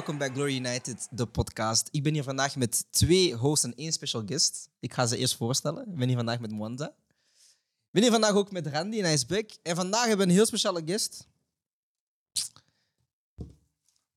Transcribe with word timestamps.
welkom 0.00 0.18
bij 0.18 0.30
Glory 0.30 0.56
United, 0.56 1.08
de 1.10 1.26
podcast. 1.26 1.88
Ik 1.90 2.02
ben 2.02 2.12
hier 2.12 2.22
vandaag 2.22 2.56
met 2.56 2.84
twee 2.90 3.34
hosts 3.34 3.64
en 3.64 3.74
één 3.74 3.92
special 3.92 4.22
guest. 4.26 4.68
Ik 4.78 4.92
ga 4.92 5.06
ze 5.06 5.16
eerst 5.16 5.36
voorstellen. 5.36 5.86
Ik 5.88 5.94
ben 5.94 6.06
hier 6.06 6.16
vandaag 6.16 6.40
met 6.40 6.50
Mwanda. 6.50 6.86
Ik 6.86 7.90
ben 7.90 8.02
hier 8.02 8.10
vandaag 8.10 8.32
ook 8.32 8.50
met 8.50 8.66
Randy 8.66 8.98
en 8.98 9.04
hij 9.04 9.12
is 9.12 9.26
back. 9.26 9.50
En 9.62 9.76
vandaag 9.76 10.06
hebben 10.06 10.18
we 10.26 10.32
een 10.32 10.38
heel 10.38 10.46
speciale 10.46 10.82
guest. 10.84 11.26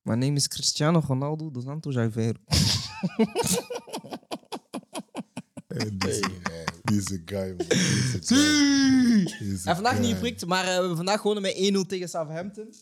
My 0.01 0.13
name 0.13 0.33
is 0.33 0.47
Cristiano 0.47 0.99
Ronaldo 1.07 1.51
dos 1.51 1.63
Santos 1.63 1.97
Aveiro. 1.97 2.39
Hey, 5.67 5.97
deze, 5.97 6.29
deze 6.83 7.21
guy, 7.25 7.53
man. 7.57 7.65
Guy. 7.69 9.23
Deze 9.23 9.35
Hij 9.39 9.47
heeft 9.47 9.63
vandaag 9.63 9.99
niet 9.99 10.05
guy. 10.05 10.13
geprikt, 10.13 10.45
maar 10.45 10.63
eh, 10.63 10.73
we 10.73 10.79
hebben 10.79 10.95
vandaag 10.95 11.21
gewonnen 11.21 11.43
met 11.43 11.85
1-0 11.85 11.87
tegen 11.87 12.09
Southampton. 12.09 12.73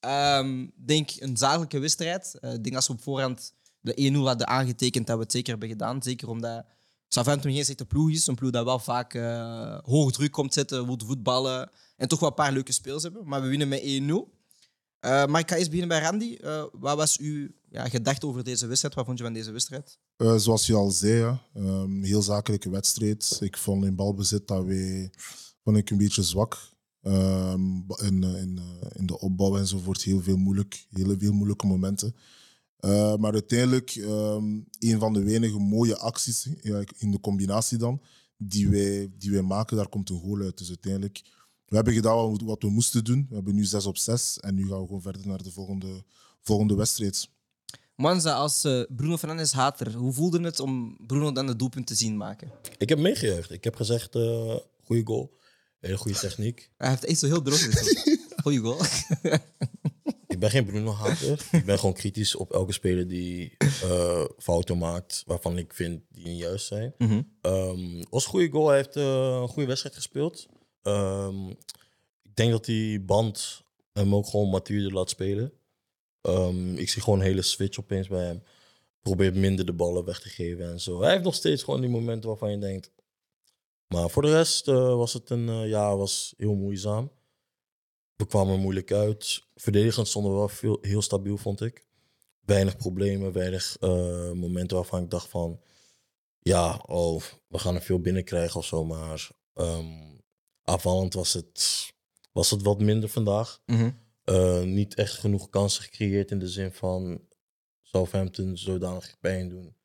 Ik 0.00 0.70
denk 0.86 1.10
een 1.18 1.36
zakelijke 1.36 1.78
wedstrijd. 1.78 2.38
Eh, 2.40 2.52
Ik 2.52 2.64
denk 2.64 2.76
als 2.76 2.86
we 2.86 2.92
op 2.92 3.02
voorhand 3.02 3.54
de 3.80 4.12
1-0 4.12 4.26
hadden 4.26 4.46
aangetekend, 4.46 5.06
dat 5.06 5.16
we 5.16 5.22
het 5.22 5.32
zeker 5.32 5.50
hebben 5.50 5.68
gedaan. 5.68 6.02
Zeker 6.02 6.28
omdat 6.28 6.64
Southampton 7.08 7.52
geen 7.52 7.64
slechte 7.64 7.84
ploeg 7.84 8.10
is. 8.10 8.26
Een 8.26 8.34
ploeg 8.34 8.50
dat 8.50 8.64
wel 8.64 8.78
vaak 8.78 9.14
eh, 9.14 9.78
hoog 9.82 10.12
druk 10.12 10.32
komt 10.32 10.54
zetten, 10.54 10.86
wil 10.86 10.98
voetballen 11.06 11.70
en 11.96 12.08
toch 12.08 12.20
wel 12.20 12.28
een 12.28 12.34
paar 12.34 12.52
leuke 12.52 12.72
speels 12.72 13.02
hebben. 13.02 13.28
Maar 13.28 13.42
we 13.42 13.48
winnen 13.48 13.68
met 13.68 13.80
1-0. 13.80 14.36
Eh, 15.00 15.26
maar 15.26 15.40
ik 15.40 15.50
ga 15.50 15.56
eerst 15.56 15.70
beginnen 15.70 15.88
bij 15.88 16.00
Randy. 16.00 16.38
Wat 16.72 16.96
was 16.96 17.18
uw 17.18 17.48
ja, 17.70 17.88
gedachte 17.88 18.26
over 18.26 18.44
deze 18.44 18.66
wedstrijd? 18.66 18.94
Wat 18.94 19.04
vond 19.04 19.18
je 19.18 19.24
van 19.24 19.32
deze 19.32 19.50
wedstrijd? 19.50 19.98
Zoals 20.36 20.66
je 20.66 20.74
al 20.74 20.90
zei, 20.90 21.12
hè, 21.12 21.60
ehm, 21.62 22.02
heel 22.02 22.22
zakelijke 22.22 22.70
wedstrijd. 22.70 23.38
Ik 23.40 23.56
vond 23.56 23.84
in 23.84 23.94
balbezit 23.94 24.48
dat 24.48 24.64
wij 24.64 25.10
vond 25.64 25.76
ik 25.76 25.90
een 25.90 25.98
beetje 25.98 26.22
zwak. 26.22 26.58
Ehm, 27.02 27.76
in, 28.04 28.24
eh, 28.24 28.40
in, 28.42 28.58
eh, 28.58 28.88
in 28.94 29.06
de 29.06 29.18
opbouw 29.20 29.56
enzovoort 29.56 30.02
heel 30.02 30.22
veel 30.22 30.36
moeilijk, 30.36 30.86
heel 30.90 31.14
veel 31.18 31.32
moeilijke 31.32 31.66
momenten. 31.66 32.14
Eh, 32.76 33.16
maar 33.16 33.32
uiteindelijk 33.32 33.90
ehm, 33.90 34.44
een 34.78 34.98
van 34.98 35.12
de 35.12 35.22
weinige 35.22 35.58
mooie 35.58 35.96
acties 35.98 36.48
ja, 36.60 36.82
in 36.98 37.10
de 37.10 37.20
combinatie 37.20 37.78
dan, 37.78 38.00
die 38.36 38.68
wij, 38.68 39.10
die 39.18 39.30
wij 39.30 39.42
maken, 39.42 39.76
daar 39.76 39.88
komt 39.88 40.10
een 40.10 40.20
goal 40.20 40.40
uit. 40.40 40.58
Dus 40.58 40.68
uiteindelijk, 40.68 41.22
we 41.66 41.74
hebben 41.76 41.94
gedaan 41.94 42.16
wat 42.16 42.40
we- 42.40 42.46
wat 42.46 42.62
we 42.62 42.68
moesten 42.70 43.04
doen. 43.04 43.26
We 43.28 43.34
hebben 43.34 43.54
nu 43.54 43.64
6 43.64 43.86
op 43.86 43.96
6 43.96 44.38
en 44.40 44.54
nu 44.54 44.68
gaan 44.68 44.80
we 44.80 44.86
gewoon 44.86 45.02
verder 45.02 45.26
naar 45.26 45.42
de 45.42 45.50
volgende, 45.50 46.04
volgende 46.40 46.74
wedstrijd. 46.74 47.28
Manza, 47.96 48.34
als 48.34 48.64
eh, 48.64 48.82
Bruno 48.96 49.16
Fernandes 49.16 49.52
hater, 49.52 49.94
hoe 49.94 50.12
voelde 50.12 50.40
het 50.40 50.60
om 50.60 50.96
Bruno 51.06 51.32
dan 51.32 51.46
het 51.46 51.58
doelpunt 51.58 51.86
te 51.86 51.94
zien 51.94 52.16
maken? 52.16 52.50
Ik 52.78 52.88
heb 52.88 52.98
meegejuicht. 52.98 53.50
Ik 53.50 53.64
heb 53.64 53.74
gezegd, 53.74 54.14
eh 54.14 54.56
goede 54.84 55.02
goal. 55.06 55.36
Hele 55.80 55.96
goede 55.96 56.18
techniek. 56.18 56.70
Hij 56.76 56.88
heeft 56.90 57.04
echt 57.04 57.18
zo 57.18 57.26
heel 57.26 57.42
droog 57.42 57.62
gezien. 57.74 58.20
Goeie 58.42 58.58
goal. 58.60 58.80
Ik 60.26 60.38
ben 60.38 60.50
geen 60.50 60.64
Bruno-hater. 60.64 61.46
ik 61.52 61.64
ben 61.64 61.78
gewoon 61.78 61.94
kritisch 61.94 62.36
op 62.36 62.52
elke 62.52 62.72
speler 62.72 63.08
die 63.08 63.56
eh, 63.58 64.24
fouten 64.38 64.78
maakt 64.78 65.22
waarvan 65.26 65.58
ik 65.58 65.74
vind 65.74 66.02
die 66.08 66.26
niet 66.26 66.38
juist 66.38 66.66
zijn. 66.66 66.94
Ehm, 67.40 68.02
was 68.10 68.24
een 68.24 68.30
goede 68.30 68.50
goal. 68.50 68.68
Hij 68.68 68.76
heeft 68.76 68.96
eh, 68.96 69.38
een 69.40 69.48
goede 69.48 69.68
wedstrijd 69.68 69.94
gespeeld. 69.94 70.46
Ehm, 70.82 71.48
ik 72.22 72.34
denk 72.36 72.50
dat 72.50 72.64
die 72.64 73.00
band 73.00 73.62
hem 73.92 74.14
ook 74.14 74.26
gewoon 74.26 74.48
matuurder 74.48 74.92
laat 74.92 75.10
spelen. 75.10 75.52
Ehm, 76.20 76.74
ik 76.76 76.88
zie 76.88 77.02
gewoon 77.02 77.18
een 77.18 77.24
hele 77.24 77.42
switch 77.42 77.78
opeens 77.78 78.08
bij 78.08 78.24
hem. 78.24 78.42
Probeert 79.02 79.34
minder 79.34 79.66
de 79.66 79.72
ballen 79.72 80.04
weg 80.04 80.20
te 80.20 80.28
geven 80.28 80.70
en 80.70 80.80
zo. 80.80 81.00
Hij 81.00 81.10
heeft 81.12 81.24
nog 81.24 81.34
steeds 81.34 81.62
gewoon 81.62 81.80
die 81.80 81.90
momenten 81.90 82.28
waarvan 82.28 82.50
je 82.50 82.58
denkt. 82.58 82.90
Maar 83.88 84.10
voor 84.10 84.22
de 84.22 84.30
rest 84.30 84.68
eh, 84.68 84.94
was 84.94 85.12
het 85.12 85.30
een 85.30 85.48
eh, 85.48 85.68
ja, 85.68 85.96
was 85.96 86.34
heel 86.36 86.54
moeizaam. 86.54 87.12
We 88.16 88.26
kwamen 88.26 88.54
er 88.54 88.60
moeilijk 88.60 88.92
uit. 88.92 89.42
Verdedigend 89.54 90.08
stonden 90.08 90.32
we 90.32 90.38
wel 90.38 90.48
veel, 90.48 90.78
heel 90.80 91.02
stabiel, 91.02 91.36
vond 91.36 91.60
ik. 91.60 91.86
Weinig 92.40 92.76
problemen, 92.76 93.32
weinig 93.32 93.76
eh, 93.80 94.32
momenten 94.32 94.76
waarvan 94.76 95.02
ik 95.02 95.10
dacht 95.10 95.28
van... 95.28 95.60
Ja, 96.38 96.82
oh, 96.86 97.22
we 97.46 97.58
gaan 97.58 97.74
er 97.74 97.82
veel 97.82 98.00
binnenkrijgen 98.00 98.60
of 98.60 98.66
zo. 98.66 98.84
Maar 98.84 99.30
ehm 99.54 100.06
aanvallend 100.62 101.14
was 101.14 101.32
het, 101.32 101.88
was 102.32 102.50
het 102.50 102.62
wat 102.62 102.80
minder 102.80 103.08
vandaag. 103.08 103.62
Mhm. 103.66 103.90
Niet 104.72 104.94
echt 104.94 105.12
genoeg 105.12 105.48
kansen 105.48 105.82
gecreëerd 105.82 106.30
in 106.30 106.38
de 106.38 106.48
zin 106.48 106.72
van 106.72 107.20
Southampton 107.82 108.56
zodanig 108.56 109.16
pijn 109.20 109.48
doen 109.48 109.76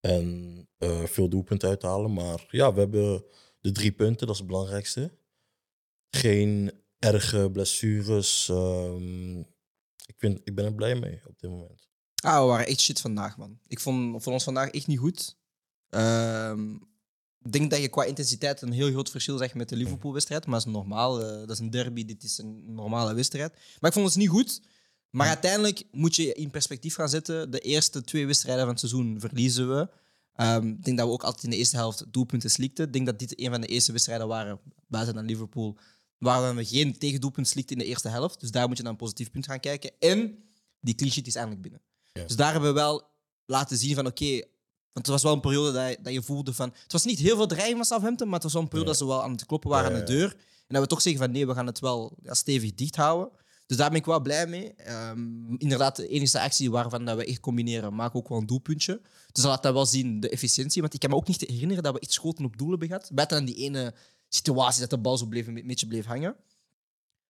en 0.00 0.68
veel 1.04 1.28
doelpunten 1.28 1.68
uithalen. 1.68 2.12
Maar 2.12 2.46
ja, 2.50 2.72
we 2.72 2.80
hebben 2.80 3.24
de 3.68 3.74
drie 3.74 3.92
punten, 3.92 4.26
dat 4.26 4.34
is 4.34 4.40
het 4.40 4.50
belangrijkste. 4.50 5.10
Geen 6.10 6.72
erge 6.98 7.50
blessures. 7.52 8.48
ehm, 8.48 9.38
ik, 10.06 10.14
vind, 10.16 10.40
ik 10.44 10.54
ben 10.54 10.64
er 10.64 10.74
blij 10.74 10.94
mee 10.94 11.20
op 11.26 11.38
dit 11.38 11.50
moment. 11.50 11.88
Ah, 12.22 12.40
we 12.40 12.46
waren 12.46 12.66
echt 12.66 12.80
shit 12.80 13.00
vandaag, 13.00 13.36
man. 13.36 13.58
Ik 13.66 13.80
vond, 13.80 14.10
vond 14.10 14.26
ons 14.26 14.44
vandaag 14.44 14.70
echt 14.70 14.86
niet 14.86 14.98
goed. 14.98 15.36
Ehm, 15.88 16.74
ik 17.42 17.52
denk 17.52 17.70
dat 17.70 17.80
je 17.80 17.88
qua 17.88 18.04
intensiteit 18.04 18.62
een 18.62 18.72
heel 18.72 18.90
groot 18.90 19.10
verschil 19.10 19.38
zegt 19.38 19.54
met 19.54 19.68
de 19.68 19.76
Liverpool-wedstrijd. 19.76 20.46
Maar 20.46 20.58
dat 20.58 20.66
is 20.66 20.72
normaal. 20.72 21.22
eh, 21.22 21.38
dat 21.38 21.50
is 21.50 21.58
een 21.58 21.70
derby, 21.70 22.04
dit 22.04 22.22
is 22.22 22.38
een 22.38 22.74
normale 22.74 23.14
wedstrijd. 23.14 23.52
Maar 23.52 23.90
ik 23.90 23.92
vond 23.92 24.04
ons 24.06 24.16
niet 24.16 24.28
goed. 24.28 24.62
Maar 25.10 25.28
uiteindelijk 25.28 25.82
moet 25.90 26.16
je 26.16 26.32
in 26.32 26.50
perspectief 26.50 26.94
gaan 26.94 27.08
zetten. 27.08 27.50
De 27.50 27.60
eerste 27.60 28.02
twee 28.02 28.26
wedstrijden 28.26 28.62
van 28.64 28.70
het 28.72 28.80
seizoen 28.80 29.20
verliezen 29.20 29.68
we. 29.68 29.88
Ehm, 30.38 30.66
ik 30.68 30.84
denk 30.84 30.96
dat 30.98 31.06
we 31.06 31.12
ook 31.12 31.22
altijd 31.22 31.44
in 31.44 31.50
de 31.50 31.56
eerste 31.56 31.76
helft 31.76 32.04
doelpunten 32.12 32.50
slikten. 32.50 32.86
Ik 32.86 32.92
denk 32.92 33.06
dat 33.06 33.18
dit 33.18 33.40
een 33.40 33.50
van 33.50 33.60
de 33.60 33.66
eerste 33.66 33.92
wedstrijden 33.92 34.28
waren, 34.28 34.60
buiten 34.86 35.14
dan 35.14 35.24
Liverpool, 35.24 35.78
waar 36.18 36.54
we 36.54 36.64
geen 36.64 36.98
tegendoelpunt 36.98 37.48
slikten 37.48 37.76
in 37.76 37.82
de 37.82 37.88
eerste 37.88 38.08
helft. 38.08 38.40
Dus 38.40 38.50
daar 38.50 38.68
moet 38.68 38.76
je 38.76 38.82
naar 38.82 38.92
een 38.92 38.98
positief 38.98 39.30
punt 39.30 39.46
gaan 39.46 39.60
kijken. 39.60 39.90
En 39.98 40.38
die 40.80 40.94
clean 40.94 41.12
sheet 41.12 41.26
is 41.26 41.34
eindelijk 41.34 41.62
binnen. 41.62 41.82
Ja. 42.12 42.22
Dus 42.24 42.36
daar 42.36 42.52
hebben 42.52 42.68
we 42.68 42.80
wel 42.80 43.10
laten 43.46 43.76
zien 43.76 43.94
van 43.94 44.06
oké, 44.06 44.30
want 44.92 45.06
het 45.06 45.06
was 45.06 45.22
wel 45.22 45.32
een 45.32 45.40
periode 45.40 45.72
dat 45.72 45.88
je, 45.88 45.98
dat 46.02 46.12
je 46.12 46.22
voelde 46.22 46.54
van... 46.54 46.72
Het 46.82 46.92
was 46.92 47.04
niet 47.04 47.18
heel 47.18 47.36
veel 47.36 47.46
dreiging 47.46 47.76
van 47.76 47.86
Southampton, 47.86 48.26
maar 48.26 48.34
het 48.34 48.42
was 48.42 48.52
wel 48.52 48.62
een 48.62 48.68
periode 48.68 48.90
Ja. 48.92 48.98
dat 48.98 49.08
ze 49.08 49.14
wel 49.14 49.22
aan 49.24 49.32
het 49.32 49.46
kloppen 49.46 49.70
waren 49.70 49.90
Ja, 49.92 49.98
aan 49.98 50.04
de 50.04 50.12
deur. 50.12 50.30
En 50.32 50.74
dat 50.74 50.82
we 50.82 50.88
toch 50.88 51.02
zeggen 51.02 51.22
van 51.22 51.32
nee, 51.32 51.46
we 51.46 51.54
gaan 51.54 51.66
het 51.66 51.80
wel 51.80 52.18
stevig 52.22 52.74
dicht 52.74 52.96
houden. 52.96 53.30
Dus 53.68 53.76
daar 53.76 53.90
ben 53.90 53.98
ik 53.98 54.04
wel 54.04 54.20
blij 54.20 54.46
mee. 54.46 54.74
Ehm, 54.74 55.54
inderdaad, 55.56 55.96
de 55.96 56.08
enige 56.08 56.40
actie 56.40 56.70
waarvan 56.70 57.04
dat 57.04 57.16
we 57.16 57.24
echt 57.24 57.40
combineren, 57.40 57.94
maakt 57.94 58.14
ook 58.14 58.28
wel 58.28 58.38
een 58.38 58.46
doelpuntje. 58.46 59.00
Dus 59.02 59.42
dat 59.42 59.44
laat 59.44 59.62
dat 59.62 59.72
wel 59.72 59.86
zien, 59.86 60.20
de 60.20 60.28
efficiëntie. 60.28 60.80
Want 60.80 60.94
ik 60.94 61.00
kan 61.00 61.10
me 61.10 61.16
ook 61.16 61.26
niet 61.26 61.40
herinneren 61.40 61.82
dat 61.82 61.92
we 61.94 62.00
echt 62.00 62.12
schoten 62.12 62.44
op 62.44 62.58
doel 62.58 62.70
hebben 62.70 62.88
gehad. 62.88 63.10
Buiten 63.12 63.36
dan 63.36 63.46
die 63.46 63.64
ene 63.64 63.94
situatie 64.28 64.80
dat 64.80 64.90
de 64.90 64.98
bal 64.98 65.18
zo 65.18 65.26
bleef, 65.26 65.46
een 65.46 65.66
beetje 65.66 65.86
bleef 65.86 66.04
hangen. 66.04 66.36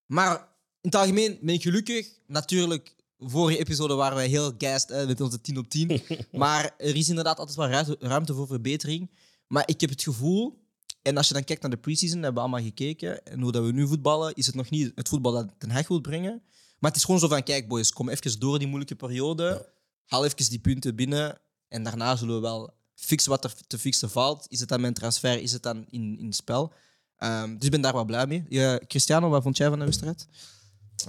Maar 0.07 0.37
in 0.81 0.91
het 0.91 0.95
algemeen 0.95 1.39
ben 1.43 1.55
ik 1.55 1.63
gelukkig. 1.63 2.19
Natuurlijk, 2.27 2.95
vorige 3.19 3.59
episode 3.59 3.95
waren 3.95 4.17
wij 4.17 4.29
heel 4.29 4.55
hè, 4.59 5.07
met 5.07 5.21
onze 5.21 5.41
10 5.41 5.59
op 5.59 5.69
10. 5.69 6.03
maar 6.33 6.75
er 6.79 6.97
is 6.97 7.09
inderdaad 7.09 7.39
altijd 7.39 7.57
wel 7.57 7.97
ruimte 7.99 8.35
voor 8.35 8.47
verbetering. 8.47 9.11
Maar 9.47 9.63
ik 9.67 9.81
heb 9.81 9.91
het 9.91 10.03
gevoel, 10.03 10.68
en 11.03 11.17
als 11.17 11.29
je 11.29 11.35
dan 11.35 11.45
kijkt 11.45 11.63
naar 11.63 11.71
de 11.71 11.77
preseason, 11.77 12.23
hebben 12.23 12.35
we 12.43 12.49
allemaal 12.49 12.69
gekeken. 12.69 13.25
En 13.27 13.41
hoe 13.41 13.53
dat 13.53 13.65
we 13.65 13.73
nu 13.73 13.87
voetballen, 13.87 14.35
is 14.35 14.47
het 14.47 14.55
nog 14.55 14.71
niet 14.71 14.93
het 14.95 15.09
voetbal 15.09 15.33
dat 15.33 15.55
Den 15.59 15.71
Haag 15.71 15.89
wil 15.89 16.01
brengen. 16.01 16.43
Maar 16.79 16.91
het 16.91 16.97
is 17.01 17.05
gewoon 17.05 17.21
zo 17.21 17.29
van, 17.29 17.43
kijk 17.43 17.69
boys, 17.69 17.93
kom 17.93 18.09
even 18.09 18.41
door 18.41 18.59
die 18.59 18.67
moeilijke 18.69 18.95
periode. 18.95 19.73
Haal 20.07 20.25
even 20.25 20.51
die 20.51 20.59
punten 20.59 20.97
binnen. 20.97 21.39
En 21.69 21.83
daarna 21.83 22.17
zullen 22.17 22.35
we 22.35 22.41
wel 22.41 22.75
fixen 22.95 23.31
wat 23.31 23.45
er 23.45 23.55
te 23.67 23.79
fixen 23.79 24.11
valt. 24.11 24.47
Is 24.49 24.61
het 24.61 24.69
dan 24.69 24.81
mijn 24.81 24.95
transfer, 24.95 25.43
is 25.43 25.53
het 25.53 25.63
dan 25.63 25.85
in, 25.91 26.19
in 26.19 26.27
het 26.27 26.35
spel? 26.35 26.73
Ehm, 27.17 27.55
dus 27.55 27.65
ik 27.65 27.71
ben 27.71 27.81
daar 27.81 27.93
wel 27.93 28.05
blij 28.05 28.27
mee. 28.27 28.45
Ja, 28.49 28.81
Cristiano, 28.87 29.29
wat 29.29 29.43
vond 29.43 29.57
jij 29.57 29.69
van 29.69 29.79
de 29.79 29.85
wedstrijd? 29.85 30.27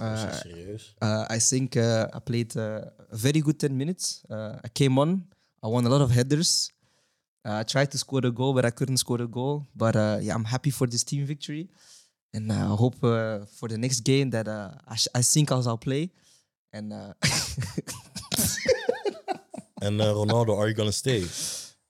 Uh, 0.00 0.06
Uh, 0.06 0.32
serieus. 0.34 0.94
uh, 0.98 1.24
I 1.34 1.38
think 1.38 1.74
uh, 1.74 2.00
I 2.16 2.18
played 2.24 2.56
a 2.56 2.92
very 3.10 3.40
good 3.40 3.58
10 3.58 3.76
minutes. 3.76 4.20
I 4.64 4.68
came 4.72 5.00
on. 5.00 5.28
I 5.64 5.68
won 5.68 5.86
a 5.86 5.88
lot 5.88 6.00
of 6.00 6.10
headers. 6.10 6.70
Uh, 7.44 7.58
I 7.58 7.62
tried 7.62 7.90
to 7.92 7.98
score 7.98 8.20
a 8.24 8.30
goal, 8.30 8.52
but 8.52 8.64
I 8.64 8.70
couldn't 8.70 8.98
score 8.98 9.20
a 9.22 9.26
goal. 9.26 9.66
But 9.74 9.96
uh, 9.96 10.18
yeah, 10.20 10.34
I'm 10.34 10.44
happy 10.44 10.70
for 10.70 10.86
this 10.86 11.04
team 11.04 11.24
victory. 11.24 11.68
And 12.32 12.52
uh, 12.52 12.72
I 12.72 12.76
hope 12.76 13.02
uh, 13.02 13.46
for 13.58 13.68
the 13.68 13.78
next 13.78 14.00
game 14.00 14.30
that 14.30 14.46
uh, 14.46 14.70
I, 14.86 14.96
sh- 14.96 15.08
I 15.14 15.22
think 15.22 15.50
I'll 15.50 15.78
play. 15.78 16.10
And 16.72 16.92
uh, 16.92 17.12
eh, 19.82 19.88
Ronaldo, 19.90 20.56
are 20.56 20.68
you 20.68 20.74
gonna 20.74 20.92
stay? 20.92 21.24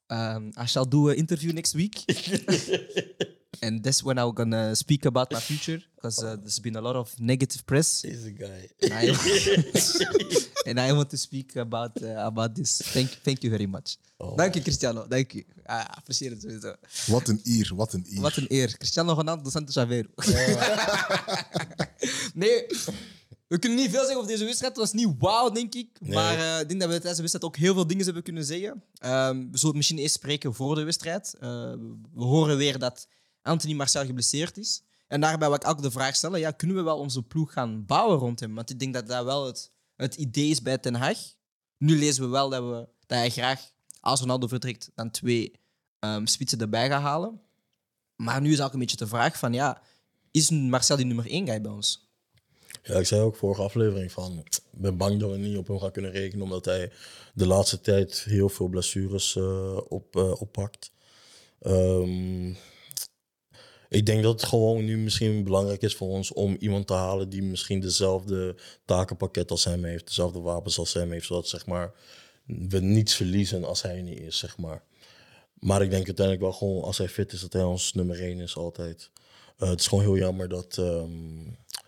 um, 0.08 0.52
I 0.56 0.64
shall 0.64 0.84
do 0.84 1.10
an 1.10 1.16
interview 1.16 1.52
next 1.52 1.74
week. 1.74 2.04
and 3.62 3.82
that's 3.82 4.02
when 4.02 4.18
I'm 4.18 4.32
gonna 4.32 4.74
speak 4.74 5.04
about 5.04 5.32
my 5.32 5.40
future 5.40 5.82
because 5.94 6.24
uh, 6.24 6.36
there's 6.36 6.60
been 6.60 6.76
a 6.76 6.80
lot 6.80 6.96
of 6.96 7.14
negative 7.18 7.64
press. 7.64 8.00
Deze 8.00 8.32
guy. 8.32 8.70
I, 8.82 9.14
and 10.68 10.80
I 10.80 10.92
want 10.92 11.10
to 11.10 11.16
speak 11.16 11.56
about, 11.56 12.02
uh, 12.02 12.26
about 12.26 12.54
this. 12.54 12.80
Thank, 12.92 13.08
thank 13.22 13.42
you 13.42 13.50
very 13.50 13.66
much. 13.66 13.96
Oh. 14.18 14.36
Dank 14.36 14.54
je, 14.54 14.62
Cristiano. 14.62 15.06
Dank 15.08 15.30
je. 15.32 15.44
Ah, 15.64 15.84
apprecieer 15.96 16.30
het 16.30 16.42
sowieso. 16.42 16.74
Wat 17.06 17.28
een 17.28 17.40
eer, 17.44 17.72
wat 17.74 17.92
een 17.92 18.06
eer. 18.10 18.20
Wat 18.20 18.36
een 18.36 18.46
eer. 18.48 18.76
Cristiano 18.76 19.12
Ronaldo 19.12 19.50
Santos 19.50 19.76
Aveiro. 19.76 20.08
nee, 22.34 22.66
we 23.46 23.58
kunnen 23.58 23.78
niet 23.78 23.90
veel 23.90 24.00
zeggen 24.00 24.16
over 24.16 24.30
deze 24.30 24.44
wedstrijd. 24.44 24.72
Het 24.76 24.80
was 24.80 24.92
niet 24.92 25.14
wauw, 25.18 25.50
denk 25.50 25.74
ik. 25.74 25.88
Nee. 26.00 26.14
Maar 26.14 26.38
eh, 26.38 26.60
ik 26.60 26.68
denk 26.68 26.80
dat 26.80 26.88
we 26.88 26.94
tijdens 26.94 27.16
de 27.16 27.20
wedstrijd 27.20 27.44
ook 27.44 27.56
heel 27.56 27.74
veel 27.74 27.86
dingen 27.86 28.04
hebben 28.04 28.22
kunnen 28.22 28.44
zeggen. 28.44 28.82
Ehm, 28.98 29.50
we 29.50 29.58
zullen 29.58 29.76
misschien 29.76 29.98
eerst 29.98 30.14
spreken 30.14 30.54
voor 30.54 30.74
de 30.74 30.82
wedstrijd. 30.82 31.34
Eh, 31.40 31.50
we 32.14 32.24
horen 32.24 32.56
weer 32.56 32.78
dat 32.78 33.06
Anthony 33.42 33.74
Marcel 33.74 34.04
geblesseerd 34.04 34.56
is. 34.56 34.82
En 35.06 35.20
daarbij 35.20 35.48
wil 35.48 35.56
ik 35.56 35.68
ook 35.68 35.82
de 35.82 35.90
vraag 35.90 36.16
stellen, 36.16 36.40
ja, 36.40 36.50
kunnen 36.50 36.76
we 36.76 36.82
wel 36.82 36.98
onze 36.98 37.22
ploeg 37.22 37.52
gaan 37.52 37.86
bouwen 37.86 38.18
rond 38.18 38.40
hem? 38.40 38.54
Want 38.54 38.70
ik 38.70 38.78
denk 38.78 38.94
dat 38.94 39.08
dat 39.08 39.24
wel 39.24 39.46
het, 39.46 39.70
het 39.96 40.14
idee 40.14 40.50
is 40.50 40.62
bij 40.62 40.78
Ten 40.78 40.94
Hag. 40.94 41.18
Nu 41.78 41.98
lezen 41.98 42.22
we 42.22 42.28
wel 42.28 42.48
dat, 42.48 42.62
we, 42.62 42.88
dat 43.06 43.18
hij 43.18 43.30
graag, 43.30 43.72
als 44.00 44.20
Ronaldo 44.20 44.46
vertrekt, 44.46 44.90
dan 44.94 45.10
twee 45.10 45.52
ehm, 45.98 46.26
spitsen 46.26 46.60
erbij 46.60 46.88
gaat 46.88 47.02
halen. 47.02 47.40
Maar 48.16 48.40
nu 48.40 48.52
is 48.52 48.60
ook 48.60 48.72
een 48.72 48.78
beetje 48.78 48.96
de 48.96 49.06
vraag 49.06 49.38
van, 49.38 49.52
ja, 49.52 49.82
is 50.30 50.50
Marcel 50.50 50.96
die 50.96 51.06
nummer 51.06 51.26
één 51.26 51.46
guy 51.46 51.60
bij 51.60 51.70
ons? 51.70 52.08
Ja, 52.82 52.98
ik 52.98 53.06
zei 53.06 53.20
ook 53.20 53.36
vorige 53.36 53.62
aflevering 53.62 54.12
van, 54.12 54.38
ik 54.38 54.58
ben 54.70 54.96
bang 54.96 55.20
dat 55.20 55.30
we 55.30 55.36
niet 55.36 55.56
op 55.56 55.66
hem 55.66 55.78
gaan 55.78 55.92
kunnen 55.92 56.10
rekenen, 56.10 56.44
omdat 56.44 56.64
hij 56.64 56.92
de 57.34 57.46
laatste 57.46 57.80
tijd 57.80 58.22
heel 58.24 58.48
veel 58.48 58.68
blessures 58.68 59.36
eh, 59.36 59.76
op, 59.88 60.16
eh, 60.16 60.40
oppakt. 60.40 60.92
Ehm, 61.60 62.54
ik 63.90 64.06
denk 64.06 64.22
dat 64.22 64.40
het 64.40 64.48
gewoon 64.48 64.84
nu 64.84 64.98
misschien 64.98 65.44
belangrijk 65.44 65.82
is 65.82 65.94
voor 65.94 66.08
ons 66.08 66.32
om 66.32 66.56
iemand 66.58 66.86
te 66.86 66.92
halen 66.92 67.28
die 67.28 67.42
misschien 67.42 67.80
dezelfde 67.80 68.56
takenpakket 68.84 69.50
als 69.50 69.64
hem 69.64 69.84
heeft, 69.84 70.06
dezelfde 70.06 70.40
wapens 70.40 70.78
als 70.78 70.92
hem 70.92 71.12
heeft, 71.12 71.26
zodat 71.26 71.48
zeg 71.48 71.66
maar, 71.66 71.92
we 72.46 72.80
niets 72.80 73.14
verliezen 73.14 73.64
als 73.64 73.82
hij 73.82 74.02
niet 74.02 74.20
is, 74.20 74.38
zeg 74.38 74.58
maar. 74.58 74.82
Maar 75.58 75.82
ik 75.82 75.90
denk 75.90 76.06
uiteindelijk 76.06 76.46
wel 76.46 76.54
gewoon, 76.54 76.82
als 76.82 76.98
hij 76.98 77.08
fit 77.08 77.32
is, 77.32 77.40
dat 77.40 77.52
hij 77.52 77.62
ons 77.62 77.92
nummer 77.92 78.20
één 78.20 78.40
is 78.40 78.56
altijd. 78.56 79.10
Eh, 79.58 79.68
het 79.68 79.80
is 79.80 79.86
gewoon 79.86 80.04
heel 80.04 80.16
jammer 80.16 80.48
dat... 80.48 80.78
ehm, 80.78 81.10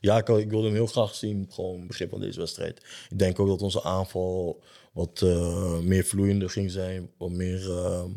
ja, 0.00 0.16
ik, 0.18 0.28
ik 0.28 0.50
wilde 0.50 0.66
hem 0.66 0.74
heel 0.74 0.86
graag 0.86 1.14
zien, 1.14 1.46
gewoon 1.50 1.86
begin 1.86 2.08
van 2.08 2.20
deze 2.20 2.38
wedstrijd. 2.38 2.78
Ik 3.10 3.18
denk 3.18 3.38
ook 3.38 3.48
dat 3.48 3.62
onze 3.62 3.82
aanval 3.82 4.62
wat 4.92 5.22
eh, 5.22 5.78
meer 5.78 6.04
vloeiender 6.04 6.50
ging 6.50 6.70
zijn. 6.70 7.10
Wat 7.18 7.30
meer... 7.30 7.70
ehm, 7.70 8.10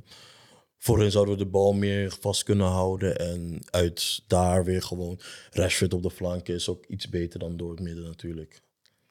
voorin 0.86 1.12
zouden 1.12 1.38
we 1.38 1.44
de 1.44 1.50
bal 1.50 1.74
meer 1.74 2.18
vast 2.20 2.44
kunnen 2.44 2.68
houden. 2.68 3.18
En 3.18 3.60
uit 3.70 4.24
daar 4.28 4.64
weer 4.64 4.82
gewoon 4.82 5.20
Rashford 5.52 5.94
op 5.94 6.04
de 6.04 6.12
flank 6.12 6.48
is 6.48 6.70
ook 6.70 6.86
iets 6.86 7.10
beter 7.10 7.40
dan 7.40 7.58
door 7.58 7.72
het 7.72 7.80
midden 7.80 8.04
natuurlijk. 8.04 8.62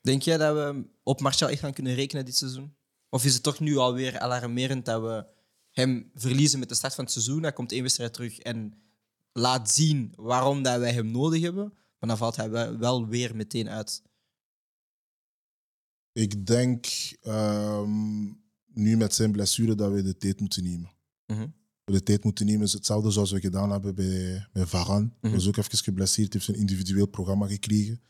Denk 0.01 0.23
jij 0.23 0.37
dat 0.37 0.55
we 0.55 0.85
op 1.03 1.21
Martial 1.21 1.51
echt 1.51 1.61
gaan 1.61 1.73
kunnen 1.73 1.95
rekenen 1.95 2.25
dit 2.25 2.37
seizoen? 2.37 2.75
Of 3.09 3.25
is 3.25 3.35
het 3.35 3.43
toch 3.43 3.61
nu 3.61 3.77
alweer 3.77 4.19
alarmerend 4.19 4.85
dat 4.85 5.03
we 5.03 5.27
hem 5.71 6.11
verliezen 6.15 6.59
met 6.59 6.69
de 6.69 6.75
start 6.75 6.95
van 6.95 7.05
het 7.05 7.13
seizoen? 7.13 7.43
Hij 7.43 7.53
komt 7.53 7.73
één 7.73 7.83
wedstrijd 7.83 8.13
terug 8.13 8.39
en 8.39 8.83
laat 9.33 9.71
zien 9.71 10.13
waarom 10.17 10.63
dat 10.63 10.79
wij 10.81 10.93
hem 10.93 11.11
nodig 11.11 11.43
hebben. 11.43 11.73
Maar 11.99 12.09
dan 12.09 12.19
valt 12.19 12.37
hij 12.37 12.51
wel- 12.51 12.79
wel 12.79 13.07
weer 13.07 13.37
meteen 13.37 13.69
uit. 13.69 14.03
Ik 16.13 16.47
denk 16.47 16.87
ehm, 17.21 18.23
nu 18.67 18.97
met 18.97 19.15
zijn 19.15 19.33
blessure 19.33 19.75
dat 19.75 19.93
we 19.93 20.03
de 20.03 20.17
tijd 20.17 20.41
moeten 20.41 20.63
nemen. 20.65 20.91
Mhm. 21.27 21.47
De 21.85 22.03
tijd 22.03 22.25
moeten 22.25 22.47
nemen 22.47 22.63
is 22.63 22.73
hetzelfde 22.73 23.11
zoals 23.11 23.31
we 23.31 23.41
gedaan 23.41 23.71
hebben 23.71 23.95
bij, 23.95 24.47
bij 24.53 24.67
Varane. 24.67 25.11
Hij 25.21 25.31
Mhm. 25.31 25.33
was 25.39 25.47
ook 25.49 25.57
even 25.57 25.79
geblesseerd, 25.79 26.33
heeft 26.33 26.49
een 26.49 26.55
individueel 26.55 27.07
programma 27.07 27.47
gekregen. 27.47 28.01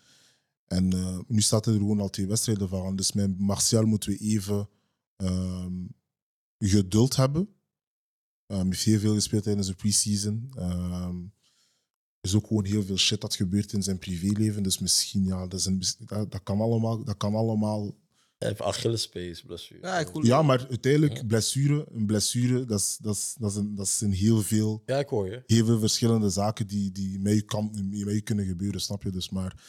En 0.66 0.92
eh, 0.92 1.18
nu 1.28 1.40
staat 1.40 1.66
er 1.66 1.72
gewoon 1.72 2.00
al 2.00 2.10
twee 2.10 2.26
wedstrijden 2.26 2.68
van. 2.68 2.96
Dus 2.96 3.12
met 3.12 3.38
Martial 3.38 3.84
moeten 3.86 4.10
we 4.10 4.18
even 4.18 4.68
ehm, 5.16 5.72
geduld 6.58 7.16
hebben. 7.16 7.48
Ehm, 8.46 8.58
Hij 8.58 8.68
heeft 8.68 8.84
heel 8.84 8.98
veel 8.98 9.14
gespeeld 9.14 9.42
tijdens 9.42 9.66
de 9.66 9.74
preseason. 9.74 10.52
Ehm, 10.56 11.16
er 12.20 12.30
is 12.30 12.34
ook 12.34 12.46
gewoon 12.46 12.64
heel 12.64 12.82
veel 12.84 12.96
shit 12.98 13.20
dat 13.20 13.34
gebeurt 13.34 13.72
in 13.72 13.82
zijn 13.82 13.98
privéleven. 13.98 14.62
Dus 14.62 14.78
misschien, 14.78 15.24
ja, 15.24 15.46
dat, 15.46 15.60
is 15.60 15.66
een, 15.66 15.82
dat, 15.98 16.30
dat 16.32 16.42
kan 16.42 16.60
allemaal, 16.60 17.04
dat 17.04 17.16
kan 17.16 17.34
allemaal 17.34 17.94
Hij 18.44 18.52
heeft 18.52 18.62
Achillespees 18.76 19.42
blessure. 19.42 19.80
Ja, 19.86 19.98
ik 19.98 20.08
voel- 20.08 20.24
ja, 20.24 20.42
maar 20.42 20.66
uiteindelijk, 20.68 21.16
Ja. 21.16 21.24
blessure, 21.24 21.86
een 21.92 22.06
blessure, 22.06 22.64
dat, 22.64 22.80
is, 22.80 22.96
dat, 23.00 23.14
is, 23.16 23.34
dat, 23.38 23.50
is 23.50 23.56
een, 23.56 23.74
dat 23.74 23.88
zijn 23.88 24.12
heel 24.12 24.42
veel, 24.42 24.82
Ja, 24.86 24.98
ik 24.98 25.08
hoor 25.08 25.30
je. 25.30 25.42
heel 25.46 25.66
veel 25.66 25.78
verschillende 25.78 26.30
zaken 26.30 26.66
die, 26.66 26.92
die 26.92 27.18
met, 27.18 27.34
je 27.34 27.42
kan, 27.42 27.70
met 27.90 28.14
je 28.14 28.20
kunnen 28.20 28.46
gebeuren, 28.46 28.80
snap 28.80 29.02
je? 29.02 29.10
Dus 29.10 29.30
maar 29.30 29.62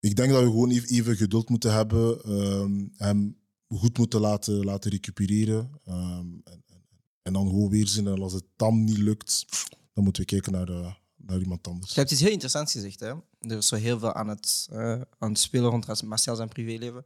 ik 0.00 0.16
denk 0.16 0.30
dat 0.32 0.40
we 0.42 0.46
gewoon 0.48 0.70
even, 0.70 0.88
even 0.88 1.16
geduld 1.16 1.48
moeten 1.48 1.72
hebben, 1.72 2.22
ehm, 2.24 2.86
hem 2.96 3.36
goed 3.68 3.98
moeten 3.98 4.20
laten, 4.20 4.64
laten 4.64 4.90
recupereren. 4.90 5.70
ehm, 5.84 6.26
en, 6.44 6.62
en, 6.66 6.82
en 7.22 7.32
dan 7.32 7.46
gewoon 7.48 7.68
weer 7.70 7.86
zien. 7.88 8.06
En 8.06 8.22
als 8.22 8.32
het 8.32 8.44
dan 8.56 8.84
niet 8.84 8.98
lukt, 8.98 9.44
dan 9.92 10.04
moeten 10.04 10.22
we 10.22 10.28
kijken 10.28 10.52
naar, 10.52 10.68
eh, 10.68 10.94
naar 11.16 11.38
iemand 11.40 11.68
anders. 11.68 11.92
Je 11.94 11.98
hebt 12.00 12.10
iets 12.12 12.20
heel 12.20 12.30
interessants 12.30 12.72
gezegd. 12.72 13.00
Hè? 13.00 13.08
Er 13.38 13.56
is 13.56 13.66
zo 13.66 13.76
heel 13.76 13.98
veel 13.98 14.12
aan 14.12 14.28
het, 14.28 14.68
eh, 14.70 15.00
aan 15.18 15.28
het 15.30 15.38
spelen 15.38 15.70
rond 15.70 16.02
Marcel 16.02 16.36
zijn 16.36 16.48
privéleven. 16.48 17.04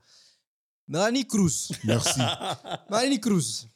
Melanie 0.88 1.26
Cruz. 1.26 1.70
Merci. 1.84 2.20
Melanie 2.90 3.20
Cruz. 3.20 3.68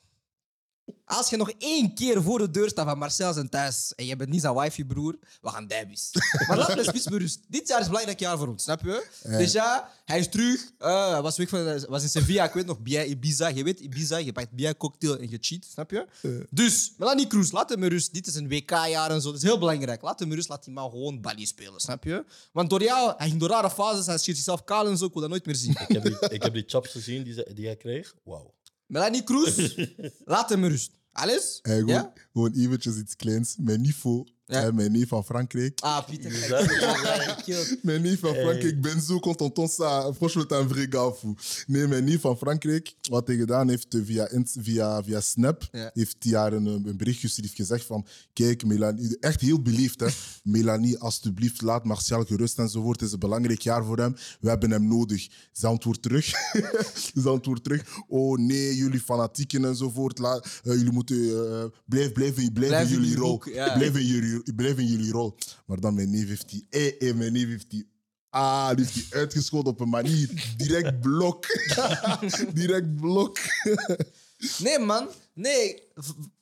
Als 1.05 1.31
je 1.31 1.37
nog 1.37 1.51
één 1.59 1.95
keer 1.95 2.23
voor 2.23 2.39
de 2.39 2.51
deur 2.51 2.69
staat 2.69 2.87
van 2.87 2.99
Marcel 2.99 3.33
zijn 3.33 3.49
thuis 3.49 3.93
en 3.95 4.07
je 4.07 4.17
bent 4.17 4.31
niet 4.31 4.41
zijn 4.41 4.55
wifi, 4.55 4.85
broer, 4.85 5.17
we 5.43 5.49
gaan 5.49 5.67
dijbis. 5.67 6.11
Maar 6.49 6.57
laat 6.59 6.77
me 6.77 6.83
spits 6.85 7.05
berust. 7.05 7.41
Dit 7.49 7.69
jaar 7.69 7.79
is 7.79 7.85
een 7.85 7.91
belangrijk 7.91 8.21
jaar 8.21 8.39
voor 8.39 8.49
ons, 8.49 8.63
snap 8.63 8.81
je? 8.83 9.07
Dus 9.39 9.53
ja, 9.53 9.91
hij 10.05 10.19
is 10.19 10.29
terug. 10.29 10.71
Eh, 10.79 11.11
hij 11.13 11.23
was 11.23 11.37
weg 11.37 11.49
van, 11.49 11.87
was 11.89 12.03
in 12.03 12.09
Sevilla, 12.09 12.45
ik 12.45 12.53
weet 12.53 12.67
nog, 12.67 12.81
Bia 12.81 13.03
Ibiza. 13.05 13.49
Je 13.49 13.65
weet, 13.65 13.81
Ibiza, 13.81 14.17
je 14.17 14.33
pakt 14.33 14.51
Bia 14.51 14.75
cocktail 14.75 15.19
en 15.19 15.31
je 15.31 15.39
cheat, 15.41 15.65
snap 15.65 15.91
je? 15.91 16.07
Dus, 16.51 16.93
Melanie 16.99 17.27
Cruz, 17.27 17.51
laat 17.51 17.69
hem 17.71 17.85
rust. 17.85 18.13
Dit 18.15 18.27
is 18.27 18.35
een 18.35 18.49
WK-jaar 18.49 19.11
en 19.11 19.21
zo, 19.21 19.29
dat 19.29 19.37
is 19.37 19.43
heel 19.43 19.59
belangrijk. 19.59 20.03
Laat 20.03 20.19
hem 20.19 20.33
rust, 20.33 20.49
laat 20.49 20.65
die 20.65 20.73
man 20.73 20.91
gewoon 20.91 21.21
balie 21.21 21.47
spelen, 21.47 21.81
snap 21.81 22.05
je? 22.05 22.25
Want 22.53 22.71
door 22.71 22.83
jou, 22.83 23.15
hij 23.17 23.29
ging 23.29 23.41
door 23.41 23.49
rare 23.49 23.71
fases, 23.71 24.07
hij 24.07 24.19
schiet 24.19 24.35
zichzelf 24.35 24.65
kaal 24.65 24.87
en 24.87 24.97
zo, 24.99 25.05
ik 25.05 25.13
wil 25.13 25.21
dat 25.23 25.31
nooit 25.31 25.47
meer 25.47 25.57
zien. 25.57 25.71
Ik 25.71 25.89
heb 25.89 26.03
die, 26.03 26.29
ik 26.29 26.43
heb 26.43 26.53
die 26.53 26.65
chops 26.67 26.91
gezien 26.91 27.23
die, 27.23 27.33
ze- 27.33 27.51
die 27.55 27.67
hij 27.67 27.77
kreeg. 27.77 28.15
Wauw. 28.25 28.55
Melanie 28.87 29.25
Cruz, 29.25 29.77
laat 30.25 30.49
hem 30.51 30.65
rust. 30.65 30.91
Alles? 31.13 31.59
Hey, 31.63 31.75
gewoon, 31.79 31.95
Ja? 31.95 32.13
gewoon 32.33 32.53
eventjes 32.53 32.97
iets 32.97 33.17
kleins. 33.17 33.57
Mijn 33.61 33.81
niveau, 33.81 34.27
Ja. 34.49 34.61
hè, 34.61 34.73
mijn 34.73 34.93
neef 34.93 35.09
van 35.09 35.25
Frankrijk. 35.25 35.81
Ah, 35.81 36.07
Pieter. 36.07 36.31
Dus 37.47 37.77
Mijn 37.83 38.03
neef 38.03 38.21
van 38.21 38.35
Frankrijk, 38.35 38.63
ik 38.63 38.81
ben 38.81 39.01
zo 39.01 39.19
content. 39.19 39.71
Ça, 39.73 40.13
franchement, 40.17 40.53
un 40.53 40.69
vrai 40.69 40.87
gars 40.91 41.19
fou. 41.19 41.35
Nee, 41.67 41.87
mijn 41.87 42.05
neef 42.05 42.21
van 42.21 42.37
Frankrijk, 42.37 42.95
wat 43.11 43.27
hij 43.27 43.37
gedaan 43.37 43.69
heeft 43.69 43.95
eh, 43.95 44.01
via, 44.05 44.29
via, 44.61 45.03
via 45.03 45.21
Snap, 45.21 45.69
Ja. 45.73 45.91
heeft 45.95 46.17
hij 46.19 46.39
haar 46.39 46.53
een, 46.53 46.67
een 46.67 46.97
bericht 46.97 47.21
gestuurd. 47.21 47.47
heeft 47.47 47.59
gezegd 47.61 47.85
van, 47.85 48.07
kijk, 48.33 48.65
Melanie, 48.65 49.17
echt 49.21 49.41
heel 49.41 49.63
beleefd, 49.63 50.01
hè. 50.01 50.07
Melanie, 50.43 50.99
alsjeblieft, 50.99 51.63
laat 51.63 51.85
Martial 51.85 52.25
gerust 52.25 52.59
enzovoort. 52.59 53.01
Het 53.01 53.09
is 53.09 53.13
een 53.15 53.19
belangrijk 53.21 53.61
jaar 53.61 53.85
voor 53.85 53.99
hem. 53.99 54.17
We 54.41 54.49
hebben 54.49 54.71
hem 54.71 54.89
nodig. 54.89 55.29
Ze 55.53 55.67
antwoordt 55.67 56.03
terug. 56.03 56.27
Ze 57.23 57.29
antwoordt 57.29 57.65
terug. 57.65 57.85
Oh 58.09 58.39
nee, 58.39 58.77
jullie 58.77 59.01
fanatieken 59.01 59.65
enzovoort. 59.65 60.19
La, 60.19 60.35
eh, 60.37 60.43
jullie 60.63 60.93
moeten, 60.93 61.17
eh, 61.17 61.65
blijf, 61.87 62.13
blijf, 62.13 62.35
blijf, 62.35 62.53
Blijf 62.53 62.89
in 62.91 62.95
in 62.97 63.01
jullie 63.03 63.17
rol. 63.17 63.43
ja. 63.53 63.75
Blijf 63.75 63.97
in 63.97 64.36
jullie, 64.37 64.55
blijf 64.55 64.79
in 64.79 64.87
jullie 64.87 65.13
rol. 65.13 65.37
Maar 65.67 65.81
dan 65.81 65.95
mijn 65.95 66.11
neef 66.11 66.29
heeft 66.29 66.49
die, 66.49 66.67
eh, 66.71 67.09
eh, 67.09 67.17
mijn 67.17 67.33
neef 67.33 67.47
heeft 67.47 67.71
die, 67.71 67.91
ah, 68.31 68.69
die 68.69 68.85
heeft 68.85 68.95
die 68.95 69.07
uitgeschoten 69.11 69.73
op 69.73 69.81
een 69.81 69.89
manier. 69.89 70.55
Direct 70.57 71.01
blok. 71.01 71.47
Direct 72.55 72.97
blok. 72.97 73.39
Nee, 74.59 74.79
man. 74.79 75.09
Nee. 75.35 75.83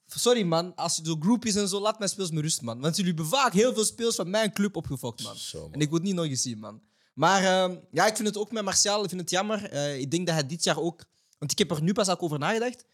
Sorry, 0.06 0.42
man. 0.42 0.74
Als 0.74 0.96
je 0.96 1.02
zo 1.04 1.16
group 1.20 1.44
is 1.44 1.56
en 1.56 1.68
zo, 1.68 1.80
laat 1.80 1.98
mijn 1.98 2.10
speels 2.10 2.30
me 2.30 2.40
rust, 2.40 2.62
man. 2.62 2.80
Want 2.80 2.96
jullie 2.96 3.12
hebben 3.14 3.30
vaak 3.30 3.52
heel 3.52 3.74
veel 3.74 3.84
speels 3.84 4.14
van 4.14 4.30
mijn 4.30 4.52
club 4.52 4.76
opgefokt, 4.76 5.22
man. 5.22 5.36
Zo, 5.36 5.60
man. 5.60 5.72
En 5.72 5.80
ik 5.80 5.90
het 5.90 6.02
niet 6.02 6.14
nog 6.14 6.24
eens 6.24 6.42
zien, 6.42 6.58
man. 6.58 6.82
Maar 7.14 7.44
ehm, 7.44 7.76
ja, 7.90 8.06
ik 8.06 8.16
vind 8.16 8.28
het 8.28 8.36
ook 8.36 8.52
met 8.52 8.64
Martial, 8.64 9.02
ik 9.02 9.08
vind 9.08 9.20
het 9.20 9.30
jammer. 9.30 9.70
Eh, 9.70 9.98
ik 9.98 10.10
denk 10.10 10.26
dat 10.26 10.34
hij 10.34 10.46
dit 10.46 10.64
jaar 10.64 10.78
ook... 10.78 11.04
Want 11.38 11.52
ik 11.52 11.58
heb 11.58 11.70
er 11.70 11.82
nu 11.82 11.92
pas 11.92 12.08
ook 12.08 12.22
over 12.22 12.38
nagedacht. 12.38 12.84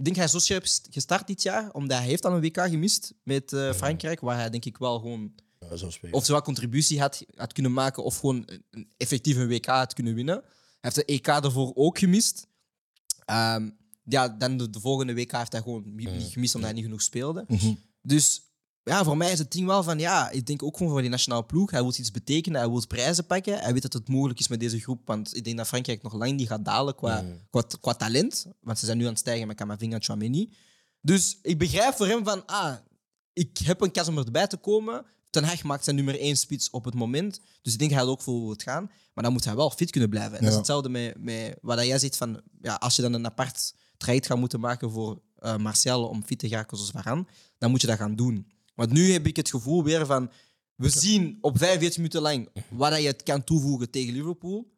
Ik 0.00 0.06
denk 0.06 0.16
hij 0.16 0.28
zo 0.28 0.38
scherp 0.38 0.66
st- 0.66 0.86
gestart 0.90 1.26
dit 1.26 1.42
jaar, 1.42 1.70
omdat 1.72 1.98
hij 1.98 2.06
heeft 2.06 2.24
al 2.24 2.32
een 2.32 2.40
WK 2.40 2.56
gemist 2.60 3.14
met 3.22 3.52
eh, 3.52 3.72
Frankrijk, 3.72 4.20
waar 4.20 4.36
hij 4.36 4.50
denk 4.50 4.64
ik 4.64 4.78
wel 4.78 4.98
gewoon 4.98 5.32
Ja, 6.10 6.16
of 6.16 6.26
wat 6.26 6.44
contributie 6.44 7.00
had, 7.00 7.24
had 7.34 7.52
kunnen 7.52 7.72
maken 7.72 8.04
of 8.04 8.18
gewoon 8.18 8.42
een, 8.70 8.88
effectief 8.96 9.36
een 9.36 9.48
WK 9.48 9.66
had 9.66 9.94
kunnen 9.94 10.14
winnen. 10.14 10.34
Hij 10.34 10.44
heeft 10.80 10.94
de 10.94 11.04
EK 11.04 11.26
ervoor 11.26 11.72
ook 11.74 11.98
gemist. 11.98 12.46
Ehm, 13.24 13.70
ja, 14.04 14.28
dan 14.28 14.56
de, 14.56 14.70
de 14.70 14.80
volgende 14.80 15.14
WK 15.14 15.32
heeft 15.32 15.52
hij 15.52 15.62
gewoon 15.62 15.94
niet 15.94 16.12
niet 16.12 16.32
gemist 16.32 16.54
omdat 16.54 16.70
hij 16.70 16.78
niet 16.78 16.88
genoeg 16.88 17.02
speelde. 17.02 17.44
Dus 18.02 18.42
ja, 18.84 19.04
voor 19.04 19.16
mij 19.16 19.32
is 19.32 19.38
het 19.38 19.52
ding 19.52 19.66
wel 19.66 19.82
van 19.82 19.98
ja, 19.98 20.30
ik 20.30 20.46
denk 20.46 20.62
ook 20.62 20.76
gewoon 20.76 20.92
voor 20.92 21.00
die 21.00 21.10
nationale 21.10 21.44
ploeg. 21.44 21.70
Hij 21.70 21.80
wil 21.80 21.94
iets 21.96 22.10
betekenen, 22.10 22.60
hij 22.60 22.70
wil 22.70 22.86
prijzen 22.86 23.26
pakken. 23.26 23.58
Hij 23.58 23.72
weet 23.72 23.82
dat 23.82 23.92
het 23.92 24.08
mogelijk 24.08 24.38
is 24.38 24.48
met 24.48 24.60
deze 24.60 24.80
groep, 24.80 25.00
want 25.04 25.36
ik 25.36 25.44
denk 25.44 25.56
dat 25.56 25.66
Frankrijk 25.66 26.02
nog 26.02 26.12
lang 26.12 26.32
niet 26.32 26.48
gaat 26.48 26.64
dalen 26.64 26.94
qua, 26.94 27.24
qua, 27.50 27.64
qua 27.80 27.94
talent. 27.94 28.46
Want 28.60 28.78
ze 28.78 28.86
zijn 28.86 28.98
nu 28.98 29.04
aan 29.04 29.10
het 29.10 29.18
stijgen 29.18 29.46
met 29.46 29.56
Camavinga 29.56 29.94
en 29.94 30.02
Chouameni. 30.02 30.52
Dus 31.00 31.38
ik 31.42 31.58
begrijp 31.58 31.94
voor 31.94 32.06
hem 32.06 32.24
van, 32.24 32.46
ah, 32.46 32.74
ik 33.32 33.58
heb 33.58 33.80
een 33.80 33.90
kans 33.90 34.08
om 34.08 34.18
erbij 34.18 34.46
te 34.46 34.56
komen. 34.56 35.04
Ten 35.30 35.44
Hag 35.44 35.62
maakt 35.62 35.84
zijn 35.84 35.96
nummer 35.96 36.20
één 36.20 36.36
spits 36.36 36.70
op 36.70 36.84
het 36.84 36.94
moment. 36.94 37.40
Dus 37.62 37.72
ik 37.72 37.78
denk 37.78 37.90
hij 37.90 38.00
had 38.00 38.08
ook 38.08 38.22
voor 38.22 38.50
het 38.50 38.62
gaan. 38.62 38.90
Maar 39.14 39.24
dan 39.24 39.32
moet 39.32 39.44
hij 39.44 39.56
wel 39.56 39.70
fit 39.70 39.90
kunnen 39.90 40.10
blijven. 40.10 40.36
En 40.36 40.42
dat 40.42 40.50
is 40.50 40.56
hetzelfde 40.56 40.88
met, 40.88 41.14
met 41.18 41.58
wat 41.60 41.84
jij 41.86 41.98
zegt 41.98 42.16
van... 42.16 42.40
Ja, 42.60 42.74
als 42.74 42.96
je 42.96 43.02
dan 43.02 43.12
een 43.12 43.26
apart 43.26 43.74
traject 43.96 44.26
gaat 44.26 44.38
moeten 44.38 44.60
maken 44.60 44.90
voor 44.90 45.22
eh, 45.36 45.56
Marcel 45.56 46.08
om 46.08 46.24
fit 46.24 46.38
te 46.38 46.48
geraken 46.48 46.76
zoals 46.76 46.92
Varane, 46.92 47.26
dan 47.58 47.70
moet 47.70 47.80
je 47.80 47.86
dat 47.86 47.98
gaan 47.98 48.16
doen. 48.16 48.46
Want 48.80 48.92
nu 48.92 49.12
heb 49.12 49.26
ik 49.26 49.36
het 49.36 49.50
gevoel 49.50 49.84
weer 49.84 50.06
van... 50.06 50.30
We 50.74 50.88
zien 50.88 51.38
op 51.40 51.58
45 51.58 51.96
minuten 51.96 52.20
lang 52.22 52.48
wat 52.70 53.00
je 53.00 53.06
het 53.06 53.22
kan 53.22 53.44
toevoegen 53.44 53.90
tegen 53.90 54.12
Liverpool. 54.14 54.72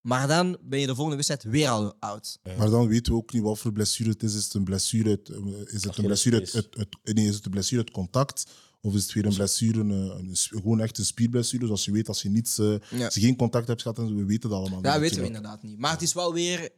Maar 0.00 0.28
dan 0.28 0.56
ben 0.62 0.80
je 0.80 0.86
de 0.86 0.94
volgende 0.94 1.16
wedstrijd 1.16 1.42
weer 1.54 1.68
al 1.68 1.94
oud. 2.00 2.38
Maar 2.58 2.70
dan 2.70 2.88
weten 2.88 3.12
we 3.12 3.18
ook 3.18 3.32
niet 3.32 3.42
wat 3.42 3.58
voor 3.58 3.72
blessure 3.72 4.10
het 4.10 4.22
is. 4.22 4.34
Is 4.34 4.44
het 4.44 4.54
een 4.54 4.64
blessure 4.64 5.08
uit, 5.08 5.28
eh, 5.28 5.74
is 5.74 5.84
het 5.84 5.96
een 5.98 6.04
blessure 6.04 6.36
uit, 6.36 6.54
uit, 6.54 6.76
uit- 6.76 7.14
nee, 7.16 7.26
is 7.26 7.34
het 7.34 7.44
een 7.44 7.50
blessure 7.50 7.82
uit 7.82 7.90
contact? 7.92 8.44
Of 8.80 8.94
is 8.94 9.02
het 9.02 9.12
weer 9.12 9.26
een 9.26 9.34
blessure, 9.34 9.80
een, 9.80 9.90
een, 9.90 10.36
gewoon 10.36 10.80
echt 10.80 10.98
een 10.98 11.04
spierblessure. 11.04 11.66
Zoals 11.66 11.84
je 11.84 11.92
weet, 11.92 12.08
als 12.08 12.22
je, 12.22 12.28
niets, 12.28 12.58
eh, 12.58 12.74
Ja. 12.90 13.04
als 13.04 13.14
je 13.14 13.20
geen 13.20 13.36
contact 13.36 13.68
hebt 13.68 13.82
gehad, 13.82 13.98
en 13.98 14.16
we 14.16 14.24
weten 14.24 14.50
het 14.50 14.58
allemaal. 14.58 14.82
Ja, 14.82 14.92
niet 14.92 15.00
weten 15.00 15.20
we 15.20 15.26
inderdaad 15.26 15.62
niet. 15.62 15.78
Maar 15.78 15.92
het 15.92 16.02
is 16.02 16.12
wel 16.12 16.32
weer... 16.32 16.70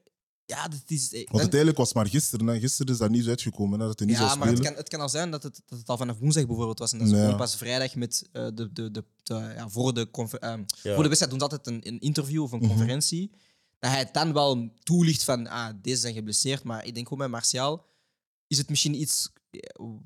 Ja, 0.47 0.63
het 0.63 0.91
is... 0.91 1.11
Want 1.11 1.27
dan- 1.31 1.41
uiteindelijk 1.41 1.79
was 1.79 1.89
het 1.89 1.97
maar 1.97 2.07
gisteren. 2.09 2.47
Hè. 2.47 2.59
Gisteren 2.59 2.93
is 2.93 2.99
daar 2.99 3.11
niet 3.11 3.27
uitgekomen, 3.29 3.81
hè, 3.81 3.87
dat 3.87 3.99
hij 3.99 4.09
niet 4.09 4.17
ja, 4.19 4.27
zou 4.27 4.39
maar 4.39 4.49
het 4.49 4.61
kan, 4.61 4.75
het 4.75 4.89
kan 4.89 5.01
al 5.01 5.09
zijn 5.09 5.31
dat 5.31 5.43
het, 5.43 5.61
dat 5.67 5.79
het 5.79 5.89
al 5.89 5.97
vanaf 5.97 6.19
woensdag 6.19 6.47
bijvoorbeeld 6.47 6.79
was. 6.79 6.93
En 6.93 6.99
dat 6.99 7.09
ze 7.09 7.15
Ja. 7.15 7.21
gewoon 7.23 7.37
pas 7.37 7.57
vrijdag 7.57 7.95
met 7.95 8.29
eh, 8.33 8.47
de, 8.55 8.73
de, 8.73 8.91
de, 8.91 9.05
de- 9.23 9.35
ja, 9.57 9.69
voor, 9.69 9.95
de 9.95 10.09
ehm, 10.41 10.59
Ja. 10.83 10.95
voor 10.95 11.03
de 11.03 11.09
wedstrijd 11.09 11.31
doen 11.31 11.41
ze 11.41 11.49
altijd 11.57 11.67
een, 11.67 11.89
een 11.89 12.01
interview 12.01 12.43
of 12.43 12.53
een 12.53 12.59
Mhm. 12.59 12.69
conferentie. 12.69 13.31
Dat 13.79 13.91
hij 13.91 13.99
het 13.99 14.15
dan 14.15 14.33
wel 14.33 14.71
toelicht 14.83 15.25
van, 15.25 15.47
ah, 15.47 15.69
deze 15.83 16.01
zijn 16.01 16.15
geblesseerd. 16.15 16.63
Maar 16.63 16.85
ik 16.87 16.95
denk 16.95 17.09
gewoon 17.09 17.19
bij 17.23 17.33
Martial 17.33 17.85
is 18.47 18.59
het 18.59 18.69
misschien 18.69 19.01
iets 19.01 19.33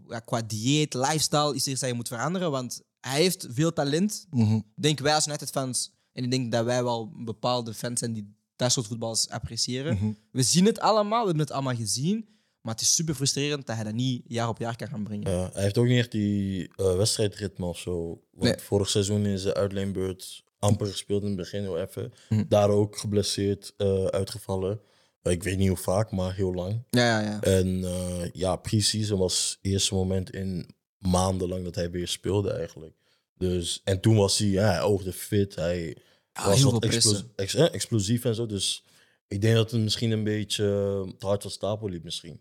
ja, 0.08 0.18
qua 0.18 0.42
dieet, 0.42 0.94
lifestyle, 0.94 1.54
is 1.54 1.64
er 1.66 1.70
iets 1.72 1.80
dat 1.80 1.88
je 1.90 1.94
moet 1.96 2.08
veranderen. 2.08 2.50
Want 2.50 2.80
hij 3.00 3.20
heeft 3.20 3.46
veel 3.50 3.72
talent. 3.72 4.26
Mhm. 4.30 4.60
Denk 4.74 4.98
wij 4.98 5.14
als 5.14 5.26
United-fans, 5.26 5.90
en 6.12 6.24
ik 6.24 6.30
denk 6.30 6.52
dat 6.52 6.64
wij 6.64 6.82
wel 6.84 7.12
bepaalde 7.24 7.74
fans 7.74 7.98
zijn 7.98 8.12
die 8.12 8.38
dat 8.60 8.72
soort 8.72 8.86
voetballers 8.86 9.28
appreciëren. 9.28 9.94
Mhm. 9.94 10.12
We 10.32 10.42
zien 10.42 10.66
het 10.66 10.80
allemaal, 10.80 11.20
we 11.20 11.26
hebben 11.26 11.44
het 11.44 11.52
allemaal 11.52 11.74
gezien. 11.74 12.28
Maar 12.60 12.72
het 12.72 12.82
is 12.82 12.94
super 12.94 13.14
frustrerend 13.14 13.66
dat 13.66 13.76
hij 13.76 13.84
dat 13.84 13.94
niet 13.94 14.22
jaar 14.26 14.48
op 14.48 14.58
jaar 14.58 14.76
kan 14.76 14.88
gaan 14.88 15.02
brengen. 15.04 15.30
Ja, 15.30 15.50
hij 15.52 15.62
heeft 15.62 15.78
ook 15.78 15.86
niet 15.86 15.98
echt 15.98 16.10
die 16.12 16.70
eh, 16.76 16.96
wedstrijdritme 16.96 17.66
of 17.66 17.78
zo. 17.78 18.06
Want 18.30 18.44
Nee. 18.44 18.58
vorig 18.58 18.88
seizoen 18.90 19.26
in 19.26 19.38
zijn 19.38 19.54
uitleenbeurt 19.54 20.44
amper 20.58 20.86
gespeeld 20.86 21.22
in 21.22 21.28
het 21.28 21.36
begin 21.36 21.60
heel 21.62 21.78
even. 21.78 22.12
Mhm. 22.28 22.44
Daar 22.48 22.68
ook 22.70 22.98
geblesseerd, 22.98 23.74
eh, 23.76 24.04
uitgevallen. 24.04 24.80
Eh, 25.22 25.32
ik 25.32 25.42
weet 25.42 25.58
niet 25.58 25.68
hoe 25.68 25.76
vaak, 25.76 26.10
maar 26.10 26.34
heel 26.34 26.54
lang. 26.54 26.82
Ja, 26.90 27.20
ja, 27.20 27.30
ja. 27.30 27.40
En 27.40 27.84
ja, 28.32 28.56
pre-season 28.56 29.18
was 29.18 29.58
het 29.62 29.72
eerste 29.72 29.94
moment 29.94 30.30
in 30.30 30.70
maandenlang 30.98 31.64
dat 31.64 31.74
hij 31.74 31.90
weer 31.90 32.08
speelde 32.08 32.50
eigenlijk. 32.52 32.94
Dus, 33.38 33.80
en 33.84 34.00
toen 34.00 34.16
was 34.16 34.38
hij, 34.38 34.48
ja, 34.48 34.66
hij 34.70 34.80
oogde 34.82 35.12
fit. 35.12 35.54
Hij 35.54 35.96
Ja, 36.42 36.46
was 36.48 36.58
heel 36.58 36.70
wat 36.72 36.82
veel 36.84 36.90
explos- 36.92 37.12
pressen. 37.12 37.32
ex- 37.36 37.54
eh, 37.54 37.74
explosief 37.74 38.24
en 38.24 38.34
zo. 38.34 38.46
Dus 38.46 38.84
ik 39.28 39.40
denk 39.40 39.54
dat 39.54 39.70
het 39.70 39.80
misschien 39.80 40.10
een 40.10 40.24
beetje 40.24 40.64
eh, 40.64 41.12
te 41.18 41.26
hard 41.26 41.42
van 41.42 41.50
stapel 41.50 41.88
liep 41.88 42.04
misschien. 42.04 42.40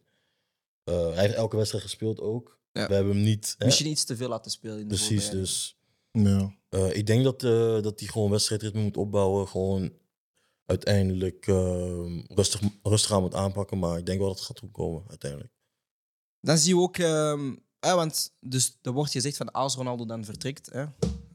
Eh, 0.84 1.14
hij 1.14 1.22
heeft 1.24 1.34
elke 1.36 1.56
wedstrijd 1.58 1.84
gespeeld 1.84 2.20
ook. 2.20 2.58
Ja. 2.72 2.88
We 2.88 2.94
hebben 2.94 3.14
hem 3.16 3.24
niet... 3.24 3.56
hè, 3.58 3.66
Misschien 3.66 3.88
iets 3.90 4.04
te 4.04 4.16
veel 4.16 4.30
laten 4.30 4.52
spelen 4.52 4.76
in 4.80 4.88
de 4.88 4.96
Precies, 4.96 5.30
dus 5.30 5.78
Ja. 6.12 6.56
eh, 6.70 6.96
ik 6.96 7.06
denk 7.06 7.24
dat, 7.24 7.44
eh, 7.44 7.82
dat 7.82 8.00
hij 8.00 8.10
gewoon 8.10 8.30
wedstrijdritme 8.32 8.82
moet 8.82 8.98
opbouwen. 8.98 9.48
Gewoon 9.48 9.94
uiteindelijk 10.66 11.48
eh, 11.48 12.24
rustig, 12.28 12.62
rustig 12.84 13.12
aan 13.12 13.22
moet 13.22 13.36
aanpakken. 13.36 13.80
Maar 13.80 13.98
ik 13.98 14.06
denk 14.06 14.20
wel 14.20 14.28
dat 14.28 14.38
het 14.38 14.46
gaat 14.46 14.60
goed 14.60 14.72
komen 14.72 15.04
uiteindelijk. 15.10 15.52
Dan 16.42 16.58
zie 16.58 16.76
je 16.76 16.82
ook, 16.82 16.98
ehm, 16.98 17.56
eh, 17.80 17.94
want 17.96 18.36
dus 18.40 18.78
er 18.82 18.92
wordt 18.92 19.12
gezegd 19.12 19.38
van 19.38 19.52
als 19.52 19.76
Ronaldo 19.76 20.06
dan 20.06 20.26
vertrekt, 20.26 20.70
hè, 20.72 20.86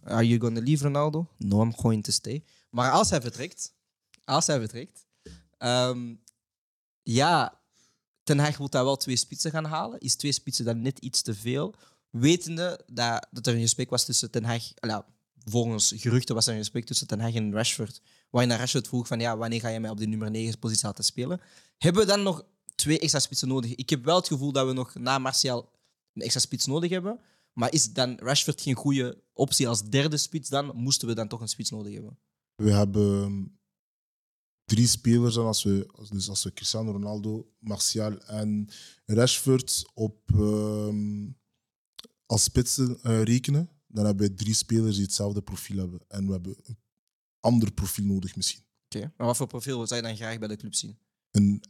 are 0.04 0.26
you 0.26 0.40
gonna 0.40 0.61
leave 0.61 0.84
Ronaldo? 0.84 1.28
No, 1.38 1.62
I'm 1.62 1.75
going 1.76 2.04
to 2.04 2.12
stay. 2.12 2.44
Maar 2.70 2.90
als 2.90 3.11
hij 3.11 3.20
vertrekt, 3.20 3.73
als 4.25 4.46
hij 4.46 4.58
vertrekt, 4.58 5.06
ehm, 5.58 6.14
ja, 7.02 7.62
Ten 8.23 8.38
Hag 8.38 8.56
wil 8.56 8.68
daar 8.68 8.84
wel 8.84 8.96
twee 8.96 9.16
spitsen 9.16 9.50
gaan 9.50 9.64
halen. 9.64 10.00
Is 10.00 10.14
twee 10.14 10.32
spitsen 10.32 10.64
dan 10.64 10.82
net 10.82 10.99
iets 10.99 11.23
te 11.23 11.34
veel? 11.34 11.75
Wetende 12.11 12.80
dat, 12.87 13.26
dat 13.30 13.46
er 13.46 13.54
een 13.54 13.61
gesprek 13.61 13.90
was 13.90 14.04
tussen 14.04 14.30
Ten 14.30 14.44
Hag, 14.44 14.62
ah 14.75 14.90
ja, 14.90 15.06
volgens 15.44 15.92
geruchten 15.96 16.34
was 16.34 16.46
er 16.46 16.52
een 16.52 16.58
gesprek 16.58 16.84
tussen 16.84 17.06
Ten 17.06 17.20
Hag 17.20 17.34
en 17.34 17.52
Rashford, 17.52 18.00
waarin 18.30 18.52
Rashford 18.52 18.88
vroeg 18.88 19.06
van 19.06 19.20
ja, 19.20 19.37
wanneer 19.37 19.61
ga 19.61 19.68
je 19.68 19.80
mij 19.80 19.90
op 19.90 19.99
de 19.99 20.06
nummer 20.06 20.30
9 20.30 20.58
positie 20.58 20.87
laten 20.87 21.04
spelen? 21.04 21.40
Hebben 21.78 22.02
we 22.02 22.08
dan 22.08 22.23
nog 22.23 22.44
twee 22.75 22.99
extra 22.99 23.18
spitsen 23.18 23.49
nodig? 23.49 23.75
Ik 23.75 23.90
heb 23.90 24.04
wel 24.04 24.16
het 24.16 24.28
gevoel 24.28 24.52
dat 24.52 24.66
we 24.66 24.73
nog 24.73 24.94
na 24.94 25.18
Martial 25.18 25.70
een 26.14 26.23
extra 26.23 26.40
spits 26.40 26.66
nodig 26.66 26.90
hebben. 26.90 27.20
Maar 27.54 27.73
is 27.73 27.92
dan 27.92 28.18
Rashford 28.18 28.61
geen 28.61 28.75
goede 28.75 29.23
optie 29.32 29.68
als 29.68 29.82
derde 29.82 30.16
spits 30.16 30.49
dan? 30.49 30.76
Moesten 30.76 31.08
we 31.08 31.14
dan 31.14 31.28
toch 31.28 31.40
een 31.40 31.49
spits 31.49 31.70
nodig 31.70 31.92
hebben? 31.92 32.18
We 32.54 32.73
hebben 32.73 33.58
drie 34.64 34.87
spelers. 34.87 35.37
En 35.37 35.42
als 35.42 35.62
we, 35.62 35.88
dus 36.11 36.28
als 36.28 36.44
we 36.44 36.52
Cristiano 36.52 36.90
Ronaldo, 36.90 37.52
Martial 37.58 38.18
en 38.18 38.68
Rashford 39.04 39.90
op, 39.94 40.30
ehm, 40.34 41.30
als 42.26 42.42
spitsen 42.42 43.02
eh, 43.02 43.23
rekenen, 43.23 43.68
dan 43.87 44.04
hebben 44.04 44.28
we 44.28 44.34
drie 44.34 44.54
spelers 44.54 44.94
die 44.94 45.04
hetzelfde 45.04 45.42
profiel 45.42 45.78
hebben. 45.78 46.00
En 46.08 46.26
we 46.26 46.32
hebben 46.32 46.56
een 46.62 46.78
ander 47.40 47.73
profiel 47.73 48.04
nodig 48.04 48.37
misschien. 48.37 48.62
Oké. 48.84 49.12
Maar 49.16 49.26
wat 49.26 49.37
voor 49.37 49.46
profiel 49.46 49.87
zou 49.87 50.00
je 50.00 50.06
dan 50.06 50.16
graag 50.16 50.38
bij 50.38 50.49
de 50.49 50.56
club 50.56 50.75
zien? 50.75 50.99
Een, 51.30 51.62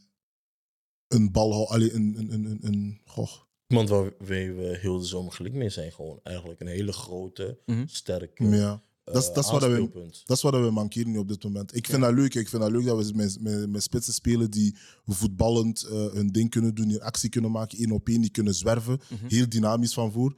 een 1.07 1.31
bal, 1.31 1.71
allee, 1.71 1.93
een, 1.93 2.15
een, 2.17 2.33
een, 2.33 2.45
een, 2.45 2.65
een 2.65 3.01
goh, 3.05 3.31
Iemand 3.67 3.89
waar 3.89 4.11
we 4.17 4.77
heel 4.81 4.99
de 4.99 5.05
zomer 5.05 5.31
gelijk 5.33 5.53
mee 5.55 5.69
zijn. 5.69 5.91
Gewoon 5.91 6.19
eigenlijk 6.23 6.59
een 6.61 6.67
hele 6.67 6.91
grote, 6.93 7.57
Mhm. 7.65 7.83
sterke 7.87 8.43
ja. 8.49 8.81
Dat 9.03 9.15
is- 9.23 9.27
eh, 9.29 9.35
dat 9.35 9.43
is 9.45 9.51
wat 9.51 9.61
we-. 9.63 9.89
Dat 10.25 10.37
is 10.37 10.41
wat 10.43 10.53
we 10.53 10.69
mankeren 10.71 11.11
nu 11.11 11.17
op 11.17 11.27
dit 11.27 11.43
moment. 11.43 11.75
Ik 11.75 11.87
vind 11.87 12.01
dat 12.01 12.13
leuk. 12.13 12.35
Ik 12.35 12.49
vind 12.49 12.61
dat 12.61 12.71
leuk 12.71 12.85
dat 12.85 13.05
we 13.07 13.15
met, 13.15 13.37
met, 13.41 13.69
met 13.69 13.83
spitsen 13.83 14.13
spelen 14.13 14.51
die 14.51 14.75
voetballend 15.05 15.83
eh, 15.83 16.05
hun 16.11 16.27
ding 16.27 16.49
kunnen 16.49 16.75
doen, 16.75 16.87
die 16.87 17.03
actie 17.03 17.29
kunnen 17.29 17.51
maken, 17.51 17.77
één 17.77 17.91
op 17.91 18.07
één, 18.07 18.21
die 18.21 18.29
kunnen 18.29 18.55
zwerven. 18.55 18.99
Mhm. 19.09 19.27
Heel 19.27 19.49
dynamisch 19.49 19.93
van 19.93 20.11
voor. 20.11 20.35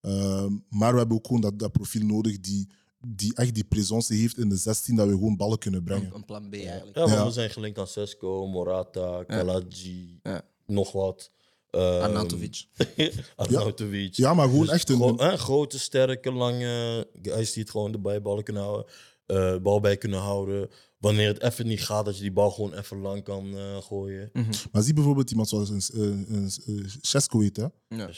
Ehm, 0.00 0.52
maar 0.68 0.92
we 0.92 0.98
hebben 0.98 1.16
ook 1.16 1.26
gewoon 1.26 1.40
dat, 1.40 1.58
dat 1.58 1.72
profiel 1.72 2.06
nodig 2.06 2.40
die, 2.40 2.68
die 3.06 3.34
echt 3.34 3.54
die 3.54 3.64
presence 3.64 4.14
heeft 4.14 4.38
in 4.38 4.48
de 4.48 4.56
16, 4.56 4.96
dat 4.96 5.06
we 5.06 5.12
gewoon 5.12 5.36
ballen 5.36 5.58
kunnen 5.58 5.82
brengen. 5.82 6.06
Een, 6.06 6.14
een 6.14 6.24
plan 6.24 6.48
B 6.48 6.54
eigenlijk. 6.54 6.96
Ja, 6.96 7.02
want 7.02 7.14
Ja. 7.14 7.24
we 7.24 7.30
zijn 7.32 7.50
gelinkt 7.50 7.78
aan 7.78 7.86
Sesko, 7.86 8.46
Morata, 8.46 9.24
Kalaji, 9.24 10.20
Ja. 10.22 10.42
nog 10.66 10.92
wat. 10.92 11.30
Ehm, 11.70 12.02
Arnautovic. 12.02 12.64
Arnautovic. 13.36 14.14
Ja, 14.14 14.34
maar 14.34 14.48
gewoon 14.48 14.64
Dus 14.64 14.74
echt 14.74 14.88
een... 14.88 14.96
gro- 14.96 15.36
grote, 15.36 15.78
sterke, 15.78 16.32
lange 16.32 17.06
guys 17.22 17.52
die 17.52 17.62
het 17.62 17.70
gewoon 17.72 17.92
erbij 17.92 18.22
ballen 18.22 18.44
kunnen 18.44 18.62
houden. 18.62 18.86
eh, 19.26 19.56
bal 19.58 19.80
bij 19.80 19.96
kunnen 19.96 20.18
houden. 20.20 20.70
Wanneer 20.98 21.28
het 21.28 21.42
even 21.42 21.66
niet 21.66 21.84
gaat, 21.84 22.04
dat 22.04 22.14
je 22.16 22.22
die 22.22 22.32
bal 22.32 22.50
gewoon 22.50 22.72
even 22.74 22.98
lang 22.98 23.22
kan 23.24 23.56
eh, 23.56 23.76
gooien. 23.76 24.30
Mhm. 24.32 24.50
Maar 24.72 24.82
zie 24.82 24.94
bijvoorbeeld 24.94 25.30
iemand 25.30 25.48
zoals 25.48 25.68
een, 25.70 25.82
een, 26.02 26.34
een, 26.34 26.50
een 26.66 26.90
Cesco 27.00 27.40
heet, 27.40 27.56
hè? 27.56 27.66
Ja. 27.88 28.10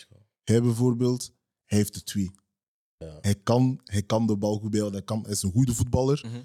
Hij 0.45 0.63
bijvoorbeeld, 0.63 1.33
hij 1.65 1.79
heeft 1.79 1.95
de 1.95 2.03
twee. 2.03 2.31
Ja. 2.97 3.19
Hij 3.21 3.35
kan, 3.35 3.81
hij 3.85 4.03
kan 4.03 4.27
de 4.27 4.37
bal 4.37 4.59
goed 4.59 4.71
bijhouden. 4.71 4.99
Hij, 4.99 5.07
kan, 5.07 5.23
hij 5.23 5.31
is 5.33 5.43
een 5.43 5.53
goede 5.53 5.75
voetballer. 5.75 6.25
Mhm. 6.27 6.43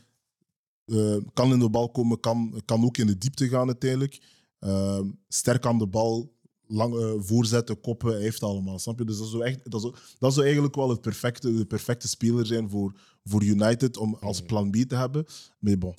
Eh, 1.00 1.18
kan 1.34 1.52
in 1.52 1.60
de 1.60 1.70
bal 1.70 1.90
komen, 1.90 2.20
kan, 2.20 2.62
kan 2.66 2.84
ook 2.86 2.98
in 2.98 3.08
de 3.08 3.18
diepte 3.18 3.48
gaan 3.48 3.68
uiteindelijk. 3.68 4.22
Ehm, 4.60 5.10
sterk 5.28 5.66
aan 5.66 5.78
de 5.80 5.88
bal, 5.88 6.34
lang, 6.68 6.96
eh, 7.00 7.12
voorzetten, 7.18 7.82
koppen, 7.82 8.12
hij 8.14 8.22
heeft 8.22 8.44
allemaal. 8.44 8.80
Snap 8.80 9.00
je? 9.00 9.06
Dus 9.06 9.18
dat 9.18 9.28
zou, 9.28 9.44
echt, 9.44 9.72
dat 9.72 9.82
zou, 9.82 9.96
dat 10.20 10.34
zou 10.34 10.46
eigenlijk 10.46 10.76
wel 10.76 10.90
het 10.90 11.02
perfecte, 11.02 11.54
de 11.56 11.66
perfecte 11.66 12.08
speler 12.08 12.46
zijn 12.46 12.70
voor, 12.70 12.94
voor 13.24 13.44
United 13.44 13.98
om 13.98 14.16
als 14.20 14.38
Mhm. 14.38 14.48
plan 14.48 14.70
B 14.72 14.76
te 14.76 14.96
hebben. 14.96 15.26
Maar 15.60 15.78
bon, 15.78 15.96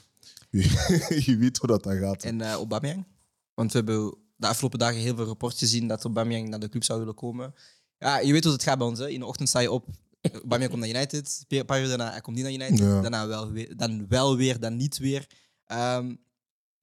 je, 0.51 1.37
weet 1.39 1.57
hoe 1.59 1.69
dat 1.69 1.83
dan 1.83 1.97
gaat. 1.99 2.23
En 2.23 2.41
eh 2.41 2.51
Aubameyang? 2.53 3.07
Want 3.55 3.73
we 3.73 3.79
hebben 3.79 4.15
de 4.37 4.47
afgelopen 4.47 4.79
dagen 4.79 5.01
heel 5.01 5.17
veel 5.17 5.25
rapporten 5.25 5.59
gezien 5.59 5.89
dat 5.89 6.05
Aubameyang 6.05 6.49
naar 6.49 6.61
de 6.61 6.69
club 6.69 6.85
zou 6.85 6.99
willen 6.99 7.15
komen. 7.15 7.55
Ja, 7.99 8.19
je 8.19 8.33
weet 8.33 8.45
hoe 8.45 8.53
het 8.53 8.63
gaat 8.63 8.79
bij 8.79 8.87
ons. 8.87 8.99
Hè. 8.99 9.09
In 9.09 9.21
de 9.21 9.27
ochtend 9.27 9.49
sta 9.49 9.59
je 9.61 9.71
op, 9.71 9.87
Aubameyang 10.21 10.71
komt 10.71 10.81
naar 10.87 10.95
United. 10.95 11.45
Een 11.49 11.65
paar 11.65 11.81
uur 11.83 11.89
daarna, 11.89 12.11
hij 12.11 12.21
komt 12.21 12.37
niet 12.37 12.45
naar 12.45 12.55
United. 12.55 12.79
Ja. 12.79 13.01
Daarna 13.01 13.27
wel 13.27 13.51
weer, 13.51 13.77
dan 13.77 14.09
wel 14.09 14.37
weer, 14.37 14.61
dan 14.61 14.77
niet 14.77 14.99
weer. 14.99 15.27
Ehm, 15.67 16.15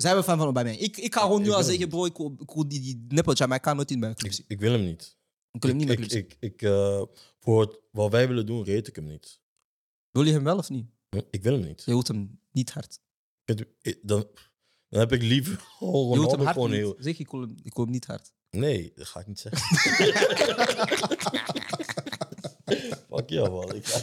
zijn 0.03 0.15
we 0.15 0.23
fan 0.23 0.37
van 0.37 0.45
Aubameyang? 0.45 0.81
Ik, 0.81 0.97
ik 0.97 1.13
ga 1.13 1.21
gewoon 1.21 1.41
nu 1.41 1.49
al 1.51 1.63
zeggen, 1.63 1.89
bro, 1.89 2.05
ik 2.05 2.17
wil, 2.17 2.35
ik 2.39 2.51
wil 2.51 2.67
die, 2.67 2.79
die 2.81 2.95
ik 3.55 3.61
kan 3.61 3.75
nooit 3.75 3.91
in 3.91 3.99
bij 3.99 4.09
een 4.09 4.15
club 4.15 4.31
Ik, 4.31 4.37
zien. 4.37 4.45
ik 4.47 4.59
wil 4.59 4.71
hem 4.71 4.83
niet. 4.83 5.17
Ik 5.51 5.61
wil 5.61 5.69
hem 5.69 5.79
niet 5.79 5.89
ik, 5.89 5.99
een 5.99 6.07
club 6.07 6.11
ik, 6.39 6.61
eh, 6.61 7.01
voor 7.39 7.79
wat 7.91 8.11
wij 8.11 8.27
willen 8.27 8.45
doen, 8.45 8.63
reed 8.63 8.87
ik 8.87 8.95
hem 8.95 9.05
niet. 9.05 9.41
Wil 10.11 10.23
je 10.23 10.31
hem 10.31 10.43
wel 10.43 10.57
of 10.57 10.69
niet? 10.69 10.85
Ik 11.29 11.43
wil 11.43 11.53
hem 11.53 11.61
niet. 11.67 11.83
Je 11.85 11.91
wilt 11.91 12.07
hem 12.07 12.39
niet 12.51 12.71
hard. 12.71 12.99
Ik- 13.45 13.67
ik- 13.81 13.99
Dan, 14.01 14.27
dan 14.89 14.99
heb 14.99 15.11
ik 15.11 15.21
liever 15.21 15.51
hem 15.79 15.89
Ronaldo 15.89 16.37
hard 16.43 16.53
gewoon 16.53 16.69
niet. 16.69 16.79
heel... 16.79 16.95
Zeg, 16.99 17.19
ik 17.19 17.31
wil, 17.31 17.41
hem, 17.41 17.55
ik 17.63 17.73
wil 17.73 17.83
hem 17.83 17.93
niet 17.93 18.05
hard. 18.05 18.31
Nee, 18.49 18.91
dat 18.95 19.07
ga 19.07 19.19
ik 19.19 19.27
niet 19.27 19.39
zeggen. 19.39 19.61
Fuck 23.09 23.29
ja, 23.29 23.49
man. 23.49 23.75
Ik 23.75 23.85
ga 23.87 23.97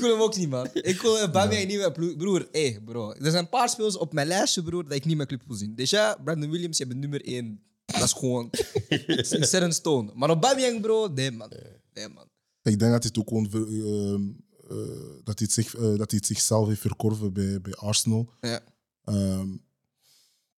wil 0.00 0.10
hem 0.12 0.20
ook 0.22 0.27
niet, 0.38 0.48
man. 0.48 0.68
Ik 0.72 1.00
wil 1.00 1.18
Aubameyang 1.18 1.68
niet 1.68 1.78
meer. 1.78 2.16
Broer, 2.16 2.48
hé, 2.52 2.78
bro. 2.84 3.12
Er 3.12 3.30
zijn 3.30 3.44
een 3.44 3.48
paar 3.48 3.68
spelers 3.68 3.96
op 3.96 4.12
mijn 4.12 4.26
lijstje, 4.26 4.62
broer, 4.62 4.84
dat 4.84 4.92
ik 4.92 5.04
niet 5.04 5.16
meer 5.16 5.26
club 5.26 5.42
wil 5.46 5.56
zien. 5.56 5.74
Dus 5.74 5.90
ja, 5.90 6.18
Brandon 6.24 6.50
Williams, 6.50 6.78
je 6.78 6.86
bent 6.86 7.00
nummer 7.00 7.24
één. 7.24 7.62
Dat 7.84 8.02
is 8.02 8.12
gewoon... 8.12 8.50
een 8.88 9.44
set 9.44 9.62
in 9.62 9.72
stone. 9.72 10.12
Maar 10.14 10.28
Aubameyang, 10.28 10.80
bro, 10.80 11.06
nee, 11.06 11.30
man. 11.30 11.52
Nee, 11.94 12.08
man. 12.08 12.28
Ik 12.62 12.78
denk 12.78 12.92
dat 12.92 13.02
hij 13.02 13.12
ook 13.18 13.28
gewoon 13.28 13.46
eh, 14.68 14.76
dat, 15.24 15.38
hij 15.38 15.48
het 15.48 15.52
zich, 15.52 15.74
eh, 15.74 15.96
dat 15.96 16.10
hij 16.10 16.20
zichzelf 16.24 16.68
heeft 16.68 16.80
verkorven 16.80 17.32
bij, 17.32 17.60
bij 17.60 17.74
Arsenal. 17.74 18.32
Ja. 18.40 18.60
Ehm, 19.04 19.48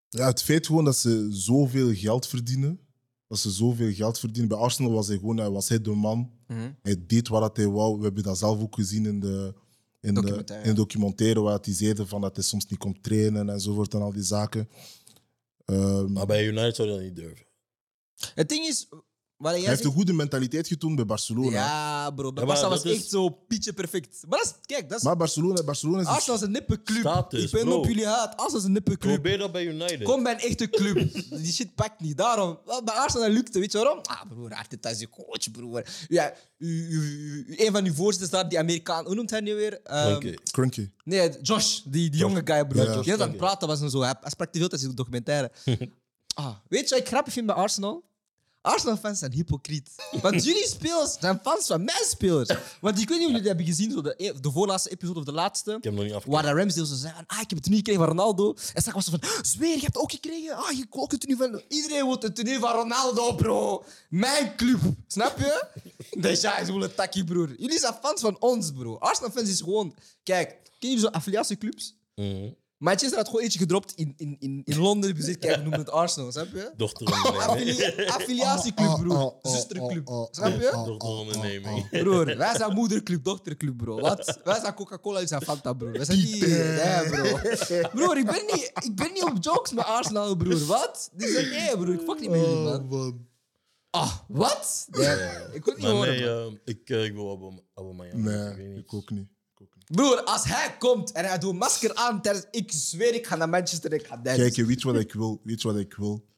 ja, 0.08 0.26
het 0.26 0.42
feit 0.42 0.66
gewoon 0.66 0.84
dat 0.84 0.96
ze 0.96 1.26
zoveel 1.30 1.94
geld 1.94 2.26
verdienen. 2.26 2.80
Dat 3.26 3.38
ze 3.38 3.50
zoveel 3.50 3.92
geld 3.92 4.18
verdienen. 4.18 4.48
Bij 4.48 4.58
Arsenal 4.58 4.92
was 4.92 5.08
hij 5.08 5.18
gewoon 5.18 5.36
hij 5.36 5.50
was 5.50 5.68
hij 5.68 5.80
de 5.80 5.90
man. 5.90 6.30
Mhm. 6.46 6.70
Hij 6.82 7.06
deed 7.06 7.28
wat 7.28 7.56
hij 7.56 7.68
wou. 7.68 7.98
We 7.98 8.04
hebben 8.04 8.22
dat 8.22 8.38
zelf 8.38 8.60
ook 8.60 8.74
gezien 8.74 9.06
in 9.06 9.20
de, 9.20 9.54
in 10.00 10.14
de, 10.14 10.20
Documentaire, 10.20 10.68
in 10.68 10.74
documentaire. 10.74 11.40
Waar 11.40 11.58
hij 11.62 11.74
zeiden 11.74 12.08
van 12.08 12.20
dat 12.20 12.34
hij 12.36 12.44
soms 12.44 12.66
niet 12.66 12.78
komt 12.78 13.02
trainen 13.02 13.48
enzovoort 13.48 13.94
en 13.94 14.00
al 14.02 14.12
die 14.12 14.22
zaken. 14.22 14.68
Ehm, 15.64 16.12
Maar 16.12 16.26
bij 16.26 16.46
United 16.46 16.76
zou 16.76 16.88
je 16.88 16.94
dat 16.94 17.02
niet 17.02 17.16
durven. 17.16 17.46
Het 18.34 18.48
ding 18.48 18.66
is, 18.66 18.88
Jij 19.40 19.50
Hij 19.50 19.58
heeft 19.60 19.72
zegt- 19.72 19.84
een 19.84 19.92
goede 19.96 20.12
mentaliteit 20.12 20.66
getoond 20.66 20.96
bij 20.96 21.04
Barcelona. 21.04 21.50
Ja, 21.50 22.10
bro. 22.10 22.32
Ja, 22.34 22.42
Barça 22.42 22.46
maar 22.46 22.68
was 22.68 22.82
is- 22.82 22.96
echt 22.96 23.08
zo 23.10 23.28
pietje 23.28 23.72
perfect. 23.72 24.24
Maar 24.28 24.38
dat 24.38 24.46
is, 24.46 24.54
kijk, 24.66 24.88
dat 24.88 24.98
is... 24.98 25.04
Maar 25.04 25.16
Barcelona, 25.16 25.62
Barcelona 25.62 26.00
is... 26.00 26.06
Arsenal 26.06 26.36
is 26.36 26.42
een 26.42 26.50
nippe 26.50 26.82
club. 26.82 27.00
Status, 27.00 27.44
ik 27.44 27.50
ben 27.50 27.64
bro. 27.64 27.78
op 27.78 27.86
jullie 27.86 28.06
haat. 28.06 28.36
Arsenal 28.36 28.58
is 28.58 28.64
een 28.64 28.72
nippe 28.72 28.96
club. 28.98 29.12
Probeer 29.12 29.38
dat 29.38 29.52
bij 29.52 29.64
United. 29.66 30.02
Kom 30.02 30.22
bij 30.22 30.32
een 30.32 30.38
echte 30.40 30.70
club. 30.70 30.94
Die 31.42 31.52
shit 31.52 31.74
pakt 31.74 32.00
niet. 32.00 32.16
Daarom. 32.16 32.58
Bij 32.84 32.94
Arsenal 32.94 33.28
lukt 33.28 33.46
het. 33.48 33.56
Weet 33.56 33.72
je 33.72 33.78
waarom? 33.78 33.98
Ah, 34.02 34.20
broer. 34.28 34.50
Arteta 34.54 34.88
is 34.88 34.98
je 35.00 35.08
coach, 35.08 35.50
broer. 35.52 35.86
Ja, 36.08 36.32
u, 36.58 36.68
u, 36.88 37.00
u- 37.48 37.54
een 37.66 37.72
van 37.72 37.84
uw 37.84 37.94
voorzitters 37.94 38.30
daar, 38.30 38.48
die 38.48 38.58
Amerikaan. 38.58 39.04
Hoe 39.06 39.14
noemt 39.14 39.30
hij 39.30 39.40
nu 39.40 39.54
weer? 39.54 39.80
Ehm, 39.84 40.14
Oké. 40.14 40.34
Cranky. 40.50 40.88
Nee, 41.04 41.30
Josh. 41.42 41.80
Die, 41.84 42.10
die 42.10 42.20
jonge 42.20 42.40
guy, 42.44 42.66
broer. 42.66 42.84
Ja, 42.84 42.94
Josh 42.94 43.04
die 43.04 43.12
aan 43.12 43.20
het 43.20 43.36
praten 43.36 43.68
was 43.68 43.80
en 43.80 43.90
zo. 43.90 44.00
Hij, 44.00 44.14
hij 44.20 44.30
sprak 44.30 44.52
te 44.52 44.58
veel 44.58 44.68
tijdens 44.68 44.90
de 44.90 44.96
documentaire. 44.96 45.50
ah, 46.34 46.54
weet 46.68 46.88
je 46.88 46.94
wat 46.94 46.98
ik 46.98 47.06
grappig 47.08 47.32
vind 47.32 47.46
bij 47.46 47.54
Arsenal? 47.54 48.08
Arsenal-fans 48.62 49.18
zijn 49.18 49.32
hypocriet. 49.32 49.90
Want 50.22 50.44
jullie 50.48 50.66
spelers 50.66 51.16
zijn 51.20 51.40
fans 51.42 51.66
van 51.66 51.84
mijn 51.84 52.04
spelers. 52.04 52.48
Want 52.80 53.00
ik 53.00 53.08
weet 53.08 53.18
niet 53.18 53.26
of 53.26 53.32
jullie 53.32 53.36
dat 53.36 53.44
hebben 53.46 53.66
gezien, 53.66 53.90
zo 53.90 54.02
de, 54.02 54.14
e- 54.16 54.40
de 54.40 54.50
voorlaatste 54.50 54.90
episode 54.90 55.18
of 55.18 55.24
de 55.24 55.32
laatste. 55.32 55.72
Ik 55.72 55.84
heb 55.84 55.92
nog 55.92 56.02
niet 56.04 56.12
afgekeken. 56.12 56.42
Waar 56.42 56.54
de 56.54 56.60
Ramsdale 56.60 56.86
zo 56.86 56.94
zei 56.94 57.12
van, 57.14 57.24
ah, 57.26 57.40
ik 57.40 57.48
heb 57.48 57.50
het 57.50 57.62
tenue 57.62 57.78
gekregen 57.78 58.02
van 58.02 58.10
Ronaldo. 58.10 58.52
En 58.74 58.80
straks 58.82 58.92
was 58.92 59.04
ze 59.04 59.10
van, 59.10 59.44
zweer, 59.44 59.68
je 59.74 59.80
hebt 59.80 59.94
het 59.94 60.02
ook 60.02 60.10
gekregen? 60.10 60.56
Ah, 60.56 60.70
je 60.70 60.86
ook 60.90 61.10
het 61.10 61.20
tenue 61.20 61.36
van... 61.36 61.62
Iedereen 61.68 62.04
wil 62.06 62.18
het 62.20 62.34
tenue 62.34 62.58
van 62.58 62.72
Ronaldo, 62.72 63.34
bro. 63.34 63.84
Mijn 64.08 64.56
club. 64.56 64.80
Snap 65.06 65.38
je? 65.38 65.64
Dus 66.18 66.40
ja, 66.40 66.64
ze 66.64 66.72
willen 66.72 66.94
takkie, 66.94 67.24
broer. 67.24 67.54
Jullie 67.58 67.78
zijn 67.78 67.94
fans 68.02 68.20
van 68.20 68.36
ons, 68.40 68.72
bro. 68.72 68.96
Arsenal-fans 68.98 69.48
is 69.48 69.60
gewoon... 69.60 69.94
Kijk, 70.22 70.48
ken 70.78 70.88
jullie 70.88 70.98
zo 70.98 71.06
affiliatieclubs? 71.06 71.94
Mhm. 72.14 72.48
Manchester 72.80 73.18
had 73.18 73.26
gewoon 73.26 73.42
eentje 73.42 73.58
gedropt 73.58 73.92
in, 73.94 74.14
in, 74.16 74.36
in, 74.38 74.62
in 74.64 74.78
Londen. 74.78 75.22
Ze 75.22 75.34
kijk, 75.34 75.54
we 75.56 75.60
noemen 75.60 75.78
het 75.78 75.90
Arsenal, 75.90 76.32
snap 76.32 76.46
je? 76.52 76.72
Dochteronderneming. 76.76 77.70
Affili 77.80 78.06
affiliatieclub, 78.06 78.96
broer. 79.00 79.16
oh, 79.16 79.22
oh, 79.42 79.52
Zusterclub. 79.52 80.08
oh, 80.08 80.18
oh, 80.20 80.26
Snap 80.30 80.52
je? 80.52 80.70
Dochteronderneming. 80.86 81.88
Broer, 81.90 82.36
wij 82.36 82.56
zijn 82.56 82.74
moederclub, 82.74 83.24
dochterclub, 83.24 83.76
bro. 83.76 84.00
Wat? 84.00 84.38
Wij 84.44 84.60
zijn 84.60 84.74
Coca-Cola, 84.74 85.12
jullie 85.14 85.28
zijn 85.28 85.42
Fanta, 85.42 85.72
bro. 85.72 85.90
Wij 85.90 86.04
zijn 86.04 86.18
niet... 86.18 86.40
Nee, 86.40 87.08
bro. 87.10 87.88
Broer, 87.94 88.18
ik 88.18 88.26
ben 88.26 88.42
niet, 88.46 88.70
ik 88.82 88.94
ben 88.94 89.12
niet 89.12 89.24
op 89.24 89.36
jokes 89.40 89.72
met 89.72 89.84
Arsenal, 89.84 90.36
broer. 90.36 90.66
Wat? 90.66 91.10
Die 91.12 91.28
zeggen, 91.28 91.50
nee, 91.50 91.76
broer, 91.78 91.94
ik 91.94 92.00
fuck 92.00 92.20
niet 92.20 92.30
met 92.30 92.40
jullie, 92.40 92.56
Oh, 92.56 92.90
man. 92.90 93.28
Ah, 93.90 94.12
wat? 94.28 94.86
Nee, 94.90 95.04
ik 95.52 95.64
wil 95.64 95.74
het 95.74 95.76
niet 95.76 95.82
Maar 95.82 95.90
horen, 95.90 96.08
nee, 96.16 96.28
man. 96.28 96.58
eh, 96.64 96.74
ik, 96.74 96.90
eh, 96.90 97.04
ik 97.04 97.12
wil 97.12 97.62
Aubameyang. 97.74 98.22
Nee, 98.22 98.50
ik 98.50 98.56
weet 98.56 98.68
niet. 98.68 98.78
ik 98.78 98.94
ook 98.94 99.10
niet. 99.10 99.28
Broer, 99.90 100.22
als 100.24 100.44
hij 100.44 100.76
komt 100.78 101.12
en 101.12 101.24
hij 101.24 101.38
doet 101.38 101.50
een 101.50 101.56
masker 101.56 101.94
aan 101.94 102.22
tijdens... 102.22 102.46
Ik 102.50 102.72
zweer, 102.72 103.14
ik 103.14 103.26
ga 103.26 103.36
naar 103.36 103.48
Manchester 103.48 103.92
en 103.92 103.98
ik 103.98 104.06
ga 104.06 104.16
dansen. 104.16 104.52
Kijk, 104.52 104.66
weet 104.66 104.80
je 104.82 104.92
wat 104.92 105.00
ik 105.00 105.12
wil? 105.12 105.40
Weet 105.44 105.62
je 105.62 105.68
wat 105.68 105.76
ik 105.76 105.94
wil? 105.94 106.28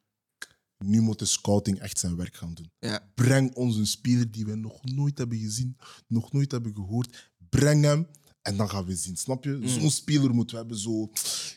Nu 0.84 1.00
moet 1.00 1.18
de 1.18 1.24
scouting 1.24 1.80
echt 1.80 1.98
zijn 1.98 2.16
werk 2.16 2.36
gaan 2.36 2.54
doen. 2.54 2.70
Ja. 2.78 3.10
Breng 3.14 3.54
ons 3.54 3.76
een 3.76 3.86
speler 3.86 4.30
die 4.30 4.44
we 4.44 4.54
nog 4.54 4.84
nooit 4.84 5.18
hebben 5.18 5.38
gezien, 5.38 5.76
nog 6.06 6.32
nooit 6.32 6.50
hebben 6.52 6.74
gehoord. 6.74 7.30
Breng 7.48 7.84
hem 7.84 8.06
en 8.42 8.56
dan 8.56 8.68
gaan 8.70 8.84
we 8.84 8.96
zien. 8.96 9.16
Snap 9.16 9.44
je? 9.44 9.60
Zo'n 9.64 9.90
speler 9.90 10.34
moeten 10.34 10.54
we 10.56 10.60
hebben. 10.60 10.78
Zo, 10.80 11.10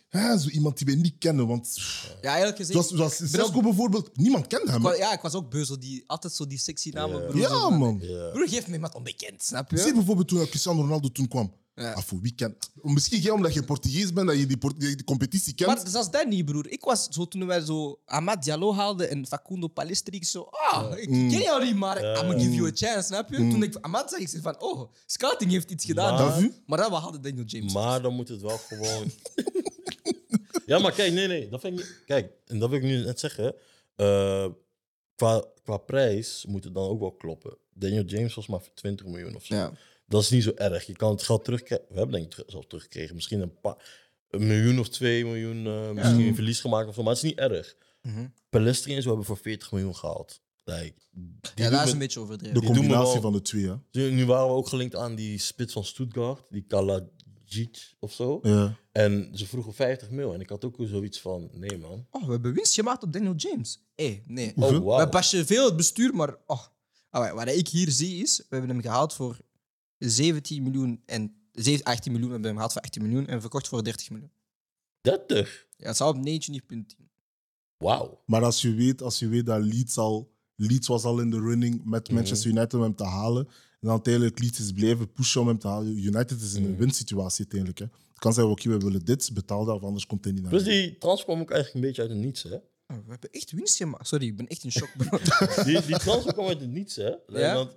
hè, 0.10 0.38
zo 0.38 0.49
iemand 0.49 0.77
die 0.77 0.86
we 0.95 1.01
niet 1.01 1.17
kennen. 1.17 1.47
Want 1.47 1.75
Ja, 2.21 2.29
eigenlijk 2.29 2.58
gezegd... 2.58 2.88
zoals, 2.88 3.15
zoals 3.17 3.31
Sesko 3.31 3.62
bijvoorbeeld, 3.62 4.17
niemand 4.17 4.47
kende 4.47 4.71
hem. 4.71 4.86
hè? 4.86 4.91
ja, 4.93 5.13
ik 5.13 5.21
was 5.21 5.34
ook 5.34 5.49
beu, 5.49 5.63
zo 5.63 5.77
die, 5.77 6.03
altijd 6.08 6.34
zo 6.34 6.47
die 6.47 6.58
sexy 6.60 6.89
namen, 6.89 7.25
broer. 7.25 7.41
Ja, 7.41 7.69
man. 7.69 7.97
Broer, 7.97 8.47
geef 8.49 8.67
me 8.67 8.73
iemand 8.73 8.95
onbekend, 8.95 9.43
snap 9.43 9.71
je? 9.71 9.77
Zie 9.77 9.93
bijvoorbeeld 9.93 10.27
toen 10.27 10.47
Cristiano 10.47 10.81
Ronaldo 10.81 11.10
toen 11.10 11.27
kwam. 11.27 11.53
Ja. 11.75 11.91
Ah, 11.93 12.03
voor 12.03 12.19
wie 12.21 12.35
kent? 12.35 12.69
Misschien 12.81 13.19
jij 13.19 13.31
omdat 13.31 13.53
je 13.53 13.63
Portugees 13.63 14.13
bent, 14.13 14.27
dat 14.27 14.38
je 14.39 14.45
die, 14.45 14.57
Port- 14.57 14.79
die 14.79 15.03
competitie 15.03 15.53
kent. 15.53 15.69
Maar 15.69 15.88
zelfs 15.88 16.11
dat 16.11 16.27
niet, 16.27 16.45
broer. 16.45 16.69
Ik 16.71 16.83
was 16.83 17.07
zo 17.09 17.27
toen 17.27 17.45
wij 17.45 17.61
zo 17.61 17.99
Amad 18.05 18.43
Diallo 18.43 18.73
haalden 18.73 19.09
en 19.09 19.27
Facundo 19.27 19.67
Palestri. 19.67 20.15
Ik 20.17 20.25
zo, 20.25 20.41
ah, 20.51 20.97
ik 20.97 21.07
ken 21.07 21.29
jou 21.41 21.63
niet, 21.65 21.75
maar 21.75 21.97
I'm 22.03 22.15
gonna 22.15 22.39
give 22.39 22.51
you 22.53 22.67
a 22.67 22.71
chance, 22.75 23.01
snap 23.07 23.29
je? 23.29 23.35
Toen 23.38 23.63
ik 23.63 23.77
Amad 23.81 24.09
zag, 24.09 24.19
ik 24.19 24.27
zei 24.27 24.41
van, 24.41 24.61
oh, 24.61 24.91
scouting 25.05 25.51
heeft 25.51 25.71
iets 25.71 25.85
gedaan. 25.85 26.13
Maar- 26.13 26.41
Maar, 26.41 26.49
maar 26.65 26.77
dan 26.77 26.89
we 26.89 26.95
hadden 26.95 27.21
Daniel 27.21 27.43
James. 27.45 27.73
Maar 27.73 28.01
dan 28.01 28.13
moet 28.13 28.27
het 28.27 28.41
wel 28.41 28.57
gewoon. 28.57 29.11
ja, 30.65 30.79
maar 30.79 30.91
kijk, 30.91 31.13
nee, 31.13 31.27
nee. 31.27 31.49
Dat 31.49 31.61
vind 31.61 31.79
ik. 31.79 32.01
Kijk, 32.05 32.31
en 32.45 32.59
dat 32.59 32.69
wil 32.69 32.77
ik 32.77 32.83
nu 32.83 33.03
net 33.03 33.19
zeggen. 33.19 33.55
eh, 33.95 34.47
qua, 35.15 35.43
qua 35.63 35.77
prijs 35.77 36.45
moet 36.47 36.63
het 36.63 36.73
dan 36.73 36.88
ook 36.88 36.99
wel 36.99 37.11
kloppen. 37.11 37.57
Daniel 37.73 38.03
James 38.03 38.33
was 38.33 38.47
maar 38.47 38.59
20 38.73 39.05
miljoen 39.05 39.35
of 39.35 39.45
zo. 39.45 39.55
Ja. 39.55 39.71
Dat 40.07 40.21
is 40.21 40.29
niet 40.29 40.43
zo 40.43 40.51
erg. 40.55 40.85
Je 40.85 40.93
kan 40.95 41.11
het 41.11 41.23
geld 41.23 41.43
terugkrijgen. 41.43 41.87
We 41.89 41.97
hebben 41.97 42.19
denk 42.19 42.35
ik 42.37 42.43
zelf 42.47 42.65
teruggekregen. 42.65 43.15
Misschien 43.15 43.41
een, 43.41 43.59
paar, 43.59 44.09
een 44.29 44.47
miljoen 44.47 44.79
of 44.79 44.89
twee 44.89 45.25
miljoen. 45.25 45.65
eh, 45.67 45.91
misschien 45.91 46.27
een 46.27 46.35
verlies 46.35 46.59
gemaakt 46.61 46.87
of 46.87 46.93
zo. 46.95 47.03
Maar 47.03 47.13
het 47.13 47.23
is 47.23 47.29
niet 47.29 47.39
erg. 47.39 47.75
Pelestri 48.49 48.95
en 48.95 49.01
zo 49.01 49.07
hebben 49.07 49.25
voor 49.25 49.37
40 49.37 49.71
miljoen 49.71 49.95
gehaald. 49.95 50.41
Like, 50.63 50.93
Ja, 51.55 51.69
dat 51.69 51.85
is 51.85 51.91
een 51.91 51.97
beetje 51.97 52.19
de 52.19 52.25
overdreven. 52.25 52.59
me 52.59 52.65
combinatie 52.65 53.11
wel- 53.13 53.21
van 53.21 53.33
de 53.33 53.41
twee, 53.41 53.67
hè? 53.91 54.01
Nu 54.09 54.25
waren 54.25 54.47
we 54.47 54.53
ook 54.53 54.67
gelinkt 54.67 54.95
aan 54.95 55.15
die 55.15 55.37
spits 55.39 55.73
van 55.73 55.83
Stuttgart. 55.85 56.47
Die 56.49 56.61
Kalajic 56.67 57.95
of 57.99 58.13
zo. 58.13 58.39
Ja. 58.43 58.77
En 58.91 59.29
ze 59.33 59.47
vroegen 59.47 59.73
50 59.73 60.09
mil. 60.09 60.33
En 60.33 60.41
ik 60.41 60.49
had 60.49 60.65
ook 60.65 60.75
zoiets 60.79 61.21
van, 61.21 61.49
nee 61.53 61.77
man. 61.77 62.07
Oh, 62.11 62.25
we 62.25 62.31
hebben 62.31 62.53
winst 62.53 62.73
gemaakt 62.73 63.03
op 63.03 63.13
Daniel 63.13 63.33
James. 63.35 63.79
Hé, 63.95 64.21
nee. 64.27 64.51
Hoeveel? 64.55 64.73
Oh, 64.77 64.83
We 64.83 64.89
wauw. 64.89 65.09
passen 65.09 65.45
veel 65.45 65.65
het 65.65 65.75
bestuur, 65.77 66.15
maar... 66.15 66.35
Oh. 66.47 66.63
Ah, 67.09 67.33
wat 67.33 67.47
ik 67.47 67.67
hier 67.67 67.91
zie 67.91 68.23
is, 68.23 68.37
we 68.37 68.45
hebben 68.49 68.69
hem 68.69 68.81
gehaald 68.81 69.13
voor 69.13 69.37
17 69.97 70.63
miljoen 70.63 71.01
en... 71.05 71.36
17, 71.51 71.86
18 71.86 72.12
miljoen, 72.12 72.27
we 72.29 72.34
hebben 72.34 72.49
hem 72.51 72.53
gehaald 72.60 72.73
voor 72.73 72.81
18 72.81 73.01
miljoen 73.01 73.27
en 73.27 73.41
verkocht 73.41 73.67
voor 73.67 73.84
30 73.84 74.10
miljoen. 74.10 74.31
30? 75.01 75.65
Ja, 75.77 75.88
het 75.88 75.97
zou 75.97 76.17
op 76.17 76.27
29.10. 76.27 77.05
Wauw. 77.77 78.21
Maar 78.25 78.43
als 78.43 78.62
je 78.62 78.73
weet, 78.73 79.01
als 79.01 79.19
je 79.19 79.27
weet 79.27 79.45
dat 79.45 79.63
Leeds, 79.63 79.97
al, 79.97 80.34
Leeds 80.55 80.88
was 80.88 81.03
al 81.03 81.19
in 81.19 81.29
de 81.29 81.39
running 81.39 81.86
met 81.86 82.05
Mhm. 82.08 82.15
Manchester 82.15 82.49
United 82.49 82.73
om 82.73 82.81
hem 82.81 82.95
te 82.95 83.03
halen. 83.03 83.45
En 83.47 83.51
dan 83.79 83.91
uiteindelijk 83.91 84.39
Leeds 84.39 84.60
is 84.60 84.71
blijven 84.71 85.12
pushen 85.13 85.41
om 85.41 85.47
hem 85.47 85.60
te 85.60 85.67
halen. 85.67 85.97
United 86.03 86.41
is 86.41 86.53
in 86.53 86.62
Mhm. 86.62 86.71
een 86.71 86.77
winsituatie 86.77 87.39
uiteindelijk. 87.39 87.79
Hè. 87.79 87.86
Het 88.10 88.19
kan 88.19 88.34
zeggen, 88.34 88.51
oké, 88.53 88.69
we 88.69 88.77
willen 88.77 89.05
dit, 89.05 89.29
betaal 89.34 89.65
dat, 89.65 89.75
of 89.75 89.84
anders 89.84 90.05
komt 90.05 90.23
hij 90.23 90.34
niet 90.34 90.43
naar 90.43 90.53
je. 90.53 90.63
die 90.63 90.97
transfer 90.97 91.25
kwam 91.27 91.41
ook 91.41 91.51
eigenlijk 91.51 91.73
een 91.73 91.81
beetje 91.91 92.01
uit 92.01 92.12
het 92.12 92.19
niets, 92.19 92.43
hè? 92.43 92.55
Oh, 92.55 92.97
we 93.05 93.10
hebben 93.12 93.29
echt 93.31 93.51
winst 93.51 93.75
gemaakt. 93.75 94.08
Sorry, 94.08 94.25
ik 94.27 94.36
ben 94.38 94.47
echt 94.47 94.63
in 94.63 94.71
shock. 94.71 94.89
Die, 95.65 95.81
die 95.81 95.97
transfer 95.97 96.34
kwam 96.34 96.47
uit 96.47 96.60
het 96.60 96.69
niets, 96.71 96.95
hè? 96.95 97.13
Ja? 97.27 97.53
Want 97.55 97.75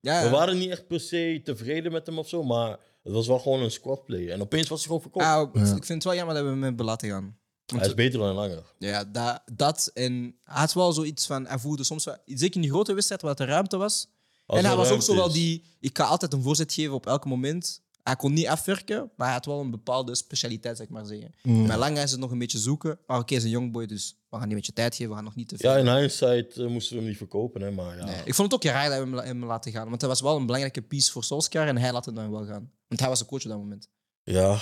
ja, 0.00 0.22
we 0.22 0.28
waren 0.30 0.58
niet 0.58 0.70
echt 0.70 0.86
per 0.86 1.00
se 1.00 1.40
tevreden 1.44 1.92
met 1.92 2.06
hem 2.06 2.18
of 2.18 2.28
zo, 2.28 2.42
maar 2.42 2.78
het 3.02 3.12
was 3.12 3.26
wel 3.26 3.38
gewoon 3.38 3.62
een 3.62 3.70
squad 3.70 4.04
player. 4.04 4.30
En 4.30 4.40
opeens 4.40 4.68
was 4.68 4.78
hij 4.78 4.86
gewoon 4.86 5.02
verkocht. 5.02 5.26
Ah, 5.26 5.54
Ja. 5.54 5.60
Ik 5.60 5.84
vind 5.84 5.88
het 5.88 6.04
wel 6.04 6.14
jammer 6.14 6.34
dat 6.34 6.44
we 6.44 6.50
hem 6.50 6.62
hebben 6.62 6.84
laten 6.86 7.08
gaan. 7.08 7.38
Want, 7.66 7.82
hij 7.82 7.90
is 7.90 7.96
beter 7.96 8.18
dan 8.18 8.34
langer. 8.34 8.62
ja, 8.78 9.04
dat, 9.04 9.42
dat 9.52 9.90
en 9.94 10.12
hij 10.44 10.60
had 10.60 10.72
wel 10.72 10.92
zoiets 10.92 11.26
van... 11.26 11.46
Hij 11.46 11.58
voelde 11.58 11.84
soms 11.84 12.04
wel... 12.04 12.16
Zeker 12.24 12.54
in 12.54 12.60
die 12.60 12.70
grote 12.70 12.92
wedstrijd, 12.92 13.22
waar 13.22 13.34
er 13.34 13.46
ruimte 13.46 13.76
was. 13.76 14.08
Als 14.46 14.58
en 14.58 14.64
hij 14.64 14.74
was 14.74 14.84
ook 14.84 14.90
ruimte 14.90 15.06
zo 15.06 15.14
wel 15.14 15.26
is. 15.26 15.32
die... 15.32 15.64
Ik 15.80 15.92
kan 15.92 16.06
altijd 16.06 16.32
een 16.32 16.42
voorzet 16.42 16.72
geven 16.72 16.94
op 16.94 17.06
elk 17.06 17.24
moment. 17.24 17.82
Hij 18.10 18.18
kon 18.18 18.32
niet 18.32 18.46
afwerken, 18.46 19.10
maar 19.16 19.26
hij 19.26 19.36
had 19.36 19.46
wel 19.46 19.60
een 19.60 19.70
bepaalde 19.70 20.14
specialiteit, 20.14 20.76
zeg 20.76 20.88
maar 20.88 21.06
zeggen. 21.06 21.34
Mm. 21.42 21.66
Met 21.66 21.76
Lange 21.76 22.02
is 22.02 22.10
het 22.10 22.20
nog 22.20 22.30
een 22.30 22.38
beetje 22.38 22.58
zoeken. 22.58 22.98
Maar 23.06 23.18
oké, 23.18 23.26
hij 23.28 23.36
is 23.36 23.44
een 23.44 23.50
jongboy, 23.50 23.86
dus 23.86 24.16
we 24.30 24.36
gaan 24.36 24.46
niet 24.46 24.56
met 24.56 24.66
je 24.66 24.72
tijd 24.72 24.94
geven. 24.94 25.08
We 25.08 25.14
gaan 25.14 25.24
nog 25.24 25.34
niet 25.34 25.48
te 25.48 25.56
veel. 25.56 25.70
Ja, 25.70 25.76
in 25.76 25.96
hindsight 25.98 26.56
eh, 26.56 26.66
moesten 26.66 26.92
we 26.92 26.98
hem 27.00 27.08
niet 27.08 27.16
verkopen, 27.18 27.60
hè? 27.60 27.70
Maar 27.70 27.96
ja. 27.96 28.04
Nee, 28.04 28.22
ik 28.24 28.34
vond 28.34 28.52
het 28.52 28.64
ook 28.66 28.72
raar 28.72 28.88
dat 28.88 28.98
we 28.98 29.04
hem, 29.04 29.14
la- 29.14 29.22
hem 29.24 29.44
laten 29.44 29.72
gaan. 29.72 29.88
Want 29.88 30.00
hij 30.00 30.10
was 30.10 30.20
wel 30.20 30.36
een 30.36 30.44
belangrijke 30.46 30.82
piece 30.82 31.12
voor 31.12 31.24
Solskjaer 31.24 31.66
en 31.68 31.76
hij 31.76 31.92
laat 31.92 32.04
het 32.04 32.14
dan 32.14 32.30
wel 32.30 32.46
gaan. 32.46 32.70
Want 32.88 33.00
hij 33.00 33.08
was 33.08 33.18
de 33.18 33.24
coach 33.26 33.42
op 33.44 33.48
dat 33.50 33.58
moment. 33.58 33.88
Ja. 34.22 34.58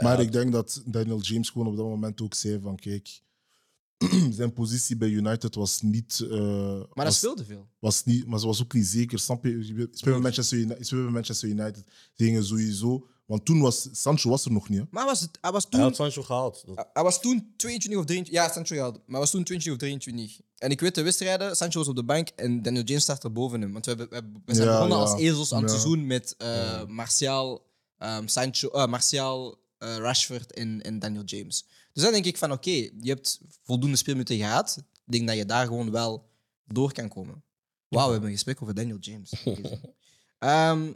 Maar 0.00 0.20
ik 0.20 0.32
denk 0.32 0.52
dat 0.52 0.82
Daniel 0.86 1.20
James 1.20 1.50
gewoon 1.50 1.66
op 1.66 1.76
dat 1.76 1.86
moment 1.86 2.20
ook 2.20 2.34
zei 2.34 2.60
van, 2.62 2.76
kijk, 2.76 3.20
zijn 4.30 4.52
positie 4.52 4.96
bij 4.96 5.08
United 5.08 5.54
was 5.54 5.82
niet... 5.82 6.20
eh, 6.30 6.38
Maar 6.92 7.04
dat 7.04 7.20
was, 7.20 7.22
is 7.34 7.46
veel 7.46 7.68
was 7.78 8.04
niet, 8.04 8.26
maar 8.26 8.38
ze 8.40 8.46
was 8.46 8.62
ook 8.62 8.72
niet 8.74 8.86
zeker. 8.86 9.18
Snap 9.18 9.44
je? 9.44 9.88
Bij 10.04 10.18
Manchester 10.18 10.58
United. 10.58 10.90
Manchester 11.10 11.48
United. 11.48 11.84
Ze 12.14 12.24
gingen 12.24 12.44
sowieso... 12.44 13.06
Want 13.26 13.44
toen 13.44 13.60
was... 13.60 13.88
Sancho 13.92 14.28
was 14.30 14.44
er 14.44 14.52
nog 14.52 14.68
niet, 14.68 14.78
hè? 14.78 14.84
Maar 14.90 15.02
hij 15.02 15.10
was, 15.12 15.20
het, 15.20 15.38
hij 15.40 15.52
was 15.52 15.62
Hij 15.62 15.70
toen... 15.70 15.80
had 15.80 15.96
Sancho 15.96 16.22
gehaald. 16.22 16.62
Dat- 16.66 16.88
Hij 16.92 17.02
was 17.02 17.20
toen 17.20 17.52
22 17.56 18.00
of 18.00 18.06
23. 18.06 18.44
Ja, 18.46 18.52
Sancho 18.52 18.74
gehaald. 18.74 18.94
Maar 18.94 19.04
hij 19.06 19.18
was 19.18 19.30
toen 19.30 19.44
22 19.44 19.72
of 19.72 19.78
23. 19.78 20.40
En 20.58 20.70
ik 20.70 20.80
weet 20.80 20.94
de 20.94 21.02
wedstrijden, 21.02 21.56
Sancho 21.56 21.78
was 21.78 21.88
op 21.88 21.96
de 21.96 22.04
bank 22.04 22.28
en 22.28 22.62
Daniel 22.62 22.82
James 22.84 23.02
startte 23.02 23.30
boven 23.30 23.60
hem. 23.60 23.72
Want 23.72 23.84
we, 23.84 23.90
hebben, 23.90 24.08
we, 24.08 24.14
hebben- 24.14 24.42
we 24.44 24.54
zijn 24.54 24.66
Ja, 24.68 24.72
begonnen 24.74 24.98
ja. 24.98 25.04
als 25.04 25.20
ezels 25.20 25.52
aan 25.52 25.62
het 25.62 25.70
Ja. 25.72 25.76
seizoen 25.78 26.06
met 26.06 26.34
eh, 26.38 26.84
Martial, 26.86 27.66
ehm, 27.98 28.26
Sancho, 28.26 28.68
eh, 28.68 28.86
Martial 28.86 29.58
eh, 29.78 29.96
Rashford 29.96 30.52
en, 30.52 30.82
en 30.82 30.98
Daniel 30.98 31.24
James. 31.24 31.66
Dus 31.94 32.02
dan 32.02 32.12
denk 32.12 32.24
ik 32.24 32.36
van 32.36 32.52
oké, 32.52 32.70
je 32.70 32.90
hebt 33.00 33.40
voldoende 33.62 33.96
speelminuten 33.96 34.36
gehad. 34.36 34.76
Ik 34.78 35.12
denk 35.12 35.26
dat 35.26 35.36
je 35.36 35.46
daar 35.46 35.66
gewoon 35.66 35.90
wel 35.90 36.28
door 36.64 36.92
kan 36.92 37.08
komen. 37.08 37.44
Wauw, 37.88 38.06
we 38.06 38.12
hebben 38.12 38.30
een 38.30 38.36
gesprek 38.36 38.62
over 38.62 38.74
Daniel 38.74 38.98
James. 38.98 39.32
Ehm, 40.38 40.92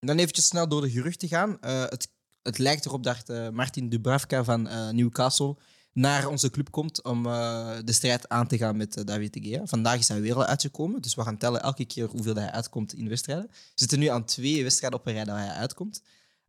dan 0.00 0.18
eventjes 0.18 0.46
snel 0.46 0.68
door 0.68 0.80
de 0.80 0.90
geruchten 0.90 1.28
gaan. 1.28 1.60
Eh, 1.60 1.82
het, 1.82 2.08
het 2.42 2.58
lijkt 2.58 2.86
erop 2.86 3.02
dat 3.02 3.28
eh, 3.28 3.48
Martin 3.48 3.88
Dubravka 3.88 4.44
van 4.44 4.68
eh, 4.68 4.88
Newcastle 4.88 5.56
naar 5.92 6.28
onze 6.28 6.50
club 6.50 6.70
komt 6.70 7.02
om 7.02 7.22
de 7.22 7.92
strijd 7.92 8.28
aan 8.28 8.46
te 8.46 8.56
gaan 8.56 8.76
met 8.76 9.06
David 9.06 9.32
de 9.32 9.40
Gea. 9.40 9.66
Vandaag 9.66 9.98
is 9.98 10.08
hij 10.08 10.20
weer 10.20 10.34
al 10.34 10.44
uitgekomen, 10.44 11.02
dus 11.02 11.14
we 11.14 11.22
gaan 11.22 11.36
tellen 11.36 11.62
elke 11.62 11.84
keer 11.84 12.06
hoeveel 12.06 12.34
hij 12.34 12.50
uitkomt 12.50 12.94
in 12.94 13.08
wedstrijden. 13.08 13.46
We 13.50 13.56
zitten 13.74 13.98
nu 13.98 14.06
aan 14.06 14.24
twee 14.24 14.62
wedstrijden 14.62 14.98
op 14.98 15.06
een 15.06 15.12
rij 15.12 15.24
dat 15.24 15.36
hij 15.36 15.48
uitkomt. 15.48 16.02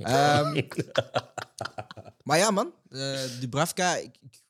Ehm, 0.08 0.62
maar 2.24 2.38
ja, 2.38 2.52
man, 2.52 2.74
eh 2.90 3.20
Dubravka, 3.40 3.96
ik, 3.96 4.18
ik- 4.22 4.42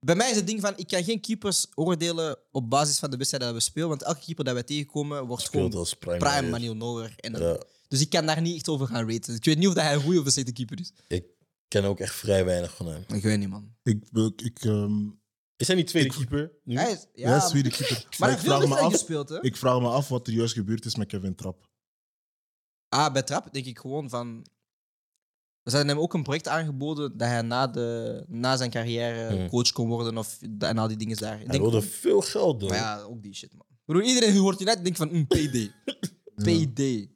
Bij 0.00 0.14
mij 0.14 0.30
is 0.30 0.36
het 0.36 0.46
ding 0.46 0.60
van, 0.60 0.72
ik 0.76 0.86
kan 0.88 1.04
geen 1.04 1.20
keepers 1.20 1.66
oordelen 1.74 2.38
op 2.50 2.70
basis 2.70 2.98
van 2.98 3.10
de 3.10 3.16
wedstrijden 3.16 3.48
dat 3.52 3.58
we 3.62 3.64
spelen, 3.70 3.88
want 3.88 4.02
elke 4.02 4.20
keeper 4.24 4.44
dat 4.44 4.54
wij 4.54 4.62
tegenkomen 4.62 5.26
wordt 5.26 5.42
Speelt 5.42 5.64
gewoon 5.64 5.78
als 5.80 5.94
prime. 5.94 6.18
prime 6.18 6.48
Manuel. 6.50 6.74
Neuer. 6.76 7.14
En, 7.16 7.32
Ja. 7.40 7.58
Dus 7.88 8.00
ik 8.00 8.10
kan 8.10 8.26
daar 8.26 8.40
niet 8.40 8.54
echt 8.56 8.68
over 8.68 8.86
gaan 8.86 9.10
raten. 9.10 9.34
Ik 9.34 9.44
weet 9.44 9.58
niet 9.58 9.68
of 9.68 9.74
dat 9.74 9.82
hij 9.84 9.94
een 9.94 10.00
goede 10.02 10.18
of 10.20 10.24
een 10.26 10.32
slechte 10.32 10.52
keeper 10.52 10.80
is. 10.80 10.92
Ik 11.08 11.24
ken 11.68 11.84
ook 11.84 12.00
echt 12.00 12.14
vrij 12.14 12.44
weinig 12.44 12.74
van 12.76 12.86
hem. 12.86 13.04
Ik 13.08 13.22
weet 13.22 13.38
niet, 13.38 13.48
man. 13.48 13.74
Ik, 13.82 14.04
ik, 14.12 14.40
ik, 14.42 14.64
ehm, 14.64 15.08
Is 15.56 15.66
hij 15.66 15.76
niet 15.76 15.86
tweede 15.86 16.08
Ik- 16.08 16.14
keeper? 16.14 16.52
Nu? 16.64 16.76
Hij 16.76 16.92
is, 16.92 17.06
ja, 17.14 17.28
ja, 17.30 17.36
is 17.36 17.48
tweede 17.48 17.70
keeper. 17.70 18.06
maar 18.18 18.30
ik 18.30 18.38
vraag, 18.38 18.66
me 18.68 18.76
af, 18.78 18.92
gespeeld, 18.92 19.28
hè? 19.28 19.42
ik 19.42 19.56
vraag 19.56 19.80
me 19.80 19.88
af 19.88 20.08
wat 20.08 20.26
er 20.26 20.32
juist 20.32 20.54
gebeurd 20.54 20.84
is 20.84 20.96
met 20.96 21.08
Kevin 21.08 21.34
Trapp. 21.34 21.68
Ah, 22.88 23.12
bij 23.12 23.22
Trap 23.22 23.52
denk 23.52 23.66
ik 23.66 23.78
gewoon 23.78 24.08
van... 24.08 24.46
We 25.64 25.70
hadden 25.70 25.88
hem 25.88 25.98
ook 25.98 26.14
een 26.14 26.22
project 26.22 26.48
aangeboden 26.48 27.16
dat 27.16 27.28
hij 27.28 27.42
na, 27.42 27.66
de, 27.66 28.24
na 28.28 28.56
zijn 28.56 28.70
carrière 28.70 29.34
Hmm. 29.36 29.48
coach 29.48 29.72
kon 29.72 29.88
worden 29.88 30.18
of, 30.18 30.38
en 30.58 30.78
al 30.78 30.88
die 30.88 30.96
dingen 30.96 31.16
daar. 31.16 31.32
Ik 31.32 31.38
Hij 31.38 31.46
denk 31.46 31.62
wilde 31.62 31.82
veel 31.82 32.20
geld 32.20 32.60
doen. 32.60 32.68
Maar 32.68 32.78
ja, 32.78 33.00
ook 33.00 33.22
die 33.22 33.34
shit, 33.34 33.52
man. 33.52 33.66
Ik 33.70 33.82
bedoel, 33.84 34.02
iedereen 34.02 34.30
die 34.32 34.40
hoort 34.40 34.60
United 34.60 34.82
denkt 34.82 34.98
van, 34.98 35.08
mm, 35.12 35.26
PD. 35.26 35.70
PD. 36.44 37.08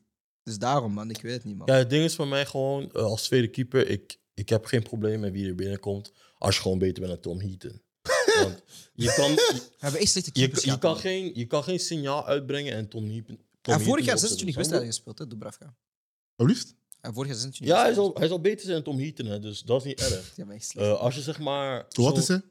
Dus 0.42 0.58
daarom, 0.58 0.92
man. 0.92 1.10
Ik 1.10 1.20
weet 1.20 1.32
het 1.32 1.44
niet, 1.44 1.56
man. 1.56 1.66
Ja, 1.66 1.74
het 1.74 1.90
ding 1.90 2.04
is 2.04 2.14
voor 2.14 2.28
mij 2.28 2.46
gewoon, 2.46 2.92
eh, 2.92 3.02
als 3.02 3.22
tweede 3.22 3.48
keeper, 3.48 3.88
ik, 3.88 4.18
ik 4.34 4.48
heb 4.48 4.64
geen 4.64 4.82
probleem 4.82 5.20
met 5.20 5.32
wie 5.32 5.46
er 5.48 5.54
binnenkomt. 5.54 6.12
Als 6.38 6.56
je 6.56 6.62
gewoon 6.62 6.78
beter 6.78 7.06
bent 7.06 7.22
dan 7.22 7.32
Tom 7.32 7.48
Heaton. 7.48 7.82
Want 8.42 8.62
je 8.94 9.12
kan, 9.16 9.30
je, 9.30 9.52
We 9.52 9.76
hebben 9.78 10.00
echt 10.00 10.10
slechte 10.10 10.30
je, 10.32 10.38
keepers 10.40 10.60
je 10.60 10.66
gehad, 10.66 10.80
kan 10.80 10.90
man. 10.90 11.00
geen, 11.00 11.30
je 11.34 11.46
kan 11.46 11.62
geen 11.62 11.80
signaal 11.80 12.26
uitbrengen 12.26 12.72
en 12.72 12.88
Tom 12.88 13.10
Heaton. 13.10 13.40
Tom 13.60 13.74
heeft 13.74 13.86
vorig 13.86 14.04
Heaton 14.04 14.04
jaar 14.04 14.14
op 14.14 14.20
te 14.20 14.26
26 14.26 14.44
doen. 14.46 14.54
wedstrijden 14.54 14.86
gespeeld, 14.88 15.18
hè, 15.18 15.26
Dubravka. 15.26 15.76
Alsjeblieft. 16.36 16.66
Hij 16.68 16.76
heeft 17.00 17.14
vorig 17.14 17.30
jaar 17.30 17.40
26 17.40 17.76
Ja, 17.76 17.82
hij 17.82 17.92
zal, 17.94 18.14
hij 18.14 18.28
zal 18.28 18.40
beter 18.40 18.60
zijn 18.64 18.74
dan 18.74 18.82
Tom 18.84 18.98
Heaton, 19.02 19.26
hè, 19.26 19.40
dus 19.40 19.62
dat 19.62 19.80
is 19.80 19.86
niet 19.86 20.00
erg. 20.00 20.08
gespeeld. 20.08 20.36
Ja, 20.36 20.44
maar 20.44 20.54
echt 20.54 20.64
slecht. 20.66 20.86
Eh, 20.86 20.98
als 21.00 21.14
je 21.14 21.20
zeg 21.22 21.38
maar... 21.38 21.86
Wat 21.88 22.14
zo- 22.14 22.20
is 22.20 22.28
hij? 22.28 22.42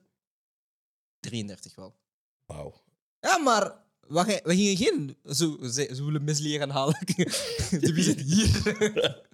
33 1.19 1.75
wel. 1.75 1.95
Wauw. 2.45 2.81
Ja, 3.19 3.37
maar 3.37 3.75
we, 4.07 4.17
gaan- 4.19 4.39
we 4.43 4.55
gingen 4.55 4.77
geen 4.77 5.17
zo, 5.35 5.57
ze, 5.71 5.91
zo 5.95 6.05
willen 6.05 6.23
misleren 6.23 6.69
halen. 6.69 6.97
De 7.79 7.91
wie 7.93 8.03
zit 8.03 8.19
hier? 8.21 8.45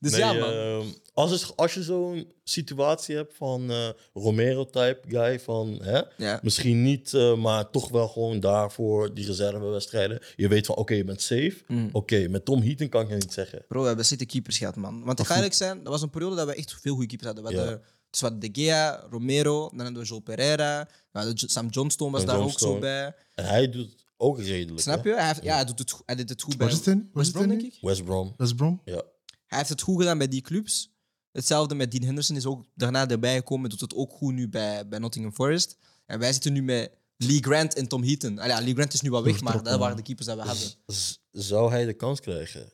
dus 0.00 0.10
Nee, 0.12 0.20
ja, 0.20 0.32
man. 0.32 0.50
ehm, 0.52 0.86
als, 1.14 1.30
het, 1.30 1.56
als 1.56 1.74
je 1.74 1.82
zo'n 1.82 2.32
situatie 2.44 3.16
hebt 3.16 3.34
van 3.36 3.70
eh, 3.70 3.88
Romero-type 4.14 5.00
guy, 5.08 5.40
van 5.40 5.78
hè, 5.82 6.00
ja. 6.16 6.40
misschien 6.42 6.82
niet, 6.82 7.14
eh, 7.14 7.36
maar 7.36 7.70
toch 7.70 7.88
wel 7.88 8.08
gewoon 8.08 8.40
daarvoor 8.40 9.14
die 9.14 9.26
reservewedstrijden. 9.26 10.18
Je 10.36 10.48
weet 10.48 10.66
van, 10.66 10.76
oké, 10.76 10.94
je 10.94 11.04
bent 11.04 11.22
safe. 11.22 11.56
Mm. 11.66 11.88
Oké, 11.92 12.28
met 12.28 12.44
Tom 12.44 12.62
Heaton 12.62 12.88
kan 12.88 13.02
ik 13.02 13.08
je 13.08 13.14
niet 13.14 13.32
zeggen. 13.32 13.64
Bro, 13.68 13.80
we 13.80 13.86
hebben 13.86 14.04
slechte 14.04 14.26
keepers 14.26 14.58
gehad, 14.58 14.76
man. 14.76 15.04
Want 15.04 15.18
ik 15.18 15.26
ga 15.26 15.34
eerlijk 15.34 15.54
zijn, 15.54 15.76
dat 15.82 15.92
was 15.92 16.02
een 16.02 16.10
periode 16.10 16.36
dat 16.36 16.46
we 16.46 16.54
echt 16.54 16.76
veel 16.80 16.92
goede 16.92 17.06
keepers 17.08 17.26
hadden. 17.32 17.44
We 17.44 17.50
Ja. 17.52 17.58
hadden 17.58 17.82
dus 18.10 18.20
we 18.20 18.26
hadden 18.26 18.52
De 18.52 18.60
Gea, 18.60 19.06
Romero, 19.10 19.68
dan 19.68 19.78
hadden 19.80 20.02
we 20.02 20.08
Joel 20.08 20.20
Pereira. 20.20 20.88
We 21.12 21.32
Sam 21.34 21.68
Johnstone 21.68 22.10
was 22.10 22.20
En 22.20 22.26
daar 22.26 22.40
ook 22.40 22.58
zo 22.58 22.78
bij. 22.78 23.14
En 23.34 23.44
hij 23.44 23.68
doet 23.70 23.90
het 23.90 24.04
ook 24.16 24.38
redelijk. 24.40 24.80
Snap 24.80 25.04
je? 25.04 25.14
Hij, 25.14 25.26
heeft, 25.26 25.42
ja, 25.42 25.54
hij, 25.54 25.64
doet 25.64 25.78
het, 25.78 25.94
hij 26.06 26.14
deed 26.14 26.28
het 26.28 26.42
goed 26.42 26.56
bij 26.56 26.66
West 27.12 27.32
Brom, 27.32 27.48
denk 27.48 27.62
ik. 27.62 27.78
West 27.80 28.04
Brom. 28.04 28.34
West 28.36 28.56
Brom? 28.56 28.80
Ja. 28.84 29.02
Hij 29.50 29.58
heeft 29.58 29.70
het 29.70 29.82
goed 29.82 29.98
gedaan 29.98 30.18
bij 30.18 30.28
die 30.28 30.40
clubs. 30.40 30.90
Hetzelfde 31.32 31.74
met 31.74 31.90
Dean 31.90 32.04
Henderson 32.04 32.36
is 32.36 32.46
ook 32.46 32.64
daarna 32.74 33.08
erbij 33.08 33.36
gekomen. 33.36 33.70
Doet 33.70 33.80
het 33.80 33.94
ook 33.94 34.12
goed 34.12 34.32
nu 34.34 34.48
bij, 34.48 34.88
bij 34.88 34.98
Nottingham 34.98 35.34
Forest. 35.34 35.76
En 36.06 36.18
wij 36.18 36.32
zitten 36.32 36.52
nu 36.52 36.62
met 36.62 36.90
Lee 37.16 37.38
Grant 37.42 37.74
en 37.74 37.88
Tom 37.88 38.02
Heaton. 38.04 38.34
Ja, 38.34 38.60
Lee 38.60 38.74
Grant 38.74 38.92
is 38.92 39.00
nu 39.00 39.10
wel 39.10 39.24
weg, 39.24 39.40
maar 39.40 39.62
dat 39.62 39.78
waren 39.78 39.96
de 39.96 40.02
keepers 40.02 40.26
dat 40.26 40.36
we 40.36 40.42
hadden. 40.42 40.68
Z- 40.86 41.16
zou 41.30 41.70
hij 41.70 41.84
de 41.84 41.92
kans 41.94 42.20
krijgen? 42.20 42.72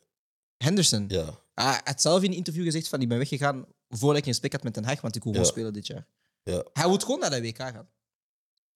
Henderson. 0.57 1.05
Ja. 1.07 1.39
Ah, 1.53 1.69
hij 1.71 1.81
had 1.83 2.01
zelf 2.01 2.23
in 2.23 2.29
een 2.31 2.35
interview 2.37 2.63
gezegd 2.63 2.87
van 2.87 3.01
ik 3.01 3.07
ben 3.09 3.17
weggegaan 3.17 3.65
voordat 3.89 4.17
ik 4.21 4.25
een 4.25 4.33
spek 4.33 4.51
had 4.51 4.63
met 4.63 4.73
Den 4.73 4.83
Haag, 4.85 5.01
want 5.01 5.15
ik 5.15 5.23
wil 5.23 5.31
gewoon 5.31 5.47
Ja. 5.47 5.53
spelen 5.53 5.73
dit 5.73 5.87
jaar. 5.87 6.07
Ja. 6.43 6.63
Hij 6.73 6.87
moet 6.87 7.03
gewoon 7.03 7.19
naar 7.19 7.29
de 7.29 7.41
WK 7.41 7.57
gaan. 7.57 7.89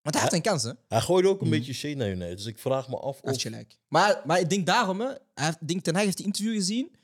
Want 0.02 0.14
hij 0.14 0.20
heeft 0.20 0.32
een 0.34 0.42
kans, 0.42 0.62
hè? 0.62 0.72
Hij 0.88 1.00
gooide 1.00 1.28
ook 1.28 1.40
een 1.40 1.48
Mhm. 1.48 1.56
beetje 1.56 1.72
shade 1.72 1.94
naar 1.94 2.10
United. 2.10 2.36
Dus 2.36 2.46
ik 2.46 2.58
vraag 2.58 2.88
me 2.88 2.96
af 2.96 3.20
of... 3.20 3.44
Maar, 3.88 4.22
maar 4.26 4.40
ik 4.40 4.50
denk 4.50 4.66
daarom, 4.66 5.00
hè. 5.00 5.10
Hij 5.34 5.54
denk 5.66 5.82
Ten 5.82 5.94
Hag 5.94 6.04
heeft 6.04 6.16
die 6.16 6.26
interview 6.26 6.54
gezien. 6.54 6.94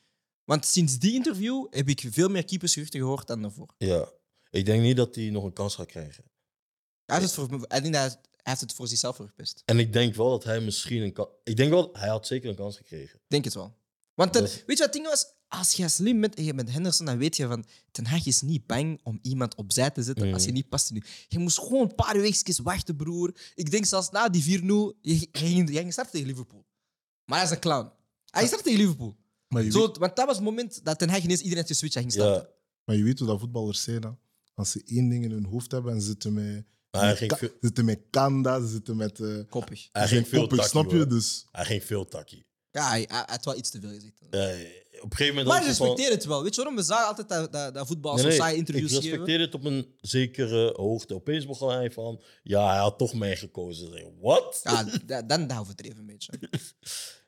Want 0.49 0.67
sinds 0.67 0.99
die 0.99 1.13
interview 1.13 1.67
heb 1.71 1.89
ik 1.89 2.07
veel 2.11 2.29
meer 2.29 2.45
keepersgeruchten 2.45 3.01
gehoord 3.01 3.27
dan 3.27 3.43
daarvoor. 3.43 3.75
Ja. 3.79 4.09
Ik 4.51 4.65
denk 4.65 4.83
niet 4.83 4.97
dat 4.97 5.15
hij 5.15 5.31
nog 5.31 5.45
een 5.45 5.53
kans 5.53 5.75
gaat 5.75 5.87
krijgen. 5.87 6.25
Hij 7.05 7.19
heeft 7.19 7.37
het 7.37 7.49
voor, 7.49 7.55
ik 7.63 7.69
denk 7.71 7.83
dat 7.83 7.93
hij, 7.95 8.09
hij 8.11 8.21
heeft 8.43 8.61
het 8.61 8.73
voor 8.73 8.89
zichzelf 8.89 9.17
verpest. 9.17 9.63
En 9.65 9.79
ik 9.79 9.93
denk 9.93 10.15
wel 10.15 10.31
dat 10.31 10.45
hij 10.45 10.61
misschien 10.61 11.03
een 11.03 11.13
kans... 11.13 11.29
Ik 11.45 11.57
denk 11.57 11.71
wel, 11.71 11.91
hij 11.93 12.09
had 12.09 12.27
zeker 12.27 12.49
een 12.51 12.57
kans 12.57 12.77
gekregen. 12.77 13.15
Ik 13.19 13.25
denk 13.29 13.45
het 13.45 13.55
wel. 13.55 13.77
Want 14.15 14.33
ten- 14.33 14.43
Dus- 14.43 14.53
weet 14.53 14.65
je 14.67 14.75
wat 14.77 14.79
het 14.79 14.93
ding 14.93 15.07
was? 15.07 15.27
Als 15.49 15.73
je 15.73 15.89
slim 15.89 16.21
bent 16.21 16.35
en 16.35 16.45
je 16.45 16.55
bent 16.55 16.71
Henderson, 16.71 17.07
dan 17.07 17.19
weet 17.19 17.37
je 17.37 17.47
van... 17.47 17.65
Ten 17.91 18.07
Hag 18.07 18.27
is 18.27 18.41
niet 18.41 18.67
bang 18.67 19.01
om 19.03 19.19
iemand 19.23 19.55
opzij 19.55 19.91
te 19.91 20.03
zetten 20.03 20.33
als 20.33 20.45
je 20.45 20.53
niet 20.53 20.69
past 20.69 20.91
nu. 20.91 21.03
Je 21.29 21.39
moest 21.39 21.59
gewoon 21.59 21.81
een 21.89 21.95
paar 21.95 22.21
weekjes 22.21 22.59
wachten, 22.59 22.97
broer. 22.97 23.35
Ik 23.55 23.71
denk 23.71 23.85
zelfs 23.85 24.11
na 24.11 24.29
die 24.29 24.61
4-0, 24.61 24.63
je, 24.65 24.97
je, 25.01 25.29
ging- 25.33 25.69
je 25.71 25.77
ging 25.79 25.93
starten 25.93 26.13
tegen 26.13 26.29
Liverpool. 26.29 26.67
Maar 27.25 27.39
hij 27.39 27.47
is 27.47 27.53
een 27.55 27.61
clown. 27.61 27.91
Hij 28.31 28.47
start 28.47 28.63
tegen 28.65 28.79
Liverpool. 28.79 29.17
Maar 29.49 29.63
je, 29.65 29.71
Zo, 29.71 29.87
weet, 29.87 29.97
want 29.97 30.17
dat 30.17 30.27
was 30.27 30.37
het 30.37 30.45
moment 30.45 30.85
dat 30.85 30.99
Ten 30.99 31.09
Hag 31.09 31.23
ineens 31.23 31.39
iedereen 31.41 31.59
had 31.59 31.67
geswitcht 31.73 31.97
en 31.97 32.03
ging 32.03 32.13
starten. 32.15 32.43
Ja. 32.43 32.49
maar 32.85 32.97
je 32.97 33.03
weet 33.03 33.19
hoe 33.19 33.29
dat 33.29 33.41
voetballers 33.41 33.83
zijn. 33.83 34.03
hè. 34.03 34.09
Als 34.55 34.71
ze 34.71 34.83
één 34.87 35.09
ding 35.09 35.25
in 35.25 35.31
hun 35.31 35.45
hoofd 35.45 35.71
hebben 35.71 35.93
en 35.93 36.01
ze 36.01 36.07
zitten 36.07 36.33
met, 36.33 36.65
Maar 36.91 37.01
hij 37.01 37.09
met, 37.11 37.19
ging 37.19 37.31
ka- 37.31 37.37
veel, 37.37 37.51
zitten 37.61 37.85
met 37.85 38.01
kanda, 38.11 38.61
ze 38.61 38.67
zitten 38.69 38.97
met... 38.97 39.21
eh 39.21 39.39
Koppig. 39.49 39.89
hij 39.93 40.03
ze 40.07 40.09
ging 40.15 40.27
zijn 40.27 40.27
veel 40.27 40.39
koppig, 40.49 40.59
takkie, 40.71 40.81
snap 40.81 40.91
je? 41.01 41.07
Dus 41.07 41.47
Hij 41.53 41.65
ging 41.65 41.85
veel 41.85 42.05
takkie. 42.09 42.47
Ja, 42.71 42.89
hij, 42.89 43.05
hij 43.09 43.23
had 43.27 43.45
wel 43.45 43.57
iets 43.57 43.71
te 43.71 43.81
veel 43.81 43.89
gezegd. 43.91 44.13
Ja, 44.31 44.39
op 45.03 45.11
een 45.11 45.17
gegeven 45.17 45.27
moment... 45.35 45.47
Maar 45.47 45.57
ik 45.57 45.63
was 45.63 45.67
het 45.67 45.77
van- 45.77 45.87
respecteer 45.87 46.15
het 46.15 46.25
wel. 46.25 46.43
Weet 46.43 46.55
je 46.55 46.61
waarom? 46.61 46.77
We 46.77 46.83
zagen 46.87 47.07
altijd 47.07 47.29
dat, 47.29 47.53
dat, 47.53 47.75
dat 47.75 47.87
voetbal 47.87 48.13
Nee, 48.15 48.23
zo 48.23 48.29
nee, 48.29 48.37
saaie 48.37 48.57
interviews 48.57 48.91
ik 48.93 48.97
geven. 48.97 49.11
respecteer 49.11 49.41
het 49.41 49.55
op 49.55 49.65
een 49.65 49.87
zekere 50.01 50.73
hoogte. 50.77 51.15
Opeens 51.15 51.47
begon 51.47 51.71
hij 51.73 51.91
van... 51.91 52.21
Ja, 52.43 52.69
hij 52.69 52.79
had 52.79 52.99
toch 52.99 53.15
mij 53.15 53.37
gekozen. 53.37 53.87
Ik 53.93 53.99
zeg, 53.99 54.05
Wat? 54.21 54.61
Ja, 54.63 54.85
da- 55.07 55.23
dan 55.23 55.47
dat 55.47 55.59
overdreven 55.59 55.99
een 55.99 56.07
beetje. 56.07 56.33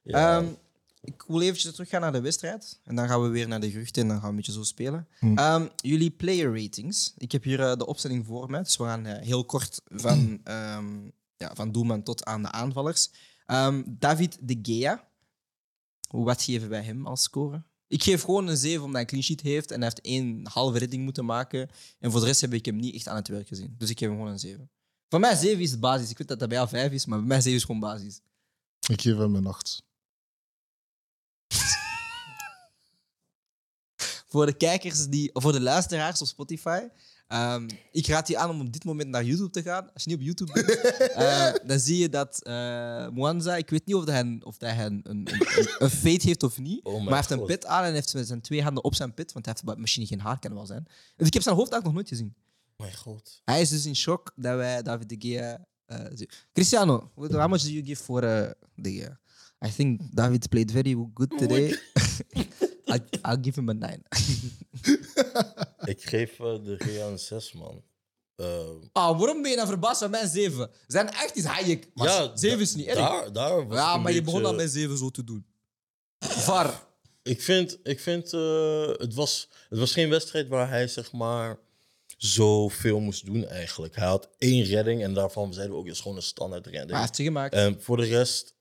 Ja. 0.02 0.38
Ehm, 0.38 0.52
ik 1.00 1.24
wil 1.26 1.40
eventjes 1.40 1.72
teruggaan 1.72 2.00
naar 2.00 2.12
de 2.12 2.20
wedstrijd. 2.20 2.80
En 2.84 2.94
dan 2.94 3.08
gaan 3.08 3.22
we 3.22 3.28
weer 3.28 3.48
naar 3.48 3.60
de 3.60 3.70
geruchten 3.70 4.02
en 4.02 4.08
dan 4.08 4.16
gaan 4.16 4.24
we 4.24 4.30
een 4.30 4.36
beetje 4.36 4.52
zo 4.52 4.62
spelen. 4.62 5.08
Hmm. 5.18 5.38
Ehm, 5.38 5.68
jullie 5.76 6.10
player 6.10 6.62
ratings. 6.62 7.14
Ik 7.16 7.32
heb 7.32 7.42
hier 7.42 7.60
eh, 7.60 7.76
de 7.76 7.86
opstelling 7.86 8.26
voor 8.26 8.50
me. 8.50 8.62
Dus 8.62 8.76
we 8.76 8.84
gaan 8.84 9.06
eh, 9.06 9.26
heel 9.26 9.44
kort 9.44 9.80
van, 9.88 10.40
ehm, 10.44 11.10
ja, 11.36 11.54
van 11.54 11.72
doelman 11.72 12.02
tot 12.02 12.24
aan 12.24 12.42
de 12.42 12.50
aanvallers. 12.50 13.10
Ehm, 13.46 13.82
David 13.86 14.38
de 14.40 14.58
Gea. 14.62 15.08
Wat 16.10 16.42
geven 16.42 16.68
wij 16.68 16.82
hem 16.82 17.06
als 17.06 17.22
score? 17.22 17.62
Ik 17.86 18.02
geef 18.02 18.22
gewoon 18.22 18.46
een 18.46 18.56
7 18.56 18.84
omdat 18.84 18.92
hij 18.92 19.00
een 19.00 19.06
clean 19.06 19.22
sheet 19.22 19.40
heeft 19.40 19.70
en 19.70 19.80
hij 19.80 19.84
heeft 19.84 20.00
één 20.00 20.46
halve 20.46 20.78
redding 20.78 21.04
moeten 21.04 21.24
maken. 21.24 21.68
En 21.98 22.10
voor 22.10 22.20
de 22.20 22.26
rest 22.26 22.40
heb 22.40 22.52
ik 22.52 22.64
hem 22.64 22.76
niet 22.76 22.94
echt 22.94 23.08
aan 23.08 23.16
het 23.16 23.28
werk 23.28 23.48
gezien. 23.48 23.74
Dus 23.78 23.90
ik 23.90 23.98
geef 23.98 24.08
hem 24.08 24.16
gewoon 24.16 24.32
een 24.32 24.38
7. 24.38 24.70
Voor 25.08 25.20
mij 25.20 25.36
7 25.36 25.60
is 25.60 25.70
de 25.70 25.78
basis. 25.78 26.10
Ik 26.10 26.18
weet 26.18 26.28
dat 26.28 26.38
dat 26.38 26.48
bij 26.48 26.56
jou 26.56 26.68
5 26.68 26.92
is, 26.92 27.06
maar 27.06 27.18
bij 27.18 27.26
mij 27.26 27.40
7 27.40 27.58
is 27.58 27.64
gewoon 27.64 27.80
basis. 27.80 28.20
ik 28.88 29.00
geef 29.00 29.16
hem 29.16 29.34
een 29.34 29.46
8. 29.46 29.82
Voor 34.30 34.46
de 34.46 34.52
kijkers 34.52 35.06
die, 35.06 35.30
voor 35.32 35.52
de 35.52 35.60
luisteraars 35.60 36.20
op 36.20 36.26
Spotify. 36.26 36.80
ehm, 37.28 37.68
ik 37.92 38.06
raad 38.06 38.28
je 38.28 38.36
aan 38.38 38.50
om 38.50 38.60
op 38.60 38.72
dit 38.72 38.84
moment 38.84 39.08
naar 39.08 39.24
YouTube 39.24 39.50
te 39.50 39.62
gaan. 39.62 39.92
Als 39.92 40.04
je 40.04 40.10
niet 40.10 40.18
op 40.18 40.24
YouTube 40.24 40.52
bent, 40.52 40.80
eh, 41.12 41.52
dan 41.68 41.78
zie 41.78 41.98
je 41.98 42.08
dat 42.08 42.42
eh 42.42 43.08
Mwanza, 43.08 43.56
ik 43.56 43.70
weet 43.70 43.86
niet 43.86 43.96
of, 43.96 44.04
hij, 44.04 44.38
of 44.42 44.56
dat 44.56 44.70
hij 44.70 44.86
een, 44.86 45.00
een, 45.02 45.28
een, 45.32 45.68
een 45.78 45.90
fade 45.90 46.22
heeft 46.22 46.42
of 46.42 46.58
niet, 46.58 46.84
Oh 46.84 46.92
maar 46.92 47.06
hij 47.06 47.16
heeft 47.16 47.30
een 47.30 47.44
pit 47.44 47.66
aan 47.66 47.84
en 47.84 47.92
heeft 47.92 48.08
zijn 48.20 48.40
twee 48.40 48.62
handen 48.62 48.84
op 48.84 48.94
zijn 48.94 49.14
pit, 49.14 49.32
want 49.32 49.44
hij 49.44 49.54
heeft 49.62 49.78
misschien 49.78 50.06
geen 50.06 50.20
haar, 50.20 50.38
kan 50.38 50.54
wel 50.54 50.66
zijn. 50.66 50.86
Dus 51.16 51.26
ik 51.26 51.32
heb 51.32 51.42
zijn 51.42 51.56
hoofd 51.56 51.72
eigenlijk 51.72 51.84
nog 51.84 51.94
nooit 51.94 52.08
gezien. 52.08 52.34
Mijn 52.76 52.96
god. 52.96 53.40
Hij 53.44 53.60
is 53.60 53.68
dus 53.68 53.86
in 53.86 53.96
shock 53.96 54.32
dat 54.36 54.56
wij 54.56 54.82
David 54.82 55.08
de 55.08 55.16
Gea... 55.18 55.66
zien. 56.14 56.30
Cristiano, 56.52 57.10
how 57.14 57.48
much 57.48 57.62
do 57.62 57.70
you 57.70 57.84
give 57.84 58.02
for 58.02 58.24
uh, 58.24 58.50
de 58.74 58.92
Gea? 58.92 59.18
I 59.66 59.70
think 59.74 60.00
David 60.12 60.48
played 60.48 60.70
very 60.70 60.96
good 61.14 61.38
today. 61.38 61.78
I'll, 62.92 63.30
I'll 63.30 63.38
give 63.42 63.60
him 63.60 63.68
a 63.68 63.72
9. 63.72 64.02
Ik 65.94 66.02
geef 66.04 66.30
eh, 66.40 66.64
de 66.64 66.74
Gea 66.78 67.06
een 67.06 67.18
6, 67.18 67.52
man. 67.52 67.82
Eh, 68.36 68.46
Ah, 68.92 69.18
waarom 69.18 69.42
ben 69.42 69.50
je 69.50 69.56
nou 69.56 69.68
verbaasd 69.68 70.00
van 70.00 70.10
mijn 70.10 70.28
7? 70.28 70.70
Zijn 70.86 71.08
8 71.08 71.36
is 71.36 71.44
Hayek, 71.44 71.88
maar 71.94 72.06
ja, 72.08 72.36
7 72.36 72.56
da- 72.56 72.62
is 72.64 72.74
niet 72.74 72.86
erg. 72.86 72.98
Daar, 72.98 73.32
daar 73.32 73.66
was 73.68 73.76
ja, 73.78 73.94
ik 73.94 74.00
maar 74.02 74.12
je 74.12 74.22
begon 74.22 74.40
beetje- 74.42 74.56
met 74.56 74.70
7 74.70 74.98
zo 74.98 75.10
te 75.10 75.24
doen. 75.24 75.46
VAR. 76.18 76.88
Ik 77.22 77.42
vind, 77.42 77.78
ik 77.82 78.00
vind 78.00 78.32
eh, 78.32 78.88
het, 78.88 79.14
was, 79.14 79.48
het 79.68 79.78
was 79.78 79.92
geen 79.92 80.08
wedstrijd 80.08 80.48
waar 80.48 80.68
hij 80.68 80.88
zeg 80.88 81.12
maar 81.12 81.58
zoveel 82.16 83.00
moest 83.00 83.24
doen 83.26 83.46
eigenlijk. 83.46 83.96
Hij 83.96 84.06
had 84.06 84.28
één 84.38 84.64
redding 84.64 85.02
en 85.02 85.14
daarvan 85.14 85.52
zeiden 85.54 85.74
we 85.76 85.80
ook, 85.82 85.88
is 85.88 86.00
gewoon 86.00 86.16
een 86.16 86.22
standaard 86.22 86.64
hij 86.64 86.74
redding. 86.74 86.98
heeft 86.98 87.16
ze 87.16 87.22
gemaakt. 87.22 87.54
En 87.54 87.82
voor 87.82 87.96
de 87.96 88.04
rest, 88.06 88.54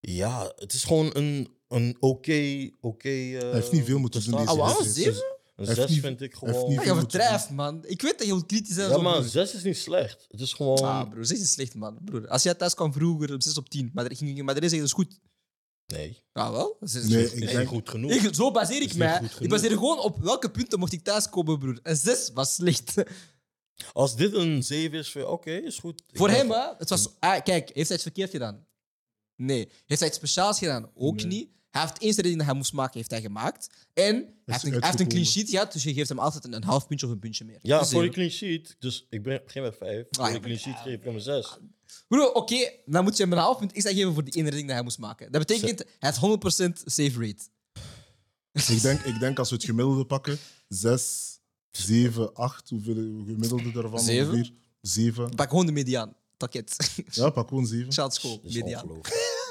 ja, 0.00 0.52
het 0.56 0.72
is 0.72 0.84
gewoon 0.84 1.10
een, 1.16 1.48
een 1.70 1.96
oké, 2.00 2.70
oké. 2.80 3.08
eh, 3.08 3.40
Hij 3.40 3.52
heeft 3.52 3.72
niet 3.72 3.84
veel 3.84 3.98
moeten 3.98 4.24
doen 4.24 4.36
deze 4.38 4.52
Oh, 4.52 4.64
wedstrijd. 4.66 4.94
zeven? 4.94 5.38
Een 5.56 5.66
6 5.74 5.90
niet- 5.90 6.00
vind 6.00 6.20
ik 6.20 6.34
gewoon. 6.34 6.68
niet 6.68 6.78
Ja, 6.78 6.84
je 6.84 6.90
overdrijft, 6.92 7.50
man. 7.50 7.84
Ik 7.86 8.02
weet 8.02 8.18
dat 8.18 8.26
je 8.26 8.32
heel 8.32 8.44
kritisch 8.44 8.74
bent. 8.76 8.90
Ja, 8.90 8.98
maar. 8.98 9.22
6 9.22 9.54
is 9.54 9.62
niet 9.62 9.76
slecht. 9.76 10.26
Het 10.30 10.40
is 10.40 10.52
gewoon. 10.52 10.78
Ah, 10.78 11.10
broer, 11.10 11.26
6 11.26 11.40
is 11.40 11.52
slecht, 11.52 11.74
man. 11.74 11.98
Broer. 12.04 12.28
Als 12.28 12.42
jij 12.42 12.54
thuis 12.54 12.74
kwam 12.74 12.92
vroeger 12.92 13.34
op 13.34 13.42
6 13.42 13.56
op 13.56 13.68
10, 13.68 13.90
maar 13.94 14.04
er 14.04 14.16
ging 14.16 14.42
maar 14.42 14.56
er 14.56 14.62
is 14.62 14.72
is 14.72 14.92
goed. 14.92 15.18
Nee, 15.86 16.22
Ja, 16.32 16.52
wel. 16.52 16.76
Dat 16.80 16.94
is 16.94 17.04
Nee, 17.08 17.28
goed. 17.28 17.40
ik 17.42 17.48
denk- 17.50 17.68
goed 17.68 17.88
genoeg. 17.88 18.10
Ik, 18.12 18.34
zo 18.34 18.50
baseer 18.50 18.82
ik 18.82 18.94
mij. 18.94 19.20
Ik 19.40 19.48
baseer 19.48 19.70
gewoon 19.70 19.98
op 19.98 20.18
welke 20.22 20.50
punten 20.50 20.78
mocht 20.78 20.92
ik 20.92 21.04
thuis 21.04 21.28
komen, 21.28 21.58
broer. 21.58 21.78
En 21.82 21.96
6 21.96 22.30
was 22.34 22.54
slecht. 22.54 22.94
Als 23.92 24.16
dit 24.16 24.34
een 24.34 24.62
7 24.62 24.98
is, 24.98 25.10
voor- 25.10 25.26
oké, 25.26 25.50
is 25.50 25.78
goed. 25.78 26.02
Voor 26.12 26.30
hem, 26.30 26.50
hè? 26.50 26.68
Het 26.78 26.88
was, 26.88 27.08
ah, 27.18 27.42
kijk, 27.42 27.70
heeft 27.74 27.86
hij 27.88 27.94
iets 27.96 28.02
verkeerd 28.02 28.30
gedaan? 28.30 28.66
Nee. 29.36 29.68
Heeft 29.86 30.00
hij 30.00 30.08
iets 30.08 30.18
speciaals 30.18 30.58
gedaan? 30.58 30.90
Ook 30.94 31.16
Nee. 31.16 31.26
niet. 31.26 31.48
Hij 31.70 31.80
heeft 31.82 31.98
één 31.98 32.12
redding 32.14 32.36
dat 32.36 32.46
hij 32.46 32.54
moest 32.54 32.72
maken, 32.72 32.96
heeft 32.98 33.10
hij 33.10 33.20
gemaakt. 33.20 33.68
En 33.94 34.04
hij 34.04 34.14
heeft, 34.14 34.24
een, 34.24 34.46
hij 34.46 34.54
heeft 34.54 34.64
een 34.64 34.72
uitgekomen. 34.82 35.08
clean 35.08 35.24
sheet 35.26 35.50
gehad, 35.50 35.72
dus 35.72 35.82
je 35.82 35.92
geeft 35.94 36.08
hem 36.08 36.18
altijd 36.18 36.44
een, 36.44 36.52
een 36.52 36.64
half 36.64 36.86
puntje 36.86 37.06
of 37.06 37.12
een 37.12 37.18
puntje 37.18 37.44
meer. 37.44 37.58
Ja, 37.62 37.78
Dus 37.78 37.88
voor 37.90 38.02
de 38.02 38.06
zeven. 38.12 38.12
clean 38.14 38.30
sheet. 38.30 38.76
Dus 38.78 39.06
ik 39.10 39.22
ben- 39.22 39.40
begin 39.44 39.62
met 39.62 39.76
5. 39.76 40.06
Voor 40.10 40.24
Ah, 40.24 40.32
de 40.32 40.40
clean 40.40 40.58
sheet 40.58 40.76
geef 40.76 40.94
ik 40.94 41.04
hem 41.04 41.18
6. 41.18 41.58
Bro, 42.08 42.24
oké, 42.26 42.70
dan 42.86 43.04
moet 43.04 43.16
je 43.16 43.22
hem 43.22 43.32
een 43.32 43.38
half 43.38 43.58
punt 43.58 43.72
extra 43.72 43.92
geven 43.92 44.14
voor 44.14 44.24
die 44.24 44.34
ene 44.34 44.44
redding 44.44 44.66
dat 44.66 44.74
hij 44.76 44.84
moest 44.84 44.98
maken. 44.98 45.32
Dat 45.32 45.46
betekent, 45.46 45.78
hij 45.98 46.10
heeft 46.10 46.18
100% 46.18 46.82
save 46.84 47.18
rate. 47.20 47.42
Ik 48.52 48.80
denk, 48.82 49.00
ik 49.00 49.18
denk 49.20 49.38
als 49.38 49.48
we 49.50 49.54
het 49.54 49.64
gemiddelde 49.64 50.04
pakken, 50.04 50.38
6, 50.68 51.38
7, 51.70 52.34
8. 52.34 52.68
Hoeveel 52.70 52.94
gemiddelde 53.26 53.72
daarvan? 53.72 54.00
Zeven? 54.00 54.32
ongeveer? 54.32 54.52
7. 54.80 55.34
Pak 55.34 55.48
gewoon 55.48 55.66
de 55.66 55.72
mediaan. 55.72 56.14
Takket. 56.36 56.90
Ja, 57.10 57.30
pak 57.30 57.48
gewoon 57.48 57.66
7. 57.66 57.92
Shout 57.92 58.14
school, 58.14 58.40
mediaan. 58.42 58.88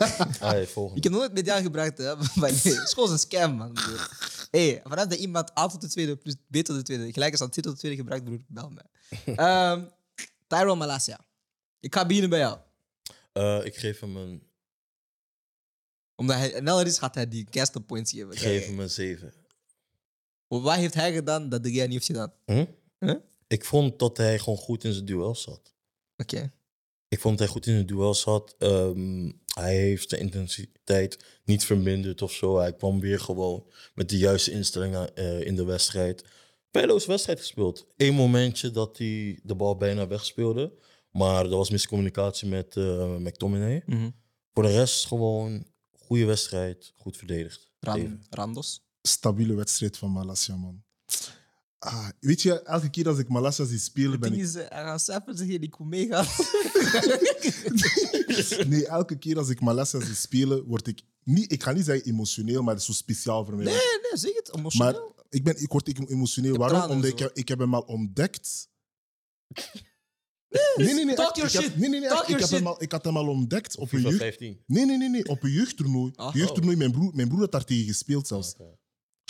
volgende. 0.74 0.98
Ik 0.98 1.04
heb 1.04 1.14
nooit 1.14 1.34
mediaan 1.34 1.62
gebruikt, 1.62 1.98
hè. 1.98 2.16
Maar 2.40 2.52
nee, 2.52 2.74
school 2.88 3.06
is 3.06 3.12
een 3.12 3.20
scam, 3.20 3.56
man. 3.56 3.74
broer. 3.74 4.10
hey, 4.52 4.82
vanaf 4.84 5.06
dat 5.08 5.20
iemand 5.20 5.58
A 5.58 5.68
tot 5.68 5.82
de 5.82 5.88
tweede 5.88 6.18
plus 6.18 6.36
B 6.50 6.56
tot 6.56 6.76
de 6.76 6.82
tweede 6.82 7.14
gelijk 7.14 7.34
is 7.34 7.42
aan 7.42 7.50
C 7.50 7.54
tot 7.54 7.64
de 7.64 7.78
tweede 7.78 7.98
gebruikt, 7.98 8.26
broer, 8.26 8.40
bel 8.48 8.70
me. 8.70 8.82
Ehm 9.36 9.84
Tyrone 10.48 10.76
Malasia. 10.76 11.20
Ik 11.80 11.94
ga 11.94 12.06
beginnen 12.06 12.30
bij 12.30 12.40
jou. 12.40 12.58
Eh, 13.34 13.66
ik 13.66 13.76
geef 13.76 14.00
hem 14.00 14.16
een, 14.16 14.44
Omdat 16.16 16.36
hij 16.36 16.50
sneller 16.50 16.86
is, 16.86 16.98
gaat 16.98 17.16
hij 17.16 17.28
die 17.28 17.44
cast 17.50 17.86
points 17.86 18.12
geven. 18.12 18.32
ik 18.32 18.40
geef 18.40 18.66
hem 18.66 18.80
een 18.80 18.90
7. 18.90 19.34
Wat 20.48 20.76
heeft 20.76 20.94
hij 20.94 21.14
gedaan 21.14 21.50
dat 21.50 21.64
de 21.64 21.72
jij 21.72 21.84
niet 21.86 21.94
heeft 21.94 22.06
gedaan? 22.06 22.34
Hm? 22.46 22.66
Huh? 23.00 23.16
Ik 23.48 23.66
vond 23.66 24.00
dat 24.00 24.18
hij 24.18 24.40
gewoon 24.40 24.58
goed 24.58 24.84
in 24.84 24.94
zijn 24.94 25.06
duels 25.06 25.42
zat. 25.42 25.74
Oké. 26.18 26.52
Ik 27.08 27.20
vond 27.20 27.38
dat 27.38 27.48
hij 27.48 27.56
goed 27.56 27.68
in 27.68 27.74
zijn 27.74 27.86
duels 27.86 28.22
zat. 28.22 28.56
Ehm, 28.58 29.32
hij 29.60 29.76
heeft 29.76 30.10
de 30.10 30.18
intensiteit 30.18 31.26
niet 31.44 31.66
verminderd 31.66 32.22
of 32.22 32.32
zo. 32.32 32.58
Hij 32.58 32.74
kwam 32.74 33.00
weer 33.00 33.20
gewoon 33.20 33.66
met 33.94 34.10
de 34.10 34.18
juiste 34.18 34.52
instellingen 34.52 35.16
eh, 35.16 35.42
in 35.46 35.56
de 35.56 35.64
wedstrijd. 35.64 36.26
Pelo's 36.72 37.06
wedstrijd 37.06 37.40
gespeeld. 37.40 37.88
Eén 37.98 38.14
momentje 38.14 38.72
dat 38.72 38.98
hij 38.98 39.40
de 39.44 39.56
bal 39.56 39.78
bijna 39.78 40.08
wegspeelde. 40.08 40.74
Maar 41.12 41.46
er 41.46 41.58
was 41.58 41.70
miscommunicatie 41.70 42.48
met 42.48 42.78
eh 42.78 43.16
McTominay. 43.16 43.84
Mhm. 43.86 44.10
Voor 44.54 44.64
de 44.64 44.72
rest 44.72 45.06
gewoon 45.06 45.66
goede 45.92 46.26
wedstrijd. 46.26 46.94
Goed 46.96 47.18
verdedigd. 47.18 47.72
Ran-. 47.80 48.24
Randos. 48.30 48.82
Stabiele 49.02 49.54
wedstrijd 49.54 49.98
van 49.98 50.12
Malasia, 50.12 50.56
man. 50.56 50.84
Ah, 51.80 52.10
weet 52.20 52.42
je, 52.42 52.62
elke 52.62 52.90
keer 52.90 53.08
als 53.08 53.18
ik 53.18 53.28
Malasia 53.30 53.66
zie 53.66 53.80
spelen, 53.80 54.12
Het 54.12 54.20
ben 54.20 54.34
ik... 54.34 54.40
is, 54.40 54.54
hij 54.54 54.68
gaat 54.70 55.02
cijfers 55.02 55.40
ik 55.42 55.70
kom 55.72 55.90
meegaan. 55.90 56.26
Nee, 58.68 58.88
elke 58.88 59.18
keer 59.18 59.38
als 59.38 59.50
ik 59.50 59.62
Malasia 59.62 60.00
zie 60.06 60.16
spelen, 60.16 60.64
word 60.66 60.88
ik... 60.88 61.02
Niet, 61.24 61.52
ik 61.52 61.64
ga 61.64 61.72
niet 61.72 61.86
zeggen 61.86 62.06
emotioneel, 62.06 62.62
maar 62.64 62.74
het 62.74 62.82
is 62.82 62.88
zo 62.88 62.94
speciaal 62.94 63.46
voor 63.46 63.56
mij. 63.56 63.66
Nee, 63.66 63.74
nee, 63.74 64.12
zeg 64.20 64.36
het. 64.36 64.56
Emotioneel. 64.56 64.92
Maar 64.94 65.26
ik, 65.30 65.44
ben, 65.44 65.62
ik 65.62 65.72
word 65.72 65.88
emotioneel. 66.10 66.52
heb 66.52 66.60
Waarom? 66.60 66.78
tranen 66.78 66.96
Omdat 66.96 67.12
ik, 67.12 67.20
heb- 67.20 67.36
ik 67.38 67.48
heb 67.48 67.60
hem 67.60 67.74
al 67.76 67.82
ontdekt. 67.82 68.68
Nee, 70.76 70.94
nee, 70.94 71.06
nee. 71.06 71.16
Talk 71.16 71.38
echt, 71.38 71.38
your 71.38 71.50
ik 71.50 71.54
heb- 71.56 71.64
shit. 71.64 71.76
Nee, 71.80 71.90
nee, 71.90 72.00
nee. 72.00 72.10
Talk 72.10 72.20
echt, 72.20 72.28
your 72.30 72.44
ik, 72.44 72.50
heb 72.50 72.60
hem 72.60 72.68
shit. 72.68 72.78
al, 72.78 72.84
ik 72.84 72.92
had 72.92 73.04
hem 73.06 73.18
al 73.18 73.28
ontdekt 73.28 73.76
op 73.78 73.82
een 73.82 73.88
FIFA 73.98 74.10
jeugd... 74.10 74.22
15. 74.22 74.64
Nee, 74.66 74.86
nee, 74.86 74.98
nee, 74.98 75.10
nee. 75.10 75.26
Op 75.28 75.44
een 75.44 75.52
jeugdtoernooi. 75.52 76.12
Ah, 76.16 76.36
jeugdtoernooi. 76.36 76.76
Mijn 76.76 76.92
broer, 76.92 77.16
mijn 77.16 77.28
broer 77.28 77.40
had 77.40 77.52
daar 77.52 77.64
tegen 77.66 77.86
gespeeld 77.88 78.28
zelfs. 78.28 78.54
Oké. 78.54 78.78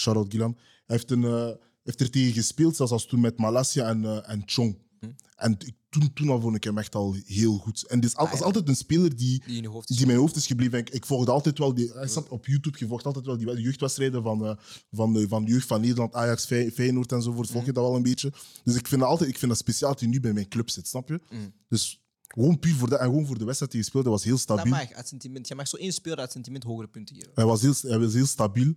Shout-out 0.02 0.32
Gilan. 0.32 0.54
Hij 0.58 0.96
heeft, 0.96 1.12
een, 1.12 1.24
eh, 1.24 1.50
heeft 1.84 2.00
er 2.02 2.10
tegen 2.10 2.34
gespeeld, 2.34 2.76
zelfs 2.76 2.92
als 2.92 3.06
toen 3.06 3.20
met 3.20 3.38
Malasia 3.38 3.88
en, 3.90 4.06
eh, 4.06 4.30
en 4.30 4.42
Chong. 4.46 4.78
Hm. 5.00 5.06
En 5.36 5.52
ik- 5.60 5.78
toen, 5.90 6.14
toen 6.14 6.30
al 6.30 6.42
vond 6.42 6.56
ik 6.56 6.64
hem 6.64 6.78
echt 6.78 6.96
al 6.96 7.16
heel 7.26 7.58
goed. 7.58 7.86
En 7.88 8.00
dit 8.00 8.10
is, 8.10 8.16
al, 8.16 8.26
Ah, 8.28 8.34
is 8.34 8.40
ja. 8.40 8.46
altijd 8.46 8.68
een 8.68 8.76
speler 8.76 9.16
die, 9.16 9.44
Die 9.46 9.56
in 9.56 9.62
je 9.62 9.68
hoofd 9.68 10.06
mijn 10.06 10.18
hoofd 10.18 10.36
is 10.36 10.48
gebleven. 10.48 10.78
Ik, 10.80 10.90
ik 10.90 11.06
volgde 11.06 11.32
altijd 11.32 11.58
wel, 11.58 11.74
die, 11.74 11.92
hij 11.94 12.08
staat 12.08 12.30
op 12.30 12.46
YouTube, 12.46 12.78
je 12.80 12.88
volgt 12.88 13.06
altijd 13.06 13.26
wel 13.26 13.38
die 13.38 13.62
jeugdwedstrijden 13.62 14.24
van, 14.24 14.46
eh, 14.46 14.56
van, 14.92 15.14
de, 15.14 15.28
van 15.28 15.46
de 15.46 15.52
jeugd 15.52 15.68
van 15.68 15.82
Nederland, 15.82 16.14
Ajax, 16.14 16.46
Fey- 16.46 16.72
Feyenoord 16.72 17.12
enzovoort. 17.12 17.50
Volg 17.50 17.66
je 17.66 17.72
dat 17.72 17.84
wel 17.84 17.96
een 17.96 18.04
beetje. 18.04 18.34
Dus 18.64 18.76
ik 18.76 18.88
vind, 18.88 19.02
dat 19.02 19.10
altijd, 19.10 19.30
ik 19.30 19.38
vind 19.38 19.52
dat 19.52 19.60
speciaal 19.60 19.90
dat 19.92 20.00
hij 20.00 20.10
nu 20.10 20.20
bij 20.20 20.34
mijn 20.34 20.48
club 20.48 20.70
zit, 20.70 20.88
snap 20.88 21.08
je? 21.10 21.20
Mm. 21.30 21.54
Dus 21.68 22.02
gewoon 22.28 22.60
puur 22.60 22.76
voor 22.76 22.90
dat, 22.90 23.00
en 23.00 23.06
gewoon 23.06 23.26
voor 23.26 23.38
de 23.38 23.46
wedstrijd 23.46 23.72
die 23.72 23.80
hij 23.82 23.90
speelde, 23.90 24.10
was 24.10 24.24
heel 24.24 24.32
Dat 24.34 24.42
stabiel. 24.42 24.66
mag, 24.74 24.92
uit 24.92 25.08
sentiment. 25.08 25.48
Je 25.48 25.56
mag 25.56 25.68
zo 25.68 25.76
één 25.78 25.94
speler 25.94 26.18
uit 26.18 26.32
sentiment 26.32 26.64
hogere 26.64 26.88
punten 26.88 27.16
geven. 27.16 27.32
Hij 27.34 27.46
was 27.46 27.62
heel, 27.62 27.74
hij 27.82 28.00
was 28.00 28.14
heel 28.14 28.26
stabiel. 28.26 28.74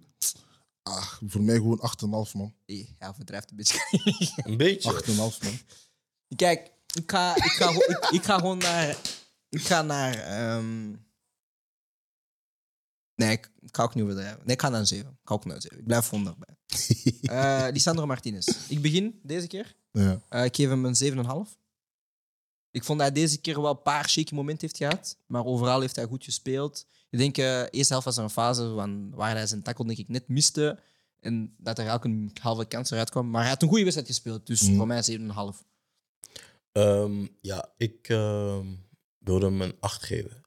Ah, 0.83 1.13
voor 1.27 1.43
mij 1.43 1.55
gewoon 1.57 1.81
8,5 2.27 2.33
man. 2.35 2.55
Hey, 2.67 2.95
hij 2.99 3.09
overdrijft 3.09 3.51
een 3.51 3.57
beetje. 3.57 3.79
Een 4.51 4.57
beetje. 4.57 5.03
8,5 5.05 5.15
man. 5.17 5.37
Kijk, 6.37 6.71
ik 6.95 7.11
ga, 7.11 7.37
ik, 7.37 7.43
ga, 7.43 7.67
gewoon- 7.67 7.89
ik, 7.89 8.09
ik 8.11 8.23
ga 8.25 8.39
gewoon 8.39 8.59
naar. 8.59 8.97
Ik 9.49 9.63
ga 9.63 9.83
naar. 9.83 10.15
ehm, 10.15 10.91
Nee, 13.15 13.31
ik, 13.33 13.51
ik 13.61 13.77
ga 13.77 13.83
ook 13.83 13.95
niet 13.95 14.05
overdrijven. 14.05 14.39
Nee, 14.45 14.55
ik 14.55 14.61
ga 14.61 14.69
naar 14.69 14.81
een 14.81 14.87
7. 14.87 15.11
Ik 15.11 15.19
ga 15.29 15.35
ook 15.35 15.45
naar 15.45 15.55
een 15.57 15.63
7. 15.63 15.79
Ik 15.79 15.85
blijf 15.87 16.07
gewoon 16.09 16.25
daarbij. 16.25 16.57
Eh 17.23 17.67
Lisandro 17.73 18.07
Martinez. 18.07 18.47
Ik 18.69 18.83
begin 18.83 19.21
deze 19.23 19.47
keer. 19.47 19.77
Ja. 19.93 20.21
Eh, 20.29 20.45
ik 20.45 20.57
geef 20.57 20.69
hem 20.69 20.85
een 20.85 20.97
7,5. 21.47 21.57
Ik 22.71 22.85
vond 22.85 22.99
dat 22.99 23.09
hij 23.13 23.21
deze 23.21 23.41
keer 23.41 23.61
wel 23.63 23.71
een 23.71 23.83
paar 23.83 24.09
shaky 24.09 24.35
momenten 24.35 24.67
heeft 24.69 24.77
gehad. 24.77 25.17
Maar 25.27 25.45
overal 25.45 25.81
heeft 25.81 25.97
hij 25.97 26.05
goed 26.07 26.25
gespeeld. 26.25 26.87
Ik 27.13 27.19
denk, 27.19 27.39
eh 27.39 27.63
eerste 27.71 27.93
helft 27.93 28.05
was 28.05 28.17
er 28.17 28.23
een 28.23 28.31
fase 28.31 28.73
van, 28.75 29.11
waar 29.15 29.35
hij 29.37 29.47
zijn 29.47 29.63
tackle 29.63 29.87
denk 29.87 29.99
ik 29.99 30.09
net 30.09 30.29
miste. 30.29 30.79
En 31.21 31.55
dat 31.59 31.79
er 31.79 31.87
elke 31.87 32.09
een 32.09 32.31
halve 32.41 32.65
kans 32.65 32.91
eruit 32.91 33.11
kwam. 33.11 33.31
Maar 33.31 33.41
hij 33.41 33.51
had 33.51 33.63
een 33.63 33.69
goede 33.69 33.83
wedstrijd 33.83 34.09
gespeeld. 34.11 34.47
Dus 34.47 34.63
Mhm. 34.63 34.77
voor 34.77 34.87
mij 34.87 35.03
7,5. 35.03 35.65
Ehm, 36.73 37.27
ja, 37.41 37.73
ik 37.77 38.09
ehm, 38.09 38.67
wilde 39.19 39.47
hem 39.47 39.61
een 39.61 39.77
8 39.81 40.03
geven. 40.03 40.41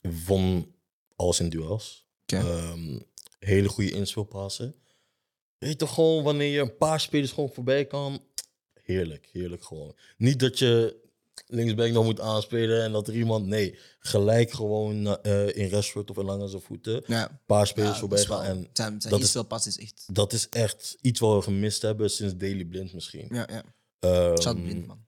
Ik 0.00 0.12
vond 0.12 0.66
alles 1.16 1.40
in 1.40 1.48
duels. 1.48 2.06
Hele 3.38 3.68
goede 3.68 3.90
inspeelpassen. 3.90 4.74
Weet 5.58 5.78
toch 5.78 5.94
gewoon 5.94 6.22
wanneer 6.22 6.52
je 6.52 6.60
een 6.60 6.76
paar 6.76 7.00
spelers 7.00 7.32
gewoon 7.32 7.50
voorbij 7.52 7.86
kan. 7.86 8.22
Heerlijk, 8.82 9.28
heerlijk 9.32 9.64
gewoon. 9.64 9.96
Niet 10.16 10.40
dat 10.40 10.58
je 10.58 10.96
linksback 11.46 11.90
nog 11.90 12.04
moet 12.04 12.20
aanspelen 12.20 12.82
en 12.84 12.92
dat 12.92 13.08
er 13.08 13.14
iemand... 13.14 13.46
Nee, 13.46 13.78
gelijk 13.98 14.50
gewoon 14.50 15.22
eh, 15.22 15.56
in 15.56 15.68
Rashford 15.70 16.10
of 16.10 16.16
in 16.16 16.24
lang 16.24 16.42
aan 16.42 16.48
zijn 16.48 16.62
voeten. 16.62 17.02
Ja, 17.06 17.30
Een 17.30 17.38
paar 17.46 17.66
spelers 17.66 17.92
ja, 17.92 17.98
voorbij 17.98 18.24
gaan. 18.24 18.42
En 18.44 18.54
zijn, 18.54 18.70
zijn 18.72 18.98
dat 19.00 19.12
is- 19.12 19.18
inspelpas 19.20 19.66
is 19.66 19.78
echt... 19.78 20.04
dat 20.12 20.32
is 20.32 20.48
echt 20.48 20.96
iets 21.00 21.20
wat 21.20 21.36
we 21.36 21.42
gemist 21.42 21.82
hebben 21.82 22.10
sinds 22.10 22.36
Daily 22.36 22.64
Blind 22.64 22.92
misschien. 22.92 23.28
Ja, 23.30 23.48
ja. 23.50 23.62
Chad 24.36 24.62
blind, 24.62 24.86
man. 24.86 25.06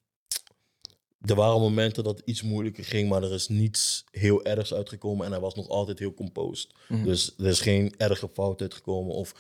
er 1.21 1.35
waren 1.35 1.61
momenten 1.61 2.05
dat 2.05 2.16
het 2.19 2.27
iets 2.29 2.43
moeilijker 2.43 2.85
ging, 2.85 3.09
maar 3.09 3.23
er 3.23 3.33
is 3.33 3.49
niets 3.49 4.05
heel 4.11 4.45
ergs 4.45 4.75
uitgekomen 4.75 5.27
en 5.27 5.33
hij 5.33 5.40
was 5.40 5.55
nog 5.55 5.69
altijd 5.69 5.99
heel 5.99 6.14
composed. 6.14 6.71
Mhm. 6.88 7.05
Dus 7.05 7.35
er 7.38 7.47
is 7.47 7.61
geen 7.61 7.95
erge 7.97 8.29
fout 8.33 8.61
uitgekomen 8.61 9.14
of 9.14 9.35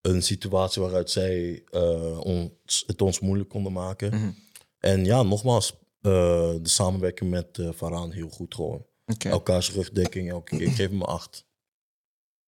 een 0.00 0.22
situatie 0.22 0.82
waaruit 0.82 1.10
zij 1.10 1.62
eh, 1.70 2.18
ons, 2.20 2.84
het 2.86 3.02
ons 3.02 3.20
moeilijk 3.20 3.48
konden 3.48 3.72
maken. 3.72 4.14
Mhm. 4.14 4.30
En 4.78 5.04
ja, 5.04 5.22
nogmaals, 5.22 5.72
de 6.00 6.60
samenwerking 6.62 7.30
met 7.30 7.58
eh 7.58 7.72
Varaan 7.72 8.10
heel 8.12 8.28
goed 8.28 8.54
gewoon. 8.54 8.86
Oké. 9.06 9.28
Elkaars 9.28 9.72
rugdekking 9.72 10.30
elke 10.30 10.56
keer. 10.56 10.66
Ik 10.66 10.74
geef 10.74 10.88
hem 10.90 11.00
een 11.00 11.06
8. 11.06 11.46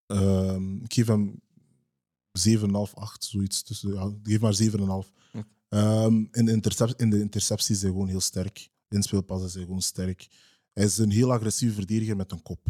Ehm, 0.05 0.75
ik 0.83 0.93
geef 0.93 1.07
hem 1.07 1.41
7,5, 2.31 2.93
8, 2.93 3.23
zoiets. 3.23 3.63
Tussen, 3.63 3.93
ja, 3.93 4.03
ik 4.05 4.15
geef 4.23 4.39
maar 4.39 4.53
7,5. 4.53 5.11
Hm. 5.31 5.41
Ehm, 5.69 6.25
in, 6.31 6.45
de 6.45 6.51
intercep- 6.51 6.99
in 6.99 7.09
de 7.09 7.19
intercepties 7.19 7.79
zijn 7.79 7.91
gewoon 7.91 8.07
heel 8.07 8.19
sterk. 8.21 8.69
De 8.87 8.95
inspelpassen 8.95 9.49
zijn 9.49 9.65
gewoon 9.65 9.81
sterk. 9.81 10.27
Hij 10.73 10.85
is 10.85 10.97
een 10.97 11.11
heel 11.11 11.31
agressieve 11.31 11.73
verdediger 11.73 12.15
met 12.15 12.31
een 12.31 12.41
kop. 12.41 12.67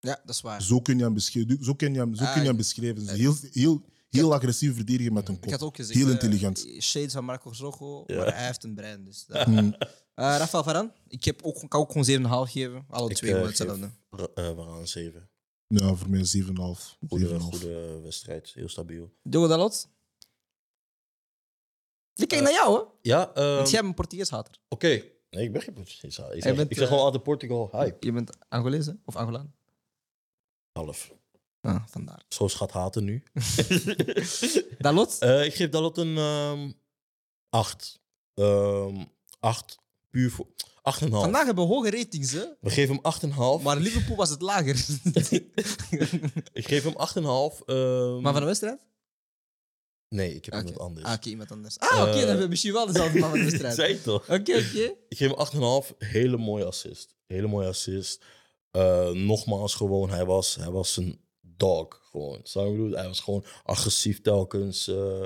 Ja, 0.00 0.20
dat 0.24 0.34
is 0.34 0.40
waar. 0.40 0.62
Zo 0.62 0.80
kun 0.80 0.98
je 0.98 1.04
hem 1.04 1.14
beschrijven. 1.14 1.64
Zo 1.64 1.74
kun 1.74 1.92
je 1.92 1.98
hem, 1.98 2.14
zo 2.14 2.24
Ah, 2.24 2.32
kun 2.32 2.40
je 2.40 2.46
hem 2.46 2.56
ik- 2.56 2.62
beschrijven. 2.62 2.96
Dus 3.04 3.08
eh, 3.12 3.18
heel, 3.18 3.34
heel, 3.52 3.84
heel 4.14 4.34
agressief 4.34 4.74
verdediger 4.74 5.12
met 5.12 5.28
een 5.28 5.34
Ik 5.34 5.40
kop. 5.40 5.50
had 5.50 5.62
ook 5.62 5.76
gezegd... 5.76 5.98
Heel 5.98 6.06
eh, 6.06 6.12
intelligent. 6.12 6.66
shades 6.80 7.12
van 7.12 7.24
Marco 7.24 7.52
Zorgo, 7.52 8.04
Ja. 8.06 8.16
maar 8.16 8.34
hij 8.36 8.46
heeft 8.46 8.64
een 8.64 8.74
brein. 8.74 9.04
Dus 9.04 9.24
dat- 9.26 9.42
Hm. 9.46 9.58
Eh, 10.14 10.24
Rafael 10.38 10.62
Varane, 10.64 10.92
ik 11.08 11.24
heb 11.24 11.42
ook, 11.42 11.68
kan 11.68 11.80
ook 11.80 11.88
gewoon 11.92 12.04
7,5 12.04 12.52
geven. 12.52 12.84
Alle 12.88 13.10
Ik, 13.10 13.16
twee 13.16 13.32
geef- 13.34 13.46
hetzelfde. 13.46 13.90
Uh, 14.10 14.24
Varaan 14.34 14.86
7. 14.88 15.28
Ja, 15.66 15.94
voor 15.94 16.10
mij 16.10 16.24
7,5. 16.24 16.96
Goede, 17.08 17.28
7,5. 17.28 17.42
goede 17.42 18.00
wedstrijd, 18.02 18.52
heel 18.54 18.68
stabiel. 18.68 19.14
Diogo 19.22 19.46
Dalot? 19.48 19.88
Ik 22.14 22.28
kijk 22.28 22.42
naar 22.42 22.52
jou, 22.52 22.78
hè? 22.78 22.84
Ja, 23.02 23.34
ehm, 23.34 23.54
Want 23.56 23.70
jij 23.70 23.78
bent 23.80 23.90
een 23.90 23.94
Portugees 23.94 24.30
hater. 24.30 24.58
oké. 24.68 25.02
Nee, 25.30 25.44
ik 25.44 25.52
ben 25.52 25.62
geen 25.62 25.74
Portugees. 25.74 26.18
Ik 26.18 26.42
zeg, 26.42 26.54
bent, 26.56 26.70
ik 26.70 26.76
zeg 26.76 26.88
gewoon 26.88 27.02
altijd 27.02 27.22
Portugal 27.22 27.68
hype. 27.72 28.06
Je 28.06 28.12
bent 28.12 28.30
Angolees, 28.48 28.86
hè? 28.86 28.92
Of 29.04 29.16
Angolaan? 29.16 29.54
Half. 30.72 31.12
Ah, 31.64 31.82
vandaar. 31.86 32.22
Zo 32.28 32.48
schat 32.48 32.70
haten 32.72 33.04
nu. 33.04 33.22
Dalot? 34.78 35.18
Eh, 35.18 35.44
ik 35.44 35.54
geef 35.54 35.68
Dalot 35.68 35.98
een 35.98 36.16
ehm 36.18 36.70
8. 37.50 38.00
Ehm 38.34 39.04
8 39.40 39.78
puur 40.10 40.30
voor 40.30 40.46
8,5. 40.46 41.08
Vandaag 41.10 41.44
hebben 41.46 41.66
we 41.68 41.74
hoge 41.74 41.90
ratings, 41.90 42.32
hè? 42.32 42.44
We 42.60 42.70
geven 42.70 43.00
hem 43.02 43.02
8,5. 43.58 43.62
Maar 43.62 43.76
Liverpool 43.76 44.16
was 44.16 44.30
het 44.30 44.42
lager. 44.42 44.76
Ik 46.52 46.66
geef 46.68 46.82
hem 46.82 46.92
8,5. 46.92 47.64
ehm 47.66 48.20
maar 48.20 48.32
van 48.32 48.40
de 48.40 48.46
wedstrijd? 48.46 48.80
Nee, 50.08 50.34
ik 50.34 50.44
heb 50.44 50.54
Oké. 50.54 50.62
iemand 50.62 50.78
anders. 50.82 51.06
Ah, 51.06 51.12
oké, 51.12 51.28
iemand 51.28 51.50
anders. 51.50 51.78
Ah, 51.78 52.00
oké, 52.00 52.08
Eh, 52.10 52.12
dan 52.16 52.26
hebben 52.26 52.42
we 52.44 52.48
misschien 52.48 52.72
wel 52.72 52.86
dezelfde 52.86 53.18
man 53.18 53.30
van 53.30 53.38
de 53.38 53.44
wedstrijd. 53.50 53.74
Zei 53.74 53.92
je 53.92 54.02
toch? 54.02 54.22
Oké, 54.22 54.36
oké. 54.56 54.94
Ik 55.08 55.16
geef 55.16 55.30
hem 55.34 55.82
8,5. 55.84 55.96
Hele 55.98 56.36
mooie 56.36 56.64
assist. 56.64 57.14
Hele 57.26 57.46
mooie 57.46 57.68
assist. 57.68 58.24
Eh, 58.70 59.10
nogmaals, 59.10 59.74
gewoon, 59.74 60.10
hij 60.10 60.24
was, 60.24 60.54
hij 60.54 60.70
was 60.70 60.96
een 60.96 61.20
dog. 61.56 62.08
Gewoon. 62.10 62.40
Zou? 62.42 62.94
Hij 62.94 63.06
was 63.06 63.20
gewoon 63.20 63.44
agressief 63.62 64.20
telkens. 64.20 64.88
eh, 64.88 65.24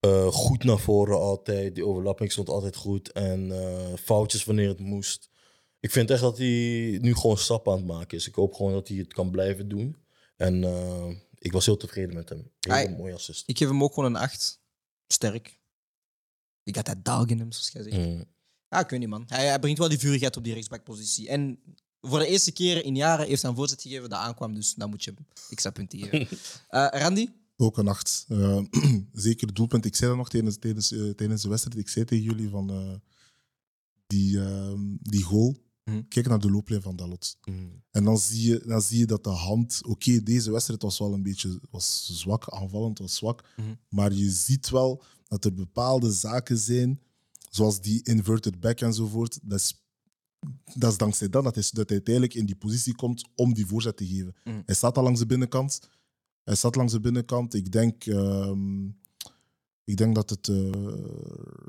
eh, 0.00 0.26
goed 0.26 0.64
naar 0.64 0.78
voren 0.78 1.18
altijd. 1.18 1.74
Die 1.74 1.86
overlapping 1.86 2.32
stond 2.32 2.48
altijd 2.48 2.76
goed. 2.76 3.12
En 3.12 3.52
eh, 3.62 3.94
foutjes 3.98 4.44
wanneer 4.44 4.68
het 4.68 4.80
moest. 4.80 5.30
Ik 5.80 5.90
vind 5.90 6.10
echt 6.10 6.20
dat 6.20 6.38
hij 6.38 6.98
nu 7.02 7.14
gewoon 7.14 7.38
stappen 7.38 7.72
aan 7.72 7.78
het 7.78 7.86
maken 7.86 8.16
is. 8.18 8.28
Ik 8.28 8.34
hoop 8.34 8.54
gewoon 8.54 8.72
dat 8.72 8.88
hij 8.88 8.96
het 8.96 9.12
kan 9.12 9.30
blijven 9.30 9.68
doen. 9.68 9.96
En 10.36 10.64
ik 11.38 11.52
was 11.52 11.66
heel 11.66 11.76
tevreden 11.76 12.14
met 12.14 12.28
hem. 12.28 12.50
Hele 12.60 12.74
Hij- 12.74 12.96
mooie 12.96 13.14
assist. 13.14 13.48
Ik 13.48 13.58
geef 13.58 13.68
hem 13.68 13.82
ook 13.82 13.94
gewoon 13.94 14.14
een 14.14 14.20
8. 14.20 14.60
Sterk. 15.06 15.58
Ik 16.62 16.76
had 16.76 16.86
dat 16.86 17.04
dog 17.04 17.26
in 17.26 17.38
hem, 17.38 17.52
zoals 17.52 17.70
jij 17.72 17.82
zegt. 17.82 17.96
Mm. 17.96 18.24
Ah, 18.68 18.80
ik 18.80 18.90
weet 18.90 19.00
niet, 19.00 19.08
man. 19.08 19.24
Hij, 19.26 19.46
hij 19.46 19.58
brengt 19.58 19.78
wel 19.78 19.88
die 19.88 19.98
vurigheid 19.98 20.36
op 20.36 20.44
die 20.44 20.52
rechtsbackpositie. 20.52 21.28
En 21.28 21.60
voor 22.00 22.18
de 22.18 22.26
eerste 22.26 22.52
keer 22.52 22.84
in 22.84 22.96
jaren 22.96 23.26
heeft 23.26 23.42
hij 23.42 23.50
een 23.50 23.56
voorzet 23.56 23.82
gegeven 23.82 24.08
dat 24.08 24.18
aankwam, 24.18 24.54
dus 24.54 24.74
dan 24.74 24.90
moet 24.90 25.04
je 25.04 25.12
hem 25.14 25.26
extra 25.50 25.70
punten 25.70 25.98
geven. 25.98 26.38
Eh, 26.68 26.86
Randy? 26.90 27.28
Ook 27.56 27.78
een 27.78 27.88
acht. 27.88 28.24
Eh, 28.28 28.60
zeker 29.12 29.54
doelpunt. 29.54 29.84
Ik 29.84 29.96
zei 29.96 30.08
dat 30.08 30.18
nog 30.18 30.28
tijdens, 30.28 30.56
tijdens, 30.58 30.88
tijdens 31.16 31.42
de 31.42 31.48
wedstrijd. 31.48 31.78
Ik 31.78 31.88
zei 31.88 32.04
tegen 32.04 32.24
jullie 32.24 32.48
van 32.48 32.70
eh, 32.70 32.94
die, 34.06 34.40
ehm, 34.40 34.80
die 35.00 35.22
goal. 35.22 35.56
Mhm. 35.84 36.02
Kijk 36.08 36.28
naar 36.28 36.40
de 36.40 36.50
looplijn 36.50 36.82
van 36.82 36.96
Dalot. 36.96 37.38
Mm. 37.44 37.82
En 37.90 38.04
dan 38.04 38.18
zie 38.18 38.50
je, 38.50 38.62
dan 38.66 38.82
zie 38.82 38.98
je 38.98 39.06
dat 39.06 39.24
de 39.24 39.30
hand... 39.30 39.80
Oké, 39.86 40.22
deze 40.22 40.50
wedstrijd 40.50 40.82
was 40.82 40.98
wel 40.98 41.12
een 41.12 41.22
beetje 41.22 41.60
was 41.70 42.10
zwak, 42.12 42.48
aanvallend 42.48 42.98
was 42.98 43.14
zwak. 43.14 43.44
Mhm. 43.56 43.74
Maar 43.88 44.12
je 44.12 44.30
ziet 44.30 44.70
wel 44.70 45.02
dat 45.28 45.44
er 45.44 45.54
bepaalde 45.54 46.12
zaken 46.12 46.58
zijn, 46.58 47.00
zoals 47.50 47.80
die 47.80 48.02
inverted 48.02 48.60
back 48.60 48.80
enzovoort. 48.80 49.38
Dat 49.42 49.58
is, 49.58 49.84
dat 50.74 50.90
is 50.90 50.98
dankzij 50.98 51.28
dat 51.28 51.44
dat 51.44 51.54
hij, 51.54 51.64
dat 51.72 51.88
hij 51.88 51.96
uiteindelijk 51.96 52.34
in 52.34 52.46
die 52.46 52.56
positie 52.56 52.94
komt 52.94 53.28
om 53.34 53.54
die 53.54 53.66
voorzet 53.66 53.96
te 53.96 54.06
geven. 54.06 54.36
Mhm. 54.44 54.60
Hij 54.66 54.74
staat 54.74 54.96
al 54.96 55.02
langs 55.02 55.20
de 55.20 55.26
binnenkant. 55.26 55.80
Hij 56.44 56.54
staat 56.54 56.74
langs 56.74 56.92
de 56.92 57.00
binnenkant. 57.00 57.54
Ik 57.54 57.72
denk, 57.72 58.06
ehm, 58.06 58.86
ik 59.84 59.96
denk 59.96 60.14
dat 60.14 60.30
het 60.30 60.48
eh, 60.48 60.70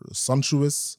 Sancho 0.06 0.62
is. 0.62 0.98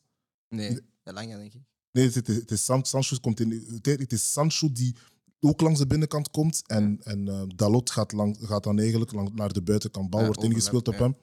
Nee, 0.49 0.81
ja, 1.05 1.13
Lange, 1.13 1.37
denk 1.37 1.55
ik. 1.55 1.63
Nee, 1.93 2.05
het, 2.05 2.15
het, 2.15 2.27
het 2.27 2.51
is 2.51 2.65
San, 2.65 2.85
Sancho 2.85 3.17
komt 3.21 3.41
in. 3.41 3.51
Het, 3.51 3.87
het 3.87 4.13
is 4.13 4.33
Sancho 4.33 4.73
die 4.73 4.97
ook 5.41 5.61
langs 5.61 5.79
de 5.79 5.87
binnenkant 5.87 6.31
komt. 6.31 6.63
En, 6.67 7.01
en 7.03 7.29
eh, 7.29 7.43
Dalot 7.57 7.91
gaat, 7.91 8.13
lang, 8.13 8.39
gaat 8.41 8.65
dan 8.65 8.79
eigenlijk 8.79 9.13
lang, 9.13 9.35
naar 9.35 9.53
de 9.53 9.63
buitenkant. 9.63 10.11
Bal 10.11 10.21
Ja, 10.21 10.27
wordt 10.27 10.43
ingespeeld 10.43 10.89
op 10.89 10.99
hem. 10.99 11.17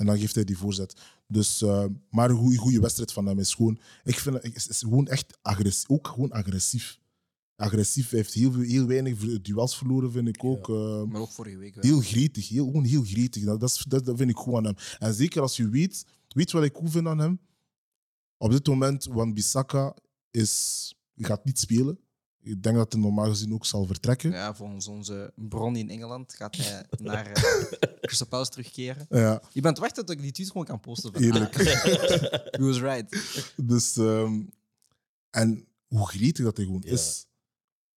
En 0.00 0.06
dan 0.06 0.18
geeft 0.18 0.34
hij 0.34 0.44
die 0.44 0.58
voorzet. 0.58 1.00
Dus, 1.28 1.62
eh, 1.62 1.84
maar 2.10 2.30
een 2.30 2.56
goede, 2.56 2.80
wedstrijd 2.80 3.12
van 3.12 3.26
hem 3.26 3.38
is 3.38 3.54
gewoon. 3.54 3.78
Ik 4.04 4.18
vind 4.18 4.42
het 4.42 4.68
is, 4.68 4.78
gewoon 4.78 5.08
echt 5.08 5.38
agressief. 5.42 5.90
Ook 5.90 6.06
gewoon 6.08 6.30
agressief. 6.30 6.98
Agressief. 7.56 8.10
Hij 8.10 8.18
heeft 8.18 8.34
heel, 8.34 8.52
veel- 8.52 8.62
heel 8.62 8.86
weinig 8.86 9.40
duels 9.42 9.76
verloren, 9.76 10.12
vind 10.12 10.28
ik 10.28 10.44
ook. 10.44 10.68
eh, 10.68 11.02
Maar 11.02 11.20
ook 11.20 11.30
vorige 11.30 11.56
week 11.56 11.74
wel. 11.74 11.84
heel 11.84 12.00
gretig. 12.00 12.48
Heel, 12.48 12.64
gewoon 12.64 12.84
heel 12.84 13.02
gretig. 13.04 13.44
Dat, 13.44 13.60
dat, 13.60 14.04
dat 14.04 14.16
vind 14.16 14.30
ik 14.30 14.36
goed 14.36 14.54
aan 14.54 14.64
hem. 14.64 14.74
En 14.98 15.14
zeker 15.14 15.42
als 15.42 15.56
je 15.56 15.68
weet, 15.68 16.04
weet 16.28 16.50
wat 16.52 16.64
ik 16.64 16.74
goed 16.76 16.90
vind 16.90 17.06
aan 17.06 17.18
hem. 17.18 17.40
Op 18.36 18.50
dit 18.50 18.66
moment, 18.66 19.04
Wan 19.04 19.34
Bissaka 19.34 19.94
is, 20.30 20.94
gaat 21.16 21.44
niet 21.44 21.58
spelen. 21.58 21.98
Ik 22.42 22.62
denk 22.62 22.76
dat 22.76 22.92
hij 22.92 23.02
normaal 23.02 23.28
gezien 23.28 23.52
ook 23.54 23.66
zal 23.66 23.86
vertrekken. 23.86 24.30
Ja, 24.30 24.54
volgens 24.54 24.86
onze 24.88 25.32
bron 25.34 25.76
in 25.76 25.90
Engeland 25.90 26.34
gaat 26.34 26.56
hij 26.56 26.84
naar 26.98 27.26
uh, 27.28 27.62
Crystal 28.00 28.26
Palace 28.26 28.50
terugkeren. 28.50 29.06
Ja, 29.08 29.42
Je 29.52 29.60
bent 29.60 29.78
wachten 29.78 30.06
tot 30.06 30.14
ik 30.16 30.22
die 30.22 30.32
tweet 30.32 30.46
gewoon 30.50 30.64
kan 30.66 30.80
posten. 30.80 31.12
Van, 31.12 31.22
eerlijk. 31.22 31.58
ah, 31.58 31.64
he 32.60 32.64
was 32.64 32.78
right. 32.80 33.22
Dus, 33.56 33.96
ehm, 33.96 34.40
en 35.30 35.66
hoe 35.86 36.06
gretig 36.08 36.44
dat 36.44 36.56
hij 36.56 36.66
gewoon 36.66 36.82
Ja. 36.84 36.92
is. 36.92 37.26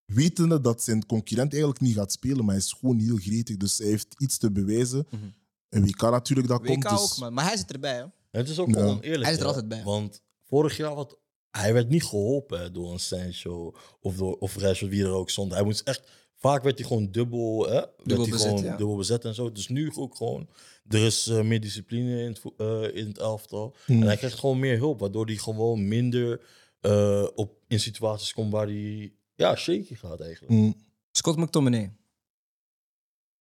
Wetende 0.05 0.61
dat 0.61 0.83
zijn 0.83 1.05
concurrent 1.05 1.51
eigenlijk 1.51 1.81
niet 1.81 1.95
gaat 1.95 2.11
spelen, 2.11 2.37
maar 2.45 2.55
hij 2.55 2.63
is 2.63 2.75
gewoon 2.79 2.99
heel 2.99 3.17
gretig. 3.17 3.57
Dus 3.57 3.77
hij 3.77 3.87
heeft 3.87 4.15
iets 4.17 4.37
te 4.37 4.51
bewijzen. 4.51 5.07
Mhm. 5.09 5.23
En 5.69 5.83
wie 5.83 5.95
kan 5.95 6.11
natuurlijk 6.11 6.47
dat 6.47 6.61
WK 6.61 6.67
komt. 6.67 6.81
Dus, 6.89 6.91
ook, 6.99 7.17
man. 7.17 7.33
Maar 7.33 7.45
hij 7.45 7.57
zit 7.57 7.71
erbij, 7.71 7.95
hè. 7.95 8.01
En 8.01 8.11
het 8.31 8.49
is 8.49 8.59
ook 8.59 8.67
Ja. 8.67 8.73
wel 8.73 8.89
oneerlijk. 8.89 9.23
Hij 9.23 9.33
is 9.33 9.39
er 9.39 9.45
altijd 9.45 9.67
bij. 9.67 9.83
Want 9.83 10.21
vorig 10.47 10.77
jaar 10.77 10.91
had 10.93 11.17
hij 11.57 11.73
werd 11.73 11.89
niet 11.89 12.03
geholpen 12.03 12.59
hè, 12.59 12.71
door 12.71 12.91
een 12.91 12.99
Sancho 12.99 13.73
of, 13.99 14.15
door, 14.15 14.37
of 14.37 14.57
Rashford, 14.57 14.91
wie 14.91 15.03
er 15.03 15.11
ook 15.11 15.29
stond. 15.29 15.53
Hij 15.53 15.63
moest 15.63 15.87
echt, 15.87 16.11
vaak 16.35 16.63
werd 16.63 16.77
hij 16.77 16.87
gewoon 16.87 17.11
dubbel, 17.11 17.65
hè, 17.65 17.81
werd 18.03 18.21
hij 18.21 18.29
bezet, 18.29 18.47
gewoon 18.47 18.63
ja. 18.63 18.77
dubbel 18.77 18.95
bezet 18.95 19.25
en 19.25 19.33
zo. 19.33 19.51
Dus 19.51 19.67
nu 19.67 19.91
ook 19.95 20.15
gewoon, 20.15 20.49
er 20.87 21.05
is 21.05 21.27
eh, 21.27 21.41
meer 21.41 21.61
discipline 21.61 22.21
in 22.21 22.27
het, 22.27 22.41
eh, 22.57 22.95
in 22.95 23.07
het 23.07 23.17
elftal. 23.17 23.75
Mm. 23.87 24.01
En 24.01 24.07
hij 24.07 24.17
krijgt 24.17 24.39
gewoon 24.39 24.59
meer 24.59 24.77
hulp, 24.77 24.99
waardoor 24.99 25.25
hij 25.25 25.35
gewoon 25.35 25.87
minder 25.87 26.41
eh, 26.79 27.27
op, 27.35 27.57
in 27.67 27.79
situaties 27.79 28.33
komt 28.33 28.51
waar 28.51 28.67
hij 28.67 29.13
ja, 29.35 29.55
shaky 29.55 29.95
gaat 29.95 30.21
eigenlijk. 30.21 30.53
Mm, 30.53 30.75
Scott 31.11 31.37
McTominay. 31.37 31.95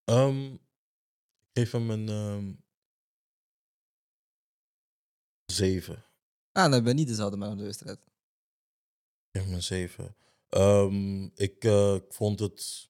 Ehm, 0.04 0.52
ik 0.52 0.58
geef 1.52 1.70
hem 1.70 1.90
een 1.90 2.08
ehm 2.08 2.50
zeven. 5.46 6.04
Ah, 6.52 6.70
dan 6.70 6.82
ben 6.82 6.92
ik 6.92 6.98
niet 6.98 7.08
dezelfde 7.08 7.36
man 7.36 7.52
op 7.52 7.58
de 7.58 7.64
wedstrijd. 7.64 7.98
Ik 7.98 9.40
geef 9.40 9.44
hem 9.44 9.54
een 9.54 9.62
7. 9.62 10.16
Ehm, 10.48 11.24
ik 11.34 11.64
eh, 11.64 11.96
vond 12.08 12.40
het 12.40 12.88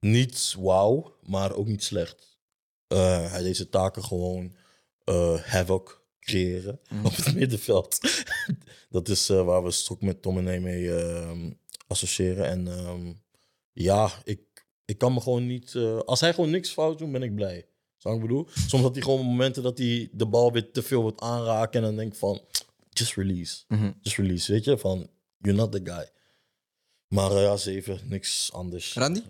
niet 0.00 0.54
wauw, 0.58 1.16
maar 1.22 1.54
ook 1.54 1.66
niet 1.66 1.84
slecht. 1.84 2.38
Eh, 2.86 3.30
hij 3.30 3.42
deed 3.42 3.56
zijn 3.56 3.70
taken 3.70 4.04
gewoon 4.04 4.56
eh 5.04 5.40
havoc 5.42 6.04
creëren 6.20 6.80
Mhm. 6.88 7.06
op 7.06 7.16
het 7.16 7.34
middenveld. 7.34 7.98
dat 8.90 9.08
is 9.08 9.28
eh, 9.28 9.44
waar 9.44 9.64
we 9.64 9.70
Stok 9.70 10.00
met 10.02 10.22
Tom 10.22 10.48
en 10.48 10.62
mee 10.62 10.94
ehm, 10.96 11.52
associëren. 11.86 12.46
En 12.46 12.68
ehm, 12.68 13.12
ja, 13.72 14.10
ik, 14.24 14.66
ik 14.84 14.98
kan 14.98 15.14
me 15.14 15.20
gewoon 15.20 15.46
niet... 15.46 15.74
eh, 15.74 15.98
als 15.98 16.20
hij 16.20 16.34
gewoon 16.34 16.50
niks 16.50 16.70
fout 16.70 16.98
doet, 16.98 17.12
ben 17.12 17.22
ik 17.22 17.34
blij. 17.34 17.68
Zou 17.96 18.14
ik 18.14 18.20
bedoel? 18.20 18.46
Soms 18.66 18.82
had 18.82 18.94
hij 18.94 19.02
gewoon 19.02 19.24
momenten 19.26 19.62
dat 19.62 19.78
hij 19.78 20.08
de 20.12 20.26
bal 20.26 20.52
weer 20.52 20.70
te 20.72 20.82
veel 20.82 21.02
wordt 21.02 21.20
aanraken. 21.20 21.80
En 21.80 21.86
dan 21.86 21.96
denk 21.96 22.12
ik 22.12 22.18
van, 22.18 22.40
just 22.98 23.14
release 23.14 23.64
Mhm. 23.68 23.92
just 24.00 24.16
release, 24.16 24.52
weet 24.52 24.64
je? 24.64 24.78
Van, 24.78 25.10
you're 25.38 25.58
not 25.58 25.72
the 25.72 25.80
guy. 25.84 26.10
Maar 27.08 27.30
eh, 27.30 27.42
ja, 27.42 27.56
zeven, 27.56 28.08
niks 28.08 28.52
anders. 28.52 28.92
Randy? 28.94 29.22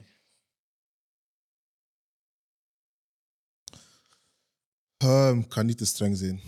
ehm, 4.97 5.39
ik 5.39 5.49
kan 5.49 5.67
niet 5.67 5.79
te 5.79 5.85
streng 5.87 6.17
zijn. 6.17 6.41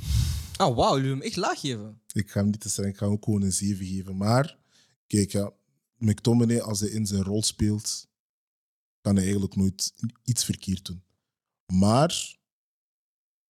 Ah, 0.56 0.76
wauw, 0.76 0.96
jullie 0.96 1.10
hem 1.10 1.20
echt 1.22 1.36
laag 1.36 1.60
geven. 1.60 2.00
Ik 2.12 2.30
ga 2.30 2.40
hem 2.40 2.50
niet 2.50 2.60
te 2.60 2.68
streng, 2.68 2.92
ik 2.92 2.96
ga 2.98 3.04
hem 3.04 3.14
ook 3.14 3.24
gewoon 3.24 3.42
een 3.42 3.52
7 3.52 3.86
geven. 3.86 4.16
Maar, 4.16 4.58
kijk, 5.06 5.32
ja, 5.32 5.52
McTominay, 5.96 6.60
als 6.60 6.80
hij 6.80 6.88
in 6.88 7.06
zijn 7.06 7.22
rol 7.22 7.42
speelt, 7.42 8.06
kan 9.00 9.14
hij 9.14 9.22
eigenlijk 9.24 9.56
nooit 9.56 9.92
iets 10.24 10.44
verkeerd 10.44 10.84
doen. 10.84 11.02
Maar, 11.72 12.36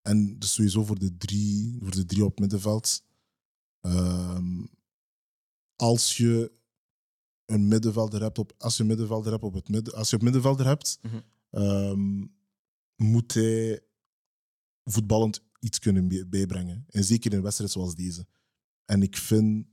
en 0.02 0.38
dus 0.38 0.52
sowieso 0.52 0.84
voor 0.84 0.98
de 0.98 1.16
drie, 1.16 1.76
voor 1.80 1.90
de 1.90 2.04
drie 2.04 2.24
op 2.24 2.38
middenveld, 2.38 3.02
ehm, 3.80 4.64
als 5.76 6.16
je 6.16 6.52
een 7.44 7.68
middenvelder 7.68 8.20
hebt 8.22 8.38
op, 8.38 8.52
als 8.58 8.76
je 8.76 8.82
een 8.82 8.88
middenvelder 8.88 9.32
hebt 9.32 9.44
op 9.44 9.54
het 9.54 9.68
midden, 9.68 9.94
als 9.94 10.10
je 10.10 10.16
een 10.18 10.24
middenvelder 10.24 10.66
hebt, 10.66 10.98
ehm, 11.50 12.24
moet 12.96 13.34
hij 13.34 13.80
voetballend 14.84 15.42
iets 15.60 15.78
kunnen 15.78 16.08
bij- 16.08 16.28
bijbrengen. 16.28 16.84
En 16.88 17.04
zeker 17.04 17.30
in 17.30 17.36
een 17.36 17.42
wedstrijd 17.42 17.70
zoals 17.70 17.94
deze. 17.94 18.26
En 18.84 19.02
ik 19.02 19.16
vind 19.16 19.66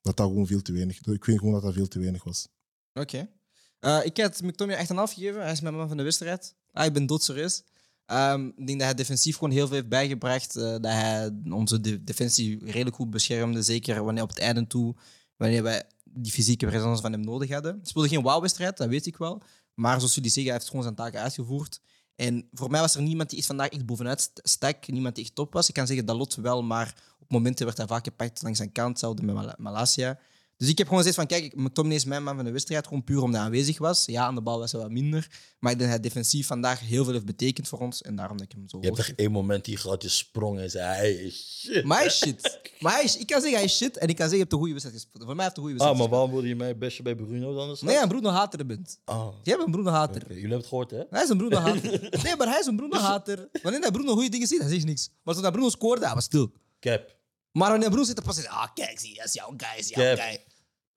dat 0.00 0.16
dat 0.16 0.26
gewoon 0.26 0.46
veel 0.46 0.62
te 0.62 0.72
weinig. 0.72 1.06
Ik 1.06 1.24
vind 1.24 1.38
gewoon 1.38 1.52
dat 1.54 1.62
dat 1.62 1.74
veel 1.74 1.88
te 1.88 1.98
weinig 1.98 2.24
was. 2.24 2.48
Oké. 2.92 3.30
Eh, 3.78 4.04
ik 4.04 4.16
heb 4.16 4.40
McTominay 4.40 4.80
echt 4.80 4.90
een 4.90 4.96
half 4.96 5.12
gegeven. 5.12 5.42
Hij 5.42 5.52
is 5.52 5.60
mijn 5.60 5.74
man 5.74 5.88
van 5.88 5.96
de 5.96 6.02
wedstrijd. 6.02 6.54
Ah, 6.72 6.84
ik 6.86 6.92
ben 6.92 7.06
doodserieus. 7.06 7.64
Ehm 8.06 8.46
ik 8.46 8.66
denk 8.66 8.78
dat 8.78 8.88
hij 8.88 8.94
defensief 8.94 9.36
gewoon 9.36 9.50
heel 9.52 9.66
veel 9.66 9.76
heeft 9.76 9.88
bijgebracht. 9.88 10.56
eh, 10.56 10.62
dat 10.62 10.84
hij 10.84 11.30
onze 11.50 11.80
de- 11.80 12.04
defensie 12.04 12.58
redelijk 12.64 12.96
goed 12.96 13.10
beschermde. 13.10 13.62
Zeker 13.62 14.04
wanneer 14.04 14.22
op 14.22 14.28
het 14.28 14.38
einde 14.38 14.66
toe, 14.66 14.94
wanneer 15.36 15.62
wij 15.62 15.82
die 16.04 16.32
fysieke 16.32 16.66
presence 16.66 17.02
van 17.02 17.12
hem 17.12 17.20
nodig 17.20 17.50
hadden. 17.50 17.72
Hij 17.72 17.80
speelde 17.84 18.08
geen 18.08 18.22
wauw-wedstrijd, 18.22 18.76
dat 18.76 18.88
weet 18.88 19.06
ik 19.06 19.16
wel. 19.16 19.42
Maar 19.74 19.96
zoals 19.98 20.14
jullie 20.14 20.30
zeggen, 20.30 20.44
hij 20.52 20.60
heeft 20.60 20.68
gewoon 20.70 20.82
zijn 20.84 20.94
taken 20.96 21.20
uitgevoerd. 21.20 21.80
En 22.16 22.48
voor 22.52 22.70
mij 22.70 22.80
was 22.80 22.94
er 22.94 23.02
niemand 23.02 23.28
die 23.30 23.38
echt 23.38 23.46
vandaag 23.46 23.68
echt 23.68 23.86
bovenuit 23.86 24.20
st- 24.20 24.40
stak. 24.42 24.86
Niemand 24.88 25.14
die 25.14 25.24
echt 25.24 25.34
top 25.34 25.52
was. 25.52 25.68
Ik 25.68 25.74
kan 25.74 25.86
zeggen 25.86 26.06
Dalot 26.06 26.34
wel, 26.34 26.62
maar 26.62 26.94
op 27.18 27.30
momenten 27.30 27.64
werd 27.66 27.76
hij 27.78 27.86
vaak 27.86 28.04
gepakt 28.04 28.42
langs 28.42 28.58
zijn 28.58 28.72
kant. 28.72 28.88
Hetzelfde 28.88 29.22
met 29.22 29.58
Mal-. 29.58 30.16
Dus 30.62 30.70
ik 30.70 30.78
heb 30.78 30.86
gewoon 30.86 31.02
gezegd 31.02 31.18
van, 31.20 31.26
kijk, 31.26 31.44
ik- 31.44 31.56
McTominay 31.56 31.96
is 31.96 32.04
mijn 32.04 32.22
man 32.22 32.36
van 32.36 32.44
de 32.44 32.50
wedstrijd, 32.50 32.86
gewoon 32.86 33.04
puur 33.04 33.16
omdat 33.22 33.34
hij 33.36 33.44
aanwezig 33.44 33.78
was. 33.78 34.04
Ja, 34.06 34.24
aan 34.24 34.34
de 34.34 34.40
bal 34.40 34.58
was 34.58 34.72
hij 34.72 34.80
wat 34.80 34.90
minder. 34.90 35.28
Maar 35.58 35.72
ik 35.72 35.78
denk 35.78 35.90
dat 35.90 36.00
hij 36.00 36.08
defensief 36.08 36.46
vandaag 36.46 36.80
heel 36.80 37.04
veel 37.04 37.12
heeft 37.12 37.24
betekend 37.24 37.68
voor 37.68 37.78
ons. 37.78 38.02
En 38.02 38.16
daarom 38.16 38.36
dat 38.36 38.46
ik 38.46 38.52
hem 38.52 38.68
zo 38.68 38.78
Je 38.80 38.86
hebt 38.86 38.98
echt 38.98 39.14
één 39.14 39.30
moment 39.32 39.64
die 39.64 39.76
gaat 39.76 40.02
je 40.02 40.08
sprong 40.08 40.58
en 40.58 40.70
zei: 40.70 40.84
hij 40.96 41.12
is 41.12 41.60
shit. 41.60 41.84
Maar 41.84 41.98
hij 41.98 42.06
is 42.06 42.16
shit. 42.16 42.60
Maar 42.78 42.92
hij 42.92 43.02
is, 43.02 43.16
ik 43.16 43.26
kan 43.26 43.40
zeggen 43.40 43.58
hij 43.58 43.66
is 43.68 43.76
shit 43.76 43.96
en 43.96 44.08
ik 44.08 44.16
kan 44.16 44.28
zeggen 44.28 44.34
je 44.36 44.38
hebt 44.40 44.52
een 44.52 44.58
goede 44.58 44.72
wedstrijd 44.72 45.00
gespeeld. 45.00 45.24
Voor 45.24 45.34
mij 45.36 45.44
heeft 45.44 45.56
hij 45.56 45.64
een 45.64 45.70
goede 45.70 45.84
Ah, 45.84 45.90
wedstrijd 45.90 46.10
maar 46.10 46.18
waarom 46.18 46.30
wilde 46.30 46.48
je 46.48 46.56
mij 46.56 46.78
bestje 46.78 47.02
bij 47.02 47.14
Bruno 47.14 47.54
dan? 47.54 47.76
Nee, 47.80 47.98
een 48.02 48.08
Bruno 48.08 48.28
Hater 48.28 48.66
bent. 48.66 48.98
Ah. 49.04 49.28
Jij 49.42 49.54
bent 49.56 49.66
een 49.66 49.72
Bruno 49.72 49.90
Hater. 49.90 50.22
Jullie 50.28 50.40
hebben 50.40 50.58
het 50.58 50.66
gehoord, 50.66 50.90
hè? 50.90 51.02
Hij 51.10 51.22
is 51.22 51.28
een 51.28 51.36
Bruno 51.36 51.56
Hater. 51.56 52.08
Nee, 52.24 52.36
maar 52.36 52.48
hij 52.48 52.58
is 52.60 52.66
een 52.66 52.76
Bruno 52.76 52.98
Hater. 52.98 53.48
Wanneer 53.62 53.80
hij 53.80 53.90
Bruno 53.90 54.12
goede 54.12 54.28
dingen 54.28 54.46
ziet, 54.46 54.60
hij 54.60 54.68
zegt 54.70 54.84
niks. 54.84 55.10
Maar 55.22 55.34
toen 55.34 55.42
hij 55.42 55.52
Bruno 55.52 55.68
scoorde, 55.68 56.04
hij 56.06 56.14
was 56.14 56.24
stil. 56.24 56.52
Cap. 56.80 57.16
Maar 57.52 57.70
wanneer 57.70 57.88
Bruno 57.88 58.04
zit, 58.04 58.16
dan 58.16 58.24
pas 58.24 58.36
hij 58.36 58.48
ah 58.48 58.68
kijk, 58.74 58.98
zie, 58.98 59.14
dat 59.14 59.24
is 59.26 59.32
jouw 59.32 59.48
guy, 59.56 59.68
dat 59.76 59.78
is 59.78 59.88
jouw 59.88 60.16
guy. 60.16 60.44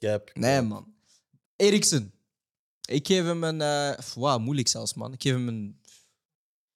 Cap. 0.05 0.31
Nee, 0.33 0.61
man. 0.61 0.93
Eriksen. 1.55 2.13
Ik 2.87 3.07
geef 3.07 3.23
hem 3.23 3.43
een... 3.43 3.95
wow, 4.15 4.41
moeilijk 4.41 4.67
zelfs, 4.67 4.93
man. 4.93 5.13
Ik 5.13 5.21
geef 5.21 5.31
hem 5.33 5.47
een... 5.47 5.79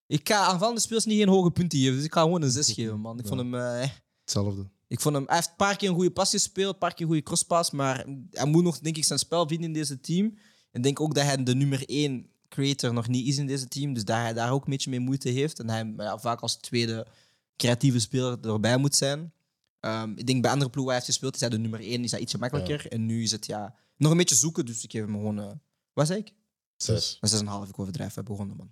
Ik 0.07 0.27
ga 0.29 0.45
aanvallende 0.45 0.81
speels 0.81 1.05
niet 1.05 1.17
geen 1.17 1.27
hoge 1.27 1.51
punten 1.51 1.79
geven, 1.79 1.95
dus 1.95 2.03
ik 2.05 2.13
ga 2.13 2.21
gewoon 2.21 2.41
een 2.41 2.51
6 2.51 2.71
geven, 2.71 2.99
man. 2.99 3.19
Ik 3.19 3.27
vond 3.27 3.39
hem... 3.39 3.55
eh, 3.55 3.89
Hetzelfde. 4.23 4.69
Ik 4.87 4.99
vond 4.99 5.15
hem, 5.15 5.25
hij 5.25 5.35
heeft 5.35 5.49
een 5.49 5.55
paar 5.55 5.75
keer 5.75 5.89
een 5.89 5.95
goede 5.95 6.11
pas 6.11 6.29
gespeeld, 6.29 6.73
een 6.73 6.79
paar 6.79 6.89
keer 6.93 7.01
een 7.01 7.07
goede 7.07 7.23
crosspas, 7.23 7.71
maar 7.71 8.05
hij 8.31 8.45
moet 8.45 8.63
nog, 8.63 8.79
denk 8.79 8.97
ik, 8.97 9.03
zijn 9.05 9.19
spel 9.19 9.47
vinden 9.47 9.67
in 9.67 9.73
deze 9.73 9.99
team. 9.99 10.25
En 10.25 10.37
ik 10.77 10.83
denk 10.83 10.99
ook 10.99 11.15
dat 11.15 11.23
hij 11.23 11.43
de 11.43 11.55
nummer 11.55 11.89
één 11.89 12.29
creator 12.49 12.93
nog 12.93 13.07
niet 13.07 13.27
is 13.27 13.37
in 13.37 13.47
deze 13.47 13.67
team, 13.67 13.93
dus 13.93 14.05
dat 14.05 14.15
hij 14.15 14.33
daar 14.33 14.51
ook 14.51 14.63
een 14.63 14.69
beetje 14.71 14.89
mee 14.89 14.99
moeite 14.99 15.29
heeft. 15.29 15.59
En 15.59 15.69
hij 15.69 15.93
ja, 15.97 16.17
vaak 16.17 16.39
als 16.41 16.55
tweede 16.55 17.07
creatieve 17.55 17.99
speler 17.99 18.39
erbij 18.41 18.77
moet 18.77 18.95
zijn. 18.95 19.33
Ehm, 19.79 20.11
ik 20.15 20.27
denk 20.27 20.41
bij 20.41 20.51
andere 20.51 20.69
ploegen 20.69 20.93
waar 20.93 21.01
hij 21.01 21.05
heeft 21.05 21.05
gespeeld, 21.05 21.33
is 21.33 21.39
hij 21.39 21.49
de 21.49 21.57
nummer 21.57 21.79
één, 21.79 22.03
is 22.03 22.11
hij 22.11 22.19
ietsje 22.19 22.37
makkelijker. 22.37 22.87
En 22.87 23.05
nu 23.05 23.23
is 23.23 23.31
het 23.31 23.45
ja, 23.45 23.75
nog 23.97 24.11
een 24.11 24.17
beetje 24.17 24.35
zoeken, 24.35 24.65
dus 24.65 24.83
ik 24.83 24.91
geef 24.91 25.01
hem 25.01 25.13
gewoon... 25.13 25.39
eh 25.39 25.51
wat 25.93 26.07
zei 26.07 26.19
ik? 26.19 26.33
Zes. 26.75 27.17
Dat 27.19 27.31
is 27.31 27.39
een 27.39 27.47
half, 27.47 27.69
ik 27.69 27.79
overdrijf, 27.79 28.13
we 28.13 28.23
begonnen, 28.23 28.55
man. 28.57 28.71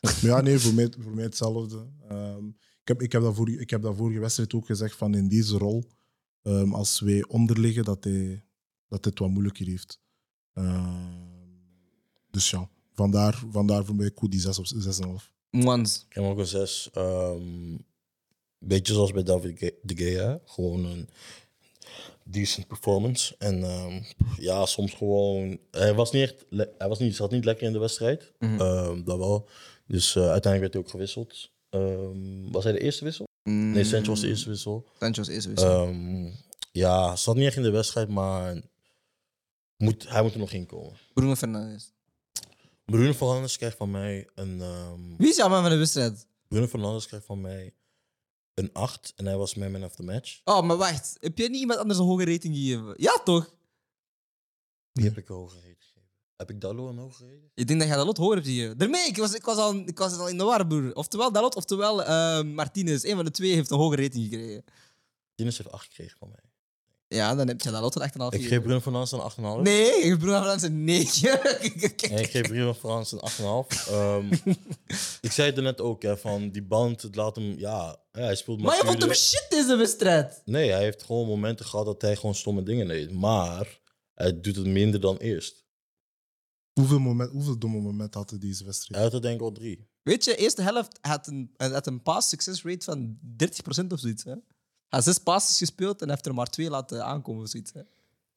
Maar 0.00 0.18
ja, 0.30 0.40
nee, 0.40 0.58
voor 0.58 0.74
mij, 0.74 0.92
voor 0.98 1.14
mij 1.14 1.24
hetzelfde. 1.24 1.86
Ehm, 2.08 2.46
ik, 2.48 2.88
heb, 2.88 3.02
ik, 3.02 3.12
heb 3.12 3.22
dat 3.22 3.34
voor, 3.34 3.50
ik 3.50 3.70
heb 3.70 3.82
dat 3.82 3.96
vorige 3.96 4.18
wedstrijd 4.18 4.54
ook 4.54 4.66
gezegd 4.66 4.96
van 4.96 5.14
in 5.14 5.28
deze 5.28 5.58
rol, 5.58 5.84
ehm, 6.42 6.74
als 6.74 7.00
wij 7.00 7.24
onderliggen, 7.28 7.84
dat 7.84 8.04
hij, 8.04 8.44
dat 8.88 9.04
hij 9.04 9.10
het 9.10 9.18
wat 9.18 9.30
moeilijker 9.30 9.66
heeft. 9.66 10.00
Ehm, 10.52 11.22
dus 12.30 12.50
ja, 12.50 12.68
vandaar, 12.92 13.42
vandaar 13.50 13.84
voor 13.84 13.94
mij 13.94 14.10
goed 14.14 14.30
die 14.30 14.40
6 14.40 14.58
of 14.58 14.68
6,5. 14.68 15.32
Mwans. 15.50 16.04
Ik 16.08 16.14
heb 16.14 16.24
ook 16.24 16.38
een 16.38 16.46
zes. 16.46 16.90
Ehm 16.92 17.76
beetje 18.68 18.92
zoals 18.92 19.12
bij 19.12 19.22
David 19.22 19.72
de 19.82 19.96
Gea. 19.96 20.40
Gewoon 20.44 20.84
een 20.84 21.08
decent 22.24 22.66
performance. 22.66 23.34
En 23.38 23.62
ehm, 23.62 24.02
ja, 24.38 24.66
soms 24.66 24.92
gewoon... 24.92 25.58
Hij, 25.70 25.94
was 25.94 26.12
niet 26.12 26.22
echt, 26.22 26.44
hij 26.78 26.88
was 26.88 26.98
niet, 26.98 27.16
zat 27.16 27.30
niet 27.30 27.44
lekker 27.44 27.66
in 27.66 27.72
de 27.72 27.78
wedstrijd. 27.78 28.32
Mhm. 28.38 28.60
Ehm, 28.60 29.04
dat 29.04 29.18
wel. 29.18 29.48
Dus 29.86 30.16
eh, 30.16 30.30
uiteindelijk 30.30 30.60
werd 30.60 30.72
hij 30.72 30.82
ook 30.82 30.90
gewisseld. 30.90 31.50
Ehm, 31.70 32.50
was 32.50 32.64
hij 32.64 32.72
de 32.72 32.80
eerste 32.80 33.04
wissel? 33.04 33.28
Nee, 33.42 33.84
Sancho 33.84 34.10
was 34.10 34.20
de 34.20 34.28
eerste 34.28 34.48
wissel. 34.48 34.86
Sancho 34.98 35.20
is 35.20 35.28
eerste 35.28 35.48
wissel. 35.48 35.94
Ja, 36.72 37.16
zat 37.16 37.36
niet 37.36 37.46
echt 37.46 37.56
in 37.56 37.62
de 37.62 37.70
wedstrijd, 37.70 38.08
maar 38.08 38.60
moet, 39.76 40.08
hij 40.08 40.22
moet 40.22 40.32
er 40.32 40.38
nog 40.38 40.52
in 40.52 40.66
komen. 40.66 40.92
Bruno 41.14 41.34
Fernandes. 41.34 41.92
Bruno 42.84 43.12
Fernandes 43.12 43.56
krijgt 43.56 43.76
van 43.76 43.90
mij 43.90 44.28
een... 44.34 44.62
Wie 45.18 45.28
is 45.28 45.36
jouw 45.36 45.48
man 45.48 45.62
van 45.62 45.70
de 45.70 45.76
wedstrijd? 45.76 46.26
Bruno 46.48 46.66
Fernandes 46.66 47.06
krijgt 47.06 47.26
van 47.26 47.40
mij 47.40 47.72
een 48.54 48.72
8 48.72 49.12
en 49.16 49.26
hij 49.26 49.36
was 49.36 49.54
mijn 49.54 49.72
man 49.72 49.84
of 49.84 49.94
the 49.94 50.02
match. 50.02 50.40
Oh, 50.44 50.62
maar 50.62 50.76
wacht. 50.76 51.16
Heb 51.20 51.38
jij 51.38 51.48
niet 51.48 51.60
iemand 51.60 51.78
anders 51.78 51.98
een 51.98 52.04
hoge 52.04 52.24
rating 52.24 52.56
gegeven? 52.56 52.94
Ja, 52.96 53.20
toch? 53.24 53.54
Wie 54.92 55.04
heb 55.04 55.18
ik 55.18 55.28
een 55.28 55.34
hoge 55.34 55.54
rating 55.54 55.76
gegeven? 55.78 56.10
Heb 56.36 56.50
ik 56.50 56.60
Dallo 56.60 56.88
een 56.88 56.98
hoge 56.98 57.24
rating? 57.24 57.50
Ik 57.54 57.66
denk 57.66 57.78
dat 57.78 57.88
jij 57.88 57.96
Dalot 57.96 58.16
hoger 58.16 58.34
hebt 58.34 58.46
gegeven. 58.46 58.78
Daarmee, 58.78 59.06
ik 59.06 59.16
was, 59.16 59.34
ik 59.34 59.44
was, 59.44 59.56
al, 59.56 59.74
ik 59.74 59.98
was 59.98 60.18
al 60.18 60.28
in 60.28 60.38
de 60.38 60.44
war, 60.44 60.66
broer. 60.66 60.94
Oftewel 60.94 61.32
Dalot, 61.32 61.54
oftewel 61.54 62.04
eh, 62.04 62.42
Martinez. 62.42 63.04
Een 63.04 63.16
van 63.16 63.24
de 63.24 63.30
twee 63.30 63.54
heeft 63.54 63.70
een 63.70 63.78
hoge 63.78 63.96
rating 63.96 64.24
gekregen. 64.24 64.64
Tienes 65.34 65.58
heeft 65.58 65.70
8 65.70 65.84
gekregen 65.84 66.18
van 66.18 66.28
mij. 66.28 66.53
Ja, 67.14 67.34
dan 67.34 67.48
heb 67.48 67.60
je 67.60 67.70
Dalot 67.70 67.94
een 67.94 68.10
8,5 68.32 68.40
Ik 68.40 68.46
geef 68.46 68.62
Bruno 68.62 68.80
Fernandes 68.80 69.12
een 69.12 69.20
8,5. 69.58 69.62
Nee, 69.62 69.86
ik 69.86 70.08
heb 70.10 70.18
Bruno 70.18 70.36
Fernandes 70.36 70.62
een 70.62 70.84
9. 70.84 71.42
En 72.10 72.18
ik 72.18 72.30
geef 72.30 72.48
Bruno 72.48 72.74
Fernandes 72.74 73.12
een 73.12 73.20
8,5. 73.20 73.88
Ehm, 73.88 74.32
ik 75.26 75.32
zei 75.32 75.48
het 75.48 75.56
er 75.56 75.62
net 75.62 75.80
ook, 75.80 76.02
hè, 76.02 76.16
van 76.16 76.50
die 76.50 76.62
band, 76.62 77.02
het 77.02 77.16
laat 77.16 77.36
hem... 77.36 77.58
Ja, 77.58 78.02
hij 78.12 78.36
speelt 78.36 78.60
maar 78.60 78.76
je 78.76 78.82
vond 78.84 79.02
hem 79.02 79.12
shit 79.12 79.46
deze 79.48 79.76
wedstrijd. 79.76 80.42
Nee, 80.44 80.70
hij 80.70 80.82
heeft 80.82 81.02
gewoon 81.02 81.26
momenten 81.26 81.66
gehad 81.66 81.86
dat 81.86 82.02
hij 82.02 82.16
gewoon 82.16 82.34
stomme 82.34 82.62
dingen 82.62 82.88
deed. 82.88 83.12
Maar 83.12 83.80
hij 84.14 84.40
doet 84.40 84.56
het 84.56 84.66
minder 84.66 85.00
dan 85.00 85.16
eerst. 85.16 85.64
Hoeveel, 86.72 86.98
moment, 86.98 87.30
hoeveel 87.30 87.58
domme 87.58 87.80
momenten 87.80 88.20
had 88.20 88.30
hij 88.30 88.38
deze 88.38 88.56
Hij 88.56 88.66
wedstrijd? 88.66 89.02
had 89.02 89.12
er 89.12 89.22
denk 89.22 89.34
ik 89.34 89.42
al 89.42 89.52
drie. 89.52 89.88
Weet 90.02 90.24
je, 90.24 90.36
eerste 90.36 90.62
helft 90.62 90.98
had 91.00 91.26
een, 91.26 91.50
hij 91.56 91.68
had 91.68 91.86
een 91.86 92.02
pass 92.02 92.28
success 92.28 92.62
rate 92.62 92.84
van 92.84 93.18
30% 93.82 93.86
of 93.88 93.98
zoiets. 93.98 94.24
Hè? 94.24 94.34
Hij 94.94 95.02
zes 95.02 95.18
passes 95.18 95.58
gespeeld 95.58 96.02
en 96.02 96.08
heeft 96.08 96.26
er 96.26 96.34
maar 96.34 96.46
twee 96.50 96.70
laten 96.70 97.04
aankomen 97.04 97.42
of 97.42 97.48
zoiets. 97.48 97.72
Hè? 97.72 97.80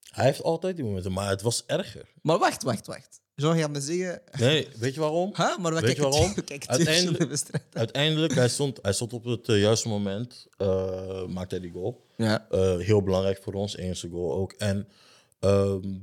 Hij 0.01 0.25
heeft 0.25 0.43
altijd 0.43 0.75
die 0.75 0.85
momenten, 0.85 1.11
maar 1.11 1.29
het 1.29 1.41
was 1.41 1.63
erger. 1.65 2.09
Maar 2.21 2.37
wacht, 2.37 2.63
wacht, 2.63 2.87
wacht. 2.87 3.21
Jean 3.35 3.57
gaat 3.57 3.71
me 3.71 3.81
zeggen... 3.81 4.21
Nee, 4.39 4.67
weet 4.77 4.93
je 4.93 4.99
waarom? 4.99 5.33
Huh? 5.35 5.57
Maar 5.57 5.73
we 5.73 5.79
Weet 5.79 5.95
je 5.95 6.01
waarom? 6.01 6.33
Uiteindelijk-. 6.65 7.49
Uiteindelijk, 7.73 8.33
hij 8.33 8.49
stond, 8.49 8.79
hij 8.81 8.93
stond 8.93 9.13
op 9.13 9.23
het 9.23 9.49
eh, 9.49 9.59
juiste 9.61 9.87
moment. 9.87 10.47
eh 10.57 11.25
maakte 11.25 11.55
hij 11.55 11.63
die 11.63 11.71
goal. 11.73 12.05
Ja. 12.15 12.47
Eh, 12.49 12.77
heel 12.77 13.01
belangrijk 13.03 13.41
voor 13.43 13.53
ons, 13.53 13.75
eerste 13.75 14.09
goal 14.09 14.33
ook. 14.33 14.51
En 14.53 14.87
ehm, 15.39 15.93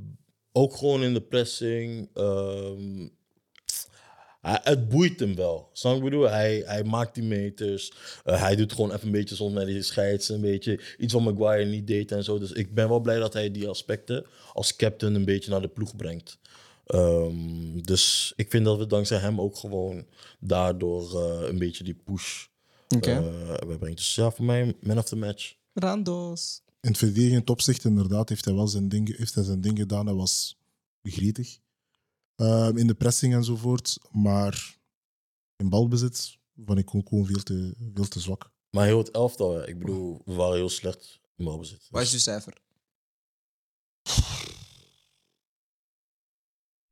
ook 0.52 0.76
gewoon 0.76 1.02
in 1.02 1.14
de 1.14 1.22
pressing. 1.22 2.08
ehm, 2.14 3.08
hij, 4.44 4.60
het 4.62 4.88
boeit 4.88 5.20
hem 5.20 5.34
wel. 5.34 5.68
Snap 5.72 5.96
ik 5.96 6.02
bedoel? 6.02 6.28
Hij, 6.28 6.62
hij 6.66 6.84
maakt 6.84 7.14
die 7.14 7.24
meters. 7.24 7.92
Eh, 8.24 8.40
hij 8.40 8.56
doet 8.56 8.72
gewoon 8.72 8.92
even 8.92 9.06
een 9.06 9.12
beetje 9.12 9.34
soms 9.34 9.52
met 9.52 9.66
die 9.66 9.82
scheids. 9.82 10.28
Een 10.28 10.40
beetje 10.40 10.80
iets 10.98 11.12
wat 11.12 11.22
Maguire 11.22 11.70
niet 11.70 11.86
deed 11.86 12.12
en 12.12 12.24
zo. 12.24 12.38
Dus 12.38 12.52
ik 12.52 12.74
ben 12.74 12.88
wel 12.88 13.00
blij 13.00 13.18
dat 13.18 13.32
hij 13.32 13.50
die 13.50 13.68
aspecten 13.68 14.26
als 14.52 14.76
captain 14.76 15.14
een 15.14 15.24
beetje 15.24 15.50
naar 15.50 15.60
de 15.60 15.68
ploeg 15.68 15.96
brengt. 15.96 16.38
Ehm, 16.86 17.80
dus 17.80 18.32
ik 18.36 18.50
vind 18.50 18.64
dat 18.64 18.78
we 18.78 18.86
dankzij 18.86 19.18
hem 19.18 19.40
ook 19.40 19.56
gewoon 19.56 20.06
daardoor 20.40 21.22
eh, 21.22 21.48
een 21.48 21.58
beetje 21.58 21.84
die 21.84 22.00
push 22.04 22.46
Oké. 22.96 23.10
eh, 23.10 23.66
wij 23.66 23.76
brengen. 23.76 23.96
Dus 23.96 24.14
ja, 24.14 24.30
voor 24.30 24.44
mij 24.44 24.74
man 24.80 24.98
of 24.98 25.04
the 25.04 25.16
match. 25.16 25.54
Randos. 25.74 26.62
In 26.80 26.88
het 26.90 26.98
verdedigend 26.98 27.50
opzicht, 27.50 27.84
inderdaad, 27.84 28.28
heeft 28.28 28.44
hij 28.44 28.54
wel 28.54 28.68
zijn 28.68 28.88
ding, 28.88 29.16
heeft 29.16 29.34
hij 29.34 29.44
zijn 29.44 29.60
ding 29.60 29.78
gedaan. 29.78 30.06
Hij 30.06 30.14
was 30.14 30.56
gretig. 31.02 31.58
Ehm, 32.34 32.76
in 32.76 32.86
de 32.86 32.94
pressing 32.94 33.34
enzovoort. 33.34 33.98
Maar 34.10 34.78
in 35.56 35.68
balbezit 35.68 36.38
vond 36.64 36.78
ik 36.78 36.94
ook 36.94 37.08
gewoon 37.08 37.26
veel 37.26 37.42
te, 37.42 37.74
veel 37.94 38.08
te 38.08 38.20
zwak. 38.20 38.52
Maar 38.70 38.86
heel 38.86 38.98
het 38.98 39.10
elftal, 39.10 39.54
hè. 39.54 39.68
ik 39.68 39.78
bedoel, 39.78 40.22
we 40.24 40.32
waren 40.32 40.56
heel 40.56 40.68
slecht 40.68 41.20
in 41.36 41.44
balbezit. 41.44 41.86
Wat 41.90 42.02
is 42.02 42.12
je 42.12 42.18
cijfer? 42.18 42.62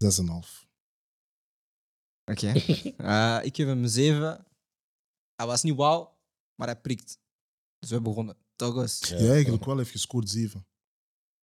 6,5. 0.03 0.67
Oké. 2.25 2.53
Eh, 2.97 3.41
ik 3.43 3.57
geef 3.57 3.67
hem 3.67 3.83
een 3.83 3.89
7. 3.89 4.47
Hij 5.35 5.47
was 5.47 5.63
niet 5.63 5.77
wauw, 5.77 6.19
maar 6.55 6.69
hij 6.69 6.81
prikt. 6.81 7.19
Dus 7.79 7.91
we 7.91 8.01
begonnen. 8.01 8.37
Toch 8.57 8.77
eens. 8.77 9.09
Ja. 9.09 9.19
Ja, 9.19 9.33
eigenlijk 9.33 9.65
wel 9.65 9.77
heeft 9.77 9.91
gescoord 9.91 10.31
7. 10.31 10.67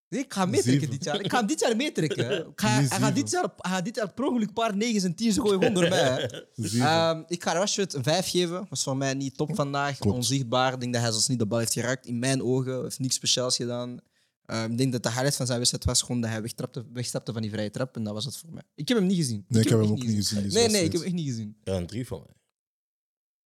Nee, 0.08 0.20
ik 0.20 0.32
ga 0.32 0.40
hem 0.40 0.50
meetrekken 0.50 0.80
Zeven. 0.80 0.96
dit 0.96 1.04
jaar. 1.04 1.20
Ik 1.20 1.30
ga 1.30 1.38
hem 1.38 1.46
dit 1.46 1.60
jaar 1.60 1.76
meetrekken. 1.76 2.46
Ik 2.46 2.60
ga, 2.60 2.68
hij, 2.68 2.86
gaat 2.86 3.14
dit 3.14 3.30
jaar, 3.30 3.52
hij 3.56 3.70
gaat 3.70 3.84
dit 3.84 3.96
jaar 3.96 4.12
per 4.12 4.24
ongeluk 4.24 4.48
een 4.48 4.54
paar 4.54 4.74
9's 4.74 5.04
en 5.04 5.12
10's 5.12 5.34
gooien 5.38 5.58
gewoon 5.58 5.74
door 5.74 5.88
mij. 5.88 6.44
7. 6.54 6.86
Ehm, 6.86 7.22
ik 7.26 7.42
ga 7.42 7.52
Rashford 7.52 7.94
een 7.94 8.02
5 8.02 8.30
geven. 8.30 8.66
Was 8.68 8.82
voor 8.82 8.96
mij 8.96 9.14
niet 9.14 9.36
top 9.36 9.54
vandaag. 9.54 9.98
Klopt. 9.98 10.16
Onzichtbaar. 10.16 10.72
Ik 10.72 10.80
denk 10.80 10.92
dat 10.92 11.02
hij 11.02 11.10
zelfs 11.10 11.28
niet 11.28 11.38
de 11.38 11.46
bal 11.46 11.58
heeft 11.58 11.72
geraakt. 11.72 12.06
In 12.06 12.18
mijn 12.18 12.42
ogen 12.42 12.82
heeft 12.82 12.98
niks 12.98 13.14
speciaals 13.14 13.56
gedaan. 13.56 13.98
Ehm, 14.46 14.70
ik 14.70 14.78
denk 14.78 14.92
dat 14.92 15.02
de 15.02 15.08
highlight 15.08 15.36
van 15.36 15.46
zijn 15.46 15.58
wedstrijd 15.58 15.84
was 15.84 16.02
gewoon 16.02 16.20
dat 16.20 16.30
hij 16.30 16.42
wegtrapte, 16.42 16.84
wegstapte 16.92 17.32
van 17.32 17.42
die 17.42 17.50
vrije 17.50 17.70
trap. 17.70 17.96
En 17.96 18.04
dat 18.04 18.14
was 18.14 18.24
het 18.24 18.36
voor 18.36 18.52
mij. 18.52 18.62
Ik 18.74 18.88
heb 18.88 18.98
hem 18.98 19.06
niet 19.06 19.16
gezien. 19.16 19.44
nee, 19.48 19.62
ik 19.62 19.68
heb 19.68 19.80
hem 19.80 19.90
ook 19.90 20.02
niet 20.02 20.14
gezien. 20.14 20.48
Nee, 20.52 20.68
nee, 20.68 20.84
ik 20.84 20.92
heb 20.92 21.00
hem 21.00 21.02
echt 21.02 21.12
niet 21.12 21.28
gezien. 21.28 21.56
Ja, 21.64 21.72
een 21.72 21.86
drie 21.86 22.06
van 22.06 22.22
mij. 22.26 22.36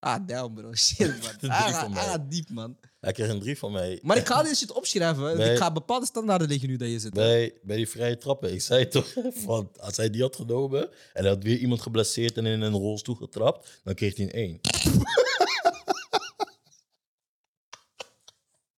Ah, 0.03 0.19
damn 0.27 0.55
bro. 0.55 0.75
Shit, 0.85 1.07
man. 1.23 1.51
Hij 1.51 1.73
gaat- 1.73 1.89
mij. 1.91 2.03
hij 2.03 2.11
gaat 2.11 2.31
diep, 2.31 2.49
man. 2.51 2.77
Hij 3.01 3.13
kreeg 3.13 3.29
een 3.29 3.41
drie 3.41 3.59
van 3.59 3.73
mij. 3.73 3.99
Maar 4.03 4.17
ik 4.17 4.27
ga 4.27 4.43
dit 4.43 4.57
shit 4.57 4.73
opschrijven. 4.73 5.53
Ik 5.53 5.57
ga 5.57 5.73
bepaalde 5.73 6.07
standaarden 6.07 6.49
leggen 6.49 6.69
nu 6.69 6.77
dat 6.77 6.89
je 6.89 6.99
zit. 6.99 7.13
Bij, 7.13 7.59
bij 7.63 7.77
die 7.77 7.89
vrije 7.89 8.17
trappen, 8.17 8.53
ik 8.53 8.61
zei 8.63 8.89
toch, 8.89 9.13
van, 9.47 9.71
als 9.81 9.97
hij 9.97 10.11
die 10.11 10.23
had 10.23 10.37
genomen 10.37 10.83
en 11.13 11.23
hij 11.23 11.29
had 11.29 11.43
weer 11.43 11.57
iemand 11.57 11.83
geblesseerd 11.83 12.37
en 12.37 12.47
in 12.47 12.61
een 12.61 12.73
rolstoel 12.73 13.15
getrapt, 13.15 13.81
dan 13.85 13.95
kreeg 13.95 14.17
hij 14.17 14.25
een 14.25 14.33
één. 14.33 14.61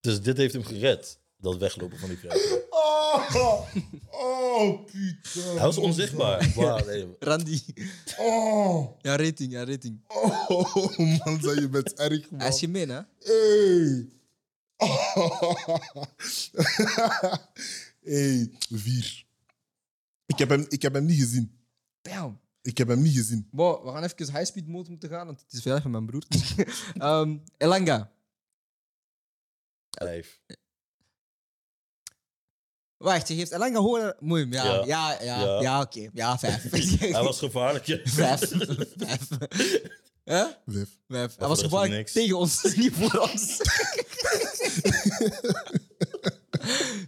dus 0.00 0.20
dit 0.20 0.36
heeft 0.36 0.52
hem 0.52 0.64
gered, 0.64 1.18
dat 1.36 1.56
weglopen 1.56 1.98
van 1.98 2.08
die 2.08 2.18
vrije. 2.18 2.63
Oh, 2.86 3.74
oh, 4.10 4.84
Pieter. 4.84 5.44
Hij 5.44 5.64
was 5.64 5.76
onzichtbaar. 5.78 6.50
Wauw, 6.56 6.84
nee. 6.84 7.16
Randy. 7.18 7.60
Oh, 8.18 8.98
Ja, 9.02 9.16
rating, 9.16 9.52
ja, 9.52 9.64
rating. 9.64 10.00
oh, 10.06 10.98
man, 10.98 11.40
zeg 11.40 11.54
je 11.60 11.68
bent 11.68 11.94
erg, 11.94 12.30
man. 12.30 12.40
Hij 12.40 12.48
is 12.48 12.58
gemeen, 12.58 12.88
hè? 12.88 13.00
Hey. 13.18 14.08
hey, 18.04 18.50
vier. 18.70 19.24
Ik 20.26 20.38
heb, 20.38 20.48
hem, 20.48 20.66
ik 20.68 20.82
heb 20.82 20.94
hem 20.94 21.04
niet 21.04 21.18
gezien. 21.18 21.58
Damn. 22.02 22.40
Ik 22.62 22.78
heb 22.78 22.88
hem 22.88 23.02
niet 23.02 23.16
gezien. 23.16 23.48
Bon, 23.50 23.82
we 23.82 23.90
gaan 23.90 24.02
even 24.02 24.32
high-speed 24.36 24.66
mode 24.68 24.90
moeten 24.90 25.08
gaan, 25.08 25.26
want 25.26 25.40
het 25.40 25.52
is 25.52 25.62
veilig 25.62 25.82
met 25.84 25.92
mijn 25.92 26.06
broer. 26.06 26.22
Ehm, 26.98 27.36
Elanga. 27.56 28.12
Vijf. 29.90 30.40
Wacht, 33.04 33.28
je 33.28 33.34
geeft 33.34 33.50
Elanga 33.52 33.78
horen. 33.80 34.16
Mooi, 34.20 34.46
ja, 34.50 34.64
ja, 34.64 34.84
Ja. 34.84 35.16
ja, 35.20 35.22
ja, 35.44 35.60
Ja. 35.60 35.80
oké. 35.80 36.08
Ja, 36.12 36.38
vijf. 36.38 36.62
Hij 37.00 37.22
was 37.22 37.38
gevaarlijk. 37.38 37.86
ja. 37.86 37.98
vijf. 38.04 38.40
Vijf. 38.96 39.28
Huh? 40.24 40.46
Vijf. 40.66 40.88
Vijf. 41.08 41.34
Hij 41.38 41.48
was 41.48 41.62
gevaarlijk 41.62 41.92
niks. 41.92 42.12
tegen 42.12 42.38
ons, 42.38 42.62
niet 42.76 42.92
voor 42.94 43.18
ons. 43.30 43.56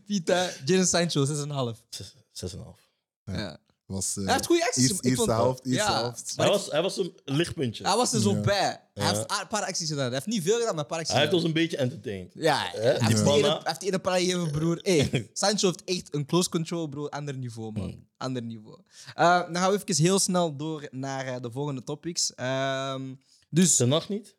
Pita, 0.06 0.50
Jadon 0.64 0.86
Sancho, 0.86 1.24
6,5. 1.26 1.82
Zes- 1.88 2.14
Zes 2.32 2.52
en 2.52 2.58
een 2.58 2.64
half. 2.64 2.80
Ja. 3.24 3.58
Was, 3.86 4.16
eh, 4.16 4.24
Hij 4.24 4.32
heeft 4.32 4.46
goede 4.46 4.64
acties. 4.66 4.98
eerste 5.00 5.30
helft, 5.32 5.64
eerste 5.66 5.82
ja, 5.82 6.00
helft. 6.00 6.32
maar 6.36 6.46
Hij 6.46 6.54
was, 6.54 6.70
hij 6.70 6.82
was 6.82 6.96
een 6.96 7.14
lichtpuntje. 7.24 7.84
Hij 7.86 7.96
was 7.96 8.12
er 8.12 8.20
zo 8.20 8.30
Ja. 8.34 8.40
bij. 8.40 8.54
Hij 8.94 9.04
Ja. 9.04 9.06
heeft 9.08 9.20
een 9.40 9.48
paar 9.48 9.62
acties 9.64 9.88
gedaan. 9.88 10.04
Hij 10.04 10.12
heeft 10.14 10.26
niet 10.26 10.42
veel 10.42 10.58
gedaan, 10.58 10.74
maar 10.74 10.82
een 10.84 10.88
paar 10.90 10.98
acties 10.98 11.12
Hij 11.14 11.22
heeft 11.22 11.34
ons 11.34 11.44
een 11.44 11.52
beetje 11.52 11.76
entertained. 11.76 12.32
Ja, 12.34 12.58
Hè? 12.72 12.80
hij 12.80 12.92
heeft 12.92 13.20
ene- 13.20 13.48
hij 13.48 13.60
heeft 13.62 13.80
die 13.80 13.88
ene 13.88 13.98
paar 13.98 14.18
gegeven, 14.18 14.50
broer. 14.50 14.78
Hey, 14.82 15.28
Sancho 15.32 15.66
heeft 15.66 15.84
echt 15.84 16.14
een 16.14 16.26
close 16.26 16.48
control, 16.48 16.86
bro. 16.88 17.06
Ander 17.08 17.36
niveau, 17.36 17.72
man. 17.72 17.88
Hmm. 17.90 18.08
Ander 18.16 18.42
niveau. 18.42 18.78
Eh, 19.14 19.40
dan 19.40 19.56
gaan 19.56 19.72
we 19.72 19.82
even 19.86 20.04
heel 20.04 20.18
snel 20.18 20.56
door 20.56 20.88
naar 20.90 21.26
eh, 21.26 21.40
de 21.40 21.50
volgende 21.50 21.82
topics. 21.82 22.34
Ehm, 22.34 23.14
dus, 23.50 23.76
De 23.76 23.86
nacht 23.86 24.08
niet? 24.08 24.36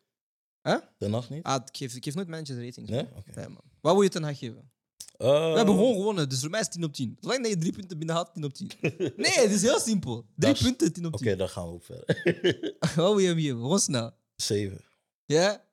Huh? 0.62 0.76
De 0.98 1.08
nacht 1.08 1.30
niet? 1.30 1.42
ah, 1.42 1.54
ik, 1.66 1.76
geef, 1.76 1.94
ik 1.94 2.04
geef 2.04 2.14
nooit 2.14 2.28
Manchester 2.28 2.64
ratings. 2.64 2.90
Nee? 2.90 3.06
Oké. 3.16 3.30
Nee, 3.34 3.48
man. 3.48 3.62
Wat 3.80 3.92
wil 3.92 4.02
je 4.02 4.08
ten 4.08 4.22
Hag 4.22 4.38
geven? 4.38 4.70
Eh, 5.18 5.50
We 5.50 5.56
hebben 5.56 5.74
gewoon 5.74 5.94
gewonnen, 5.94 6.28
dus 6.28 6.40
voor 6.40 6.50
mij 6.50 6.60
is 6.60 6.66
het 6.66 6.74
10 6.74 6.84
op 6.84 6.92
10. 6.92 7.16
Zolang 7.20 7.42
dat 7.42 7.50
je 7.50 7.58
drie 7.58 7.72
punten 7.72 7.98
binnen 7.98 8.16
had, 8.16 8.34
10 8.34 8.44
op 8.44 8.52
10. 8.54 8.70
Nee, 9.16 9.32
het 9.32 9.50
is 9.50 9.62
heel 9.62 9.80
simpel. 9.80 10.26
Drie 10.36 10.52
is- 10.52 10.62
punten, 10.62 10.92
10 10.92 11.06
op 11.06 11.14
Oké, 11.14 11.24
10. 11.24 11.38
dan 11.38 11.48
gaan 11.48 11.66
we 11.66 11.72
ook 11.72 11.84
verder. 11.84 12.76
Wat 12.80 12.94
wil 12.94 13.18
je 13.18 13.26
hem 13.28 13.36
geven? 13.38 13.56
Gewoon 13.56 13.80
snel. 13.80 14.12
Zeven. 14.36 14.84
Ja? 15.24 15.64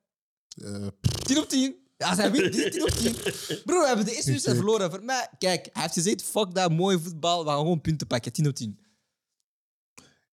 Eh, 0.64 0.86
10 1.24 1.38
op 1.38 1.48
10. 1.48 1.76
Ja, 1.96 2.14
zij 2.14 2.30
wint 2.32 2.52
10 2.72 2.82
op 2.82 2.88
10. 2.88 3.12
Bro, 3.64 3.80
we 3.80 3.86
hebben 3.86 4.04
de 4.04 4.14
eerste 4.14 4.30
wedstrijd 4.30 4.56
verloren. 4.58 4.90
Voor 4.90 5.02
mij, 5.04 5.28
kijk, 5.38 5.68
hij 5.72 5.82
heeft 5.82 5.94
gezegd: 5.94 6.22
fuck 6.22 6.54
dat 6.54 6.70
mooie 6.72 6.98
voetbal, 7.00 7.42
we 7.44 7.48
gaan 7.50 7.58
gewoon 7.58 7.80
punten 7.80 8.06
pakken. 8.06 8.32
10 8.32 8.46
op 8.48 8.54
10. 8.54 8.78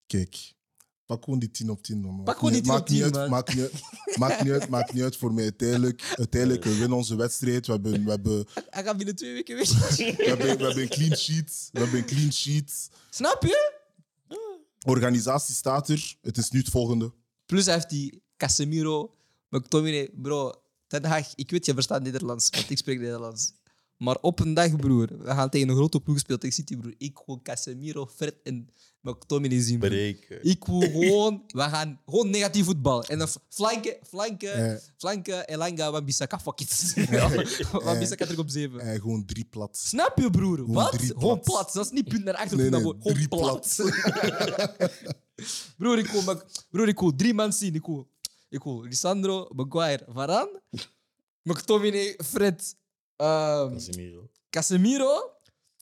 kijk, 0.08 0.53
pak 1.14 1.24
gewoon 1.24 1.40
die 1.40 1.52
10 1.52 1.70
op 1.70 1.84
10. 1.84 2.02
Man. 2.02 2.24
Pak 2.24 2.38
gewoon 2.38 2.54
die 2.54 2.62
10 2.62 2.72
op 2.72 2.78
maakt 2.78 2.90
niet 2.90 3.04
10, 3.04 3.18
uit. 3.18 3.30
Maakt 3.30 3.54
niet, 3.54 3.62
uit, 3.62 3.82
maakt, 4.18 4.44
niet 4.44 4.52
uit, 4.52 4.70
maakt 4.70 4.94
niet 4.94 5.04
uit 5.04 5.18
voor 5.18 5.34
mij. 5.34 5.44
Uiteindelijk, 5.44 6.14
uiteindelijk 6.16 6.64
we 6.64 6.78
winnen 6.78 6.98
onze 6.98 7.16
wedstrijd. 7.16 7.66
We 7.66 7.72
hebben, 7.72 8.04
we, 8.04 8.10
hebben, 8.10 8.46
Hij 8.70 8.84
gaat 8.84 8.98
binnen 8.98 9.16
twee 9.16 9.34
weken 9.34 9.56
weg. 9.56 9.70
we, 9.98 10.04
hebben, 10.04 10.58
we 10.58 10.64
hebben 10.64 10.82
een 10.82 10.90
clean 10.90 11.16
sheet. 11.16 11.70
We 11.72 11.80
hebben 11.80 12.00
een 12.00 12.06
clean 12.06 12.32
sheet. 12.34 12.90
Snap 13.10 13.44
je? 13.44 13.82
Organisatie 14.86 15.56
staat 15.56 15.90
er. 15.90 16.16
Het 16.22 16.38
is 16.38 16.50
nu 16.50 16.60
het 16.60 16.70
volgende. 16.70 17.14
Plus 17.46 17.66
hij 17.66 17.74
heeft 17.74 17.90
die 17.90 18.22
Casemiro, 18.38 19.14
McTominay. 19.50 20.10
Bro, 20.14 20.54
Ten 20.88 21.06
Hag, 21.06 21.36
ik 21.36 21.52
weet 21.52 21.66
je 21.66 21.74
verstaat 21.74 22.04
Nederlands, 22.04 22.50
want 22.50 22.70
ik 22.70 22.78
spreek 22.78 23.00
Nederlands. 23.00 23.54
Maar 24.04 24.18
op 24.22 24.40
een 24.40 24.54
dag, 24.54 24.76
broer, 24.76 25.08
we 25.20 25.26
gaan 25.30 25.50
tegen 25.50 25.70
een 25.70 25.76
grote 25.76 26.00
ploeg 26.00 26.20
spelen 26.20 26.40
tegen 26.40 26.56
City, 26.56 26.78
broer. 26.78 26.94
Ik 26.98 27.20
wil 27.26 27.40
Casemiro, 27.44 28.08
Fred 28.16 28.36
en 28.44 28.70
McTominay 29.02 29.60
zien, 29.62 29.80
broer. 29.80 29.90
Breken. 29.90 30.44
Ik 30.44 30.66
wil 30.66 30.82
gewoon, 30.92 31.44
we 31.48 31.62
gaan 31.62 32.00
gewoon 32.06 32.30
negatief 32.30 32.66
voetbal. 32.66 33.04
En 33.06 33.18
dan 33.18 33.28
flanken, 33.50 33.96
flanken, 34.08 34.54
Eh. 34.72 34.78
flanken, 34.98 35.48
Elanga, 35.48 35.92
Wan-Bissaka, 35.92 36.40
fuck 36.40 36.60
it. 36.64 36.94
Wan-Bissaka 37.84 38.24
terug 38.26 38.40
op 38.40 38.50
zeven. 38.50 38.80
En 38.80 39.00
gewoon 39.02 39.26
drie 39.26 39.46
plat. 39.46 39.78
Snap 39.78 40.18
je, 40.18 40.30
broer? 40.30 40.72
Wat? 40.74 40.92
drie 40.92 41.08
Gewoon 41.08 41.40
plat. 41.40 41.44
plat. 41.44 41.74
Dat 41.74 41.86
is 41.86 41.92
niet 41.92 42.08
punt 42.08 42.24
naar 42.24 42.36
achter, 42.36 42.58
Nee, 42.58 42.70
nee, 42.70 42.82
drie 43.00 43.28
Gewoon 43.30 43.30
plat. 43.30 43.80
broer, 45.78 45.98
ik 45.98 46.08
wil, 46.08 46.22
Mac- 46.22 46.46
broer, 46.72 46.88
ik 46.88 47.00
wil 47.00 47.16
drie 47.16 47.34
man 47.34 47.54
zien. 47.54 47.76
Ik 47.76 47.86
wil, 47.86 48.08
ik 48.50 48.64
wil 48.64 48.82
Lisandro, 48.84 49.48
Maguire, 49.56 50.06
Varane, 50.10 50.62
McTominay, 51.44 52.18
Fred, 52.26 52.76
ehm, 53.24 53.74
Casemiro. 53.74 54.30
Casemiro. 54.50 55.32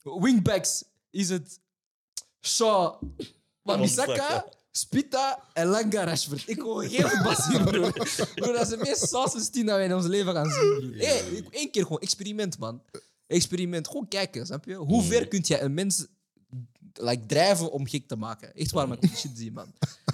Wingbacks 0.04 0.84
is 1.10 1.30
het 1.30 1.60
Shaw, 2.42 3.02
Wan-Bissaka. 3.62 4.46
Spita 4.74 5.50
en 5.54 5.68
Langa 5.68 6.04
Rashford. 6.04 6.44
Ik 6.48 6.56
wil 6.56 6.76
geen 6.76 7.10
voetbal 7.10 7.36
zien, 7.36 7.64
broer. 7.64 7.92
broer. 8.36 8.54
Dat 8.54 8.62
is 8.62 8.70
de 8.70 8.78
meest 8.78 9.10
sauce 9.10 9.50
team 9.50 9.66
dat 9.66 9.76
wij 9.76 9.86
in 9.86 9.94
ons 9.94 10.06
leven 10.06 10.34
gaan 10.34 10.50
zien, 10.50 10.78
broer. 10.80 10.98
Hey, 10.98 11.44
één 11.50 11.72
keer 11.72 11.84
gewoon 11.84 12.00
experiment, 12.00 12.58
man. 12.58 12.82
Experiment. 13.28 13.88
Gewoon 13.88 14.08
kijken, 14.08 14.46
snap 14.46 14.66
je? 14.66 14.76
Hoe 14.76 15.04
ver 15.04 15.28
kun 15.28 15.42
je 15.44 15.60
een 15.60 15.74
mens 15.74 16.06
like, 16.94 17.26
drijven 17.26 17.72
om 17.72 17.88
gek 17.88 18.08
te 18.08 18.16
maken? 18.16 18.56
Echt 18.56 18.72
waar, 18.72 18.88
man. 18.88 18.96
Ik 18.96 19.02
wil 19.02 19.10
die 19.10 19.20
shit 19.20 19.38
zien, 19.38 19.54
man. 19.54 19.74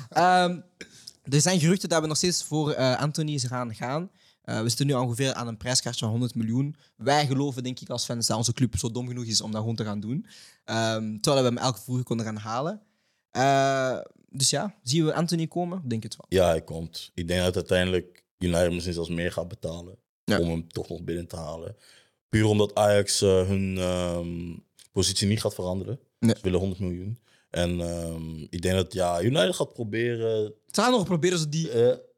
Ehm, 0.09 0.59
er 1.23 1.41
zijn 1.41 1.59
geruchten 1.59 1.89
dat 1.89 2.01
we 2.01 2.07
nog 2.07 2.17
steeds 2.17 2.43
voor 2.43 2.71
eh, 2.71 2.99
Anthony 2.99 3.39
gaan 3.39 3.75
gaan. 3.75 4.11
Eh, 4.47 4.61
we 4.61 4.67
zitten 4.67 4.87
nu 4.87 4.93
ongeveer 4.93 5.33
aan 5.33 5.47
een 5.47 5.57
prijskaartje 5.57 5.99
van 5.99 6.09
100 6.09 6.35
miljoen. 6.35 6.75
Wij 6.95 7.25
geloven, 7.25 7.63
denk 7.63 7.79
ik, 7.79 7.89
als 7.89 8.05
fans 8.05 8.27
dat 8.27 8.37
onze 8.37 8.53
club 8.53 8.77
zo 8.77 8.91
dom 8.91 9.07
genoeg 9.07 9.25
is 9.25 9.41
om 9.41 9.51
dat 9.51 9.59
gewoon 9.59 9.75
te 9.75 9.83
gaan 9.83 9.99
doen. 9.99 10.25
Ehm, 10.65 11.19
terwijl 11.19 11.43
we 11.43 11.49
hem 11.49 11.57
elke 11.57 11.81
vroeger 11.81 12.03
konden 12.05 12.25
gaan 12.25 12.35
halen. 12.35 12.81
Eh, 13.31 13.99
dus 14.29 14.49
ja, 14.49 14.75
zien 14.83 15.05
we 15.05 15.13
Anthony 15.13 15.47
komen? 15.47 15.81
Denk 15.87 16.03
het 16.03 16.15
wel. 16.15 16.25
Ja, 16.29 16.47
hij 16.47 16.61
komt. 16.61 17.11
Ik 17.13 17.27
denk 17.27 17.43
dat 17.43 17.55
uiteindelijk 17.55 18.23
United 18.37 18.71
misschien 18.71 18.93
zelfs 18.93 19.09
meer 19.09 19.31
gaat 19.31 19.47
betalen. 19.47 19.97
Ja. 20.23 20.39
Om 20.39 20.49
hem 20.49 20.67
toch 20.67 20.89
nog 20.89 21.03
binnen 21.03 21.27
te 21.27 21.35
halen. 21.35 21.75
Puur 22.29 22.45
omdat 22.45 22.75
Ajax 22.75 23.21
eh, 23.21 23.47
hun 23.47 23.77
ehm, 23.77 24.55
positie 24.91 25.27
niet 25.27 25.41
gaat 25.41 25.53
veranderen. 25.53 25.99
Nee. 26.19 26.35
Ze 26.35 26.41
willen 26.41 26.59
100 26.59 26.81
miljoen. 26.81 27.19
En 27.49 27.81
ehm, 27.81 28.41
ik 28.49 28.61
denk 28.61 28.75
dat 28.75 28.93
ja, 28.93 29.21
United 29.21 29.55
gaat 29.55 29.73
proberen. 29.73 30.53
Ze 30.71 30.81
gaan 30.81 30.91
nog 30.91 31.05
proberen 31.05 31.39
zo 31.39 31.49
die 31.49 31.69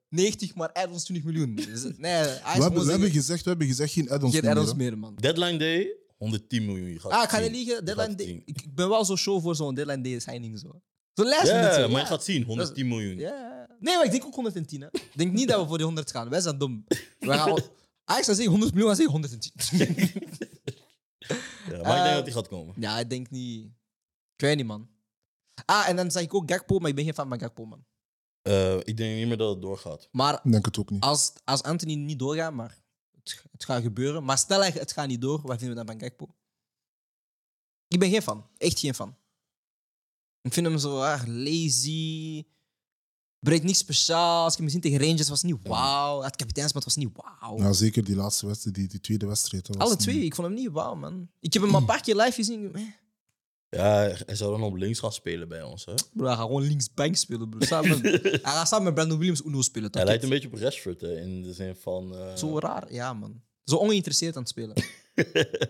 90, 0.09 0.55
maar 0.55 0.71
add 0.71 0.91
ons 0.91 1.03
20 1.03 1.25
miljoen. 1.31 1.55
Dus, 1.71 1.83
nee, 1.83 2.11
hij 2.11 2.23
is 2.25 2.57
We 2.57 2.61
hebben, 2.63 2.85
we 2.85 2.91
hebben 2.91 3.11
gezegd, 3.11 3.43
we 3.43 3.49
hebben 3.49 3.67
gezegd 3.67 3.93
geen 3.93 4.09
add-ons 4.09 4.33
geen 4.33 4.41
meer, 4.41 4.51
add-ons 4.51 4.69
hè. 4.69 4.75
meer, 4.77 4.97
man. 4.97 5.15
deadline 5.15 5.57
day, 5.57 5.93
110 6.17 6.65
miljoen. 6.65 6.89
Je 6.89 6.99
gaat 6.99 7.11
Ah, 7.11 7.23
ik 7.23 7.29
ga 7.29 7.39
niet 7.39 7.51
liegen. 7.51 7.85
Deadline 7.85 8.15
day, 8.15 8.41
ik 8.45 8.75
ben 8.75 8.89
wel 8.89 9.05
zo 9.05 9.15
show 9.15 9.41
voor 9.41 9.55
zo'n 9.55 9.75
deadline 9.75 10.01
day 10.01 10.19
signing. 10.19 10.59
Zo, 10.59 10.81
zo 11.13 11.23
met 11.23 11.35
zo. 11.45 11.53
maar 11.53 11.89
ja. 11.89 11.99
je 11.99 12.05
gaat 12.05 12.23
zien, 12.23 12.43
110 12.43 12.87
miljoen. 12.87 13.17
Ja. 13.17 13.67
Nee, 13.79 13.95
maar 13.95 14.05
ik 14.05 14.11
denk 14.11 14.25
ook 14.25 14.35
110. 14.35 14.81
Hè. 14.81 14.87
Ik 14.91 15.11
denk 15.15 15.33
niet 15.33 15.47
dat 15.47 15.61
we 15.61 15.67
voor 15.67 15.77
die 15.77 15.85
100 15.85 16.11
gaan. 16.11 16.29
Wij 16.29 16.41
zijn 16.41 16.57
dom. 16.57 16.85
Wij 17.19 17.37
gaan, 17.37 17.49
Ajax 18.05 18.25
gaat 18.25 18.35
zeggen 18.35 18.45
100 18.47 18.73
miljoen, 18.73 18.95
wij 18.95 19.05
zeggen 19.05 19.13
110. 19.13 19.51
Ja, 21.69 21.81
maar 21.81 21.97
ik 21.97 21.97
Eh, 21.97 22.03
denk 22.03 22.15
dat 22.15 22.23
hij 22.23 22.31
gaat 22.31 22.47
komen. 22.47 22.75
ja, 22.79 22.99
ik 22.99 23.09
denk 23.09 23.29
niet. 23.29 23.65
Ik 24.35 24.41
weet 24.45 24.55
niet, 24.55 24.65
man. 24.65 24.89
Ah, 25.65 25.87
en 25.89 25.95
dan 25.95 26.11
zeg 26.11 26.23
ik 26.23 26.33
ook 26.33 26.51
Gakpo, 26.51 26.79
maar 26.79 26.89
ik 26.89 26.95
ben 26.95 27.03
geen 27.05 27.13
fan 27.13 27.29
van 27.29 27.39
Gakpo, 27.39 27.65
man. 27.65 27.85
Eh, 28.41 28.77
ik 28.77 28.97
denk 28.97 29.15
niet 29.17 29.27
meer 29.27 29.37
dat 29.37 29.49
het 29.49 29.61
doorgaat. 29.61 30.09
Maar 30.11 30.33
Ik 30.43 30.51
denk 30.51 30.65
het 30.65 30.77
ook 30.79 30.89
niet. 30.89 31.01
als, 31.03 31.33
als 31.45 31.63
Anthony 31.63 31.93
niet 31.95 32.19
doorgaat, 32.19 32.53
maar 32.53 32.77
het, 33.11 33.43
het 33.51 33.65
gaat 33.65 33.81
gebeuren. 33.81 34.23
Maar 34.23 34.37
stel 34.37 34.59
hij, 34.59 34.71
het 34.71 34.91
gaat 34.91 35.07
niet 35.07 35.21
door, 35.21 35.41
wat 35.41 35.57
vinden 35.59 35.77
we 35.77 35.83
dan 35.85 35.97
van 35.97 35.99
Gakpo? 36.07 36.35
Ik 37.87 37.99
ben 37.99 38.09
geen 38.09 38.21
fan. 38.21 38.47
Echt 38.57 38.79
geen 38.79 38.93
fan. 38.93 39.15
Ik 40.41 40.53
vind 40.53 40.65
hem 40.65 40.77
zo 40.77 41.01
erg 41.03 41.25
lazy. 41.27 42.43
Brengt 43.39 43.63
niks 43.63 43.77
speciaals. 43.77 44.53
Ik 44.53 44.59
heb 44.59 44.67
hem 44.69 44.75
gezien 44.75 44.81
tegen 44.81 45.07
Rangers, 45.07 45.29
was 45.29 45.43
niet 45.43 45.57
wauw. 45.67 46.21
Het 46.21 46.35
kapiteinsmat 46.35 46.83
was 46.83 46.95
niet 46.95 47.09
wauw. 47.13 47.57
Ja, 47.57 47.73
zeker 47.73 48.03
die 48.03 48.15
laatste 48.15 48.45
wedstrijd, 48.47 48.75
die, 48.75 48.87
die 48.87 48.99
tweede 48.99 49.25
wedstrijd. 49.27 49.65
dat 49.65 49.75
was 49.75 49.85
Alle 49.85 49.95
niet- 49.95 50.03
twee, 50.03 50.23
ik 50.25 50.35
vond 50.35 50.47
hem 50.47 50.55
niet 50.55 50.71
wauw, 50.71 50.95
man. 50.95 51.29
Ik 51.39 51.53
heb 51.53 51.61
hem 51.61 51.71
maar 51.71 51.81
een 51.81 51.87
paar 51.87 52.01
keer 52.01 52.15
live 52.15 52.31
gezien. 52.31 52.73
Eh, 52.75 52.81
Ja, 53.69 54.11
hij 54.25 54.35
zou 54.35 54.51
dan 54.51 54.63
op 54.63 54.75
links 54.75 54.99
gaan 54.99 55.11
spelen 55.11 55.47
bij 55.47 55.63
ons. 55.63 55.85
Hè? 55.85 55.93
Bro, 56.13 56.25
hij 56.25 56.35
gaat 56.35 56.45
gewoon 56.45 56.61
linksbank 56.61 57.15
spelen, 57.15 57.49
bro. 57.49 57.65
Samen, 57.65 58.01
hij 58.21 58.39
gaat 58.41 58.67
samen 58.67 58.85
met 58.85 58.93
Brandon 58.93 59.17
Williams 59.17 59.41
Uno 59.45 59.61
spelen. 59.61 59.89
Hij 59.91 60.05
lijkt 60.05 60.23
een 60.23 60.29
beetje 60.29 60.47
op 60.47 60.53
Rashford 60.53 61.01
hè, 61.01 61.21
in 61.21 61.41
de 61.41 61.53
zin 61.53 61.75
van. 61.75 62.15
eh, 62.15 62.35
Zo 62.35 62.59
raar, 62.59 62.93
ja, 62.93 63.13
man. 63.13 63.41
Zo 63.63 63.75
ongeïnteresseerd 63.75 64.35
aan 64.35 64.41
het 64.41 64.49
spelen. 64.51 64.75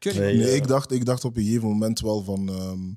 Nee. 0.00 0.14
Nee, 0.14 0.36
Ja. 0.36 0.46
ik, 0.46 0.66
dacht, 0.66 0.90
ik 0.92 1.04
dacht 1.04 1.24
op 1.24 1.36
een 1.36 1.42
gegeven 1.44 1.68
moment 1.68 2.00
wel 2.00 2.22
van. 2.22 2.48
ehm, 2.48 2.88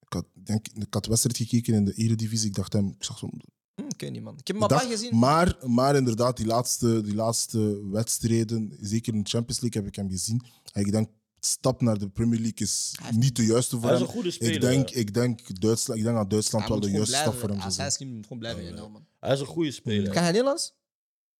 ik, 0.00 0.12
had, 0.12 0.24
denk, 0.32 0.66
ik 0.74 0.94
had 0.94 1.02
de 1.04 1.08
wedstrijd 1.10 1.36
gekeken 1.36 1.74
in 1.74 1.84
de 1.84 1.92
Eredivisie. 1.94 2.48
Ik 2.48 2.54
dacht 2.54 2.72
hem. 2.72 2.88
Ik 2.88 3.04
zag 3.04 3.18
zo, 3.18 3.28
Hm, 3.74 3.82
Ik 3.88 4.00
weet 4.00 4.10
niet, 4.12 4.22
man. 4.22 4.38
Ik 4.38 4.46
heb 4.46 4.56
hem 4.56 4.64
ik 4.64 4.70
maar 4.70 4.70
een 4.70 4.86
paar 4.86 4.88
dacht- 4.96 5.00
gezien. 5.02 5.18
maar, 5.18 5.56
maar 5.66 5.96
inderdaad, 5.96 6.36
die 6.36 6.46
laatste, 6.46 7.00
die 7.00 7.14
laatste 7.14 7.88
wedstrijden, 7.90 8.76
zeker 8.80 9.12
in 9.14 9.22
de 9.22 9.28
Champions 9.30 9.60
League, 9.60 9.80
heb 9.82 9.90
ik 9.90 9.96
hem 9.96 10.10
gezien. 10.10 10.42
En 10.72 10.84
ik 10.84 10.92
denk, 10.92 11.08
stap 11.46 11.80
naar 11.80 11.98
de 11.98 12.08
Premier 12.08 12.40
League 12.40 12.66
is 12.66 12.94
niet 13.14 13.36
de 13.36 13.44
juiste 13.46 13.76
voor 13.76 13.84
Hij 13.84 13.92
is 13.92 13.98
hem. 13.98 14.08
een 14.08 14.14
goede 14.14 14.30
speler. 14.30 14.54
Ik 14.54 14.60
denk, 14.60 14.90
ik, 14.90 15.14
denk 15.14 15.60
Duitsland, 15.60 15.98
ik 16.00 16.04
denk 16.06 16.16
dat 16.16 16.30
Duitsland 16.30 16.64
Hij 16.64 16.72
wel 16.72 16.82
de 16.86 16.90
juiste 16.90 17.14
stap 17.16 17.34
voor 17.34 17.48
hem 17.48 17.60
zou 17.60 17.62
hij 17.62 17.70
zijn. 17.72 17.88
is, 17.88 17.98
moet 17.98 18.12
hij 18.14 18.22
gewoon 18.22 18.38
blijven. 18.38 18.62
Ja, 18.62 18.68
in 18.68 18.74
ja. 18.74 18.80
NL, 18.82 18.90
man. 18.90 19.06
Hij 19.20 19.32
is 19.32 19.40
een 19.40 19.46
goede 19.46 19.70
speler. 19.70 20.12
Kan 20.12 20.22
hij 20.22 20.30
Nederlands? 20.30 20.74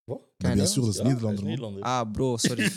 Wat? 0.04 0.18
Kan 0.18 0.26
Ja, 0.36 0.46
hij 0.46 0.57
dat 0.57 0.68
is 0.68 0.96
Ja, 0.96 1.02
hij 1.02 1.12
Nederlander. 1.12 1.44
man. 1.70 1.82
Ah, 1.82 2.11
bro, 2.12 2.36
sorry. 2.36 2.70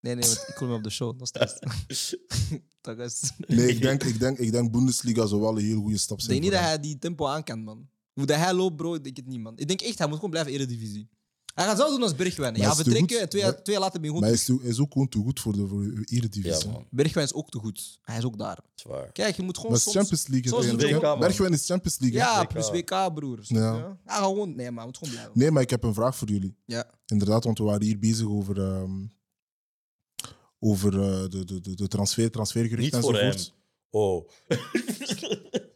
Nee, 0.00 0.14
nee, 0.14 0.24
want 0.24 0.44
ik 0.48 0.54
kom 0.54 0.66
hem 0.68 0.76
op 0.76 0.82
de 0.82 0.90
show. 0.90 1.18
Dat 1.18 1.50
is 1.86 2.16
dat 2.80 2.98
is. 2.98 3.32
Nee, 3.46 3.68
ik 3.68 3.80
denk, 3.82 4.02
ik, 4.04 4.18
denk, 4.18 4.38
ik 4.38 4.52
denk 4.52 4.70
Bundesliga 4.72 5.26
zou 5.26 5.40
wel 5.40 5.58
een 5.58 5.64
heel 5.64 5.80
goede 5.80 5.98
stap 5.98 6.18
Ik 6.18 6.24
zijn. 6.24 6.40
denk 6.40 6.42
niet 6.42 6.52
dat 6.52 6.60
hem. 6.60 6.68
hij 6.70 6.80
die 6.88 6.98
tempo 6.98 7.26
aan 7.26 7.44
kan, 7.44 7.62
man. 7.62 7.88
Hoe 8.12 8.26
dat 8.26 8.36
hij 8.36 8.52
loopt, 8.54 8.76
bro, 8.76 8.94
ik 8.94 9.04
denk 9.04 9.16
het 9.16 9.26
niet, 9.26 9.40
man. 9.40 9.52
Ik 9.58 9.68
denk 9.68 9.80
echt, 9.80 9.98
hij 9.98 10.06
moet 10.06 10.14
gewoon 10.16 10.30
blijven 10.30 10.52
Eredivisie. 10.52 11.08
Hij 11.54 11.64
gaat 11.64 11.78
zo 11.78 11.88
doen 11.88 12.02
als 12.02 12.14
Bergwijn. 12.14 12.52
Maar 12.52 12.60
Ja, 12.60 12.66
hij 12.68 12.70
is 12.70 12.76
te 12.76 12.82
vertrekken 12.90 13.14
goed. 13.16 13.24
en 13.24 13.28
twee, 13.28 13.42
Maar- 13.42 13.52
jaar- 13.52 13.62
twee 13.62 13.74
jaar 13.76 13.84
later 13.84 14.00
ben 14.00 14.10
je 14.12 14.20
Maar 14.20 14.28
gewoon... 14.30 14.38
hij 14.46 14.54
is, 14.56 14.58
te- 14.58 14.62
hij 14.66 14.70
is 14.70 14.80
ook 14.80 14.92
gewoon 14.92 15.08
te 15.08 15.18
goed 15.18 15.40
voor 15.40 15.52
de, 15.52 15.66
voor 15.68 15.82
de 15.82 16.04
Eredivisie. 16.04 16.66
Ja, 16.66 16.72
man. 16.72 16.86
Bergwijn 16.90 17.26
is 17.26 17.32
ook 17.34 17.50
te 17.50 17.58
goed. 17.58 17.98
Hij 18.02 18.18
is 18.18 18.24
ook 18.24 18.38
daar. 18.38 18.58
Zwaar. 18.74 19.12
Kijk, 19.12 19.36
je 19.36 19.42
moet 19.42 19.56
gewoon 19.56 19.70
Maar 19.72 19.80
soms... 19.80 19.96
Champions 19.96 20.26
League 20.26 20.48
soms 20.50 20.64
uiteindelijk. 20.66 20.96
WK, 20.96 21.02
hè? 21.02 21.08
man. 21.08 21.18
Bergwijn 21.28 21.52
is 21.52 21.66
Champions 21.66 21.98
League. 21.98 22.20
hè? 22.20 22.26
Ja, 22.26 22.42
WK. 22.42 22.48
plus 22.48 22.70
WK, 22.70 23.14
broer. 23.14 23.38
snap 23.42 23.62
Ja. 23.62 23.98
je? 24.06 24.12
Gewoon... 24.12 24.54
Nee, 24.56 24.66
maar 24.70 24.76
hij 24.76 24.84
moet 24.84 24.98
gewoon 24.98 25.12
blijven. 25.14 25.32
Nee, 25.38 25.50
maar 25.50 25.62
ik 25.62 25.70
heb 25.70 25.82
een 25.82 25.94
vraag 25.94 26.16
voor 26.16 26.28
jullie. 26.28 26.56
Ja. 26.66 26.90
Inderdaad, 27.06 27.44
want 27.44 27.58
we 27.58 27.64
waren 27.64 27.82
hier 27.82 27.98
bezig 27.98 28.26
over, 28.28 28.60
ehm, 28.60 29.06
over 30.58 30.92
eh, 31.00 31.28
de, 31.30 31.44
de, 31.44 31.60
de, 31.60 31.74
de 31.74 31.88
transfer, 31.88 32.30
transfergeruchten 32.30 32.98
Niet 33.00 33.04
voor 33.10 33.14
hem. 33.18 33.30
enzovoort. 33.32 33.54
Oh. 33.90 34.28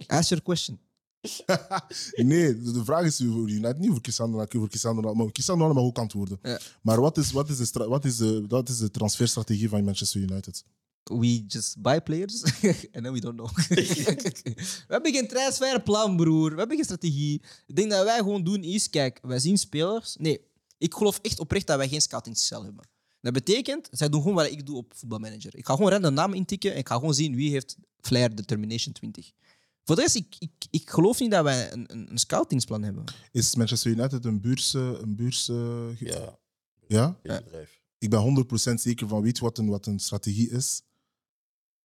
Ask 0.07 0.29
your 0.29 0.43
question. 0.43 0.79
Nee, 2.16 2.61
de, 2.61 2.85
vraag 2.85 3.05
is 3.05 3.16
voor 3.16 3.51
United, 3.51 3.79
niet 3.79 3.91
voor 3.91 4.27
Ronaldo, 4.31 4.45
voor 4.49 4.69
maar 5.11 5.33
Ronaldo 5.45 5.75
mag 5.75 5.85
ook 5.85 5.99
antwoorden. 5.99 6.39
Ja. 6.43 6.61
Maar 6.83 7.01
wat 7.01 7.19
is, 7.19 7.33
wat, 7.33 7.49
is 7.49 7.73
de 7.73 7.87
wat, 7.89 8.05
is 8.05 8.16
de, 8.16 8.45
wat 8.49 8.69
is 8.69 8.79
de 8.79 8.91
transferstrategie 8.91 9.69
van 9.69 9.85
Manchester 9.85 10.21
United? 10.21 10.64
We 11.03 11.45
just 11.47 11.81
buy 11.83 12.01
players 12.01 12.43
and 12.95 13.05
then 13.05 13.12
we 13.12 13.21
don't 13.21 13.37
know. 13.37 13.57
we 13.69 14.85
hebben 14.89 15.12
geen 15.12 15.29
transferplan, 15.29 16.16
broer. 16.16 16.51
We 16.51 16.59
hebben 16.59 16.77
geen 16.77 16.85
strategie. 16.85 17.43
Ik 17.66 17.77
denk 17.77 17.91
dat 17.91 18.05
wij 18.05 18.19
gewoon 18.19 18.45
doen 18.45 18.62
is, 18.62 18.91
kijk, 18.91 19.19
wij 19.23 19.39
zien 19.39 19.59
spelers. 19.59 20.16
Nee, 20.19 20.41
ik 20.79 20.95
geloof 20.95 21.19
echt 21.23 21.39
oprecht 21.41 21.66
dat 21.66 21.77
wij 21.77 21.89
geen 21.89 22.01
scoutingcel 22.01 22.64
hebben. 22.64 22.89
Dat 23.21 23.33
betekent, 23.33 23.89
zij 23.91 24.09
doen 24.09 24.21
gewoon 24.21 24.37
wat 24.37 24.51
ik 24.51 24.66
doe 24.66 24.77
op 24.77 24.93
voetbalmanager. 24.97 25.57
Ik 25.57 25.66
ga 25.66 25.75
gewoon 25.75 25.91
random 25.91 26.14
naam 26.14 26.35
intikken 26.35 26.73
en 26.73 26.79
ik 26.79 26.89
ga 26.89 26.95
gewoon 26.95 27.14
zien 27.14 27.35
wie 27.35 27.51
heeft 27.51 27.77
Flair 28.01 28.35
Determination 28.35 28.93
20. 28.93 29.33
Voor 29.89 29.97
de 29.97 30.03
rest, 30.03 30.14
ik, 30.14 30.36
ik, 30.39 30.51
ik 30.70 30.91
geloof 30.91 31.20
niet 31.20 31.30
dat 31.30 31.43
wij 31.45 31.72
een, 31.72 31.93
een, 31.93 32.11
een 32.11 32.18
scoutingsplan 32.18 32.82
hebben. 32.82 33.05
Is 33.32 33.55
Manchester 33.55 33.91
United 33.91 34.24
een 34.24 34.41
beurs... 34.41 34.74
eh, 34.74 34.91
Een 35.01 35.16
beurs 35.16 35.45
ge- 35.45 35.97
Ja, 35.99 36.39
ja? 37.22 37.43
bedrijf. 37.43 37.80
Ik 37.99 38.11
ben 38.11 38.47
100% 38.70 38.74
zeker 38.74 39.09
van, 39.09 39.22
weet 39.22 39.39
wat 39.39 39.59
een, 39.59 39.68
wat 39.68 39.86
een 39.86 39.99
strategie 39.99 40.51
is? 40.51 40.82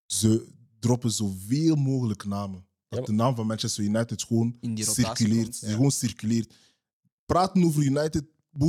Ze 0.06 0.48
droppen 0.80 1.12
zoveel 1.12 1.76
mogelijk 1.76 2.26
namen. 2.26 2.66
Dat 2.88 3.00
Ja, 3.00 3.06
de 3.06 3.12
naam 3.12 3.36
van 3.36 3.48
Manchester 3.48 3.84
United 3.84 4.24
gewoon 4.24 4.58
circuleert. 4.76 5.44
komt, 5.44 5.60
ja. 5.60 5.70
Gewoon 5.70 5.92
circuleert. 5.92 6.54
Praten 7.26 7.64
over 7.64 7.84
United, 7.84 8.24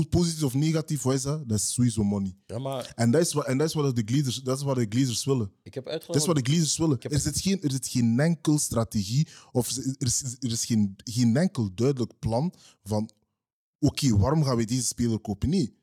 positief 0.08 0.42
of 0.42 0.54
negatief, 0.54 1.04
is 1.04 1.22
dat? 1.22 1.50
Is 1.50 1.72
sowieso 1.72 2.02
money. 2.04 2.36
Ja, 2.46 2.58
maar 2.58 2.92
En 2.96 3.10
dat 3.10 3.20
is 3.20 3.32
wat, 3.32 3.46
en 3.46 3.58
dat 3.58 3.68
is 3.68 3.74
wat 3.74 3.96
de 3.96 4.02
Glazers, 4.04 4.36
dat 4.42 4.56
is 4.58 4.62
wat 4.64 4.76
de 4.76 4.86
Glazers 4.88 5.24
willen. 5.24 5.50
ik 5.62 5.74
heb 5.74 5.84
Dat 5.84 5.92
is 5.94 5.98
uitgelegd. 6.00 6.26
wat 6.26 6.36
de 6.36 6.50
Glazers 6.50 6.76
willen. 6.78 6.96
heb- 7.00 7.12
Er 7.12 7.20
zit 7.20 7.40
geen, 7.40 7.62
er 7.62 7.70
zit 7.70 7.88
geen 7.88 8.20
enkel 8.20 8.58
strategie 8.58 9.28
of 9.52 9.70
er 9.70 9.94
is, 10.06 10.22
er 10.40 10.50
is 10.50 10.64
geen, 10.64 10.96
geen 11.04 11.36
enkel 11.36 11.74
duidelijk 11.74 12.12
plan 12.18 12.52
van 12.82 13.10
oké, 13.78 14.16
waarom 14.16 14.44
gaan 14.44 14.56
we 14.56 14.64
deze 14.64 14.84
speler 14.86 15.18
kopen? 15.18 15.48
Nee. 15.48 15.74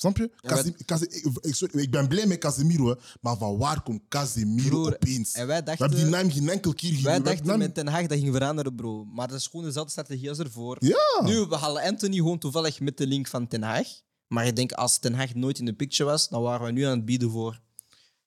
Snap 0.00 0.16
je? 0.16 0.30
Ja, 0.40 0.48
Casim- 0.48 0.74
Casim- 0.84 1.08
ik, 1.10 1.24
ik- 1.40 1.54
sorry, 1.54 1.80
ik 1.80 1.90
ben 1.90 2.08
blij 2.08 2.26
met 2.26 2.38
Casemiro, 2.38 2.88
hè, 2.88 2.94
maar 3.20 3.36
van 3.36 3.58
waar 3.58 3.82
komt 3.82 4.02
Casemiro 4.08 4.68
Broer, 4.68 4.94
opeens? 4.94 5.32
En 5.32 5.46
wij 5.46 5.62
We 5.62 5.70
hebben 5.70 5.90
die 5.90 5.98
dachten, 5.98 6.10
naam 6.10 6.30
geen 6.30 6.48
enkel 6.48 6.72
keer 6.74 6.88
gezien. 6.90 7.04
wij 7.04 7.20
dachten 7.22 7.46
naam- 7.46 7.58
met 7.58 7.74
Ten 7.74 7.86
Hag 7.88 8.06
dat 8.06 8.18
ging 8.18 8.32
veranderen, 8.32 8.74
bro. 8.74 9.04
Maar 9.04 9.28
dat 9.28 9.38
is 9.38 9.46
gewoon 9.46 9.64
dezelfde 9.66 9.90
strategie 9.90 10.28
als 10.28 10.38
ervoor. 10.38 10.76
Ja. 10.80 11.22
Nu, 11.24 11.40
we 11.46 11.56
halen 11.56 11.82
Anthony 11.82 12.16
gewoon 12.16 12.38
toevallig 12.38 12.80
met 12.80 12.96
de 12.96 13.06
link 13.06 13.26
van 13.28 13.46
Ten 13.48 13.62
Hag. 13.62 13.86
Maar 14.26 14.46
ik 14.46 14.56
denk, 14.56 14.72
als 14.72 14.98
Ten 14.98 15.14
Hag 15.14 15.34
nooit 15.34 15.58
in 15.58 15.64
de 15.64 15.72
picture 15.74 16.10
was, 16.10 16.28
dan 16.28 16.42
waren 16.42 16.66
we 16.66 16.72
nu 16.72 16.82
aan 16.82 16.96
het 16.96 17.04
bieden 17.04 17.30
voor 17.30 17.60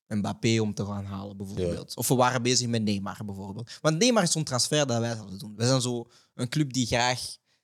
Mbappé 0.08 0.60
om 0.62 0.74
te 0.74 0.86
gaan 0.86 1.06
halen, 1.06 1.38
bijvoorbeeld. 1.38 1.96
Of 1.96 2.08
we 2.08 2.16
waren 2.16 2.42
bezig 2.42 2.68
met 2.68 2.84
Neymar, 2.84 3.20
bijvoorbeeld. 3.26 3.70
Want 3.82 3.98
Neymar 3.98 4.24
is 4.24 4.32
zo'n 4.32 4.44
transfer 4.44 4.88
dat 4.88 5.00
wij 5.00 5.16
zouden 5.16 5.38
doen. 5.38 5.54
We 5.56 5.66
zijn 5.66 5.82
zo 5.82 6.06
een 6.36 6.50
club 6.50 6.74
die 6.74 6.86
graag... 6.86 7.22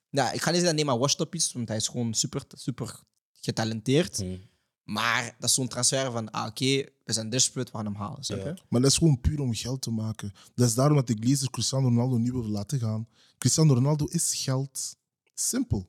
Nou, 0.09 0.33
ik 0.33 0.41
ga 0.41 0.51
niet 0.51 0.59
zeggen 0.59 0.65
dat 0.65 0.75
Neymar 0.75 0.97
washed 0.97 1.19
up 1.19 1.35
is, 1.35 1.51
want 1.53 1.67
hij 1.67 1.77
is 1.77 1.87
gewoon 1.87 2.13
super, 2.13 2.43
super 2.55 2.99
getalenteerd. 3.47 4.17
Hm. 4.17 4.37
Maar 4.83 5.35
dat 5.39 5.49
is 5.49 5.55
zo'n 5.55 5.67
transfer 5.67 6.11
van, 6.11 6.31
ah, 6.31 6.45
oké, 6.47 6.83
we 7.03 7.13
zijn 7.13 7.29
desperate, 7.29 7.71
we 7.71 7.77
gaan 7.77 7.85
hem 7.85 7.95
halen. 7.95 8.19
Ja. 8.21 8.53
Maar 8.69 8.81
dat 8.81 8.91
is 8.91 8.97
gewoon 8.97 9.21
puur 9.21 9.39
om 9.39 9.53
geld 9.53 9.81
te 9.81 9.91
maken. 9.91 10.33
Dat 10.55 10.67
is 10.67 10.73
daarom 10.75 10.95
dat 10.95 11.07
de 11.07 11.17
Glazers 11.19 11.49
Cristiano 11.49 11.87
Ronaldo 11.87 12.17
niet 12.17 12.31
willen 12.31 12.49
laten 12.51 12.79
gaan. 12.79 13.07
Cristiano 13.37 13.73
Ronaldo 13.73 14.05
is 14.05 14.33
geld. 14.35 14.95
Simpel. 15.33 15.87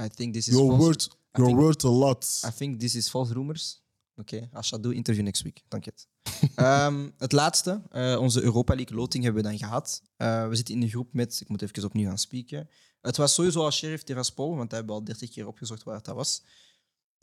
I 0.00 0.08
think 0.08 0.34
this 0.34 0.48
is 0.48 0.54
Your 0.54 0.68
false. 0.68 0.84
word, 0.84 1.16
your 1.32 1.48
think- 1.50 1.60
word 1.60 1.84
a 1.84 1.88
lot. 1.88 2.42
I 2.46 2.50
think 2.56 2.80
this 2.80 2.94
is 2.94 3.08
false 3.08 3.32
rumors. 3.32 3.80
Oké, 4.16 4.48
als 4.52 4.68
je 4.68 4.74
dat 4.74 4.82
doet, 4.82 4.94
interview 4.94 5.24
next 5.24 5.42
week. 5.42 5.62
Dank 5.68 5.84
je. 5.84 5.90
het. 5.94 6.08
Ehm, 6.54 7.08
het 7.18 7.32
laatste, 7.32 7.82
eh, 7.90 8.16
onze 8.20 8.42
Europa 8.42 8.74
League 8.74 8.96
loting 8.96 9.24
hebben 9.24 9.42
we 9.42 9.48
dan 9.48 9.58
gehad. 9.58 10.02
Eh, 10.16 10.48
we 10.48 10.54
zitten 10.56 10.74
in 10.74 10.82
een 10.82 10.88
groep 10.88 11.12
met, 11.12 11.40
ik 11.40 11.48
moet 11.48 11.62
even 11.62 11.84
opnieuw 11.84 12.08
gaan 12.08 12.18
spreken. 12.18 12.68
Het 13.02 13.16
was 13.16 13.34
sowieso 13.34 13.60
al 13.64 13.70
Sheriff 13.70 14.02
Tiraspol, 14.02 14.56
want 14.56 14.70
we 14.70 14.76
hebben 14.76 14.94
al 14.94 15.04
30 15.04 15.30
keer 15.30 15.46
opgezocht 15.46 15.82
waar 15.82 16.02
dat 16.02 16.14
was. 16.14 16.42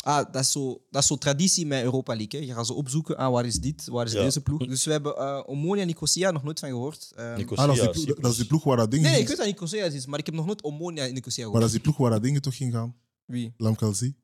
Ah, 0.03 0.32
dat 0.32 0.41
is 0.41 0.51
zo, 0.51 0.82
dat 0.89 1.01
is 1.01 1.07
zo 1.07 1.15
traditie 1.17 1.65
met 1.65 1.84
Europa 1.84 2.15
League. 2.15 2.39
Hè. 2.39 2.45
Je 2.45 2.53
gaat 2.53 2.67
zo 2.67 2.73
opzoeken, 2.73 3.17
ah, 3.17 3.32
waar 3.32 3.45
is 3.45 3.55
dit, 3.59 3.88
waar 3.88 4.05
is 4.05 4.11
Ja. 4.11 4.21
deze 4.21 4.41
ploeg. 4.41 4.65
Dus 4.67 4.86
we 4.86 4.91
hebben 4.91 5.15
eh 5.17 5.43
Omonia 5.45 5.86
Nicosia 5.86 6.32
nog 6.32 6.43
nooit 6.43 6.59
van 6.59 6.69
gehoord. 6.69 7.11
Ehm, 7.15 7.36
Nicosia, 7.38 7.63
Ah, 7.65 7.75
dat, 7.77 7.95
is 7.95 8.03
die 8.05 8.15
dat 8.19 8.32
is 8.32 8.38
die 8.38 8.45
ploeg 8.45 8.63
waar 8.63 8.77
dat 8.77 8.91
ding 8.91 9.01
nee, 9.03 9.11
nee, 9.11 9.19
ging. 9.19 9.32
ik 9.32 9.38
weet 9.38 9.45
dat 9.47 9.55
Nicosia 9.55 9.86
is, 9.86 10.05
maar 10.05 10.19
ik 10.19 10.25
heb 10.25 10.36
nog 10.36 10.45
nooit 10.45 10.63
Omonia 10.63 11.03
in 11.03 11.13
Nicosia 11.13 11.43
Maar 11.43 11.53
gehoord. 11.53 11.59
dat 11.61 11.69
is 11.69 11.71
die 11.71 11.82
ploeg 11.82 11.97
waar 11.97 12.11
dat 12.11 12.23
dingen 12.23 12.41
toch 12.41 12.55
ging 12.55 12.73
gaan. 12.73 12.95
Wie? 13.25 13.53
Lamkelzi. 13.57 14.15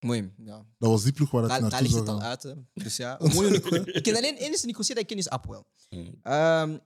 Mooi, 0.00 0.32
ja. 0.44 0.66
Dat 0.78 0.90
was 0.90 1.02
die 1.02 1.12
ploeg 1.12 1.30
waar 1.30 1.42
het 1.42 1.50
Daar, 1.50 1.70
daar 1.70 1.82
ligt 1.82 1.94
het 1.94 2.08
al 2.08 2.20
uit. 2.22 2.42
Hè. 2.42 2.52
Dus 2.72 2.96
ja, 2.96 3.16
Omonia 3.22 3.50
Ik 3.96 4.02
ken 4.02 4.16
alleen 4.16 4.36
enige 4.36 4.66
Nicosia 4.66 4.94
dat 4.94 5.02
ik 5.02 5.08
ken 5.08 5.18
is 5.18 5.28
Apwell. 5.28 5.62
Hm. 5.88 6.10
Ehm, 6.22 6.78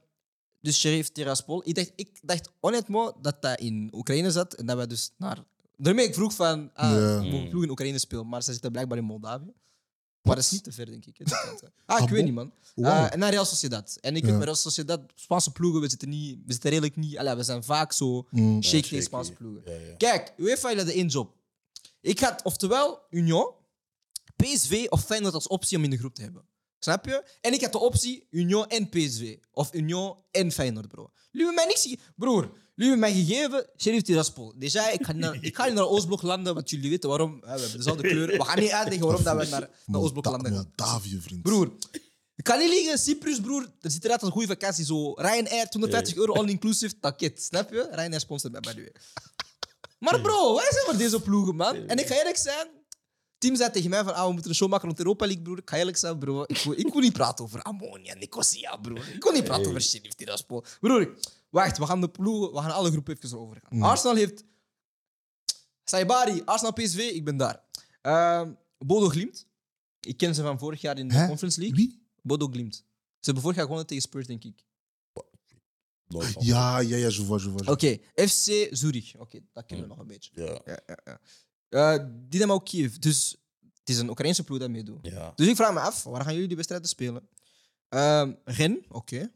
dus 0.64 0.78
Sheriff 0.80 1.08
Tiraspol. 1.08 1.62
Ik 1.68 1.74
dacht, 1.74 1.92
ik 1.96 2.18
dacht 2.22 2.48
honnêtement 2.50 3.20
dat 3.20 3.42
dat 3.42 3.60
in 3.60 3.88
Oekraïne 3.92 4.30
zat 4.30 4.54
en 4.54 4.66
dat 4.66 4.78
we 4.78 4.86
dus 4.86 5.10
naar. 5.18 5.44
Daarmee 5.76 6.06
ik 6.06 6.14
vroeg 6.14 6.34
van, 6.34 6.70
ah, 6.74 6.90
Ja. 6.90 7.20
we 7.20 7.26
Mm. 7.26 7.48
ploeg 7.50 7.62
in 7.62 7.70
Oekraïne 7.70 7.98
spelen, 7.98 8.28
maar 8.28 8.42
ze 8.42 8.52
zitten 8.52 8.72
blijkbaar 8.72 8.98
in 8.98 9.04
Moldavië. 9.04 9.52
Maar 10.22 10.34
dat 10.34 10.44
is 10.44 10.50
niet 10.50 10.64
te 10.64 10.72
ver, 10.72 10.86
denk 10.86 11.04
ik. 11.06 11.18
hè, 11.18 11.24
die 11.24 11.34
kant, 11.44 11.60
hè. 11.60 11.66
Ah, 11.66 11.96
ik 11.98 12.04
Ah, 12.04 12.10
weet 12.10 12.10
bon? 12.10 12.24
niet, 12.24 12.34
man. 12.34 12.52
Wauw. 12.74 13.04
Eh, 13.06 13.12
en 13.12 13.18
naar 13.18 13.30
Real 13.30 13.44
Sociedad. 13.44 13.98
En 14.00 14.16
ik 14.16 14.20
Ja. 14.22 14.26
heb 14.28 14.36
bij 14.36 14.44
Real 14.44 14.56
Sociedad, 14.56 15.00
Spaanse 15.14 15.52
ploegen, 15.52 15.80
we 15.80 15.88
zitten, 15.88 16.08
niet, 16.08 16.38
we 16.46 16.52
zitten 16.52 16.70
redelijk 16.70 16.96
niet... 16.96 17.18
Allee, 17.18 17.34
we 17.34 17.42
zijn 17.42 17.64
vaak 17.64 17.92
zo 17.92 18.26
Mm. 18.30 18.62
shake 18.62 18.82
tegen 18.88 19.02
Spaanse 19.02 19.30
shaky. 19.30 19.42
ploegen. 19.44 19.72
Ja, 19.72 19.86
ja. 19.88 19.94
Kijk, 19.96 20.32
UEFA 20.36 20.68
heeft 20.68 20.86
de 20.86 20.92
één 20.92 21.06
job. 21.08 21.34
Ik 22.00 22.18
had 22.20 22.42
oftewel 22.42 23.00
Union, 23.10 23.50
PSV 24.36 24.86
of 24.88 25.04
Feyenoord 25.04 25.34
als 25.34 25.46
optie 25.46 25.78
om 25.78 25.84
in 25.84 25.90
de 25.90 25.98
groep 25.98 26.14
te 26.14 26.22
hebben. 26.22 26.44
Snap 26.84 27.04
je? 27.06 27.24
En 27.40 27.52
ik 27.52 27.60
had 27.60 27.72
de 27.72 27.78
optie 27.78 28.26
Union 28.30 28.66
en 28.68 28.88
PSV. 28.88 29.36
Of 29.52 29.74
Union 29.74 30.16
en 30.30 30.52
Feyenoord, 30.52 30.88
bro. 30.88 31.10
Jullie 31.30 31.46
hebben 31.46 31.54
mij 31.54 31.64
niks 31.66 31.82
ge- 31.82 31.98
Broer, 32.16 32.42
jullie 32.74 32.90
hebben 32.90 32.98
mij 32.98 33.12
gegeven 33.12 33.66
Sheriff 33.76 34.02
Tiraspol. 34.02 34.52
Dus 34.56 34.74
ik 34.74 34.80
ga, 35.06 35.12
niet 35.12 35.20
naar, 35.20 35.38
ik 35.40 35.56
ga 35.56 35.64
niet 35.64 35.74
naar 35.74 35.86
Oostblok 35.88 36.22
landen, 36.22 36.54
want 36.54 36.70
jullie 36.70 36.90
weten 36.90 37.08
waarom. 37.08 37.32
hè, 37.32 37.40
We 37.54 37.60
hebben 37.60 37.76
dezelfde 37.76 38.08
kleur. 38.08 38.26
We 38.26 38.44
gaan 38.44 38.58
niet 38.60 38.70
uitleggen 38.70 39.06
waarom 39.06 39.24
dat 39.24 39.36
we 39.36 39.46
naar, 39.48 39.68
naar 39.86 40.00
Oostblok 40.00 40.24
landen 40.24 40.52
gaan. 40.54 40.72
Moldavië, 40.76 41.20
vriend. 41.20 41.42
Broer, 41.42 41.72
ik 42.36 42.44
kan 42.44 42.58
niet 42.58 42.68
liegen. 42.68 42.98
Cyprus, 42.98 43.40
broer. 43.40 43.72
Er 43.80 43.90
zit 43.90 44.10
als 44.10 44.22
een 44.22 44.30
goede 44.30 44.46
vakantie. 44.46 44.84
Zo 44.84 45.12
Ryanair, 45.12 45.68
250 45.68 46.14
euro 46.16 46.32
all-inclusive 46.32 46.94
pakket. 47.00 47.42
Snap 47.42 47.70
je? 47.72 47.88
Ryanair 47.90 48.20
sponsort 48.20 48.52
mij 48.52 48.60
bij 48.60 48.74
de 48.74 48.80
weer. 48.80 48.96
Maar 49.98 50.20
bro, 50.20 50.54
wij 50.54 50.66
zijn 50.70 50.84
voor 50.84 50.96
deze 50.96 51.20
ploegen, 51.20 51.56
man. 51.56 51.76
En 51.76 51.98
ik 51.98 52.06
ga 52.06 52.14
eerlijk 52.18 52.36
zijn. 52.36 52.66
Team 53.44 53.56
zei 53.56 53.70
tegen 53.70 53.90
mij 53.90 54.04
van, 54.04 54.14
ah, 54.14 54.26
we 54.26 54.32
moeten 54.32 54.50
een 54.50 54.56
show 54.56 54.70
maken 54.70 54.86
rond 54.86 54.98
Europa 54.98 55.24
League, 55.26 55.42
broer. 55.42 55.58
Ik 55.58 55.70
ga 55.70 55.76
eerlijk 55.76 55.96
zijn, 55.96 56.18
bro. 56.18 56.42
Ik 56.46 56.56
wil, 56.56 56.72
ik 56.72 56.92
wil 56.92 57.00
niet 57.00 57.12
praten 57.12 57.44
over 57.44 57.62
Ammonia, 57.62 58.14
Nicosia, 58.14 58.76
broer. 58.76 59.08
Ik 59.08 59.22
wil 59.22 59.32
niet 59.32 59.44
praten 59.44 59.66
over 59.66 59.82
Sheriff 59.82 60.14
Tiraspol. 60.14 60.64
Broer, 60.80 61.18
wacht. 61.50 61.78
We 61.78 61.86
gaan 61.86 62.00
de 62.00 62.08
ploegen, 62.08 62.52
we 62.52 62.60
gaan 62.60 62.70
alle 62.70 62.90
groepen 62.90 63.16
even 63.16 63.38
over 63.38 63.60
gaan. 63.62 63.82
Arsenal 63.82 64.16
heeft... 64.16 64.44
Saibari, 65.84 66.42
Arsenal 66.44 66.72
PSV, 66.72 66.98
ik 66.98 67.24
ben 67.24 67.36
daar. 67.36 67.62
Ehm 68.02 68.52
Bodo 68.78 69.08
Glimt. 69.08 69.46
Ik 70.00 70.16
ken 70.16 70.34
ze 70.34 70.42
van 70.42 70.58
vorig 70.58 70.80
jaar 70.80 70.98
in 70.98 71.08
de 71.08 71.14
Hè? 71.14 71.26
Conference 71.26 71.60
League. 71.60 71.76
Wie? 71.76 72.06
Bodo 72.22 72.46
Glimt. 72.46 72.74
Ze 72.74 72.84
hebben 73.20 73.42
vorig 73.42 73.56
jaar 73.56 73.66
gewonnen 73.66 73.86
tegen 73.86 74.02
Spurs, 74.02 74.26
denk 74.26 74.44
ik. 74.44 74.64
Ja, 76.38 76.78
ja, 76.78 76.78
ja, 76.78 76.96
je 76.96 77.24
vois, 77.24 77.42
je 77.42 77.50
vois. 77.50 77.68
Oké, 77.68 77.98
FC 78.14 78.68
Zurich. 78.70 79.16
Oké, 79.16 79.40
dat 79.52 79.66
kennen 79.66 79.86
we 79.86 79.92
nog 79.92 80.02
een 80.02 80.06
beetje. 80.06 80.30
Ja. 80.34 80.60
Ja, 80.64 80.80
ja, 80.86 80.98
ja. 81.04 81.20
Eh, 81.74 81.96
Dynamo 82.28 82.58
Kiev. 82.58 82.94
Dus 82.96 83.36
het 83.78 83.88
is 83.88 83.98
een 83.98 84.08
Oekraïnse 84.10 84.44
ploeg 84.44 84.58
dat 84.58 84.70
meedoet. 84.70 84.98
Ja. 85.06 85.32
Dus 85.36 85.46
ik 85.46 85.56
vraag 85.56 85.72
me 85.72 85.80
af, 85.80 86.02
waar 86.04 86.22
gaan 86.22 86.32
jullie 86.32 86.46
die 86.46 86.56
wedstrijden 86.56 86.88
spelen? 86.88 87.28
Ehm 87.88 88.32
Ren, 88.44 88.84
oké. 88.88 89.30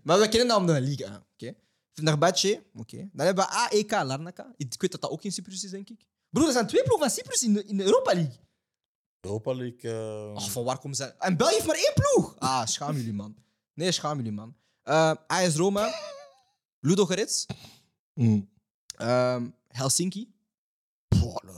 Maar 0.02 0.18
we 0.18 0.28
kennen 0.28 0.48
de 0.66 0.80
Ligue 0.80 1.06
1. 1.06 1.24
Oké. 1.32 1.54
Fenerbahce, 1.92 2.62
oké. 2.74 2.96
Dan 3.12 3.26
hebben 3.26 3.44
we 3.44 3.50
AEK 3.50 3.90
Larnaca. 3.90 4.52
Ik 4.56 4.80
weet 4.80 4.92
dat 4.92 5.00
dat 5.00 5.10
ook 5.10 5.22
in 5.22 5.32
Cyprus 5.32 5.64
is, 5.64 5.70
denk 5.70 5.88
ik. 5.90 6.06
Broer, 6.30 6.46
er 6.46 6.52
zijn 6.52 6.66
twee 6.66 6.82
ploegen 6.82 7.08
van 7.08 7.16
Cyprus 7.16 7.42
in 7.42 7.52
de, 7.52 7.64
in 7.64 7.76
de 7.76 7.84
Europa 7.84 8.14
League. 8.14 8.38
Europa 9.20 9.54
League. 9.54 9.90
eh, 9.90 10.34
Oh, 10.34 10.40
van 10.48 10.64
waar 10.64 10.78
komen 10.78 10.96
ze? 10.96 11.04
En 11.04 11.36
België 11.36 11.54
heeft 11.54 11.66
maar 11.66 11.76
één 11.76 11.92
ploeg. 11.94 12.34
Ah, 12.38 12.66
schaam 12.66 12.96
jullie, 12.96 13.12
man. 13.12 13.36
Nee, 13.74 13.92
schaam 13.92 14.16
jullie, 14.16 14.32
man. 14.32 14.56
Uh, 14.84 15.12
AS 15.26 15.54
Roma, 15.54 15.94
Ludo 16.80 17.06
Goretz, 17.06 17.46
Mm. 18.14 18.48
ehm, 18.96 19.48
Helsinki. 19.68 20.31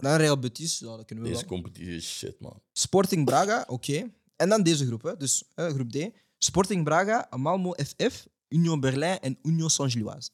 Dan 0.00 0.16
Real 0.16 0.38
Betis, 0.38 0.78
ja, 0.78 0.96
dat 0.96 1.04
kunnen 1.04 1.24
we 1.24 1.30
Deze 1.30 1.46
wel. 1.46 1.50
competitie 1.60 1.96
is 1.96 2.16
shit, 2.18 2.40
man. 2.40 2.62
Sporting 2.72 3.24
Braga, 3.24 3.64
oké. 3.68 4.10
En 4.36 4.48
dan 4.48 4.62
deze 4.62 4.86
groep, 4.86 5.02
hè. 5.02 5.16
dus 5.16 5.44
groep 5.54 5.90
D. 5.90 6.10
Sporting 6.38 6.84
Braga, 6.84 7.28
Malmo 7.36 7.72
FF, 7.72 8.26
Union 8.48 8.80
Berlin 8.80 9.18
en 9.20 9.38
Union 9.42 9.70
Saint-Gilloise. 9.70 10.30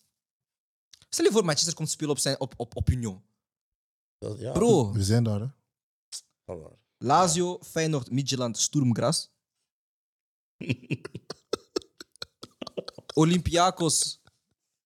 Stel 1.08 1.24
je 1.24 1.32
voor, 1.32 1.44
Manchester 1.44 1.74
komt 1.74 1.90
spelen 1.90 2.10
op, 2.10 2.18
zijn, 2.18 2.40
op, 2.40 2.54
op, 2.56 2.76
op 2.76 2.90
Union. 2.90 3.22
Dat, 4.18 4.38
ja. 4.38 4.52
Bro, 4.52 4.92
We 4.92 5.04
zijn 5.04 5.24
daar, 5.24 5.40
hè? 5.40 5.46
Ga 6.46 6.54
maar. 6.54 6.78
Lazio, 6.98 7.58
Feyenoord, 7.62 8.10
Midtjylland, 8.10 8.58
Sturmgras. 8.58 9.30
Olympiakos, 13.14 14.19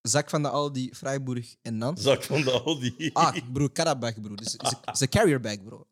Zak 0.09 0.30
van 0.30 0.42
de 0.42 0.48
Aldi, 0.48 0.90
Freiburg 0.94 1.55
en 1.62 1.78
Nantes. 1.78 2.05
Zak 2.05 2.22
van 2.22 2.42
de 2.42 2.50
Aldi. 2.50 3.11
Ah, 3.12 3.36
bro, 3.52 3.68
Karabag, 3.68 4.20
bro. 4.20 4.34
Dus 4.34 4.57
is 4.57 4.72
is 4.92 5.00
een 5.00 5.09
carrier 5.09 5.40
bag, 5.40 5.62
bro. 5.64 5.86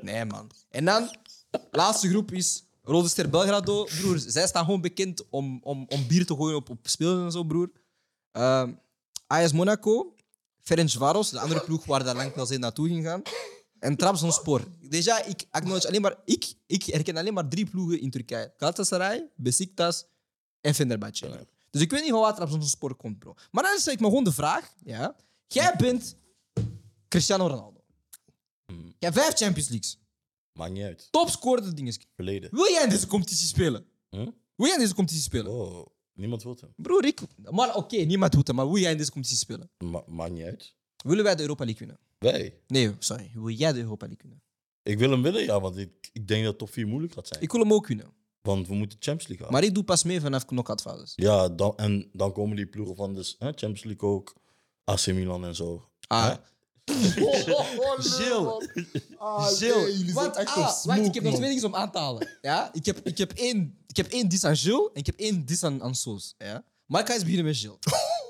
Nee, 0.00 0.24
man. 0.24 0.50
En 0.70 0.84
dan, 0.84 1.16
laatste 1.70 2.08
groep 2.08 2.32
is 2.32 2.64
Rode 2.82 3.08
Ster 3.08 3.30
Belgrado. 3.30 3.84
Broer, 3.84 4.18
zij 4.18 4.46
staan 4.46 4.64
gewoon 4.64 4.80
bekend 4.80 5.24
om, 5.30 5.60
om, 5.62 5.86
om 5.88 6.06
bier 6.06 6.26
te 6.26 6.34
gooien 6.34 6.56
op, 6.56 6.70
op 6.70 6.78
spelen 6.82 7.24
en 7.24 7.32
zo, 7.32 7.44
broer. 7.44 7.70
Ehm 8.32 8.72
AS 9.26 9.52
Monaco, 9.52 10.14
Ferencvaros, 10.60 11.30
de 11.30 11.40
andere 11.40 11.60
ploeg 11.60 11.84
waar 11.84 12.04
daar 12.04 12.16
lang 12.16 12.34
wel 12.34 12.46
zijn 12.46 12.60
naartoe 12.60 12.88
ging 12.88 13.04
gaan. 13.04 13.22
En 13.78 13.96
Trabzonspor. 13.96 14.60
Déjà, 14.82 15.26
ik, 15.26 15.46
acknowledge 15.50 15.88
alleen 15.88 16.02
maar, 16.02 16.16
ik, 16.24 16.54
ik 16.66 16.82
herken 16.82 17.16
alleen 17.16 17.34
maar 17.34 17.48
drie 17.48 17.66
ploegen 17.66 18.00
in 18.00 18.10
Turkije. 18.10 18.52
Galatasaray, 18.56 19.30
Besiktas 19.36 20.04
en 20.60 20.74
Fenerbahce. 20.74 21.46
Dus 21.72 21.80
ik 21.82 21.90
weet 21.90 22.02
niet 22.02 22.10
van 22.10 22.20
waar 22.20 22.34
Trabzonspor 22.34 22.94
komt, 22.94 23.18
bro. 23.18 23.34
Maar 23.50 23.62
dan 23.62 23.78
stel 23.78 23.92
ik 23.92 24.00
me 24.00 24.06
gewoon 24.06 24.24
de 24.24 24.32
vraag. 24.32 24.74
Ja, 24.84 25.16
jij 25.46 25.74
bent 25.76 26.16
Cristiano 27.08 27.46
Ronaldo. 27.46 27.84
Hmm. 28.66 28.86
Je 28.86 29.06
hebt 29.06 29.16
vijf 29.16 29.34
Champions 29.34 29.68
Leagues. 29.68 29.98
Maakt 30.52 30.72
niet 30.72 30.82
uit. 30.82 31.08
Topscorer 31.10 31.74
dingen. 31.74 31.94
Verleden. 32.14 32.50
Wil 32.50 32.70
jij 32.70 32.82
in 32.82 32.88
deze 32.88 33.06
competitie 33.06 33.46
spelen? 33.46 33.86
Wil 34.10 34.66
jij 34.66 34.72
in 34.72 34.78
deze 34.78 34.94
competitie 34.94 35.24
spelen? 35.24 35.52
Oh, 35.52 35.86
niemand 36.12 36.42
wil 36.42 36.56
hem. 36.60 36.72
Broer, 36.76 37.04
ik... 37.04 37.20
Maar 37.50 37.74
oké, 37.74 37.96
niemand 37.96 38.32
doet 38.32 38.46
het, 38.46 38.56
maar 38.56 38.66
wil 38.66 38.80
jij 38.80 38.90
in 38.90 38.96
deze 38.96 39.10
competitie 39.10 39.40
spelen? 39.40 39.70
Ma 39.78 40.02
maakt 40.06 40.32
niet 40.32 40.44
uit. 40.44 40.74
Willen 40.96 41.24
wij 41.24 41.34
de 41.34 41.42
Europa 41.42 41.64
League 41.64 41.86
winnen? 41.86 42.06
Wij. 42.18 42.60
Nee, 42.66 42.94
sorry. 42.98 43.30
Wil 43.34 43.48
jij 43.48 43.72
de 43.72 43.80
Europa 43.80 44.06
League 44.06 44.22
winnen? 44.22 44.42
Ik 44.82 44.98
wil 44.98 45.10
hem 45.10 45.22
winnen, 45.22 45.42
ja, 45.42 45.60
want 45.60 45.76
ik, 45.76 46.10
ik 46.12 46.28
denk 46.28 46.44
dat 46.44 46.58
top 46.58 46.72
4 46.72 46.86
moeilijk 46.86 47.12
gaat 47.12 47.28
zijn. 47.28 47.42
Ik 47.42 47.52
wil 47.52 47.60
hem 47.60 47.72
ook 47.72 47.86
winnen. 47.86 48.12
Want 48.42 48.68
we 48.68 48.74
moeten 48.74 48.98
Champions 49.00 49.28
League 49.28 49.46
halen. 49.46 49.60
Maar 49.60 49.68
ik 49.68 49.74
doe 49.74 49.84
pas 49.84 50.02
mee 50.02 50.20
vanaf 50.20 50.44
knockout 50.44 50.80
fases. 50.80 51.12
Ja, 51.16 51.48
dan, 51.48 51.76
en 51.76 52.08
dan 52.12 52.32
komen 52.32 52.56
die 52.56 52.66
ploegen 52.66 52.96
van 52.96 53.14
de 53.14 53.34
hè, 53.38 53.46
Champions 53.46 53.84
League 53.84 54.08
ook. 54.08 54.34
AC 54.84 55.06
Milan 55.06 55.44
en 55.44 55.54
zo. 55.54 55.88
Ah. 56.06 56.34
Oh, 57.18 57.96
Gilles. 57.98 58.68
Ah. 59.18 60.14
Want, 60.14 60.36
ah, 60.36 60.84
wacht, 60.84 61.06
ik 61.06 61.14
heb 61.14 61.22
nog 61.22 61.34
twee 61.34 61.48
dingen 61.48 61.64
om 61.64 61.74
aan 61.74 61.90
te 61.90 61.98
halen. 61.98 62.28
Ja? 62.40 62.70
Ik, 62.72 62.86
heb, 62.86 63.00
ik, 63.06 63.18
heb 63.18 63.32
één, 63.32 63.78
ik 63.86 63.96
heb 63.96 64.06
één 64.06 64.28
dis 64.28 64.44
aan 64.44 64.56
Gilles 64.56 64.88
en 64.92 65.00
ik 65.00 65.06
heb 65.06 65.18
één 65.18 65.46
dis 65.46 65.62
aan, 65.64 65.82
aan 65.82 65.94
Soos. 65.94 66.34
Ja? 66.38 66.64
Maar 66.86 67.00
ik 67.00 67.06
ga 67.06 67.12
eens 67.12 67.22
beginnen 67.22 67.46
met 67.46 67.56
Gilles. 67.56 67.78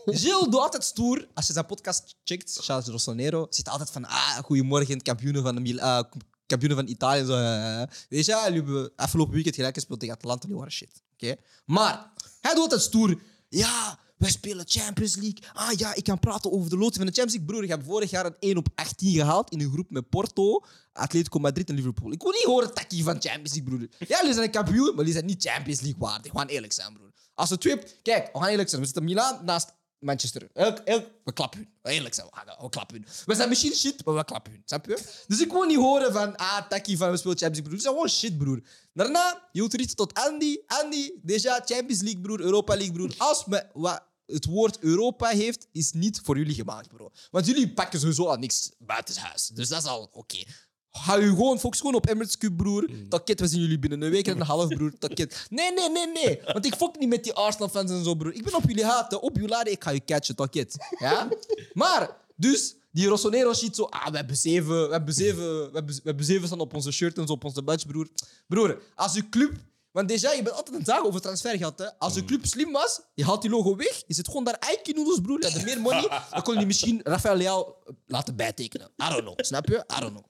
Gilles 0.21 0.45
doet 0.45 0.61
altijd 0.61 0.85
stoer. 0.85 1.29
Als 1.35 1.47
je 1.47 1.53
zijn 1.53 1.67
podcast 1.67 2.17
checkt, 2.25 2.59
Charles 2.61 2.87
Rossonero, 2.87 3.47
zit 3.51 3.69
altijd 3.69 3.91
van 3.91 4.05
ah, 4.05 4.37
goedemorgen, 4.37 5.03
kampioenen 5.03 5.43
van, 5.43 5.55
de 5.55 5.61
Mil 5.61 5.81
ah, 5.81 6.11
kampioenen 6.53 6.84
van 6.84 6.94
Italië. 6.94 7.24
Zo, 7.24 7.32
eh. 7.32 7.82
Weet 8.09 8.24
je, 8.24 8.40
jullie 8.44 8.62
hebben 8.62 8.92
afgelopen 8.96 9.34
weekend 9.34 9.55
gelijk 9.55 9.74
gespeeld 9.74 10.00
tegen 10.00 10.14
Atalanta, 10.14 10.46
die 10.46 10.57
waren 10.57 10.72
shit. 10.72 11.03
Oké? 11.12 11.34
Maar 11.64 12.12
hij 12.40 12.55
doet 12.55 12.62
altijd 12.62 12.80
stoer. 12.80 13.20
Ja, 13.48 13.98
wij 14.16 14.30
spelen 14.30 14.64
Champions 14.68 15.16
League. 15.16 15.38
Ah 15.53 15.72
ja, 15.78 15.94
ik 15.94 16.05
kan 16.05 16.18
praten 16.18 16.53
over 16.53 16.70
de 16.70 16.76
loting 16.76 16.96
van 16.96 17.07
de 17.07 17.12
Champions 17.12 17.32
League. 17.32 17.46
Broer, 17.46 17.62
ik 17.62 17.68
heb 17.68 17.84
vorig 17.84 18.11
jaar 18.11 18.26
een 18.26 18.36
1 18.38 18.57
op 18.57 18.68
18 18.74 19.12
gehaald 19.12 19.50
in 19.50 19.61
een 19.61 19.70
groep 19.70 19.90
met 19.90 20.09
Porto, 20.09 20.64
Atletico 20.92 21.38
Madrid 21.38 21.68
en 21.68 21.74
Liverpool. 21.74 22.12
Ik 22.12 22.22
wil 22.22 22.30
niet 22.30 22.42
horen 22.42 22.74
takkie 22.74 23.05
van 23.05 23.20
Champions 23.20 23.55
League, 23.55 23.62
broer. 23.62 23.88
Ja, 24.09 24.18
jullie 24.18 24.32
zijn 24.32 24.46
een 24.46 24.50
kampioen, 24.50 24.86
maar 24.86 24.96
jullie 24.96 25.12
zijn 25.12 25.26
niet 25.26 25.44
Champions 25.48 25.80
League 25.80 26.00
waardig. 26.00 26.32
Gaan 26.32 26.46
eerlijk 26.46 26.72
zijn, 26.72 26.92
broer. 26.92 27.11
Als 27.34 27.50
we 27.50 27.59
twee... 27.59 27.78
Kijk, 28.03 28.28
we 28.32 28.38
gaan 28.38 28.48
eerlijk 28.48 28.68
zijn. 28.68 28.80
We 28.80 28.86
zitten 28.86 29.05
Milan 29.05 29.44
naast 29.44 29.72
Manchester. 30.03 30.48
Elk, 30.53 30.78
elk, 30.78 31.07
we 31.24 31.32
klappen 31.32 31.59
hun. 31.59 31.92
Eerlijk 31.92 32.14
zijn, 32.14 32.26
we, 32.26 32.57
we 32.62 32.68
klappen. 32.68 33.07
We 33.24 33.34
zijn 33.34 33.48
misschien 33.48 33.72
shit, 33.72 34.05
maar 34.05 34.14
we 34.14 34.24
klappen 34.24 34.53
hun. 34.53 34.62
Snap 34.64 34.86
je? 34.86 35.22
Dus 35.26 35.40
ik 35.40 35.53
wil 35.53 35.62
niet 35.62 35.76
horen 35.76 36.12
van, 36.12 36.36
ah, 36.36 36.68
takkie 36.68 36.96
van 36.96 37.11
we 37.11 37.16
spelen 37.16 37.38
Champions 37.38 37.68
League, 37.68 37.82
broer. 37.82 37.82
Dat 37.82 37.92
is 37.92 37.98
gewoon 37.98 38.09
shit, 38.09 38.38
broer. 38.38 38.61
Daarna, 38.92 39.48
je 39.53 39.61
moet 39.61 39.74
richten 39.74 39.96
tot 39.96 40.14
Andy. 40.14 40.59
Andy, 40.66 41.11
déjà 41.26 41.64
Champions 41.64 42.00
League, 42.00 42.20
broer. 42.20 42.40
Europa 42.40 42.74
League, 42.74 42.92
broer. 42.92 43.14
Als 43.18 43.44
me, 43.44 43.66
wat 43.72 44.03
het 44.26 44.44
woord 44.44 44.78
Europa 44.78 45.28
heeft, 45.28 45.66
is 45.72 45.92
niet 45.92 46.20
voor 46.22 46.38
jullie 46.38 46.55
gemaakt, 46.55 46.88
bro. 46.88 47.11
Want 47.30 47.46
jullie 47.46 47.72
pakken 47.72 48.00
sowieso 48.00 48.26
al 48.26 48.36
niks 48.36 48.70
buitenshuis. 48.78 49.46
Dus 49.46 49.68
dat 49.68 49.82
is 49.82 49.88
al 49.88 50.09
oké. 50.12 50.44
Hou 50.93 51.22
je 51.22 51.28
gewoon, 51.28 51.61
focus 51.61 51.78
gewoon 51.80 51.95
op 51.95 52.09
Emirates 52.09 52.38
Cup, 52.38 52.57
broer. 52.57 52.90
Takket, 53.09 53.40
we 53.40 53.49
zien 53.49 53.61
jullie 53.61 53.78
binnen 53.78 54.03
een 54.03 54.11
week 54.11 54.26
en 54.26 54.40
een 54.40 54.47
half, 54.47 54.68
broer. 54.68 54.93
Takket. 54.99 55.47
Nee, 55.51 55.72
nee, 55.72 55.90
nee, 55.90 56.07
nee. 56.07 56.40
Want 56.53 56.66
ik 56.66 56.74
fok 56.74 56.99
niet 56.99 57.09
met 57.09 57.24
die 57.24 57.32
Arsenal-fans 57.32 57.90
en 57.90 58.05
zo, 58.05 58.14
broer. 58.14 58.32
Ik 58.32 58.45
ben 58.45 58.55
op 58.55 58.64
jullie 58.66 58.84
haten, 58.84 59.22
op 59.22 59.34
jullie 59.34 59.49
laden, 59.49 59.72
ik 59.72 59.82
ga 59.82 59.90
je 59.90 60.05
catchen, 60.05 60.36
takket. 60.36 60.76
Ja? 60.99 61.28
Maar, 61.72 62.16
dus, 62.36 62.74
die 62.90 63.07
Rossonero 63.07 63.55
shit 63.55 63.76
zo, 63.76 63.84
ah, 63.84 64.07
we 64.07 64.16
hebben 64.16 64.36
zeven, 64.36 64.86
we 64.86 64.93
hebben 64.93 65.14
zeven, 65.14 65.45
we 65.45 65.70
hebben, 65.72 65.95
we 65.95 66.01
hebben 66.05 66.24
zeven 66.24 66.47
staan 66.47 66.61
op 66.61 66.74
onze 66.74 66.93
shirt 66.93 67.18
en 67.18 67.26
zo, 67.26 67.32
op 67.32 67.45
onze 67.45 67.62
badge, 67.62 67.86
broer. 67.86 68.09
Broer, 68.49 68.82
als 68.95 69.14
je 69.14 69.28
club... 69.28 69.53
Want 69.93 70.11
déjà, 70.11 70.36
je 70.36 70.40
bent 70.43 70.53
altijd 70.53 70.76
een 70.76 70.84
zagen 70.84 71.05
over 71.05 71.20
transfergeld, 71.20 71.78
hè. 71.78 71.99
Als 71.99 72.14
je 72.14 72.24
club 72.24 72.47
slim 72.47 72.72
was, 72.72 73.01
je 73.14 73.24
haalt 73.24 73.43
die 73.43 73.51
logo 73.51 73.76
weg, 73.76 74.03
je 74.07 74.14
zit 74.14 74.26
gewoon 74.26 74.45
daar 74.45 74.59
Aiki 74.59 74.93
noodles, 74.93 75.20
broer. 75.20 75.40
Je 75.40 75.51
had 75.51 75.64
meer 75.64 75.80
money, 75.80 76.09
dan 76.30 76.43
kon 76.43 76.59
je 76.59 76.66
misschien 76.66 77.01
Rafael 77.03 77.36
Leao 77.36 77.76
laten 78.07 78.36
bijtekenen. 78.36 78.86
I 78.86 79.09
don't 79.09 79.20
know, 79.20 79.34
snap 79.36 79.68
je? 79.68 79.84
I 79.97 80.01
don't 80.01 80.12
know. 80.12 80.24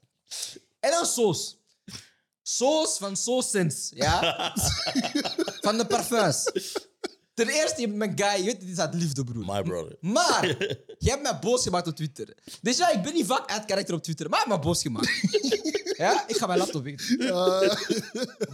En 0.81 0.91
dan 0.91 1.07
Soos. 1.07 1.57
Soos 2.43 2.97
van 2.97 3.17
Soos 3.17 3.51
Sense, 3.51 3.97
ja? 3.97 4.21
van 5.67 5.79
de 5.79 5.87
parfums. 5.87 6.45
Ten 7.35 7.49
eerste, 7.49 7.81
je 7.81 7.87
bent 7.87 7.99
mijn 7.99 8.19
guy, 8.19 8.39
je 8.39 8.45
weet, 8.45 8.61
dit 8.61 8.69
is 8.69 8.79
uit 8.79 8.95
liefde, 8.95 9.25
broer. 9.25 9.45
My 9.47 9.63
brother. 9.63 9.97
Maar, 10.01 10.47
je 11.05 11.11
hebt 11.11 11.23
mij 11.23 11.39
boos 11.39 11.63
gemaakt 11.63 11.87
op 11.87 11.97
Twitter. 11.97 12.37
Dus 12.63 12.77
ja, 12.77 12.91
ik 12.91 13.03
ben 13.03 13.15
niet 13.15 13.27
vaak 13.27 13.51
uit 13.51 13.65
karakter 13.65 13.95
op 13.95 14.03
Twitter, 14.03 14.29
maar 14.29 14.39
je 14.39 14.45
hebt 14.45 14.57
mij 14.57 14.67
boos 14.67 14.83
gemaakt. 14.83 15.11
ja, 15.97 16.29
ik 16.29 16.37
ga 16.37 16.47
mijn 16.47 16.59
laptop 16.59 16.85
weg. 16.85 17.17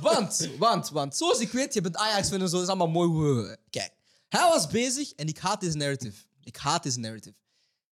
Want, 0.01 0.49
want, 0.59 0.91
want, 0.91 1.17
zoals 1.17 1.39
ik 1.39 1.53
weet, 1.53 1.75
je 1.75 1.81
bent 1.81 1.97
Ajax-fan 1.97 2.41
en 2.41 2.49
zo, 2.49 2.55
dat 2.55 2.63
is 2.63 2.69
allemaal 2.69 3.07
mooi. 3.07 3.57
Kijk, 3.71 3.93
hij 4.29 4.49
was 4.49 4.67
bezig 4.67 5.13
en 5.13 5.27
ik 5.27 5.39
haat 5.39 5.61
deze 5.61 5.77
narrative. 5.77 6.23
Ik 6.43 6.57
haat 6.57 6.83
deze 6.83 6.99
narrative. 6.99 7.37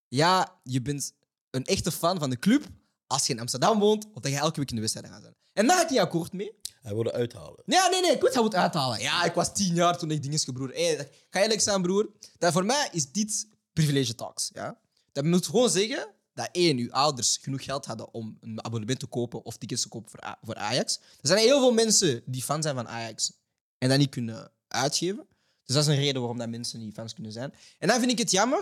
Ja, 0.09 0.59
je 0.62 0.82
bent 0.82 1.12
een 1.51 1.64
echte 1.64 1.93
fan 1.93 2.18
van 2.18 2.30
de 2.30 2.39
club 2.39 2.64
als 3.07 3.26
je 3.26 3.32
in 3.32 3.40
Amsterdam 3.40 3.78
woont, 3.78 4.07
of 4.14 4.22
dat 4.22 4.32
je 4.32 4.38
elke 4.38 4.59
week 4.61 4.68
in 4.68 4.74
de 4.74 4.80
wedstrijd 4.80 5.09
gaat 5.09 5.22
zijn. 5.22 5.34
En 5.52 5.66
daar 5.66 5.82
ik 5.82 5.90
niet 5.90 5.98
akkoord 5.98 6.32
mee. 6.32 6.52
Hij 6.82 6.94
wilde 6.94 7.12
uithalen. 7.12 7.62
Nee, 7.64 7.78
nee, 7.90 8.00
nee, 8.00 8.11
ik 8.12 8.20
weet 8.20 8.34
hij 8.34 8.42
moet 8.42 8.54
uithalen. 8.54 9.00
Ja, 9.00 9.24
ik 9.24 9.32
was 9.34 9.54
tien 9.54 9.74
jaar 9.74 9.98
toen 9.98 10.11
ik 10.11 10.22
dingen 10.22 10.52
broer. 10.52 10.70
Hey, 10.72 10.96
dat- 10.96 11.09
ga 11.30 11.40
eerlijk 11.42 11.61
zijn, 11.61 11.82
broer. 11.82 12.11
Dat 12.38 12.52
voor 12.52 12.64
mij 12.64 12.88
is 12.92 13.11
dit 13.12 13.48
privilege 13.72 14.14
talks. 14.14 14.50
Ja? 14.52 14.78
Dat 15.12 15.24
moet 15.24 15.46
gewoon 15.46 15.70
zeggen 15.70 16.09
dat 16.34 16.48
één, 16.52 16.78
uw 16.78 16.92
ouders 16.92 17.36
genoeg 17.42 17.64
geld 17.64 17.86
hadden 17.86 18.14
om 18.14 18.36
een 18.40 18.64
abonnement 18.64 18.98
te 18.98 19.07
kopen 19.07 19.44
of 19.44 19.57
tickets 19.57 19.82
te 19.82 19.88
kopen 19.88 20.11
voor, 20.11 20.24
A- 20.24 20.38
voor 20.42 20.54
Ajax. 20.54 20.96
Er 20.96 21.28
zijn 21.28 21.38
heel 21.38 21.59
veel 21.59 21.72
mensen 21.72 22.22
die 22.26 22.42
fan 22.42 22.62
zijn 22.62 22.74
van 22.74 22.88
Ajax 22.88 23.32
en 23.78 23.88
dat 23.88 23.98
niet 23.98 24.11
kunnen 24.11 24.50
uitgeven. 24.68 25.26
Dus 25.64 25.74
dat 25.74 25.84
is 25.84 25.90
een 25.90 26.02
reden 26.02 26.20
waarom 26.20 26.38
dat 26.38 26.48
mensen 26.48 26.80
niet 26.80 26.94
fans 26.94 27.14
kunnen 27.14 27.32
zijn. 27.32 27.54
En 27.78 27.88
dan 27.88 27.98
vind 27.98 28.11
ik 28.11 28.18
het 28.18 28.30
jammer, 28.30 28.59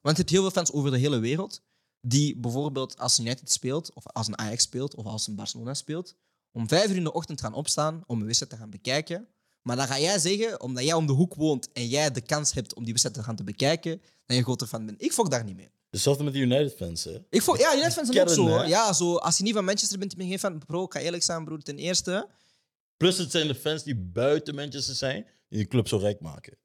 want 0.00 0.16
je 0.16 0.22
hebt 0.22 0.30
heel 0.30 0.40
veel 0.42 0.50
fans 0.50 0.72
over 0.72 0.90
de 0.90 0.98
hele 0.98 1.18
wereld 1.18 1.62
die 2.06 2.36
bijvoorbeeld 2.36 2.98
als 2.98 3.18
United 3.18 3.52
speelt, 3.52 3.92
of 3.94 4.06
als 4.06 4.26
een 4.26 4.38
Ajax 4.38 4.62
speelt, 4.62 4.94
of 4.94 5.04
als 5.04 5.26
een 5.26 5.34
Barcelona 5.34 5.74
speelt, 5.74 6.14
om 6.52 6.68
vijf 6.68 6.88
uur 6.90 6.96
in 6.96 7.04
de 7.04 7.12
ochtend 7.12 7.40
gaan 7.40 7.54
opstaan 7.54 8.02
om 8.06 8.18
een 8.20 8.24
wedstrijd 8.26 8.52
te 8.52 8.58
gaan 8.58 8.70
bekijken. 8.70 9.28
Maar 9.62 9.76
dan 9.76 9.86
ga 9.86 9.98
jij 10.00 10.18
zeggen, 10.18 10.60
omdat 10.60 10.84
jij 10.84 10.94
om 10.94 11.06
de 11.06 11.12
hoek 11.12 11.34
woont 11.34 11.72
en 11.72 11.88
jij 11.88 12.10
de 12.10 12.20
kans 12.20 12.52
hebt 12.52 12.74
om 12.74 12.82
die 12.82 12.92
wedstrijd 12.92 13.18
te 13.18 13.24
gaan 13.24 13.36
te 13.36 13.44
bekijken, 13.44 13.90
dat 14.00 14.10
je 14.26 14.36
een 14.36 14.42
grote 14.42 14.66
fan 14.66 14.86
bent. 14.86 15.02
Ik 15.02 15.12
fok 15.12 15.30
daar 15.30 15.44
niet 15.44 15.56
mee. 15.56 15.70
Hetzelfde 15.90 16.24
met 16.24 16.32
de 16.32 16.38
United-fans, 16.38 17.04
hè? 17.04 17.18
Ik 17.30 17.42
fok, 17.42 17.58
ja, 17.58 17.72
United 17.72 17.92
fans 17.92 18.08
zijn 18.08 18.28
ook 18.28 18.34
zo. 18.34 18.46
hè? 18.46 18.64
Ja, 18.64 18.92
zo. 18.92 19.16
Als 19.16 19.36
je 19.36 19.42
niet 19.42 19.54
van 19.54 19.64
Manchester 19.64 19.98
bent, 19.98 20.16
ben 20.16 20.24
je 20.24 20.30
geen 20.30 20.38
fan. 20.40 20.58
Bro, 20.66 20.84
ik 20.84 20.92
ga 20.92 21.00
eerlijk 21.00 21.22
zijn, 21.22 21.44
broer. 21.44 21.62
Ten 21.62 21.78
eerste, 21.78 22.28
Plus 22.96 23.18
het 23.18 23.30
zijn 23.30 23.46
de 23.46 23.54
fans 23.54 23.82
die 23.82 23.96
buiten 23.96 24.54
Manchester 24.54 24.94
zijn, 24.94 25.26
die 25.48 25.58
de 25.58 25.68
club 25.68 25.88
zo 25.88 25.96
rijk 25.96 26.20
maken. 26.20 26.56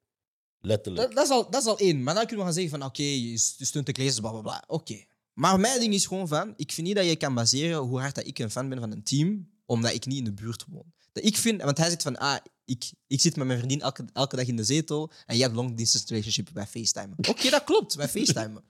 Letterlijk. 0.59 1.07
dat, 1.07 1.15
dat, 1.15 1.25
is 1.25 1.31
al, 1.31 1.49
dat 1.49 1.61
is 1.61 1.67
al 1.67 1.77
één. 1.77 2.03
Maar 2.03 2.13
dan 2.13 2.25
kunnen 2.25 2.45
we 2.45 2.51
gaan 2.51 2.61
zeggen 2.61 2.79
van, 2.79 2.87
oké, 2.89 3.01
je 3.01 3.31
je 3.31 3.37
steunt 3.65 3.85
de 3.85 3.91
glazers, 3.91 4.19
bla, 4.19 4.31
bla, 4.31 4.41
bla. 4.41 4.63
Oké. 4.67 5.05
Maar 5.37 5.59
mijn 5.59 5.79
ding 5.79 5.93
is 5.93 6.05
gewoon 6.05 6.27
van, 6.27 6.53
ik 6.55 6.71
vind 6.71 6.87
niet 6.87 6.95
dat 6.95 7.05
je 7.05 7.15
kan 7.15 7.33
baseren 7.33 7.77
hoe 7.77 7.99
hard 7.99 8.15
dat 8.15 8.27
ik 8.27 8.39
een 8.39 8.51
fan 8.51 8.69
ben 8.69 8.79
van 8.79 8.91
een 8.91 9.03
team, 9.03 9.49
omdat 9.65 9.93
ik 9.93 10.05
niet 10.05 10.17
in 10.17 10.23
de 10.23 10.33
buurt 10.33 10.65
woon. 10.69 10.93
Dat 11.11 11.23
ik 11.23 11.37
vind, 11.37 11.61
want 11.61 11.77
hij 11.77 11.89
zit 11.89 12.01
van, 12.01 12.17
ah, 12.17 12.37
ik, 12.65 12.91
ik 13.07 13.21
zit 13.21 13.35
met 13.35 13.47
mijn 13.47 13.59
vriendin 13.59 13.81
elke, 13.81 14.05
elke 14.13 14.35
dag 14.35 14.45
in 14.45 14.55
de 14.55 14.63
zetel 14.63 15.11
en 15.25 15.35
jij 15.35 15.45
hebt 15.45 15.55
long 15.55 15.77
distance 15.77 16.07
relationship 16.07 16.49
bij 16.53 16.67
FaceTime. 16.67 17.13
Oké, 17.17 17.49
dat 17.57 17.63
klopt, 17.63 17.95
bij 17.97 18.07
FaceTime. 18.07 18.63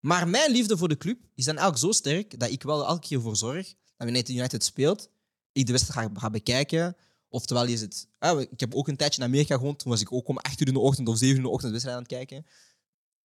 Maar 0.00 0.28
mijn 0.28 0.50
liefde 0.50 0.76
voor 0.76 0.88
de 0.88 0.96
club 0.96 1.18
is 1.34 1.44
dan 1.44 1.56
eigenlijk 1.56 1.84
zo 1.84 1.92
sterk 1.92 2.40
dat 2.40 2.50
ik 2.50 2.62
wel 2.62 2.86
elke 2.86 3.06
keer 3.06 3.20
voor 3.20 3.36
zorg 3.36 3.66
dat 3.66 3.74
wanneer 3.96 4.30
United 4.30 4.64
speelt, 4.64 5.08
ik 5.52 5.66
de 5.66 5.72
wedstrijd 5.72 6.10
ga, 6.12 6.20
ga 6.20 6.30
bekijken. 6.30 6.96
Oftewel 7.28 7.66
is 7.66 7.80
het... 7.80 8.08
ah, 8.18 8.40
ik 8.40 8.60
heb 8.60 8.74
ook 8.74 8.88
een 8.88 8.96
tijdje 8.96 9.20
in 9.20 9.26
Amerika 9.26 9.56
gewoond. 9.56 9.78
Toen 9.78 9.90
was 9.90 10.00
ik 10.00 10.12
ook 10.12 10.28
om 10.28 10.38
8 10.38 10.60
uur 10.60 10.66
in 10.66 10.72
de 10.72 10.78
ochtend 10.78 11.08
of 11.08 11.16
7 11.16 11.28
uur 11.28 11.36
in 11.36 11.42
de 11.42 11.48
ochtend 11.48 11.66
de 11.66 11.70
wedstrijd 11.70 11.96
aan 11.96 12.02
het 12.02 12.12
kijken. 12.12 12.46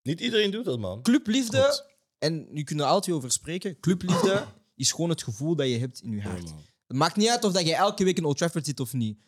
Niet 0.02 0.20
iedereen 0.20 0.50
doet 0.50 0.64
dat, 0.64 0.78
man. 0.78 1.02
Clubliefde, 1.02 1.58
Klopt. 1.58 1.86
En 2.18 2.46
nu 2.50 2.62
kunnen 2.62 2.84
we 2.84 2.90
altijd 2.90 3.16
over 3.16 3.30
spreken, 3.32 3.80
clubliefde 3.80 4.46
is 4.76 4.92
gewoon 4.92 5.10
het 5.10 5.22
gevoel 5.22 5.56
dat 5.56 5.68
je 5.68 5.78
hebt 5.78 6.02
in 6.02 6.10
je 6.10 6.22
hart. 6.22 6.54
Het 6.86 6.96
maakt 6.96 7.16
niet 7.16 7.28
uit 7.28 7.44
of 7.44 7.52
dat 7.52 7.66
je 7.66 7.74
elke 7.74 8.04
week 8.04 8.16
in 8.16 8.24
Old 8.24 8.36
Trafford 8.36 8.66
zit 8.66 8.80
of 8.80 8.92
niet. 8.92 9.18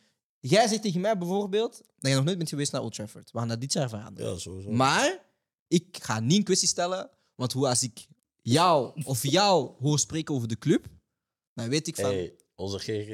Jij 0.41 0.69
zegt 0.69 0.83
tegen 0.83 1.01
mij 1.01 1.19
bijvoorbeeld 1.19 1.83
dat 1.99 2.11
je 2.11 2.17
nog 2.17 2.25
nooit 2.25 2.37
bent 2.37 2.49
geweest 2.49 2.73
naar 2.73 2.83
Old 2.83 2.95
Trafford. 2.95 3.31
We 3.31 3.39
gaan 3.39 3.49
dat 3.49 3.61
dit 3.61 3.73
jaar 3.73 3.89
veranderen. 3.89 4.33
Ja, 4.33 4.39
sowieso. 4.39 4.71
Maar 4.71 5.25
ik 5.69 5.99
ga 6.03 6.21
niet 6.21 6.39
in 6.39 6.45
kwestie 6.45 6.69
stellen, 6.69 7.11
want 7.35 7.53
hoe 7.53 7.69
als 7.69 7.83
ik 7.83 8.07
jou 8.43 9.03
of 9.05 9.23
jou 9.27 9.71
hoor 9.79 9.99
spreken 9.99 10.35
over 10.35 10.49
de 10.49 10.59
club, 10.59 10.87
dan 11.55 11.69
weet 11.69 11.87
ik 11.87 11.97
van. 11.97 12.05
Hey, 12.05 12.35
onze 12.55 12.79
GG. 12.79 13.09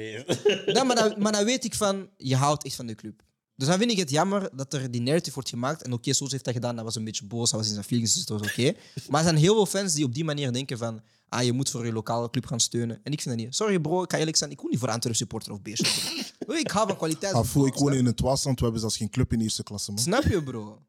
Nee, 0.65 0.83
maar, 0.83 0.95
dan, 0.95 1.21
maar 1.21 1.31
dan 1.31 1.45
weet 1.45 1.63
ik 1.63 1.73
van, 1.73 2.09
je 2.17 2.35
houdt 2.35 2.63
echt 2.63 2.75
van 2.75 2.87
de 2.87 2.95
club. 2.95 3.23
Dus 3.57 3.67
dan 3.67 3.77
vind 3.77 3.91
ik 3.91 3.97
het 3.97 4.09
jammer 4.09 4.49
dat 4.53 4.73
er 4.73 4.91
die 4.91 5.01
narrative 5.01 5.33
wordt 5.33 5.49
gemaakt. 5.49 5.81
En 5.81 5.93
oké, 5.93 6.13
Soos 6.13 6.31
heeft 6.31 6.45
dat 6.45 6.53
gedaan, 6.53 6.75
dat 6.75 6.85
was 6.85 6.95
een 6.95 7.03
beetje 7.03 7.25
boos, 7.25 7.49
dat 7.49 7.59
was 7.59 7.67
in 7.67 7.73
zijn 7.73 7.85
feelings, 7.85 8.13
dus 8.13 8.25
dat 8.25 8.39
was 8.39 8.49
oké. 8.49 8.73
Maar 9.09 9.19
er 9.19 9.27
zijn 9.27 9.37
heel 9.39 9.53
veel 9.53 9.65
fans 9.65 9.93
die 9.93 10.05
op 10.05 10.13
die 10.13 10.23
manier 10.23 10.53
denken 10.53 10.77
van, 10.77 11.01
ah, 11.29 11.43
je 11.43 11.51
moet 11.51 11.69
voor 11.69 11.85
je 11.85 11.91
lokale 11.93 12.29
club 12.29 12.45
gaan 12.45 12.59
steunen. 12.59 12.99
En 13.03 13.11
ik 13.11 13.21
vind 13.21 13.35
dat 13.35 13.45
niet. 13.45 13.55
Sorry 13.55 13.79
bro, 13.79 14.03
ik 14.03 14.11
ga 14.11 14.17
eerlijk 14.17 14.37
zijn, 14.37 14.51
ik 14.51 14.61
wil 14.61 14.69
niet 14.69 14.79
voor 14.79 14.89
Antwerp 14.89 15.15
supporter 15.15 15.51
of 15.51 15.61
beestje. 15.61 16.23
bro. 16.37 16.55
Ik 16.67 16.71
hou 16.71 16.87
van 16.87 16.97
kwaliteit. 16.97 17.33
Ah, 17.33 17.45
voel, 17.45 17.65
ik 17.65 17.73
woon 17.73 17.93
in 17.93 18.05
het 18.05 18.19
Waasland, 18.19 18.57
we 18.57 18.63
hebben 18.63 18.81
zelfs 18.81 18.97
geen 18.97 19.09
club 19.09 19.33
in 19.33 19.41
eerste 19.41 19.63
klasse, 19.63 19.91
man. 19.91 19.99
Snap 20.03 20.23
je, 20.23 20.43
bro? 20.43 20.81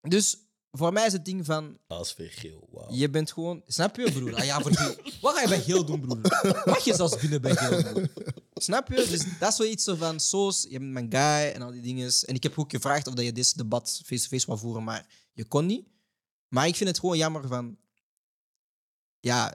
Dus 0.00 0.36
voor 0.76 0.92
mij 0.92 1.06
is 1.06 1.12
het 1.12 1.24
ding 1.24 1.44
van, 1.44 1.78
ASV 1.86 2.34
geel, 2.40 2.68
wauw. 2.72 2.92
je 2.92 3.10
bent 3.10 3.32
gewoon... 3.32 3.62
Snap 3.66 3.96
je, 3.96 4.12
broer? 4.12 4.34
Ah, 4.34 4.44
ja, 4.44 4.60
voor 4.60 4.74
geel. 4.74 4.94
Wat 5.22 5.34
ga 5.34 5.40
je 5.40 5.48
bij 5.48 5.60
geel 5.60 5.84
doen, 5.84 6.00
broer? 6.00 6.20
Mag 6.64 6.84
je 6.84 6.94
zelfs 6.94 7.16
binnen 7.20 7.42
bij 7.42 7.56
geel, 7.56 7.82
broer? 7.82 8.08
Snap 8.54 8.88
je? 8.88 8.94
Dus 8.94 9.38
dat 9.38 9.50
is 9.50 9.56
zoiets 9.56 9.84
zo 9.84 9.94
van, 9.94 10.20
Soos, 10.20 10.66
je 10.68 10.78
bent 10.78 10.92
mijn 10.92 11.10
guy 11.10 11.52
en 11.54 11.62
al 11.62 11.70
die 11.70 11.80
dingen. 11.80 12.12
En 12.26 12.34
ik 12.34 12.42
heb 12.42 12.58
ook 12.58 12.70
gevraagd 12.70 13.06
of 13.06 13.14
dat 13.14 13.24
je 13.24 13.32
dit 13.32 13.56
debat 13.56 14.00
face-to-face 14.04 14.46
wou 14.46 14.58
voeren, 14.58 14.84
maar 14.84 15.06
je 15.32 15.44
kon 15.44 15.66
niet. 15.66 15.86
Maar 16.48 16.66
ik 16.66 16.76
vind 16.76 16.88
het 16.88 16.98
gewoon 16.98 17.16
jammer 17.16 17.46
van... 17.46 17.76
Ja, 19.20 19.54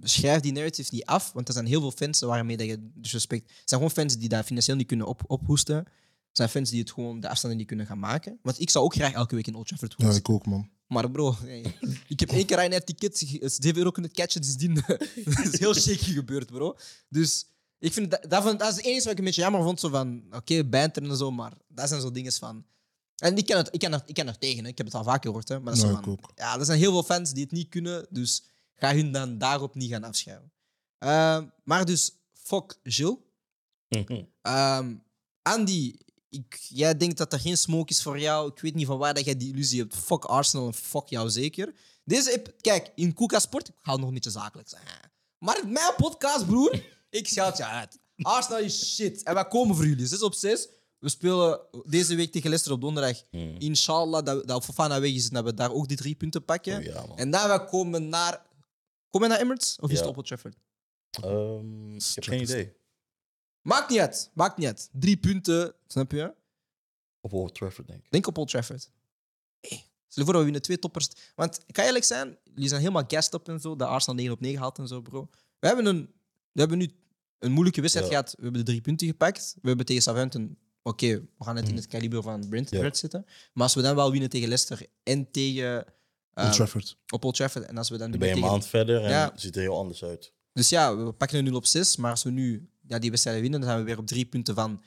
schrijf 0.00 0.40
die 0.40 0.52
narrative 0.52 0.94
niet 0.94 1.04
af, 1.04 1.32
want 1.32 1.48
er 1.48 1.54
zijn 1.54 1.66
heel 1.66 1.80
veel 1.80 1.90
fans 1.90 2.20
waarmee 2.20 2.56
dat 2.56 2.66
je 2.66 2.90
disrespect... 2.94 3.48
Er 3.48 3.54
zijn 3.64 3.80
gewoon 3.80 3.96
fans 3.96 4.18
die 4.18 4.28
dat 4.28 4.44
financieel 4.44 4.76
niet 4.76 4.86
kunnen 4.86 5.06
op, 5.06 5.22
ophoesten. 5.26 5.86
Er 6.34 6.40
zijn 6.40 6.48
fans 6.48 6.70
die 6.70 6.80
het 6.80 6.90
gewoon 6.92 7.20
de 7.20 7.28
afstanden 7.28 7.58
niet 7.58 7.66
kunnen 7.66 7.86
gaan 7.86 7.98
maken. 7.98 8.38
Want 8.42 8.60
ik 8.60 8.70
zou 8.70 8.84
ook 8.84 8.94
graag 8.94 9.12
elke 9.12 9.34
week 9.34 9.46
in 9.46 9.54
Old 9.54 9.66
Trafford 9.66 9.94
Ja, 9.96 10.10
ik 10.10 10.28
ook, 10.28 10.46
man. 10.46 10.68
Maar 10.86 11.10
bro, 11.10 11.34
hey, 11.42 11.74
ik 12.08 12.20
heb 12.20 12.28
één 12.30 12.46
keer 12.46 12.72
een 12.72 12.84
ticket, 12.84 13.18
7 13.18 13.76
euro 13.76 13.90
kunnen 13.90 14.12
catchen, 14.12 14.40
dus 14.40 14.56
die 14.56 14.72
dat 15.24 15.52
is 15.52 15.58
heel 15.58 15.74
shaky 15.74 16.12
gebeurd, 16.12 16.46
bro. 16.46 16.76
Dus 17.08 17.46
ik 17.78 17.92
vind 17.92 18.10
dat, 18.10 18.24
dat, 18.28 18.42
vond- 18.42 18.58
dat 18.58 18.70
is 18.70 18.76
het 18.76 18.84
enige 18.84 19.02
wat 19.02 19.12
ik 19.12 19.18
een 19.18 19.24
beetje 19.24 19.40
jammer 19.40 19.62
vond, 19.62 19.80
zo 19.80 19.88
van, 19.88 20.22
oké, 20.30 20.64
banter 20.64 21.02
en 21.10 21.16
zo, 21.16 21.30
maar 21.30 21.52
dat 21.68 21.88
zijn 21.88 22.00
zo 22.00 22.10
dingen 22.10 22.32
van... 22.32 22.64
En 23.16 23.36
ik 23.36 23.46
ken, 23.46 23.56
het, 23.56 23.68
ik, 23.72 23.78
ken 23.80 23.92
er, 23.92 24.02
ik 24.06 24.14
ken 24.14 24.26
er 24.28 24.38
tegen, 24.38 24.64
hè. 24.64 24.70
ik 24.70 24.76
heb 24.78 24.86
het 24.86 24.94
al 24.96 25.04
vaker 25.04 25.22
gehoord, 25.26 25.48
hè, 25.48 25.60
maar 25.60 25.74
dat 25.74 25.76
is 25.76 25.82
Ja, 25.82 25.88
zo 25.90 25.98
ik 25.98 26.04
van, 26.04 26.12
ook. 26.12 26.32
ja, 26.34 26.58
er 26.58 26.64
zijn 26.64 26.78
heel 26.78 26.90
veel 26.92 27.02
fans 27.02 27.32
die 27.32 27.42
het 27.42 27.52
niet 27.52 27.68
kunnen, 27.68 28.06
dus 28.10 28.44
ga 28.74 28.94
hun 28.94 29.12
dan 29.12 29.38
daarop 29.38 29.74
niet 29.74 29.90
gaan 29.90 30.04
afschuiven. 30.04 30.52
Ehm, 30.98 31.46
maar 31.64 31.84
dus, 31.84 32.10
fuck 32.32 32.78
Gilles. 32.82 33.16
Ehm, 34.42 34.94
Andy, 35.42 35.94
ik, 36.34 36.58
jij 36.68 36.96
denkt 36.96 37.18
dat 37.18 37.32
er 37.32 37.40
geen 37.40 37.56
smoke 37.56 37.90
is 37.92 38.02
voor 38.02 38.18
jou. 38.18 38.50
Ik 38.50 38.60
weet 38.60 38.74
niet 38.74 38.86
van 38.86 38.98
waar 38.98 39.14
dat 39.14 39.24
jij 39.24 39.36
die 39.36 39.52
illusie 39.52 39.80
hebt. 39.80 39.96
Fuck 39.96 40.24
Arsenal 40.24 40.66
en 40.66 40.74
fuck 40.74 41.08
jou 41.08 41.30
zeker. 41.30 41.74
Deze, 42.04 42.42
kijk, 42.60 42.92
in 42.94 43.12
Koeka 43.14 43.38
Sport, 43.38 43.68
ik 43.68 43.74
ga 43.82 43.90
het 43.90 43.98
nog 44.00 44.08
een 44.08 44.14
beetje 44.14 44.30
zakelijk 44.30 44.68
zijn. 44.68 44.82
Maar 45.38 45.62
in 45.62 45.72
mijn 45.72 45.94
podcast, 45.96 46.46
broer, 46.46 46.84
ik 47.10 47.28
shout 47.28 47.56
je 47.56 47.64
uit. 47.66 47.98
Arsenal 48.16 48.58
is 48.58 48.94
shit. 48.94 49.22
En 49.22 49.34
wij 49.34 49.48
komen 49.48 49.76
voor 49.76 49.86
jullie. 49.86 50.06
6 50.06 50.22
op 50.22 50.34
6. 50.34 50.68
We 50.98 51.08
spelen 51.08 51.60
deze 51.86 52.14
week 52.14 52.32
tegen 52.32 52.48
Leicester 52.48 52.72
op 52.72 52.80
donderdag. 52.80 53.22
Inshallah, 53.58 54.24
dat, 54.24 54.46
dat 54.48 54.64
Fofana 54.64 55.00
weg 55.00 55.12
is 55.12 55.28
en 55.28 55.34
dat 55.34 55.44
we 55.44 55.54
daar 55.54 55.72
ook 55.72 55.88
die 55.88 55.96
drie 55.96 56.14
punten 56.14 56.44
pakken. 56.44 56.76
Oh 56.78 56.84
ja, 56.84 57.06
man. 57.06 57.16
en 57.18 57.30
dan 57.30 57.50
we 57.50 57.64
komen 57.64 58.08
naar... 58.08 58.42
Komen 59.10 59.28
we 59.28 59.34
naar 59.34 59.42
Emirates? 59.44 59.76
Of 59.80 59.90
is 59.90 59.94
Ja. 59.94 60.00
het 60.00 60.10
op 60.10 60.16
Old 60.16 60.26
Trafford? 60.26 60.56
Ehm, 61.10 61.94
ik 61.96 62.02
heb 62.14 62.24
geen 62.24 62.42
idee. 62.42 62.72
Maakt 63.64 63.90
niet 63.90 63.98
uit. 63.98 64.30
Maakt 64.34 64.56
niet 64.56 64.66
uit. 64.66 64.88
Drie 64.92 65.16
punten, 65.16 65.74
snap 65.86 66.10
je? 66.12 66.32
Op 67.20 67.32
Old 67.32 67.54
Trafford, 67.54 67.86
denk 67.86 68.04
ik. 68.04 68.10
Denk 68.10 68.26
op 68.26 68.38
Old 68.38 68.48
Trafford. 68.50 68.90
Hey, 69.60 69.84
stel 70.08 70.24
voor 70.24 70.32
dat 70.32 70.36
we 70.36 70.42
winnen 70.42 70.62
twee 70.62 70.78
toppers. 70.78 71.08
Want 71.34 71.60
ik 71.66 71.74
kan 71.74 71.84
eerlijk 71.84 72.04
zijn, 72.04 72.38
jullie 72.54 72.68
zijn 72.68 72.80
helemaal 72.80 73.04
gassed 73.08 73.34
op 73.34 73.48
en 73.48 73.60
zo. 73.60 73.76
Dat 73.76 73.88
Arsenal 73.88 74.14
9 74.16 74.32
op 74.32 74.40
9 74.40 74.60
haalt 74.60 74.78
en 74.78 74.88
zo, 74.88 75.00
bro. 75.00 75.28
We 75.58 75.66
hebben, 75.66 75.86
een, 75.86 76.10
we 76.52 76.60
hebben 76.60 76.78
nu 76.78 76.90
een 77.38 77.52
moeilijke 77.52 77.80
wedstrijd 77.80 78.08
Ja. 78.10 78.12
gehad. 78.16 78.34
We 78.36 78.42
hebben 78.42 78.60
de 78.64 78.70
drie 78.70 78.80
punten 78.80 79.06
gepakt. 79.06 79.56
We 79.62 79.68
hebben 79.68 79.86
tegen 79.86 80.02
Southampton... 80.02 80.58
Oké, 80.82 81.06
we 81.38 81.44
gaan 81.44 81.56
het 81.56 81.64
in 81.64 81.70
Mhm. 81.72 81.80
het 81.82 81.90
kaliber 81.90 82.22
van 82.22 82.48
Brentford 82.48 82.82
Ja. 82.82 82.94
zitten. 82.94 83.24
Maar 83.52 83.62
als 83.62 83.74
we 83.74 83.82
dan 83.82 83.94
wel 83.94 84.10
winnen 84.10 84.28
tegen 84.28 84.48
Leicester 84.48 84.86
en 85.02 85.30
tegen... 85.30 85.86
eh, 86.32 86.44
Old 86.44 86.52
Trafford. 86.54 86.96
op 87.12 87.24
Old 87.24 87.34
Trafford. 87.34 87.64
En 87.64 87.76
als 87.78 87.88
we 87.90 87.96
dan 87.98 88.10
Dan 88.10 88.18
ben 88.20 88.28
je 88.28 88.34
een 88.34 88.40
maand 88.40 88.66
verder 88.66 89.02
en 89.04 89.10
Ja. 89.10 89.30
het 89.30 89.40
ziet 89.40 89.56
er 89.56 89.60
heel 89.62 89.76
anders 89.76 90.04
uit. 90.04 90.32
Dus 90.52 90.68
ja, 90.68 90.96
we 90.96 91.12
pakken 91.12 91.38
een 91.38 91.44
0 91.44 91.54
op 91.54 91.66
6. 91.66 91.96
Maar 91.96 92.10
als 92.10 92.22
we 92.22 92.30
nu 92.30 92.68
ja, 92.86 92.98
die 92.98 93.10
wedstrijd 93.10 93.40
winnen, 93.40 93.60
dan 93.60 93.68
zijn 93.68 93.80
we 93.80 93.86
weer 93.86 93.98
op 93.98 94.06
drie 94.06 94.24
punten 94.26 94.54
van 94.54 94.82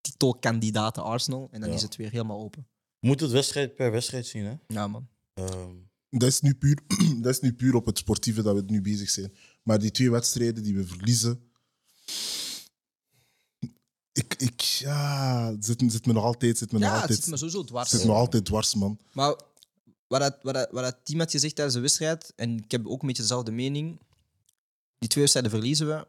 titelkandidaten 0.00 1.02
Arsenal. 1.02 1.48
En 1.50 1.60
dan 1.60 1.68
Ja. 1.68 1.74
is 1.74 1.82
het 1.82 1.96
weer 1.96 2.10
helemaal 2.10 2.40
open. 2.40 2.66
Je 2.98 3.08
moet 3.08 3.20
het 3.20 3.30
wedstrijd 3.30 3.74
per 3.74 3.90
wedstrijd 3.90 4.26
zien, 4.26 4.44
hè? 4.44 4.54
Ja, 4.66 4.86
man. 4.88 5.08
Ehm, 5.34 5.74
Dat 6.10 6.28
is, 6.28 6.40
nu 6.40 6.54
puur, 6.54 6.78
dat 7.22 7.32
is 7.32 7.40
nu 7.40 7.52
puur 7.54 7.74
op 7.74 7.86
het 7.86 7.98
sportieve 7.98 8.42
dat 8.42 8.54
we 8.54 8.62
nu 8.66 8.80
bezig 8.82 9.10
zijn. 9.10 9.34
Maar 9.62 9.78
die 9.78 9.90
twee 9.90 10.10
wedstrijden 10.10 10.62
die 10.62 10.74
we 10.76 10.86
verliezen. 10.86 11.50
Ik, 14.12 14.34
ik, 14.38 14.60
ja, 14.60 15.50
het 15.52 15.64
zit, 15.64 15.82
zit 15.86 16.06
me 16.06 16.12
nog 16.12 16.24
altijd, 16.24 16.58
zit 16.58 16.72
me 16.72 16.78
nog 16.78 16.88
Ja, 16.88 16.92
het 16.94 17.00
altijd, 17.02 17.18
zit 17.20 17.30
me 17.30 17.36
sowieso 17.36 17.64
dwars. 17.64 17.90
zit 17.90 18.00
me 18.00 18.06
nog 18.06 18.16
altijd 18.16 18.44
dwars, 18.44 18.74
man. 18.74 18.98
Maar 19.12 19.34
wat 20.06 20.20
dat, 20.20 20.38
wat, 20.42 20.54
dat, 20.54 20.68
wat 20.70 20.82
dat 20.84 20.96
team 21.04 21.18
had 21.18 21.30
gezegd 21.30 21.54
tijdens 21.54 21.76
de 21.76 21.82
wedstrijd, 21.82 22.32
en 22.36 22.56
ik 22.58 22.70
heb 22.70 22.86
ook 22.86 23.00
een 23.00 23.06
beetje 23.06 23.22
dezelfde 23.22 23.50
mening. 23.50 24.00
Die 24.98 25.08
twee 25.08 25.22
wedstrijden 25.22 25.50
verliezen 25.52 25.86
we. 25.86 26.06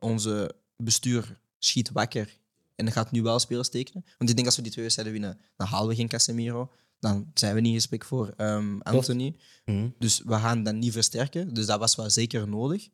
Onze 0.00 0.54
bestuur 0.76 1.38
schiet 1.58 1.90
wakker 1.90 2.38
en 2.76 2.92
gaat 2.92 3.10
nu 3.10 3.22
wel 3.22 3.38
spelers 3.38 3.68
tekenen. 3.68 4.04
Want 4.18 4.30
ik 4.30 4.36
denk 4.36 4.46
als 4.48 4.56
we 4.56 4.62
die 4.62 4.70
twee 4.70 4.84
wedstrijden 4.84 5.20
winnen, 5.20 5.40
dan 5.56 5.66
halen 5.66 5.88
we 5.88 5.94
geen 5.94 6.08
Casemiro. 6.08 6.70
Dan 6.98 7.30
zijn 7.34 7.54
we 7.54 7.60
niet 7.60 7.70
in 7.72 7.76
gesprek 7.78 8.04
voor 8.04 8.32
ehm, 8.36 8.78
Anthony. 8.80 9.36
mhm. 9.64 9.88
Dus 9.98 10.20
we 10.24 10.34
gaan 10.34 10.62
dat 10.62 10.74
niet 10.74 10.92
versterken. 10.92 11.54
Dus 11.54 11.66
dat 11.66 11.78
was 11.78 11.96
wel 11.96 12.10
zeker 12.10 12.48
nodig. 12.48 12.88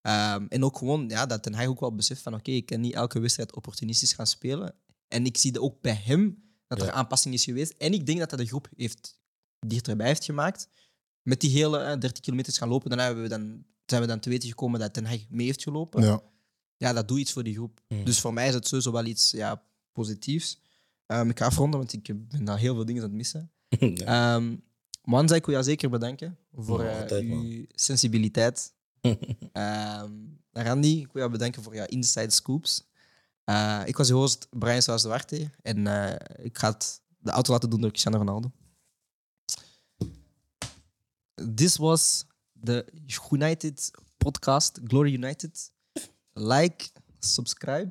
Ehm, 0.00 0.46
en 0.48 0.64
ook 0.64 0.78
gewoon 0.78 1.08
ja, 1.08 1.26
dat 1.26 1.42
Ten 1.42 1.54
Hag 1.54 1.66
ook 1.66 1.80
wel 1.80 1.94
beseft 1.94 2.22
van 2.22 2.34
oké, 2.34 2.50
ik 2.50 2.66
kan 2.66 2.80
niet 2.80 2.94
elke 2.94 3.20
wedstrijd 3.20 3.54
opportunistisch 3.54 4.12
gaan 4.12 4.26
spelen. 4.26 4.74
En 5.08 5.26
ik 5.26 5.36
zie 5.36 5.52
dat 5.52 5.62
ook 5.62 5.80
bij 5.80 6.00
hem 6.04 6.42
dat 6.66 6.80
er 6.80 6.86
Ja. 6.86 6.92
aanpassing 6.92 7.34
is 7.34 7.44
geweest. 7.44 7.74
En 7.78 7.92
ik 7.92 8.06
denk 8.06 8.18
dat 8.18 8.30
dat 8.30 8.38
de 8.38 8.46
groep 8.46 8.68
heeft, 8.76 9.18
dichterbij 9.66 10.06
heeft 10.06 10.24
gemaakt. 10.24 10.68
Met 11.22 11.40
die 11.40 11.50
hele 11.50 11.78
eh, 11.78 11.98
30 11.98 12.20
kilometers 12.20 12.58
gaan 12.58 12.68
lopen, 12.68 12.90
dan, 12.90 12.98
hebben 12.98 13.22
we 13.22 13.28
dan 13.28 13.64
zijn 13.86 14.00
we 14.00 14.06
dan 14.06 14.20
te 14.20 14.28
weten 14.28 14.48
gekomen 14.48 14.80
dat 14.80 14.92
Ten 14.94 15.04
Hag 15.06 15.18
mee 15.28 15.46
heeft 15.46 15.62
gelopen. 15.62 16.02
Ja, 16.02 16.22
Ja. 16.88 16.92
dat 16.92 17.08
doet 17.08 17.18
iets 17.18 17.32
voor 17.32 17.42
die 17.42 17.54
groep. 17.54 17.80
Mhm. 17.88 18.04
Dus 18.04 18.20
voor 18.20 18.32
mij 18.32 18.48
is 18.48 18.54
het 18.54 18.66
sowieso 18.66 18.92
wel 18.92 19.04
iets 19.04 19.30
ja, 19.30 19.62
positiefs. 19.92 20.60
Ehm, 21.06 21.28
ik 21.28 21.38
ga 21.38 21.46
afronden, 21.46 21.78
want 21.78 21.92
ik 21.92 22.28
ben 22.28 22.44
daar 22.44 22.58
heel 22.58 22.74
veel 22.74 22.84
dingen 22.84 23.02
aan 23.02 23.08
het 23.08 23.16
missen. 23.16 23.50
Ja. 23.94 24.34
Um, 24.34 24.62
Manza, 25.04 25.34
ik 25.34 25.44
wil 25.44 25.54
jou 25.54 25.66
zeker 25.66 25.90
bedanken 25.90 26.38
voor 26.52 26.88
altijd, 26.88 27.24
uw 27.24 27.64
sensibiliteit. 27.68 28.72
Randy, 30.52 30.88
ik 30.88 31.12
wil 31.12 31.22
jou 31.22 31.30
bedanken 31.30 31.62
voor 31.62 31.74
jouw 31.74 31.86
inside 31.86 32.30
scoops. 32.30 32.84
Eh, 33.44 33.82
ik 33.84 33.96
was 33.96 34.08
je 34.08 34.14
host 34.14 34.46
Brian 34.50 34.82
Saus 34.82 35.02
de 35.02 35.50
en 35.62 35.86
eh, 35.86 36.44
ik 36.44 36.58
ga 36.58 36.70
het 36.70 37.02
de 37.18 37.30
auto 37.30 37.52
laten 37.52 37.70
doen 37.70 37.80
door 37.80 37.90
Cristiano 37.90 38.18
Ronaldo. 38.18 38.52
This 41.54 41.76
was 41.76 42.26
the 42.62 42.86
United 43.30 43.90
podcast, 44.16 44.80
Glory 44.84 45.12
United. 45.12 45.72
Like, 46.34 46.90
subscribe 47.20 47.90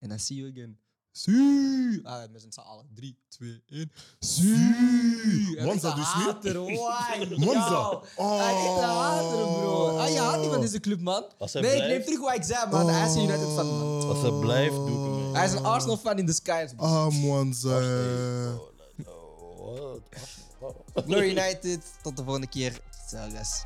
en 0.00 0.10
I 0.10 0.18
see 0.18 0.36
you 0.36 0.50
again. 0.50 0.78
See! 1.12 2.00
Ah, 2.04 2.28
met 2.32 2.42
z'n 2.48 2.60
allen. 2.60 2.86
3, 2.94 3.16
2, 3.28 3.62
1. 3.66 3.92
See! 4.18 5.62
Monza 5.64 5.94
dus 5.94 6.14
niet? 6.14 6.54
Monza. 7.38 7.68
Yo. 7.70 8.02
Hij 8.16 8.54
is 8.54 8.68
een 8.78 8.84
hater, 8.84 9.36
bro. 9.36 9.96
Ah, 9.98 10.08
je 10.12 10.18
houdt 10.18 10.40
niet 10.42 10.50
van 10.50 10.60
deze 10.60 10.80
club, 10.80 11.00
man. 11.00 11.24
Als 11.38 11.52
hij 11.52 11.62
Nee, 11.62 11.70
ik 11.70 11.76
blijft- 11.76 11.94
neem 11.96 12.04
terug 12.04 12.20
wat 12.20 12.34
ik 12.34 12.42
zei, 12.42 12.70
man. 12.70 12.88
Hij 12.88 13.08
is 13.08 13.14
een 13.14 13.22
United 13.22 13.48
fan, 13.54 13.66
man. 13.66 14.08
Als 14.08 14.20
hij 14.22 14.30
blijft, 14.30 14.74
doe 14.74 14.88
ik 14.88 15.22
hem. 15.24 15.34
Hij 15.34 15.44
is 15.46 15.52
een 15.52 15.64
Arsenal 15.64 15.96
fan 15.96 16.18
in 16.18 16.26
disguise. 16.26 16.74
man. 16.74 16.86
Ah, 16.90 17.08
Monza. 17.14 17.78
Oh, 19.06 19.92
wat? 20.60 21.04
Glory 21.06 21.30
United. 21.30 21.80
Tot 22.02 22.16
de 22.16 22.22
volgende 22.24 22.48
keer. 22.48 22.80
Ciao, 23.08 23.30
guys. 23.30 23.62